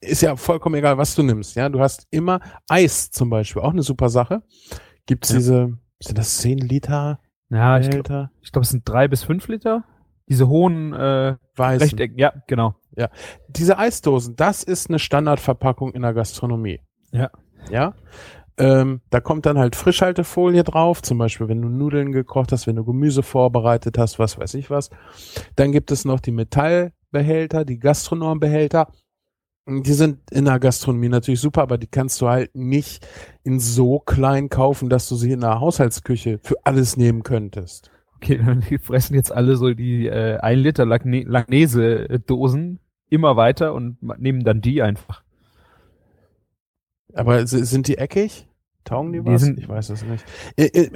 Ist 0.00 0.22
ja 0.22 0.36
vollkommen 0.36 0.74
egal, 0.76 0.98
was 0.98 1.14
du 1.14 1.22
nimmst. 1.22 1.56
Ja, 1.56 1.68
du 1.68 1.80
hast 1.80 2.06
immer 2.10 2.40
Eis 2.68 3.10
zum 3.10 3.30
Beispiel, 3.30 3.62
auch 3.62 3.72
eine 3.72 3.82
super 3.82 4.08
Sache. 4.08 4.42
Gibt's 5.06 5.30
Ja. 5.30 5.36
diese, 5.36 5.78
sind 6.00 6.18
das 6.18 6.38
10 6.38 6.58
Liter 6.58 7.20
Ja, 7.48 7.78
ich 7.78 7.88
glaube, 7.90 8.30
glaub, 8.52 8.62
es 8.64 8.70
sind 8.70 8.88
drei 8.88 9.08
bis 9.08 9.22
fünf 9.24 9.46
Liter. 9.48 9.84
Diese 10.28 10.48
hohen 10.48 10.92
äh, 10.92 11.36
Weißen. 11.54 11.82
Rechtecken, 11.88 12.18
ja, 12.18 12.32
genau. 12.48 12.74
Diese 13.48 13.78
Eisdosen, 13.78 14.34
das 14.36 14.64
ist 14.64 14.88
eine 14.90 14.98
Standardverpackung 14.98 15.92
in 15.92 16.02
der 16.02 16.12
Gastronomie. 16.14 16.80
Ja. 17.12 17.30
Ja. 17.70 17.94
Ähm, 18.58 19.02
da 19.10 19.20
kommt 19.20 19.44
dann 19.44 19.58
halt 19.58 19.76
Frischhaltefolie 19.76 20.64
drauf, 20.64 21.02
zum 21.02 21.18
Beispiel, 21.18 21.48
wenn 21.48 21.60
du 21.60 21.68
Nudeln 21.68 22.12
gekocht 22.12 22.52
hast, 22.52 22.66
wenn 22.66 22.76
du 22.76 22.84
Gemüse 22.84 23.22
vorbereitet 23.22 23.98
hast, 23.98 24.18
was 24.18 24.38
weiß 24.38 24.54
ich 24.54 24.70
was. 24.70 24.90
Dann 25.56 25.72
gibt 25.72 25.90
es 25.90 26.04
noch 26.04 26.20
die 26.20 26.32
Metallbehälter, 26.32 27.64
die 27.64 27.78
Gastronombehälter. 27.78 28.88
Die 29.68 29.92
sind 29.92 30.20
in 30.30 30.46
der 30.46 30.60
Gastronomie 30.60 31.08
natürlich 31.08 31.40
super, 31.40 31.62
aber 31.62 31.76
die 31.76 31.88
kannst 31.88 32.20
du 32.20 32.28
halt 32.28 32.54
nicht 32.54 33.06
in 33.42 33.60
so 33.60 33.98
klein 33.98 34.48
kaufen, 34.48 34.88
dass 34.88 35.08
du 35.08 35.16
sie 35.16 35.32
in 35.32 35.40
der 35.40 35.60
Haushaltsküche 35.60 36.38
für 36.42 36.54
alles 36.64 36.96
nehmen 36.96 37.24
könntest. 37.24 37.90
Okay, 38.14 38.38
dann 38.46 38.62
fressen 38.62 39.14
jetzt 39.14 39.32
alle 39.32 39.56
so 39.56 39.74
die 39.74 40.06
äh, 40.06 40.38
1 40.38 40.62
Liter 40.62 40.86
Lagne 40.86 41.24
Langnese-Dosen 41.24 42.80
immer 43.10 43.36
weiter 43.36 43.74
und 43.74 43.98
nehmen 44.18 44.44
dann 44.44 44.60
die 44.60 44.82
einfach. 44.82 45.22
Aber 47.14 47.46
sind 47.46 47.88
die 47.88 47.98
eckig? 47.98 48.45
Taugen 48.86 49.12
die 49.12 49.24
was? 49.24 49.42
sind- 49.42 49.58
ich 49.58 49.68
weiß 49.68 49.90
es 49.90 50.02
nicht. 50.04 50.24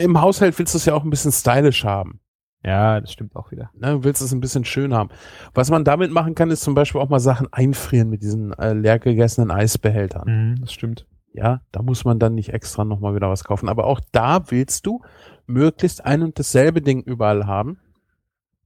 Im 0.01 0.21
Haushalt 0.21 0.59
willst 0.59 0.73
du 0.75 0.79
es 0.79 0.87
ja 0.87 0.95
auch 0.95 1.05
ein 1.05 1.11
bisschen 1.11 1.33
stylisch 1.33 1.85
haben. 1.85 2.21
Ja, 2.65 3.01
das 3.01 3.12
stimmt 3.12 3.37
auch 3.37 3.51
wieder. 3.53 3.71
Ne, 3.75 3.93
du 3.93 4.05
willst 4.05 4.21
es 4.23 4.33
ein 4.33 4.41
bisschen 4.41 4.65
schön 4.67 4.93
haben. 4.95 5.09
Was 5.55 5.71
man 5.71 5.83
damit 5.85 6.11
machen 6.12 6.35
kann, 6.35 6.51
ist 6.51 6.61
zum 6.62 6.75
Beispiel 6.75 7.01
auch 7.01 7.09
mal 7.09 7.19
Sachen 7.21 7.49
einfrieren 7.53 8.11
mit 8.11 8.23
diesen 8.23 8.53
äh, 8.55 8.73
leer 8.75 8.99
gegessenen 8.99 9.51
Eisbehältern. 9.51 10.53
Mhm, 10.55 10.61
das 10.61 10.73
stimmt. 10.73 11.07
Ja, 11.33 11.62
da 11.73 11.81
muss 11.83 12.05
man 12.05 12.19
dann 12.19 12.35
nicht 12.35 12.53
extra 12.53 12.85
nochmal 12.85 13.15
wieder 13.15 13.31
was 13.31 13.45
kaufen. 13.45 13.69
Aber 13.69 13.85
auch 13.87 14.01
da 14.12 14.51
willst 14.51 14.85
du 14.87 15.01
möglichst 15.47 16.05
ein 16.05 16.23
und 16.23 16.39
dasselbe 16.39 16.83
Ding 16.83 17.01
überall 17.03 17.47
haben, 17.47 17.79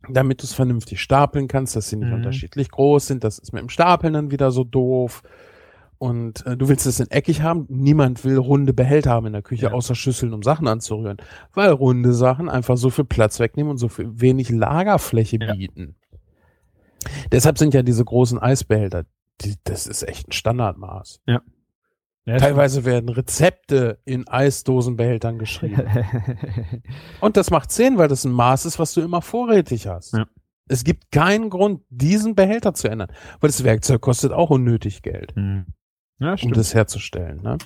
damit 0.08 0.42
du 0.42 0.44
es 0.44 0.54
vernünftig 0.54 1.00
stapeln 1.00 1.46
kannst, 1.46 1.76
dass 1.76 1.88
sie 1.88 1.96
nicht 1.96 2.08
Mhm. 2.08 2.14
unterschiedlich 2.14 2.70
groß 2.70 3.06
sind. 3.06 3.22
Das 3.22 3.38
ist 3.38 3.52
mit 3.52 3.62
dem 3.62 3.68
Stapeln 3.68 4.12
dann 4.14 4.30
wieder 4.30 4.50
so 4.50 4.64
doof. 4.64 5.22
Und 6.04 6.44
äh, 6.46 6.56
du 6.56 6.68
willst 6.68 6.84
es 6.86 7.00
in 7.00 7.10
eckig 7.10 7.40
haben. 7.42 7.66
Niemand 7.70 8.24
will 8.24 8.36
runde 8.36 8.72
Behälter 8.74 9.10
haben 9.10 9.26
in 9.26 9.32
der 9.32 9.42
Küche, 9.42 9.66
Ja. 9.66 9.72
außer 9.72 9.94
Schüsseln, 9.94 10.34
um 10.34 10.42
Sachen 10.42 10.68
anzurühren. 10.68 11.16
Weil 11.52 11.70
runde 11.70 12.12
Sachen 12.12 12.48
einfach 12.50 12.76
so 12.76 12.90
viel 12.90 13.04
Platz 13.06 13.40
wegnehmen 13.40 13.70
und 13.70 13.78
so 13.78 13.88
viel 13.88 14.20
wenig 14.20 14.50
Lagerfläche 14.50 15.38
Ja. 15.40 15.54
bieten. 15.54 15.96
Deshalb 17.32 17.58
sind 17.58 17.74
ja 17.74 17.82
diese 17.82 18.04
großen 18.04 18.38
Eisbehälter, 18.38 19.04
die, 19.40 19.54
das 19.64 19.86
ist 19.86 20.02
echt 20.06 20.28
ein 20.28 20.32
Standardmaß. 20.32 21.20
Ja, 21.26 21.40
Teilweise 22.26 22.86
werden 22.86 23.10
Rezepte 23.10 23.98
in 24.06 24.26
Eisdosenbehältern 24.26 25.38
geschrieben. 25.38 25.82
Und 27.20 27.36
das 27.36 27.50
macht 27.50 27.70
Sinn, 27.70 27.98
weil 27.98 28.08
das 28.08 28.24
ein 28.24 28.32
Maß 28.32 28.64
ist, 28.64 28.78
was 28.78 28.94
du 28.94 29.02
immer 29.02 29.20
vorrätig 29.20 29.86
hast. 29.86 30.14
Ja. 30.14 30.24
Es 30.66 30.84
gibt 30.84 31.10
keinen 31.12 31.50
Grund, 31.50 31.82
diesen 31.90 32.34
Behälter 32.34 32.72
zu 32.72 32.88
ändern, 32.88 33.08
weil 33.40 33.48
das 33.48 33.62
Werkzeug 33.64 34.00
kostet 34.00 34.32
auch 34.32 34.48
unnötig 34.50 35.02
Geld, 35.02 35.34
Mhm. 35.36 35.66
Ja, 36.18 36.36
um 36.42 36.52
das 36.52 36.74
herzustellen. 36.74 37.42
Ne? 37.42 37.58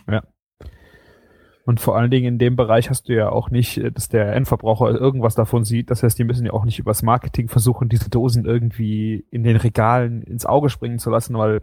Und 1.68 1.80
vor 1.80 1.98
allen 1.98 2.10
Dingen 2.10 2.26
in 2.26 2.38
dem 2.38 2.56
Bereich 2.56 2.88
hast 2.88 3.10
du 3.10 3.14
ja 3.14 3.28
auch 3.28 3.50
nicht, 3.50 3.76
äh, 3.76 3.92
dass 3.92 4.08
der 4.08 4.32
Endverbraucher 4.34 4.90
irgendwas 4.90 5.34
davon 5.34 5.64
sieht. 5.64 5.90
Das 5.90 6.02
heißt, 6.02 6.18
die 6.18 6.24
müssen 6.24 6.46
ja 6.46 6.54
auch 6.54 6.64
nicht 6.64 6.78
übers 6.78 7.02
Marketing 7.02 7.48
versuchen, 7.48 7.90
diese 7.90 8.08
Dosen 8.08 8.46
irgendwie 8.46 9.26
in 9.30 9.42
den 9.44 9.56
Regalen 9.56 10.22
ins 10.22 10.46
Auge 10.46 10.70
springen 10.70 10.98
zu 10.98 11.10
lassen, 11.10 11.36
weil 11.36 11.60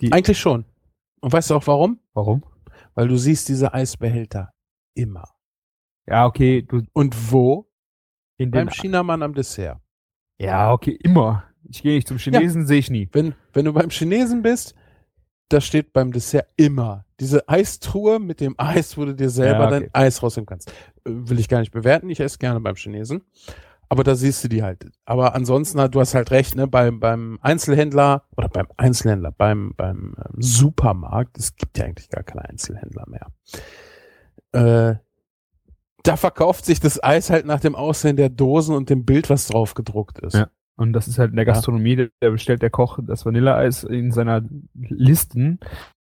die. 0.00 0.12
Eigentlich 0.12 0.38
schon. 0.38 0.64
Und 1.20 1.30
weißt 1.30 1.50
du 1.50 1.56
auch 1.56 1.66
warum? 1.66 2.00
Warum? 2.14 2.42
Weil 2.94 3.08
du 3.08 3.18
siehst 3.18 3.50
diese 3.50 3.74
Eisbehälter 3.74 4.54
immer. 4.94 5.28
Ja, 6.06 6.24
okay, 6.24 6.62
du 6.62 6.82
Und 6.94 7.30
wo? 7.30 7.68
in. 8.38 8.50
Beim 8.50 8.70
Chinamann 8.70 9.22
am 9.22 9.34
Dessert. 9.34 9.78
Ja, 10.38 10.72
okay, 10.72 10.98
immer. 11.02 11.44
Ich 11.68 11.82
gehe 11.82 11.96
nicht 11.96 12.08
zum 12.08 12.16
Chinesen, 12.16 12.66
sehe 12.66 12.78
ich 12.78 12.88
nie. 12.88 13.10
Wenn, 13.12 13.34
wenn 13.52 13.66
du 13.66 13.74
beim 13.74 13.90
Chinesen 13.90 14.40
bist, 14.40 14.74
da 15.48 15.60
steht 15.60 15.92
beim 15.92 16.12
Dessert 16.12 16.48
immer 16.56 17.04
diese 17.20 17.48
Eistruhe 17.48 18.18
mit 18.18 18.40
dem 18.40 18.54
Eis, 18.58 18.96
wo 18.96 19.04
du 19.04 19.14
dir 19.14 19.30
selber 19.30 19.60
Ja, 19.60 19.66
okay. 19.66 19.90
dein 19.92 19.94
Eis 19.94 20.22
rausnehmen 20.22 20.46
kannst. 20.46 20.70
Äh, 20.70 20.72
Will 21.04 21.38
ich 21.38 21.48
gar 21.48 21.60
nicht 21.60 21.72
bewerten, 21.72 22.10
ich 22.10 22.20
esse 22.20 22.38
gerne 22.38 22.60
beim 22.60 22.76
Chinesen. 22.76 23.22
Aber 23.90 24.04
da 24.04 24.14
siehst 24.14 24.44
du 24.44 24.48
die 24.48 24.62
halt. 24.62 24.84
Aber 25.06 25.34
ansonsten, 25.34 25.90
du 25.90 26.00
hast 26.00 26.14
halt 26.14 26.30
recht, 26.30 26.54
ne, 26.56 26.66
beim, 26.66 27.00
beim 27.00 27.38
Einzelhändler 27.40 28.24
oder 28.36 28.48
beim 28.48 28.66
Einzelhändler, 28.76 29.32
beim, 29.32 29.72
beim 29.76 30.14
ähm, 30.18 30.34
Supermarkt, 30.36 31.38
es 31.38 31.56
gibt 31.56 31.78
ja 31.78 31.86
eigentlich 31.86 32.10
gar 32.10 32.22
keine 32.22 32.46
Einzelhändler 32.46 33.06
mehr. 33.08 33.26
Äh, 34.52 34.96
da 36.02 36.16
verkauft 36.16 36.66
sich 36.66 36.80
das 36.80 37.02
Eis 37.02 37.30
halt 37.30 37.46
nach 37.46 37.60
dem 37.60 37.74
Aussehen 37.74 38.16
der 38.16 38.28
Dosen 38.28 38.76
und 38.76 38.90
dem 38.90 39.04
Bild, 39.06 39.30
was 39.30 39.46
drauf 39.46 39.74
gedruckt 39.74 40.18
ist. 40.18 40.34
Ja. 40.34 40.48
Und 40.78 40.94
das 40.94 41.06
ist 41.08 41.18
halt 41.18 41.30
in 41.30 41.36
der 41.36 41.44
Ja. 41.46 41.52
Gastronomie, 41.52 41.96
der- 41.96 42.08
der 42.22 42.30
bestellt 42.30 42.62
der 42.62 42.70
Koch 42.70 42.98
das 43.02 43.26
Vanilleeis 43.26 43.84
in 43.84 44.10
seiner 44.12 44.42
Listen 44.74 45.60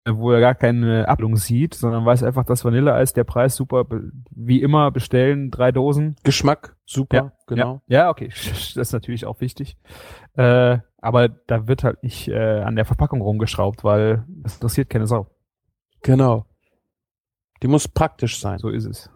wo 0.04 0.32
er 0.32 0.40
gar 0.40 0.56
keine 0.56 1.06
Ablung 1.06 1.36
sieht, 1.36 1.74
sondern 1.74 2.04
weiß 2.04 2.24
einfach, 2.24 2.44
dass 2.44 2.64
Vanilleeis, 2.64 3.12
der 3.12 3.22
Preis 3.22 3.54
super, 3.54 3.86
wie 4.32 4.60
immer 4.60 4.90
bestellen, 4.90 5.52
drei 5.52 5.70
Dosen. 5.70 6.16
Geschmack, 6.24 6.74
super, 6.84 7.16
ja, 7.16 7.32
genau. 7.46 7.82
Ja, 7.86 7.98
ja, 7.98 8.10
okay, 8.10 8.26
das 8.52 8.76
ist 8.76 8.92
natürlich 8.92 9.26
auch 9.26 9.40
wichtig. 9.40 9.76
Äh, 10.34 10.78
aber 10.98 11.28
da 11.28 11.68
wird 11.68 11.84
halt 11.84 12.02
nicht 12.02 12.26
äh, 12.26 12.62
an 12.62 12.74
der 12.74 12.84
Verpackung 12.84 13.20
rumgeschraubt, 13.20 13.84
weil 13.84 14.24
das 14.26 14.54
interessiert 14.54 14.90
keine 14.90 15.06
Sau. 15.06 15.28
Genau. 16.02 16.46
Die 17.62 17.68
muss 17.68 17.86
praktisch 17.86 18.40
sein. 18.40 18.58
So 18.58 18.70
ist 18.70 18.86
es. 18.86 19.08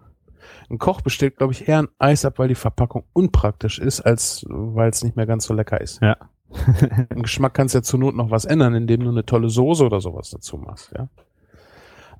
Ein 0.70 0.78
Koch 0.78 1.00
bestellt, 1.00 1.36
glaube 1.36 1.52
ich, 1.52 1.68
eher 1.68 1.80
ein 1.80 1.88
Eis 1.98 2.24
ab, 2.24 2.38
weil 2.38 2.48
die 2.48 2.54
Verpackung 2.54 3.04
unpraktisch 3.12 3.78
ist, 3.78 4.00
als 4.00 4.44
weil 4.48 4.90
es 4.90 5.04
nicht 5.04 5.16
mehr 5.16 5.26
ganz 5.26 5.44
so 5.46 5.54
lecker 5.54 5.80
ist. 5.80 6.00
Ja. 6.02 6.16
Im 7.10 7.22
Geschmack 7.22 7.54
kannst 7.54 7.74
du 7.74 7.78
ja 7.78 7.82
zur 7.82 8.00
Not 8.00 8.14
noch 8.14 8.30
was 8.30 8.44
ändern, 8.44 8.74
indem 8.74 9.00
du 9.00 9.10
eine 9.10 9.26
tolle 9.26 9.48
Soße 9.48 9.84
oder 9.84 10.00
sowas 10.00 10.30
dazu 10.30 10.58
machst, 10.58 10.92
ja. 10.96 11.08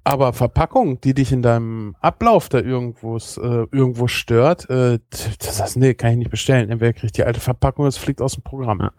Aber 0.04 0.32
Verpackung, 0.32 1.00
die 1.00 1.14
dich 1.14 1.32
in 1.32 1.42
deinem 1.42 1.96
Ablauf 2.00 2.48
da 2.48 2.60
irgendwo, 2.60 3.16
äh, 3.16 3.66
irgendwo 3.72 4.06
stört, 4.06 4.70
äh, 4.70 5.00
das 5.40 5.60
heißt, 5.60 5.76
nee, 5.78 5.94
kann 5.94 6.12
ich 6.12 6.18
nicht 6.18 6.30
bestellen. 6.30 6.70
Entweder 6.70 6.92
kriegt 6.92 7.16
die 7.16 7.24
alte 7.24 7.40
Verpackung, 7.40 7.86
es 7.86 7.96
fliegt 7.96 8.22
aus 8.22 8.34
dem 8.34 8.44
Programm. 8.44 8.78
Ja. 8.80 8.92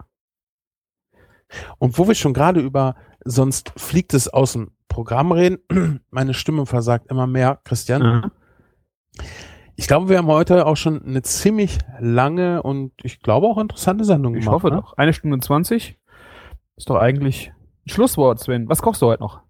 Und 1.78 1.96
wo 1.96 2.06
wir 2.06 2.14
schon 2.14 2.34
gerade 2.34 2.60
über 2.60 2.94
sonst 3.24 3.72
fliegt 3.76 4.12
es 4.12 4.28
aus 4.28 4.52
dem 4.52 4.72
Programm 4.88 5.32
reden, 5.32 5.60
meine 6.10 6.34
Stimme 6.34 6.66
versagt 6.66 7.10
immer 7.10 7.26
mehr, 7.26 7.58
Christian. 7.64 8.02
Mhm. 8.02 8.30
Ich 9.76 9.86
glaube, 9.86 10.08
wir 10.08 10.18
haben 10.18 10.26
heute 10.26 10.66
auch 10.66 10.76
schon 10.76 11.02
eine 11.04 11.22
ziemlich 11.22 11.78
lange 12.00 12.62
und 12.62 12.92
ich 13.02 13.20
glaube 13.20 13.46
auch 13.46 13.58
interessante 13.58 14.04
Sendung 14.04 14.34
ich 14.34 14.40
gemacht. 14.40 14.56
Ich 14.58 14.62
hoffe 14.64 14.74
ne? 14.74 14.80
doch. 14.80 14.96
Eine 14.96 15.12
Stunde 15.12 15.38
zwanzig. 15.38 15.98
Ist 16.76 16.90
doch 16.90 16.96
eigentlich 16.96 17.52
ein 17.86 17.90
Schlusswort, 17.90 18.40
Sven. 18.40 18.68
Was 18.68 18.82
kochst 18.82 19.02
du 19.02 19.06
heute 19.06 19.22
noch? 19.22 19.40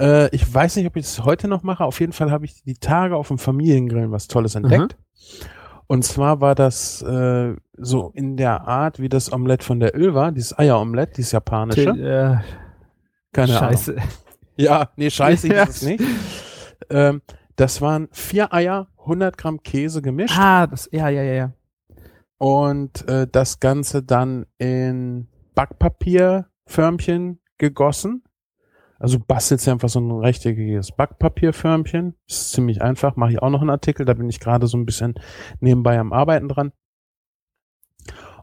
Äh, 0.00 0.34
ich 0.34 0.52
weiß 0.52 0.76
nicht, 0.76 0.86
ob 0.86 0.96
ich 0.96 1.04
es 1.04 1.24
heute 1.24 1.48
noch 1.48 1.62
mache. 1.62 1.84
Auf 1.84 2.00
jeden 2.00 2.12
Fall 2.12 2.30
habe 2.30 2.44
ich 2.44 2.62
die 2.64 2.74
Tage 2.74 3.16
auf 3.16 3.28
dem 3.28 3.38
Familiengrillen 3.38 4.10
was 4.10 4.26
Tolles 4.26 4.54
entdeckt. 4.54 4.96
Mhm. 4.96 5.46
Und 5.86 6.04
zwar 6.04 6.40
war 6.40 6.54
das 6.54 7.02
äh, 7.02 7.54
so 7.76 8.10
in 8.14 8.36
der 8.36 8.66
Art 8.66 8.98
wie 9.00 9.08
das 9.08 9.32
Omelett 9.32 9.62
von 9.62 9.80
der 9.80 9.96
Ölwa, 9.96 10.30
dieses 10.30 10.58
Eieromelett, 10.58 11.16
dieses 11.16 11.32
japanische. 11.32 11.90
Äh, 11.90 12.36
Keine 13.32 13.52
scheiße. 13.52 13.92
Ahnung. 13.92 14.08
Ja, 14.56 14.90
nee, 14.96 15.10
scheiße 15.10 15.48
ist 15.52 15.68
es 15.68 15.82
nicht. 15.88 16.02
Ähm, 16.90 17.22
das 17.56 17.80
waren 17.80 18.08
vier 18.12 18.52
Eier, 18.52 18.88
100 18.98 19.36
Gramm 19.36 19.62
Käse 19.62 20.02
gemischt. 20.02 20.38
Ah, 20.38 20.66
das, 20.66 20.88
ja, 20.92 21.08
ja, 21.08 21.22
ja, 21.22 21.32
ja. 21.34 21.52
Und 22.38 23.06
äh, 23.08 23.26
das 23.30 23.60
Ganze 23.60 24.02
dann 24.02 24.46
in 24.58 25.28
Backpapierförmchen 25.54 27.40
gegossen. 27.58 28.24
Also 28.98 29.18
bastelst 29.18 29.66
du 29.66 29.70
einfach 29.70 29.88
so 29.88 30.00
ein 30.00 30.10
rechteckiges 30.10 30.92
Backpapierförmchen. 30.92 32.14
Das 32.26 32.36
ist 32.38 32.52
ziemlich 32.52 32.82
einfach. 32.82 33.16
Mache 33.16 33.32
ich 33.32 33.42
auch 33.42 33.50
noch 33.50 33.60
einen 33.60 33.70
Artikel. 33.70 34.04
Da 34.06 34.14
bin 34.14 34.28
ich 34.28 34.40
gerade 34.40 34.66
so 34.66 34.76
ein 34.76 34.86
bisschen 34.86 35.14
nebenbei 35.60 35.98
am 35.98 36.12
Arbeiten 36.12 36.48
dran. 36.48 36.72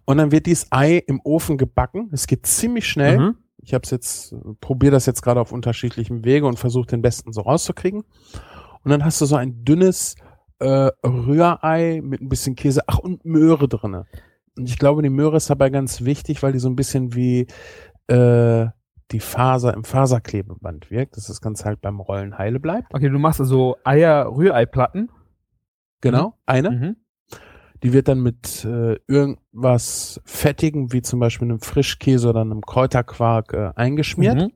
Und 0.06 0.18
dann 0.18 0.32
wird 0.32 0.46
dieses 0.46 0.68
Ei 0.72 0.98
im 1.08 1.22
Ofen 1.24 1.58
gebacken. 1.58 2.10
Es 2.12 2.28
geht 2.28 2.46
ziemlich 2.46 2.88
schnell. 2.88 3.20
Mhm. 3.20 3.38
Ich 3.64 3.74
habe 3.74 3.84
es 3.84 3.92
jetzt, 3.92 4.36
probiere 4.60 4.92
das 4.92 5.06
jetzt 5.06 5.22
gerade 5.22 5.40
auf 5.40 5.52
unterschiedlichen 5.52 6.26
Wege 6.26 6.48
und 6.48 6.58
versuche 6.58 6.88
den 6.88 7.02
besten 7.02 7.32
so 7.32 7.42
rauszukriegen. 7.42 8.04
Und 8.84 8.92
dann 8.92 9.06
hast 9.06 9.22
du 9.22 9.26
so 9.26 9.36
ein 9.36 9.64
dünnes 9.64 10.16
äh, 10.60 10.92
Rührei 11.04 12.02
mit 12.04 12.22
ein 12.22 12.30
bisschen 12.30 12.56
Käse, 12.56 12.82
ach 12.88 13.00
und 13.00 13.26
Möhre 13.26 13.68
drinne. 13.68 14.06
Und 14.58 14.70
ich 14.70 14.78
glaube, 14.78 15.02
die 15.02 15.10
Möhre 15.10 15.38
ist 15.38 15.50
dabei 15.50 15.70
ganz 15.70 16.02
wichtig, 16.02 16.44
weil 16.44 16.54
die 16.54 16.60
so 16.60 16.70
ein 16.70 16.76
bisschen 16.76 17.16
wie 17.16 17.48
äh, 18.08 18.68
die 19.12 19.20
Faser 19.20 19.74
im 19.74 19.84
Faserklebeband 19.84 20.90
wirkt, 20.90 21.18
dass 21.18 21.28
das 21.28 21.42
Ganze 21.42 21.66
halt 21.66 21.82
beim 21.82 22.00
Rollen 22.00 22.38
heile 22.38 22.60
bleibt. 22.60 22.94
Okay, 22.94 23.10
du 23.10 23.20
machst 23.20 23.40
also 23.40 23.78
Eier-Rührei-Platten. 23.84 25.10
Genau, 26.02 26.28
mhm. 26.28 26.34
eine. 26.46 26.72
Mhm. 26.72 26.96
Die 27.84 27.94
wird 27.94 28.08
dann 28.08 28.22
mit 28.22 28.64
äh, 28.64 28.98
irgendwas 29.08 30.22
Fettigem, 30.24 30.94
wie 30.94 31.02
zum 31.02 31.20
Beispiel 31.20 31.48
einem 31.48 31.60
Frischkäse 31.60 32.30
oder 32.30 32.42
einem 32.42 32.62
Kräuterquark 32.62 33.54
äh, 33.54 33.72
eingeschmiert. 33.76 34.38
Mhm. 34.38 34.52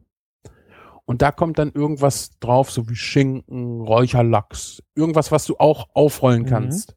Und 1.06 1.22
da 1.22 1.32
kommt 1.32 1.60
dann 1.60 1.72
irgendwas 1.72 2.32
drauf, 2.40 2.72
so 2.72 2.90
wie 2.90 2.96
Schinken, 2.96 3.82
Räucherlachs, 3.82 4.82
irgendwas, 4.96 5.32
was 5.32 5.46
du 5.46 5.58
auch 5.58 5.88
aufrollen 5.94 6.44
mhm. 6.44 6.48
kannst. 6.48 6.96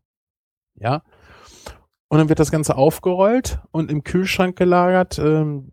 Ja. 0.76 1.02
Und 2.08 2.18
dann 2.18 2.30
wird 2.30 2.38
das 2.38 2.50
Ganze 2.50 2.76
aufgerollt 2.76 3.60
und 3.70 3.90
im 3.90 4.02
Kühlschrank 4.02 4.56
gelagert. 4.56 5.18
Ähm, 5.18 5.70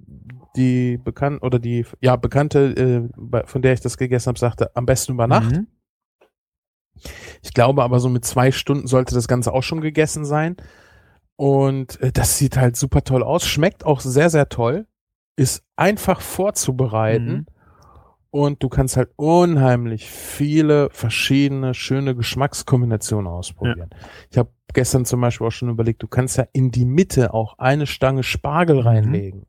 die 0.55 0.97
bekannt 0.97 1.43
oder 1.43 1.59
die 1.59 1.85
ja 2.01 2.15
bekannte, 2.15 3.09
äh, 3.21 3.43
von 3.45 3.61
der 3.61 3.73
ich 3.73 3.81
das 3.81 3.97
gegessen 3.97 4.27
habe, 4.27 4.39
sagte 4.39 4.75
am 4.75 4.85
besten 4.85 5.13
über 5.13 5.27
Nacht. 5.27 5.51
Mhm. 5.51 5.67
Ich 7.43 7.53
glaube 7.53 7.83
aber 7.83 7.99
so 7.99 8.09
mit 8.09 8.25
zwei 8.25 8.51
Stunden 8.51 8.87
sollte 8.87 9.15
das 9.15 9.27
Ganze 9.27 9.53
auch 9.53 9.63
schon 9.63 9.81
gegessen 9.81 10.25
sein. 10.25 10.55
Und 11.35 11.99
äh, 12.01 12.11
das 12.11 12.37
sieht 12.37 12.57
halt 12.57 12.77
super 12.77 13.03
toll 13.03 13.23
aus, 13.23 13.45
schmeckt 13.45 13.85
auch 13.85 13.99
sehr, 13.99 14.29
sehr 14.29 14.47
toll, 14.47 14.87
ist 15.35 15.63
einfach 15.75 16.21
vorzubereiten. 16.21 17.25
Mhm. 17.27 17.45
Und 18.35 18.61
du 18.61 18.67
kannst 18.67 18.97
halt 18.97 19.11
unheimlich 19.15 20.09
viele 20.09 20.89
verschiedene 20.91 21.73
schöne 21.73 22.17
Geschmackskombinationen 22.17 23.31
ausprobieren. 23.31 23.87
Ja. 23.93 23.97
Ich 24.29 24.37
habe 24.37 24.49
gestern 24.73 25.05
zum 25.05 25.21
Beispiel 25.21 25.47
auch 25.47 25.51
schon 25.51 25.69
überlegt, 25.69 26.03
du 26.03 26.09
kannst 26.09 26.35
ja 26.35 26.45
in 26.51 26.69
die 26.69 26.83
Mitte 26.83 27.33
auch 27.33 27.57
eine 27.59 27.87
Stange 27.87 28.23
Spargel 28.23 28.81
mhm. 28.81 28.87
reinlegen. 28.87 29.45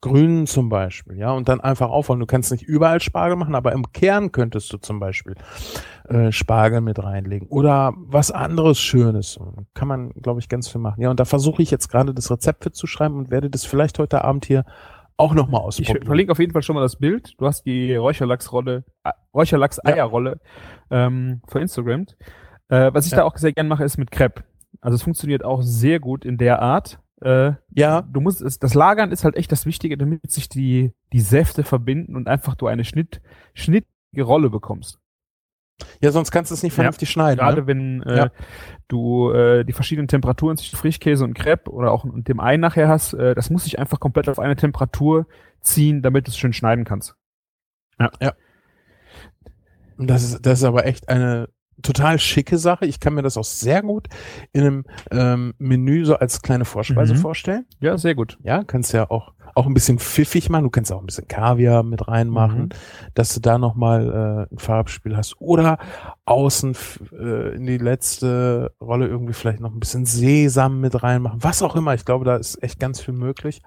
Grünen 0.00 0.46
zum 0.46 0.68
Beispiel, 0.68 1.16
ja, 1.16 1.32
und 1.32 1.48
dann 1.48 1.60
einfach 1.60 1.90
aufholen. 1.90 2.20
Du 2.20 2.26
kannst 2.26 2.52
nicht 2.52 2.62
überall 2.62 3.00
Spargel 3.00 3.36
machen, 3.36 3.56
aber 3.56 3.72
im 3.72 3.90
Kern 3.92 4.30
könntest 4.30 4.72
du 4.72 4.78
zum 4.78 5.00
Beispiel 5.00 5.34
äh, 6.08 6.30
Spargel 6.30 6.80
mit 6.80 7.02
reinlegen 7.02 7.48
oder 7.48 7.92
was 7.96 8.30
anderes 8.30 8.80
Schönes. 8.80 9.40
Kann 9.74 9.88
man, 9.88 10.10
glaube 10.10 10.38
ich, 10.38 10.48
ganz 10.48 10.68
viel 10.68 10.80
machen. 10.80 11.00
Ja, 11.00 11.10
und 11.10 11.18
da 11.18 11.24
versuche 11.24 11.62
ich 11.62 11.72
jetzt 11.72 11.88
gerade 11.88 12.14
das 12.14 12.30
Rezept 12.30 12.62
für 12.62 12.70
zu 12.70 12.86
schreiben 12.86 13.16
und 13.16 13.30
werde 13.32 13.50
das 13.50 13.64
vielleicht 13.64 13.98
heute 13.98 14.22
Abend 14.22 14.44
hier 14.44 14.64
auch 15.16 15.34
nochmal 15.34 15.60
ausprobieren. 15.60 15.98
Ich 16.02 16.06
verlinke 16.06 16.32
auf 16.32 16.38
jeden 16.38 16.52
Fall 16.52 16.62
schon 16.62 16.74
mal 16.74 16.82
das 16.82 16.96
Bild. 16.96 17.34
Du 17.38 17.46
hast 17.46 17.64
die 17.64 17.94
Räucherlachsrolle, 17.94 18.84
äh, 19.04 19.10
Räucherlachs-Eierrolle 19.34 20.40
ja. 20.90 21.06
ähm, 21.06 21.42
für 21.48 21.60
Instagram. 21.60 22.06
Äh, 22.68 22.92
was 22.92 23.06
ich 23.06 23.12
ja. 23.12 23.18
da 23.18 23.24
auch 23.24 23.36
sehr 23.36 23.52
gern 23.52 23.68
mache, 23.68 23.84
ist 23.84 23.98
mit 23.98 24.10
Crepe. 24.10 24.44
Also 24.80 24.96
es 24.96 25.02
funktioniert 25.02 25.44
auch 25.44 25.62
sehr 25.62 26.00
gut 26.00 26.24
in 26.24 26.38
der 26.38 26.62
Art. 26.62 26.98
Äh, 27.20 27.52
ja. 27.70 28.02
Du 28.02 28.20
musst 28.20 28.42
es, 28.42 28.58
das 28.58 28.74
Lagern 28.74 29.12
ist 29.12 29.24
halt 29.24 29.36
echt 29.36 29.52
das 29.52 29.66
Wichtige, 29.66 29.96
damit 29.96 30.30
sich 30.30 30.48
die, 30.48 30.92
die 31.12 31.20
Säfte 31.20 31.62
verbinden 31.62 32.16
und 32.16 32.28
einfach 32.28 32.54
du 32.54 32.66
eine 32.66 32.84
Schnitt, 32.84 33.20
schnittige 33.54 34.22
Rolle 34.22 34.50
bekommst. 34.50 34.98
Ja, 36.00 36.10
sonst 36.10 36.30
kannst 36.30 36.50
du 36.50 36.54
es 36.54 36.62
nicht 36.62 36.74
vernünftig 36.74 37.08
ja, 37.08 37.12
schneiden. 37.12 37.38
Gerade 37.38 37.62
ne? 37.62 37.66
wenn 37.66 38.02
äh, 38.02 38.16
ja. 38.16 38.30
du 38.88 39.30
äh, 39.32 39.64
die 39.64 39.72
verschiedenen 39.72 40.08
Temperaturen 40.08 40.56
zwischen 40.56 40.76
Frischkäse 40.76 41.24
und 41.24 41.34
Crepe 41.34 41.70
oder 41.70 41.92
auch 41.92 42.04
dem 42.08 42.40
Ei 42.40 42.56
nachher 42.56 42.88
hast, 42.88 43.14
äh, 43.14 43.34
das 43.34 43.50
muss 43.50 43.64
sich 43.64 43.78
einfach 43.78 44.00
komplett 44.00 44.28
auf 44.28 44.38
eine 44.38 44.56
Temperatur 44.56 45.26
ziehen, 45.60 46.02
damit 46.02 46.26
du 46.26 46.30
es 46.30 46.38
schön 46.38 46.52
schneiden 46.52 46.84
kannst. 46.84 47.14
Ja. 47.98 48.10
ja. 48.20 48.32
Das 49.98 50.22
ist, 50.22 50.44
das 50.44 50.60
ist 50.60 50.64
aber 50.64 50.86
echt 50.86 51.08
eine 51.08 51.48
total 51.82 52.18
schicke 52.18 52.58
Sache. 52.58 52.86
Ich 52.86 53.00
kann 53.00 53.14
mir 53.14 53.22
das 53.22 53.36
auch 53.36 53.44
sehr 53.44 53.82
gut 53.82 54.08
in 54.52 54.60
einem 54.62 54.84
ähm, 55.10 55.54
Menü 55.58 56.04
so 56.04 56.16
als 56.16 56.42
kleine 56.42 56.64
Vorspeise 56.64 57.14
mhm. 57.14 57.18
vorstellen. 57.18 57.66
Ja, 57.80 57.98
sehr 57.98 58.14
gut. 58.14 58.38
Ja, 58.42 58.64
kannst 58.64 58.92
ja 58.92 59.10
auch 59.10 59.32
auch 59.54 59.66
ein 59.66 59.74
bisschen 59.74 59.98
pfiffig 59.98 60.50
machen. 60.50 60.64
Du 60.64 60.70
kannst 60.70 60.92
auch 60.92 61.00
ein 61.00 61.06
bisschen 61.06 61.28
Kaviar 61.28 61.82
mit 61.82 62.08
reinmachen, 62.08 62.62
mhm. 62.62 62.68
dass 63.14 63.34
du 63.34 63.40
da 63.40 63.58
nochmal 63.58 64.48
äh, 64.50 64.54
ein 64.54 64.58
Farbspiel 64.58 65.16
hast. 65.16 65.40
Oder 65.40 65.78
außen 66.24 66.76
äh, 67.12 67.56
in 67.56 67.66
die 67.66 67.78
letzte 67.78 68.74
Rolle 68.80 69.06
irgendwie 69.06 69.32
vielleicht 69.32 69.60
noch 69.60 69.72
ein 69.72 69.80
bisschen 69.80 70.06
Sesam 70.06 70.80
mit 70.80 71.02
reinmachen. 71.02 71.42
Was 71.42 71.62
auch 71.62 71.76
immer. 71.76 71.94
Ich 71.94 72.04
glaube, 72.04 72.24
da 72.24 72.36
ist 72.36 72.62
echt 72.62 72.80
ganz 72.80 73.00
viel 73.00 73.14
möglich. 73.14 73.62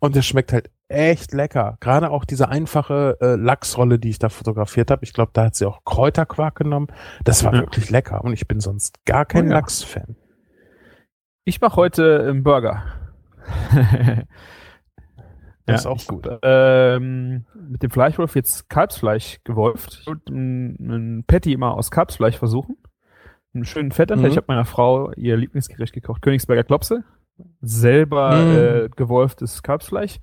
Und 0.00 0.16
es 0.16 0.26
schmeckt 0.26 0.52
halt 0.52 0.70
echt 0.88 1.32
lecker. 1.32 1.76
Gerade 1.80 2.10
auch 2.10 2.24
diese 2.24 2.48
einfache 2.48 3.18
äh, 3.20 3.34
Lachsrolle, 3.36 3.98
die 3.98 4.08
ich 4.08 4.18
da 4.18 4.30
fotografiert 4.30 4.90
habe. 4.90 5.04
Ich 5.04 5.12
glaube, 5.12 5.30
da 5.34 5.44
hat 5.44 5.54
sie 5.54 5.66
auch 5.66 5.84
Kräuterquark 5.84 6.56
genommen. 6.56 6.88
Das 7.22 7.44
war 7.44 7.54
ja. 7.54 7.60
wirklich 7.60 7.90
lecker. 7.90 8.24
Und 8.24 8.32
ich 8.32 8.48
bin 8.48 8.60
sonst 8.60 9.04
gar 9.04 9.26
kein 9.26 9.46
oh 9.46 9.50
ja. 9.50 9.54
Lachs-Fan. 9.54 10.16
Ich 11.44 11.60
mache 11.60 11.76
heute 11.76 12.26
einen 12.28 12.42
Burger. 12.42 12.82
das 15.72 15.84
ja, 15.84 15.92
ist 15.92 16.08
auch 16.08 16.12
gut. 16.12 16.28
Ähm, 16.42 17.46
mit 17.54 17.82
dem 17.82 17.90
Fleischwolf 17.90 18.34
jetzt 18.34 18.68
Kalbsfleisch 18.68 19.40
gewolft. 19.44 19.98
Ich 20.00 20.06
würde 20.06 20.32
ein 20.32 21.24
Patty 21.26 21.52
immer 21.52 21.74
aus 21.74 21.90
Kalbsfleisch 21.90 22.36
versuchen. 22.36 22.76
Einen 23.54 23.64
schönen 23.64 23.92
Fettanteil. 23.92 24.26
Mhm. 24.26 24.30
Ich 24.32 24.36
habe 24.36 24.46
meiner 24.48 24.64
Frau 24.64 25.12
ihr 25.12 25.36
Lieblingsgericht 25.36 25.92
gekocht. 25.92 26.22
Königsberger 26.22 26.64
Klopse 26.64 27.04
selber 27.60 28.36
mm. 28.36 28.56
äh, 28.56 28.88
gewolftes 28.96 29.62
Kalbsfleisch. 29.62 30.20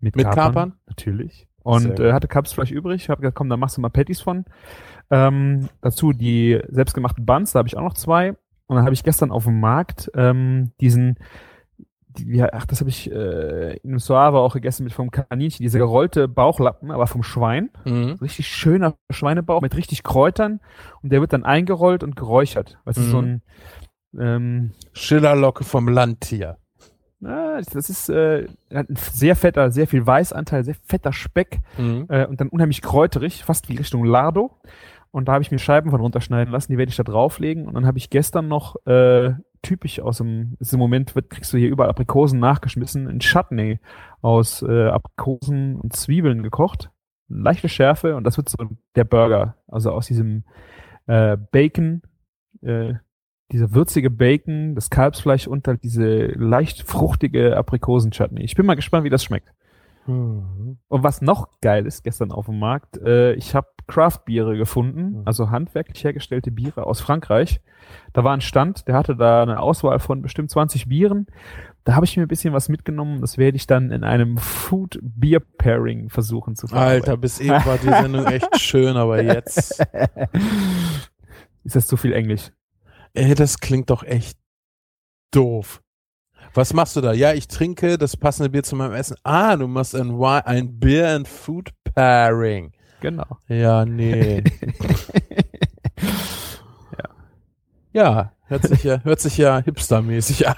Mit, 0.00 0.16
mit 0.16 0.24
Kapern, 0.24 0.44
Kapern, 0.44 0.72
Natürlich. 0.86 1.48
Und 1.62 2.00
äh, 2.00 2.12
hatte 2.12 2.28
Kalbsfleisch 2.28 2.70
übrig. 2.70 3.08
Habe 3.08 3.20
gesagt, 3.20 3.36
komm, 3.36 3.48
da 3.48 3.56
machst 3.56 3.76
du 3.76 3.80
mal 3.80 3.90
Patties 3.90 4.20
von. 4.20 4.44
Ähm, 5.10 5.68
dazu 5.80 6.12
die 6.12 6.60
selbstgemachten 6.68 7.26
Buns, 7.26 7.52
da 7.52 7.58
habe 7.58 7.68
ich 7.68 7.76
auch 7.76 7.82
noch 7.82 7.94
zwei. 7.94 8.30
Und 8.66 8.76
dann 8.76 8.84
habe 8.84 8.94
ich 8.94 9.02
gestern 9.02 9.32
auf 9.32 9.44
dem 9.44 9.60
Markt 9.60 10.10
ähm, 10.14 10.72
diesen 10.80 11.18
die, 12.18 12.42
ach, 12.42 12.66
das 12.66 12.80
habe 12.80 12.90
ich 12.90 13.10
äh, 13.10 13.76
in 13.78 13.90
einem 13.90 13.98
Soave 13.98 14.38
auch 14.38 14.54
gegessen 14.54 14.84
mit 14.84 14.92
vom 14.92 15.10
Kaninchen, 15.10 15.62
diese 15.62 15.78
gerollte 15.78 16.28
Bauchlappen, 16.28 16.90
aber 16.90 17.06
vom 17.06 17.22
Schwein. 17.22 17.70
Mhm. 17.84 18.18
Richtig 18.20 18.48
schöner 18.48 18.94
Schweinebauch 19.10 19.62
mit 19.62 19.76
richtig 19.76 20.02
Kräutern 20.02 20.60
und 21.02 21.12
der 21.12 21.20
wird 21.20 21.32
dann 21.32 21.44
eingerollt 21.44 22.02
und 22.02 22.16
geräuchert. 22.16 22.78
Was 22.84 22.96
mhm. 22.96 23.02
ist 23.02 23.10
so 23.10 23.18
ein 23.18 23.42
ähm, 24.18 24.70
Schillerlocke 24.92 25.64
vom 25.64 25.88
Landtier. 25.88 26.58
Ja, 27.20 27.60
das 27.60 27.90
ist 27.90 28.08
äh, 28.08 28.46
ein 28.70 28.86
sehr 28.96 29.34
fetter, 29.34 29.72
sehr 29.72 29.88
viel 29.88 30.06
Weißanteil, 30.06 30.62
sehr 30.62 30.76
fetter 30.84 31.12
Speck 31.12 31.58
mhm. 31.76 32.06
äh, 32.08 32.26
und 32.26 32.40
dann 32.40 32.48
unheimlich 32.48 32.80
kräuterig, 32.80 33.44
fast 33.44 33.68
wie 33.68 33.76
Richtung 33.76 34.04
Lardo. 34.04 34.60
Und 35.10 35.26
da 35.26 35.32
habe 35.32 35.42
ich 35.42 35.50
mir 35.50 35.58
Scheiben 35.58 35.90
von 35.90 36.00
runterschneiden 36.00 36.52
lassen, 36.52 36.72
die 36.72 36.78
werde 36.78 36.90
ich 36.90 36.96
da 36.96 37.02
drauflegen. 37.02 37.66
Und 37.66 37.74
dann 37.74 37.86
habe 37.86 37.98
ich 37.98 38.10
gestern 38.10 38.48
noch 38.48 38.76
äh, 38.86 39.32
typisch 39.62 40.00
aus 40.00 40.18
dem, 40.18 40.56
ist 40.60 40.72
im 40.72 40.78
Moment 40.78 41.14
wird, 41.14 41.30
kriegst 41.30 41.52
du 41.52 41.58
hier 41.58 41.68
überall 41.68 41.90
Aprikosen 41.90 42.38
nachgeschmissen, 42.38 43.08
ein 43.08 43.20
Chutney 43.20 43.80
aus 44.20 44.62
äh, 44.62 44.88
Aprikosen 44.88 45.76
und 45.76 45.94
Zwiebeln 45.94 46.42
gekocht. 46.42 46.90
Leichte 47.28 47.68
Schärfe 47.68 48.16
und 48.16 48.24
das 48.24 48.36
wird 48.36 48.48
so 48.48 48.56
der 48.94 49.04
Burger. 49.04 49.56
Also 49.66 49.92
aus 49.92 50.06
diesem 50.06 50.44
äh, 51.06 51.36
Bacon, 51.36 52.02
äh, 52.62 52.94
dieser 53.50 53.72
würzige 53.72 54.10
Bacon, 54.10 54.74
das 54.74 54.90
Kalbsfleisch 54.90 55.46
und 55.46 55.66
halt 55.66 55.82
diese 55.82 56.26
leicht 56.26 56.82
fruchtige 56.82 57.56
Aprikosen-Chutney. 57.56 58.42
Ich 58.42 58.54
bin 58.54 58.66
mal 58.66 58.74
gespannt, 58.74 59.04
wie 59.04 59.10
das 59.10 59.24
schmeckt. 59.24 59.52
Mhm. 60.08 60.78
Und 60.88 61.02
was 61.02 61.20
noch 61.20 61.60
geil 61.60 61.86
ist, 61.86 62.02
gestern 62.02 62.32
auf 62.32 62.46
dem 62.46 62.58
Markt, 62.58 62.96
äh, 62.96 63.34
ich 63.34 63.54
habe 63.54 63.68
Craft-Biere 63.86 64.56
gefunden, 64.56 65.20
mhm. 65.20 65.22
also 65.26 65.50
handwerklich 65.50 66.02
hergestellte 66.02 66.50
Biere 66.50 66.86
aus 66.86 67.00
Frankreich. 67.00 67.60
Da 68.12 68.24
war 68.24 68.32
ein 68.32 68.40
Stand, 68.40 68.88
der 68.88 68.94
hatte 68.96 69.16
da 69.16 69.42
eine 69.42 69.60
Auswahl 69.60 69.98
von 69.98 70.22
bestimmt 70.22 70.50
20 70.50 70.88
Bieren. 70.88 71.26
Da 71.84 71.94
habe 71.94 72.06
ich 72.06 72.16
mir 72.16 72.22
ein 72.22 72.28
bisschen 72.28 72.52
was 72.52 72.68
mitgenommen. 72.68 73.20
Das 73.20 73.38
werde 73.38 73.56
ich 73.56 73.66
dann 73.66 73.90
in 73.90 74.02
einem 74.02 74.38
Food 74.38 74.98
Beer 75.02 75.40
Pairing 75.40 76.08
versuchen 76.10 76.56
zu 76.56 76.68
verarbeiten. 76.68 77.02
Alter, 77.02 77.16
bis 77.16 77.38
eben 77.38 77.64
war 77.64 77.78
die 77.78 77.88
Sendung 77.88 78.26
echt 78.26 78.60
schön, 78.60 78.96
aber 78.96 79.22
jetzt 79.22 79.80
ist 81.64 81.76
das 81.76 81.86
zu 81.86 81.96
viel 81.96 82.12
Englisch. 82.12 82.50
Ey, 83.14 83.34
das 83.34 83.58
klingt 83.60 83.90
doch 83.90 84.02
echt 84.02 84.38
doof. 85.30 85.82
Was 86.54 86.72
machst 86.72 86.96
du 86.96 87.00
da? 87.00 87.12
Ja, 87.12 87.34
ich 87.34 87.48
trinke 87.48 87.98
das 87.98 88.16
passende 88.16 88.50
Bier 88.50 88.62
zu 88.62 88.76
meinem 88.76 88.94
Essen. 88.94 89.16
Ah, 89.22 89.56
du 89.56 89.66
machst 89.66 89.94
ein, 89.94 90.20
ein 90.22 90.78
Beer 90.78 91.14
and 91.14 91.28
Food 91.28 91.70
Pairing. 91.94 92.72
Genau. 93.00 93.38
Ja, 93.48 93.84
nee. 93.84 94.42
ja. 96.92 97.10
Ja, 97.92 98.32
hört 98.46 98.64
sich 98.64 98.84
ja, 98.84 99.02
hört 99.04 99.20
sich 99.20 99.38
ja 99.38 99.62
hipstermäßig 99.62 100.48
an. 100.48 100.56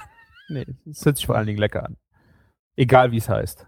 Nee, 0.48 0.66
es 0.90 1.04
hört 1.04 1.16
sich 1.16 1.26
vor 1.26 1.36
allen 1.36 1.46
Dingen 1.46 1.58
lecker 1.58 1.84
an. 1.84 1.96
Egal 2.76 3.12
wie 3.12 3.18
es 3.18 3.28
heißt. 3.28 3.66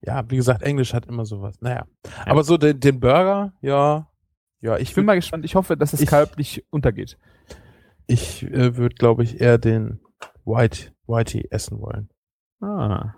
Ja, 0.00 0.28
wie 0.28 0.36
gesagt, 0.36 0.62
Englisch 0.62 0.94
hat 0.94 1.06
immer 1.06 1.24
sowas. 1.24 1.60
Naja. 1.60 1.86
Ja. 2.04 2.26
Aber 2.26 2.42
so 2.42 2.56
den, 2.56 2.80
den 2.80 2.98
Burger, 2.98 3.52
ja. 3.60 4.08
Ja, 4.60 4.76
ich 4.78 4.94
bin 4.94 5.04
mal 5.04 5.14
gespannt. 5.14 5.44
Ich 5.44 5.54
hoffe, 5.54 5.76
dass 5.76 5.92
das 5.92 6.04
Kalb 6.06 6.36
nicht 6.38 6.64
untergeht. 6.70 7.18
Ich 8.06 8.42
äh, 8.42 8.76
würde, 8.76 8.94
glaube 8.94 9.22
ich, 9.22 9.40
eher 9.40 9.58
den 9.58 10.01
White, 10.44 10.92
Whitey 11.06 11.48
essen 11.50 11.80
wollen. 11.80 12.10
Ah. 12.60 13.14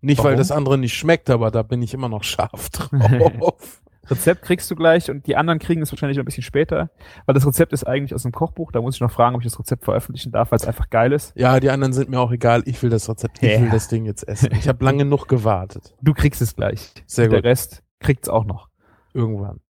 Nicht, 0.00 0.18
Warum? 0.18 0.30
weil 0.30 0.36
das 0.36 0.50
andere 0.50 0.78
nicht 0.78 0.94
schmeckt, 0.94 1.30
aber 1.30 1.50
da 1.50 1.62
bin 1.62 1.82
ich 1.82 1.94
immer 1.94 2.08
noch 2.08 2.22
scharf 2.22 2.70
drauf. 2.70 3.82
Rezept 4.08 4.42
kriegst 4.42 4.70
du 4.70 4.76
gleich 4.76 5.10
und 5.10 5.26
die 5.26 5.36
anderen 5.36 5.58
kriegen 5.58 5.82
es 5.82 5.90
wahrscheinlich 5.90 6.16
noch 6.16 6.22
ein 6.22 6.26
bisschen 6.26 6.42
später, 6.42 6.90
weil 7.24 7.34
das 7.34 7.46
Rezept 7.46 7.72
ist 7.72 7.84
eigentlich 7.84 8.14
aus 8.14 8.22
dem 8.22 8.32
Kochbuch. 8.32 8.70
Da 8.70 8.80
muss 8.80 8.94
ich 8.94 9.00
noch 9.00 9.10
fragen, 9.10 9.34
ob 9.34 9.42
ich 9.42 9.48
das 9.48 9.58
Rezept 9.58 9.84
veröffentlichen 9.84 10.30
darf, 10.30 10.52
weil 10.52 10.58
es 10.58 10.64
einfach 10.64 10.90
geil 10.90 11.12
ist. 11.12 11.32
Ja, 11.36 11.58
die 11.58 11.70
anderen 11.70 11.92
sind 11.92 12.08
mir 12.08 12.20
auch 12.20 12.30
egal. 12.30 12.62
Ich 12.66 12.80
will 12.82 12.90
das 12.90 13.08
Rezept, 13.08 13.42
ich 13.42 13.50
ja. 13.50 13.60
will 13.60 13.70
das 13.70 13.88
Ding 13.88 14.04
jetzt 14.04 14.26
essen. 14.28 14.50
Ich 14.52 14.68
habe 14.68 14.84
lange 14.84 14.98
genug 15.04 15.26
gewartet. 15.26 15.94
Du 16.02 16.14
kriegst 16.14 16.40
es 16.40 16.54
gleich. 16.54 16.92
Sehr 17.06 17.26
gut. 17.26 17.34
Der 17.34 17.44
Rest 17.44 17.82
kriegt's 17.98 18.28
auch 18.28 18.44
noch. 18.44 18.68
Irgendwann. 19.12 19.60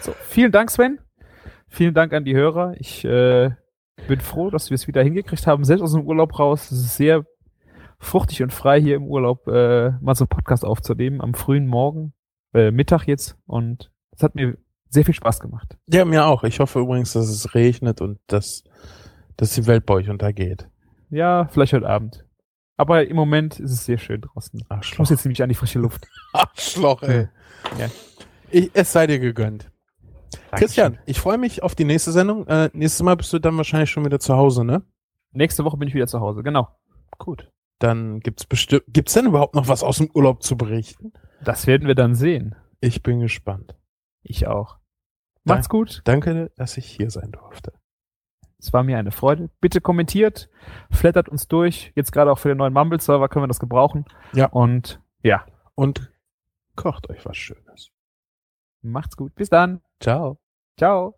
So, 0.00 0.12
vielen 0.28 0.52
Dank, 0.52 0.70
Sven. 0.70 0.98
Vielen 1.68 1.94
Dank 1.94 2.12
an 2.12 2.24
die 2.24 2.34
Hörer. 2.34 2.74
Ich 2.78 3.04
äh, 3.04 3.50
bin 4.08 4.20
froh, 4.20 4.50
dass 4.50 4.70
wir 4.70 4.74
es 4.74 4.86
wieder 4.86 5.02
hingekriegt 5.02 5.46
haben, 5.46 5.64
selbst 5.64 5.82
aus 5.82 5.92
dem 5.92 6.06
Urlaub 6.06 6.38
raus. 6.38 6.70
Es 6.70 6.78
ist 6.78 6.96
sehr 6.96 7.24
fruchtig 7.98 8.42
und 8.42 8.52
frei 8.52 8.80
hier 8.80 8.96
im 8.96 9.04
Urlaub, 9.04 9.46
äh, 9.48 9.90
mal 10.00 10.14
so 10.14 10.24
einen 10.24 10.28
Podcast 10.28 10.64
aufzunehmen 10.64 11.20
am 11.20 11.34
frühen 11.34 11.66
Morgen, 11.66 12.12
äh, 12.52 12.70
Mittag 12.70 13.06
jetzt. 13.06 13.36
Und 13.46 13.90
es 14.10 14.22
hat 14.22 14.34
mir 14.34 14.58
sehr 14.88 15.04
viel 15.04 15.14
Spaß 15.14 15.40
gemacht. 15.40 15.76
Ja, 15.88 16.04
mir 16.04 16.26
auch. 16.26 16.44
Ich 16.44 16.60
hoffe 16.60 16.80
übrigens, 16.80 17.12
dass 17.12 17.28
es 17.28 17.54
regnet 17.54 18.00
und 18.00 18.18
dass, 18.26 18.64
dass 19.36 19.54
die 19.54 19.66
Welt 19.66 19.86
bei 19.86 19.94
euch 19.94 20.10
untergeht. 20.10 20.68
Ja, 21.10 21.48
vielleicht 21.48 21.72
heute 21.72 21.88
Abend. 21.88 22.26
Aber 22.76 23.06
im 23.06 23.16
Moment 23.16 23.60
ist 23.60 23.72
es 23.72 23.84
sehr 23.84 23.98
schön 23.98 24.22
draußen. 24.22 24.62
Arschloch. 24.68 24.92
Ich 24.92 24.98
muss 24.98 25.10
jetzt 25.10 25.24
nämlich 25.24 25.42
an 25.42 25.48
die 25.48 25.54
frische 25.54 25.78
Luft. 25.78 26.08
Arschloch, 26.32 27.02
ey. 27.02 27.28
Ja. 27.78 27.88
Ich, 28.50 28.70
es 28.74 28.92
sei 28.92 29.06
dir 29.06 29.18
gegönnt. 29.18 29.71
Dankeschön. 30.32 30.58
Christian, 30.58 30.98
ich 31.06 31.20
freue 31.20 31.38
mich 31.38 31.62
auf 31.62 31.74
die 31.74 31.84
nächste 31.84 32.12
Sendung. 32.12 32.46
Äh, 32.46 32.70
nächstes 32.72 33.02
Mal 33.02 33.16
bist 33.16 33.32
du 33.32 33.38
dann 33.38 33.56
wahrscheinlich 33.56 33.90
schon 33.90 34.04
wieder 34.04 34.18
zu 34.18 34.36
Hause, 34.36 34.64
ne? 34.64 34.82
Nächste 35.32 35.64
Woche 35.64 35.76
bin 35.76 35.88
ich 35.88 35.94
wieder 35.94 36.06
zu 36.06 36.20
Hause, 36.20 36.42
genau. 36.42 36.68
Gut. 37.18 37.50
Dann 37.78 38.20
gibt's 38.20 38.44
bestimmt, 38.44 38.84
gibt's 38.88 39.14
denn 39.14 39.26
überhaupt 39.26 39.54
noch 39.54 39.68
was 39.68 39.82
aus 39.82 39.98
dem 39.98 40.10
Urlaub 40.14 40.42
zu 40.42 40.56
berichten? 40.56 41.12
Das 41.42 41.66
werden 41.66 41.88
wir 41.88 41.94
dann 41.94 42.14
sehen. 42.14 42.54
Ich 42.80 43.02
bin 43.02 43.20
gespannt. 43.20 43.74
Ich 44.22 44.46
auch. 44.46 44.78
Macht's 45.44 45.68
gut. 45.68 46.02
Danke, 46.04 46.52
dass 46.56 46.76
ich 46.76 46.86
hier 46.86 47.10
sein 47.10 47.32
durfte. 47.32 47.72
Es 48.58 48.72
war 48.72 48.84
mir 48.84 48.98
eine 48.98 49.10
Freude. 49.10 49.50
Bitte 49.60 49.80
kommentiert, 49.80 50.48
flattert 50.90 51.28
uns 51.28 51.48
durch. 51.48 51.92
Jetzt 51.96 52.12
gerade 52.12 52.30
auch 52.30 52.38
für 52.38 52.48
den 52.48 52.58
neuen 52.58 52.72
Mumble-Server 52.72 53.28
können 53.28 53.42
wir 53.42 53.48
das 53.48 53.58
gebrauchen. 53.58 54.04
Ja. 54.32 54.46
Und 54.46 55.00
ja. 55.24 55.44
Und 55.74 56.12
kocht 56.76 57.10
euch 57.10 57.26
was 57.26 57.36
Schönes. 57.36 57.90
Macht's 58.82 59.16
gut. 59.16 59.34
Bis 59.34 59.48
dann. 59.48 59.80
Ciao. 60.02 60.36
Ciao. 60.76 61.14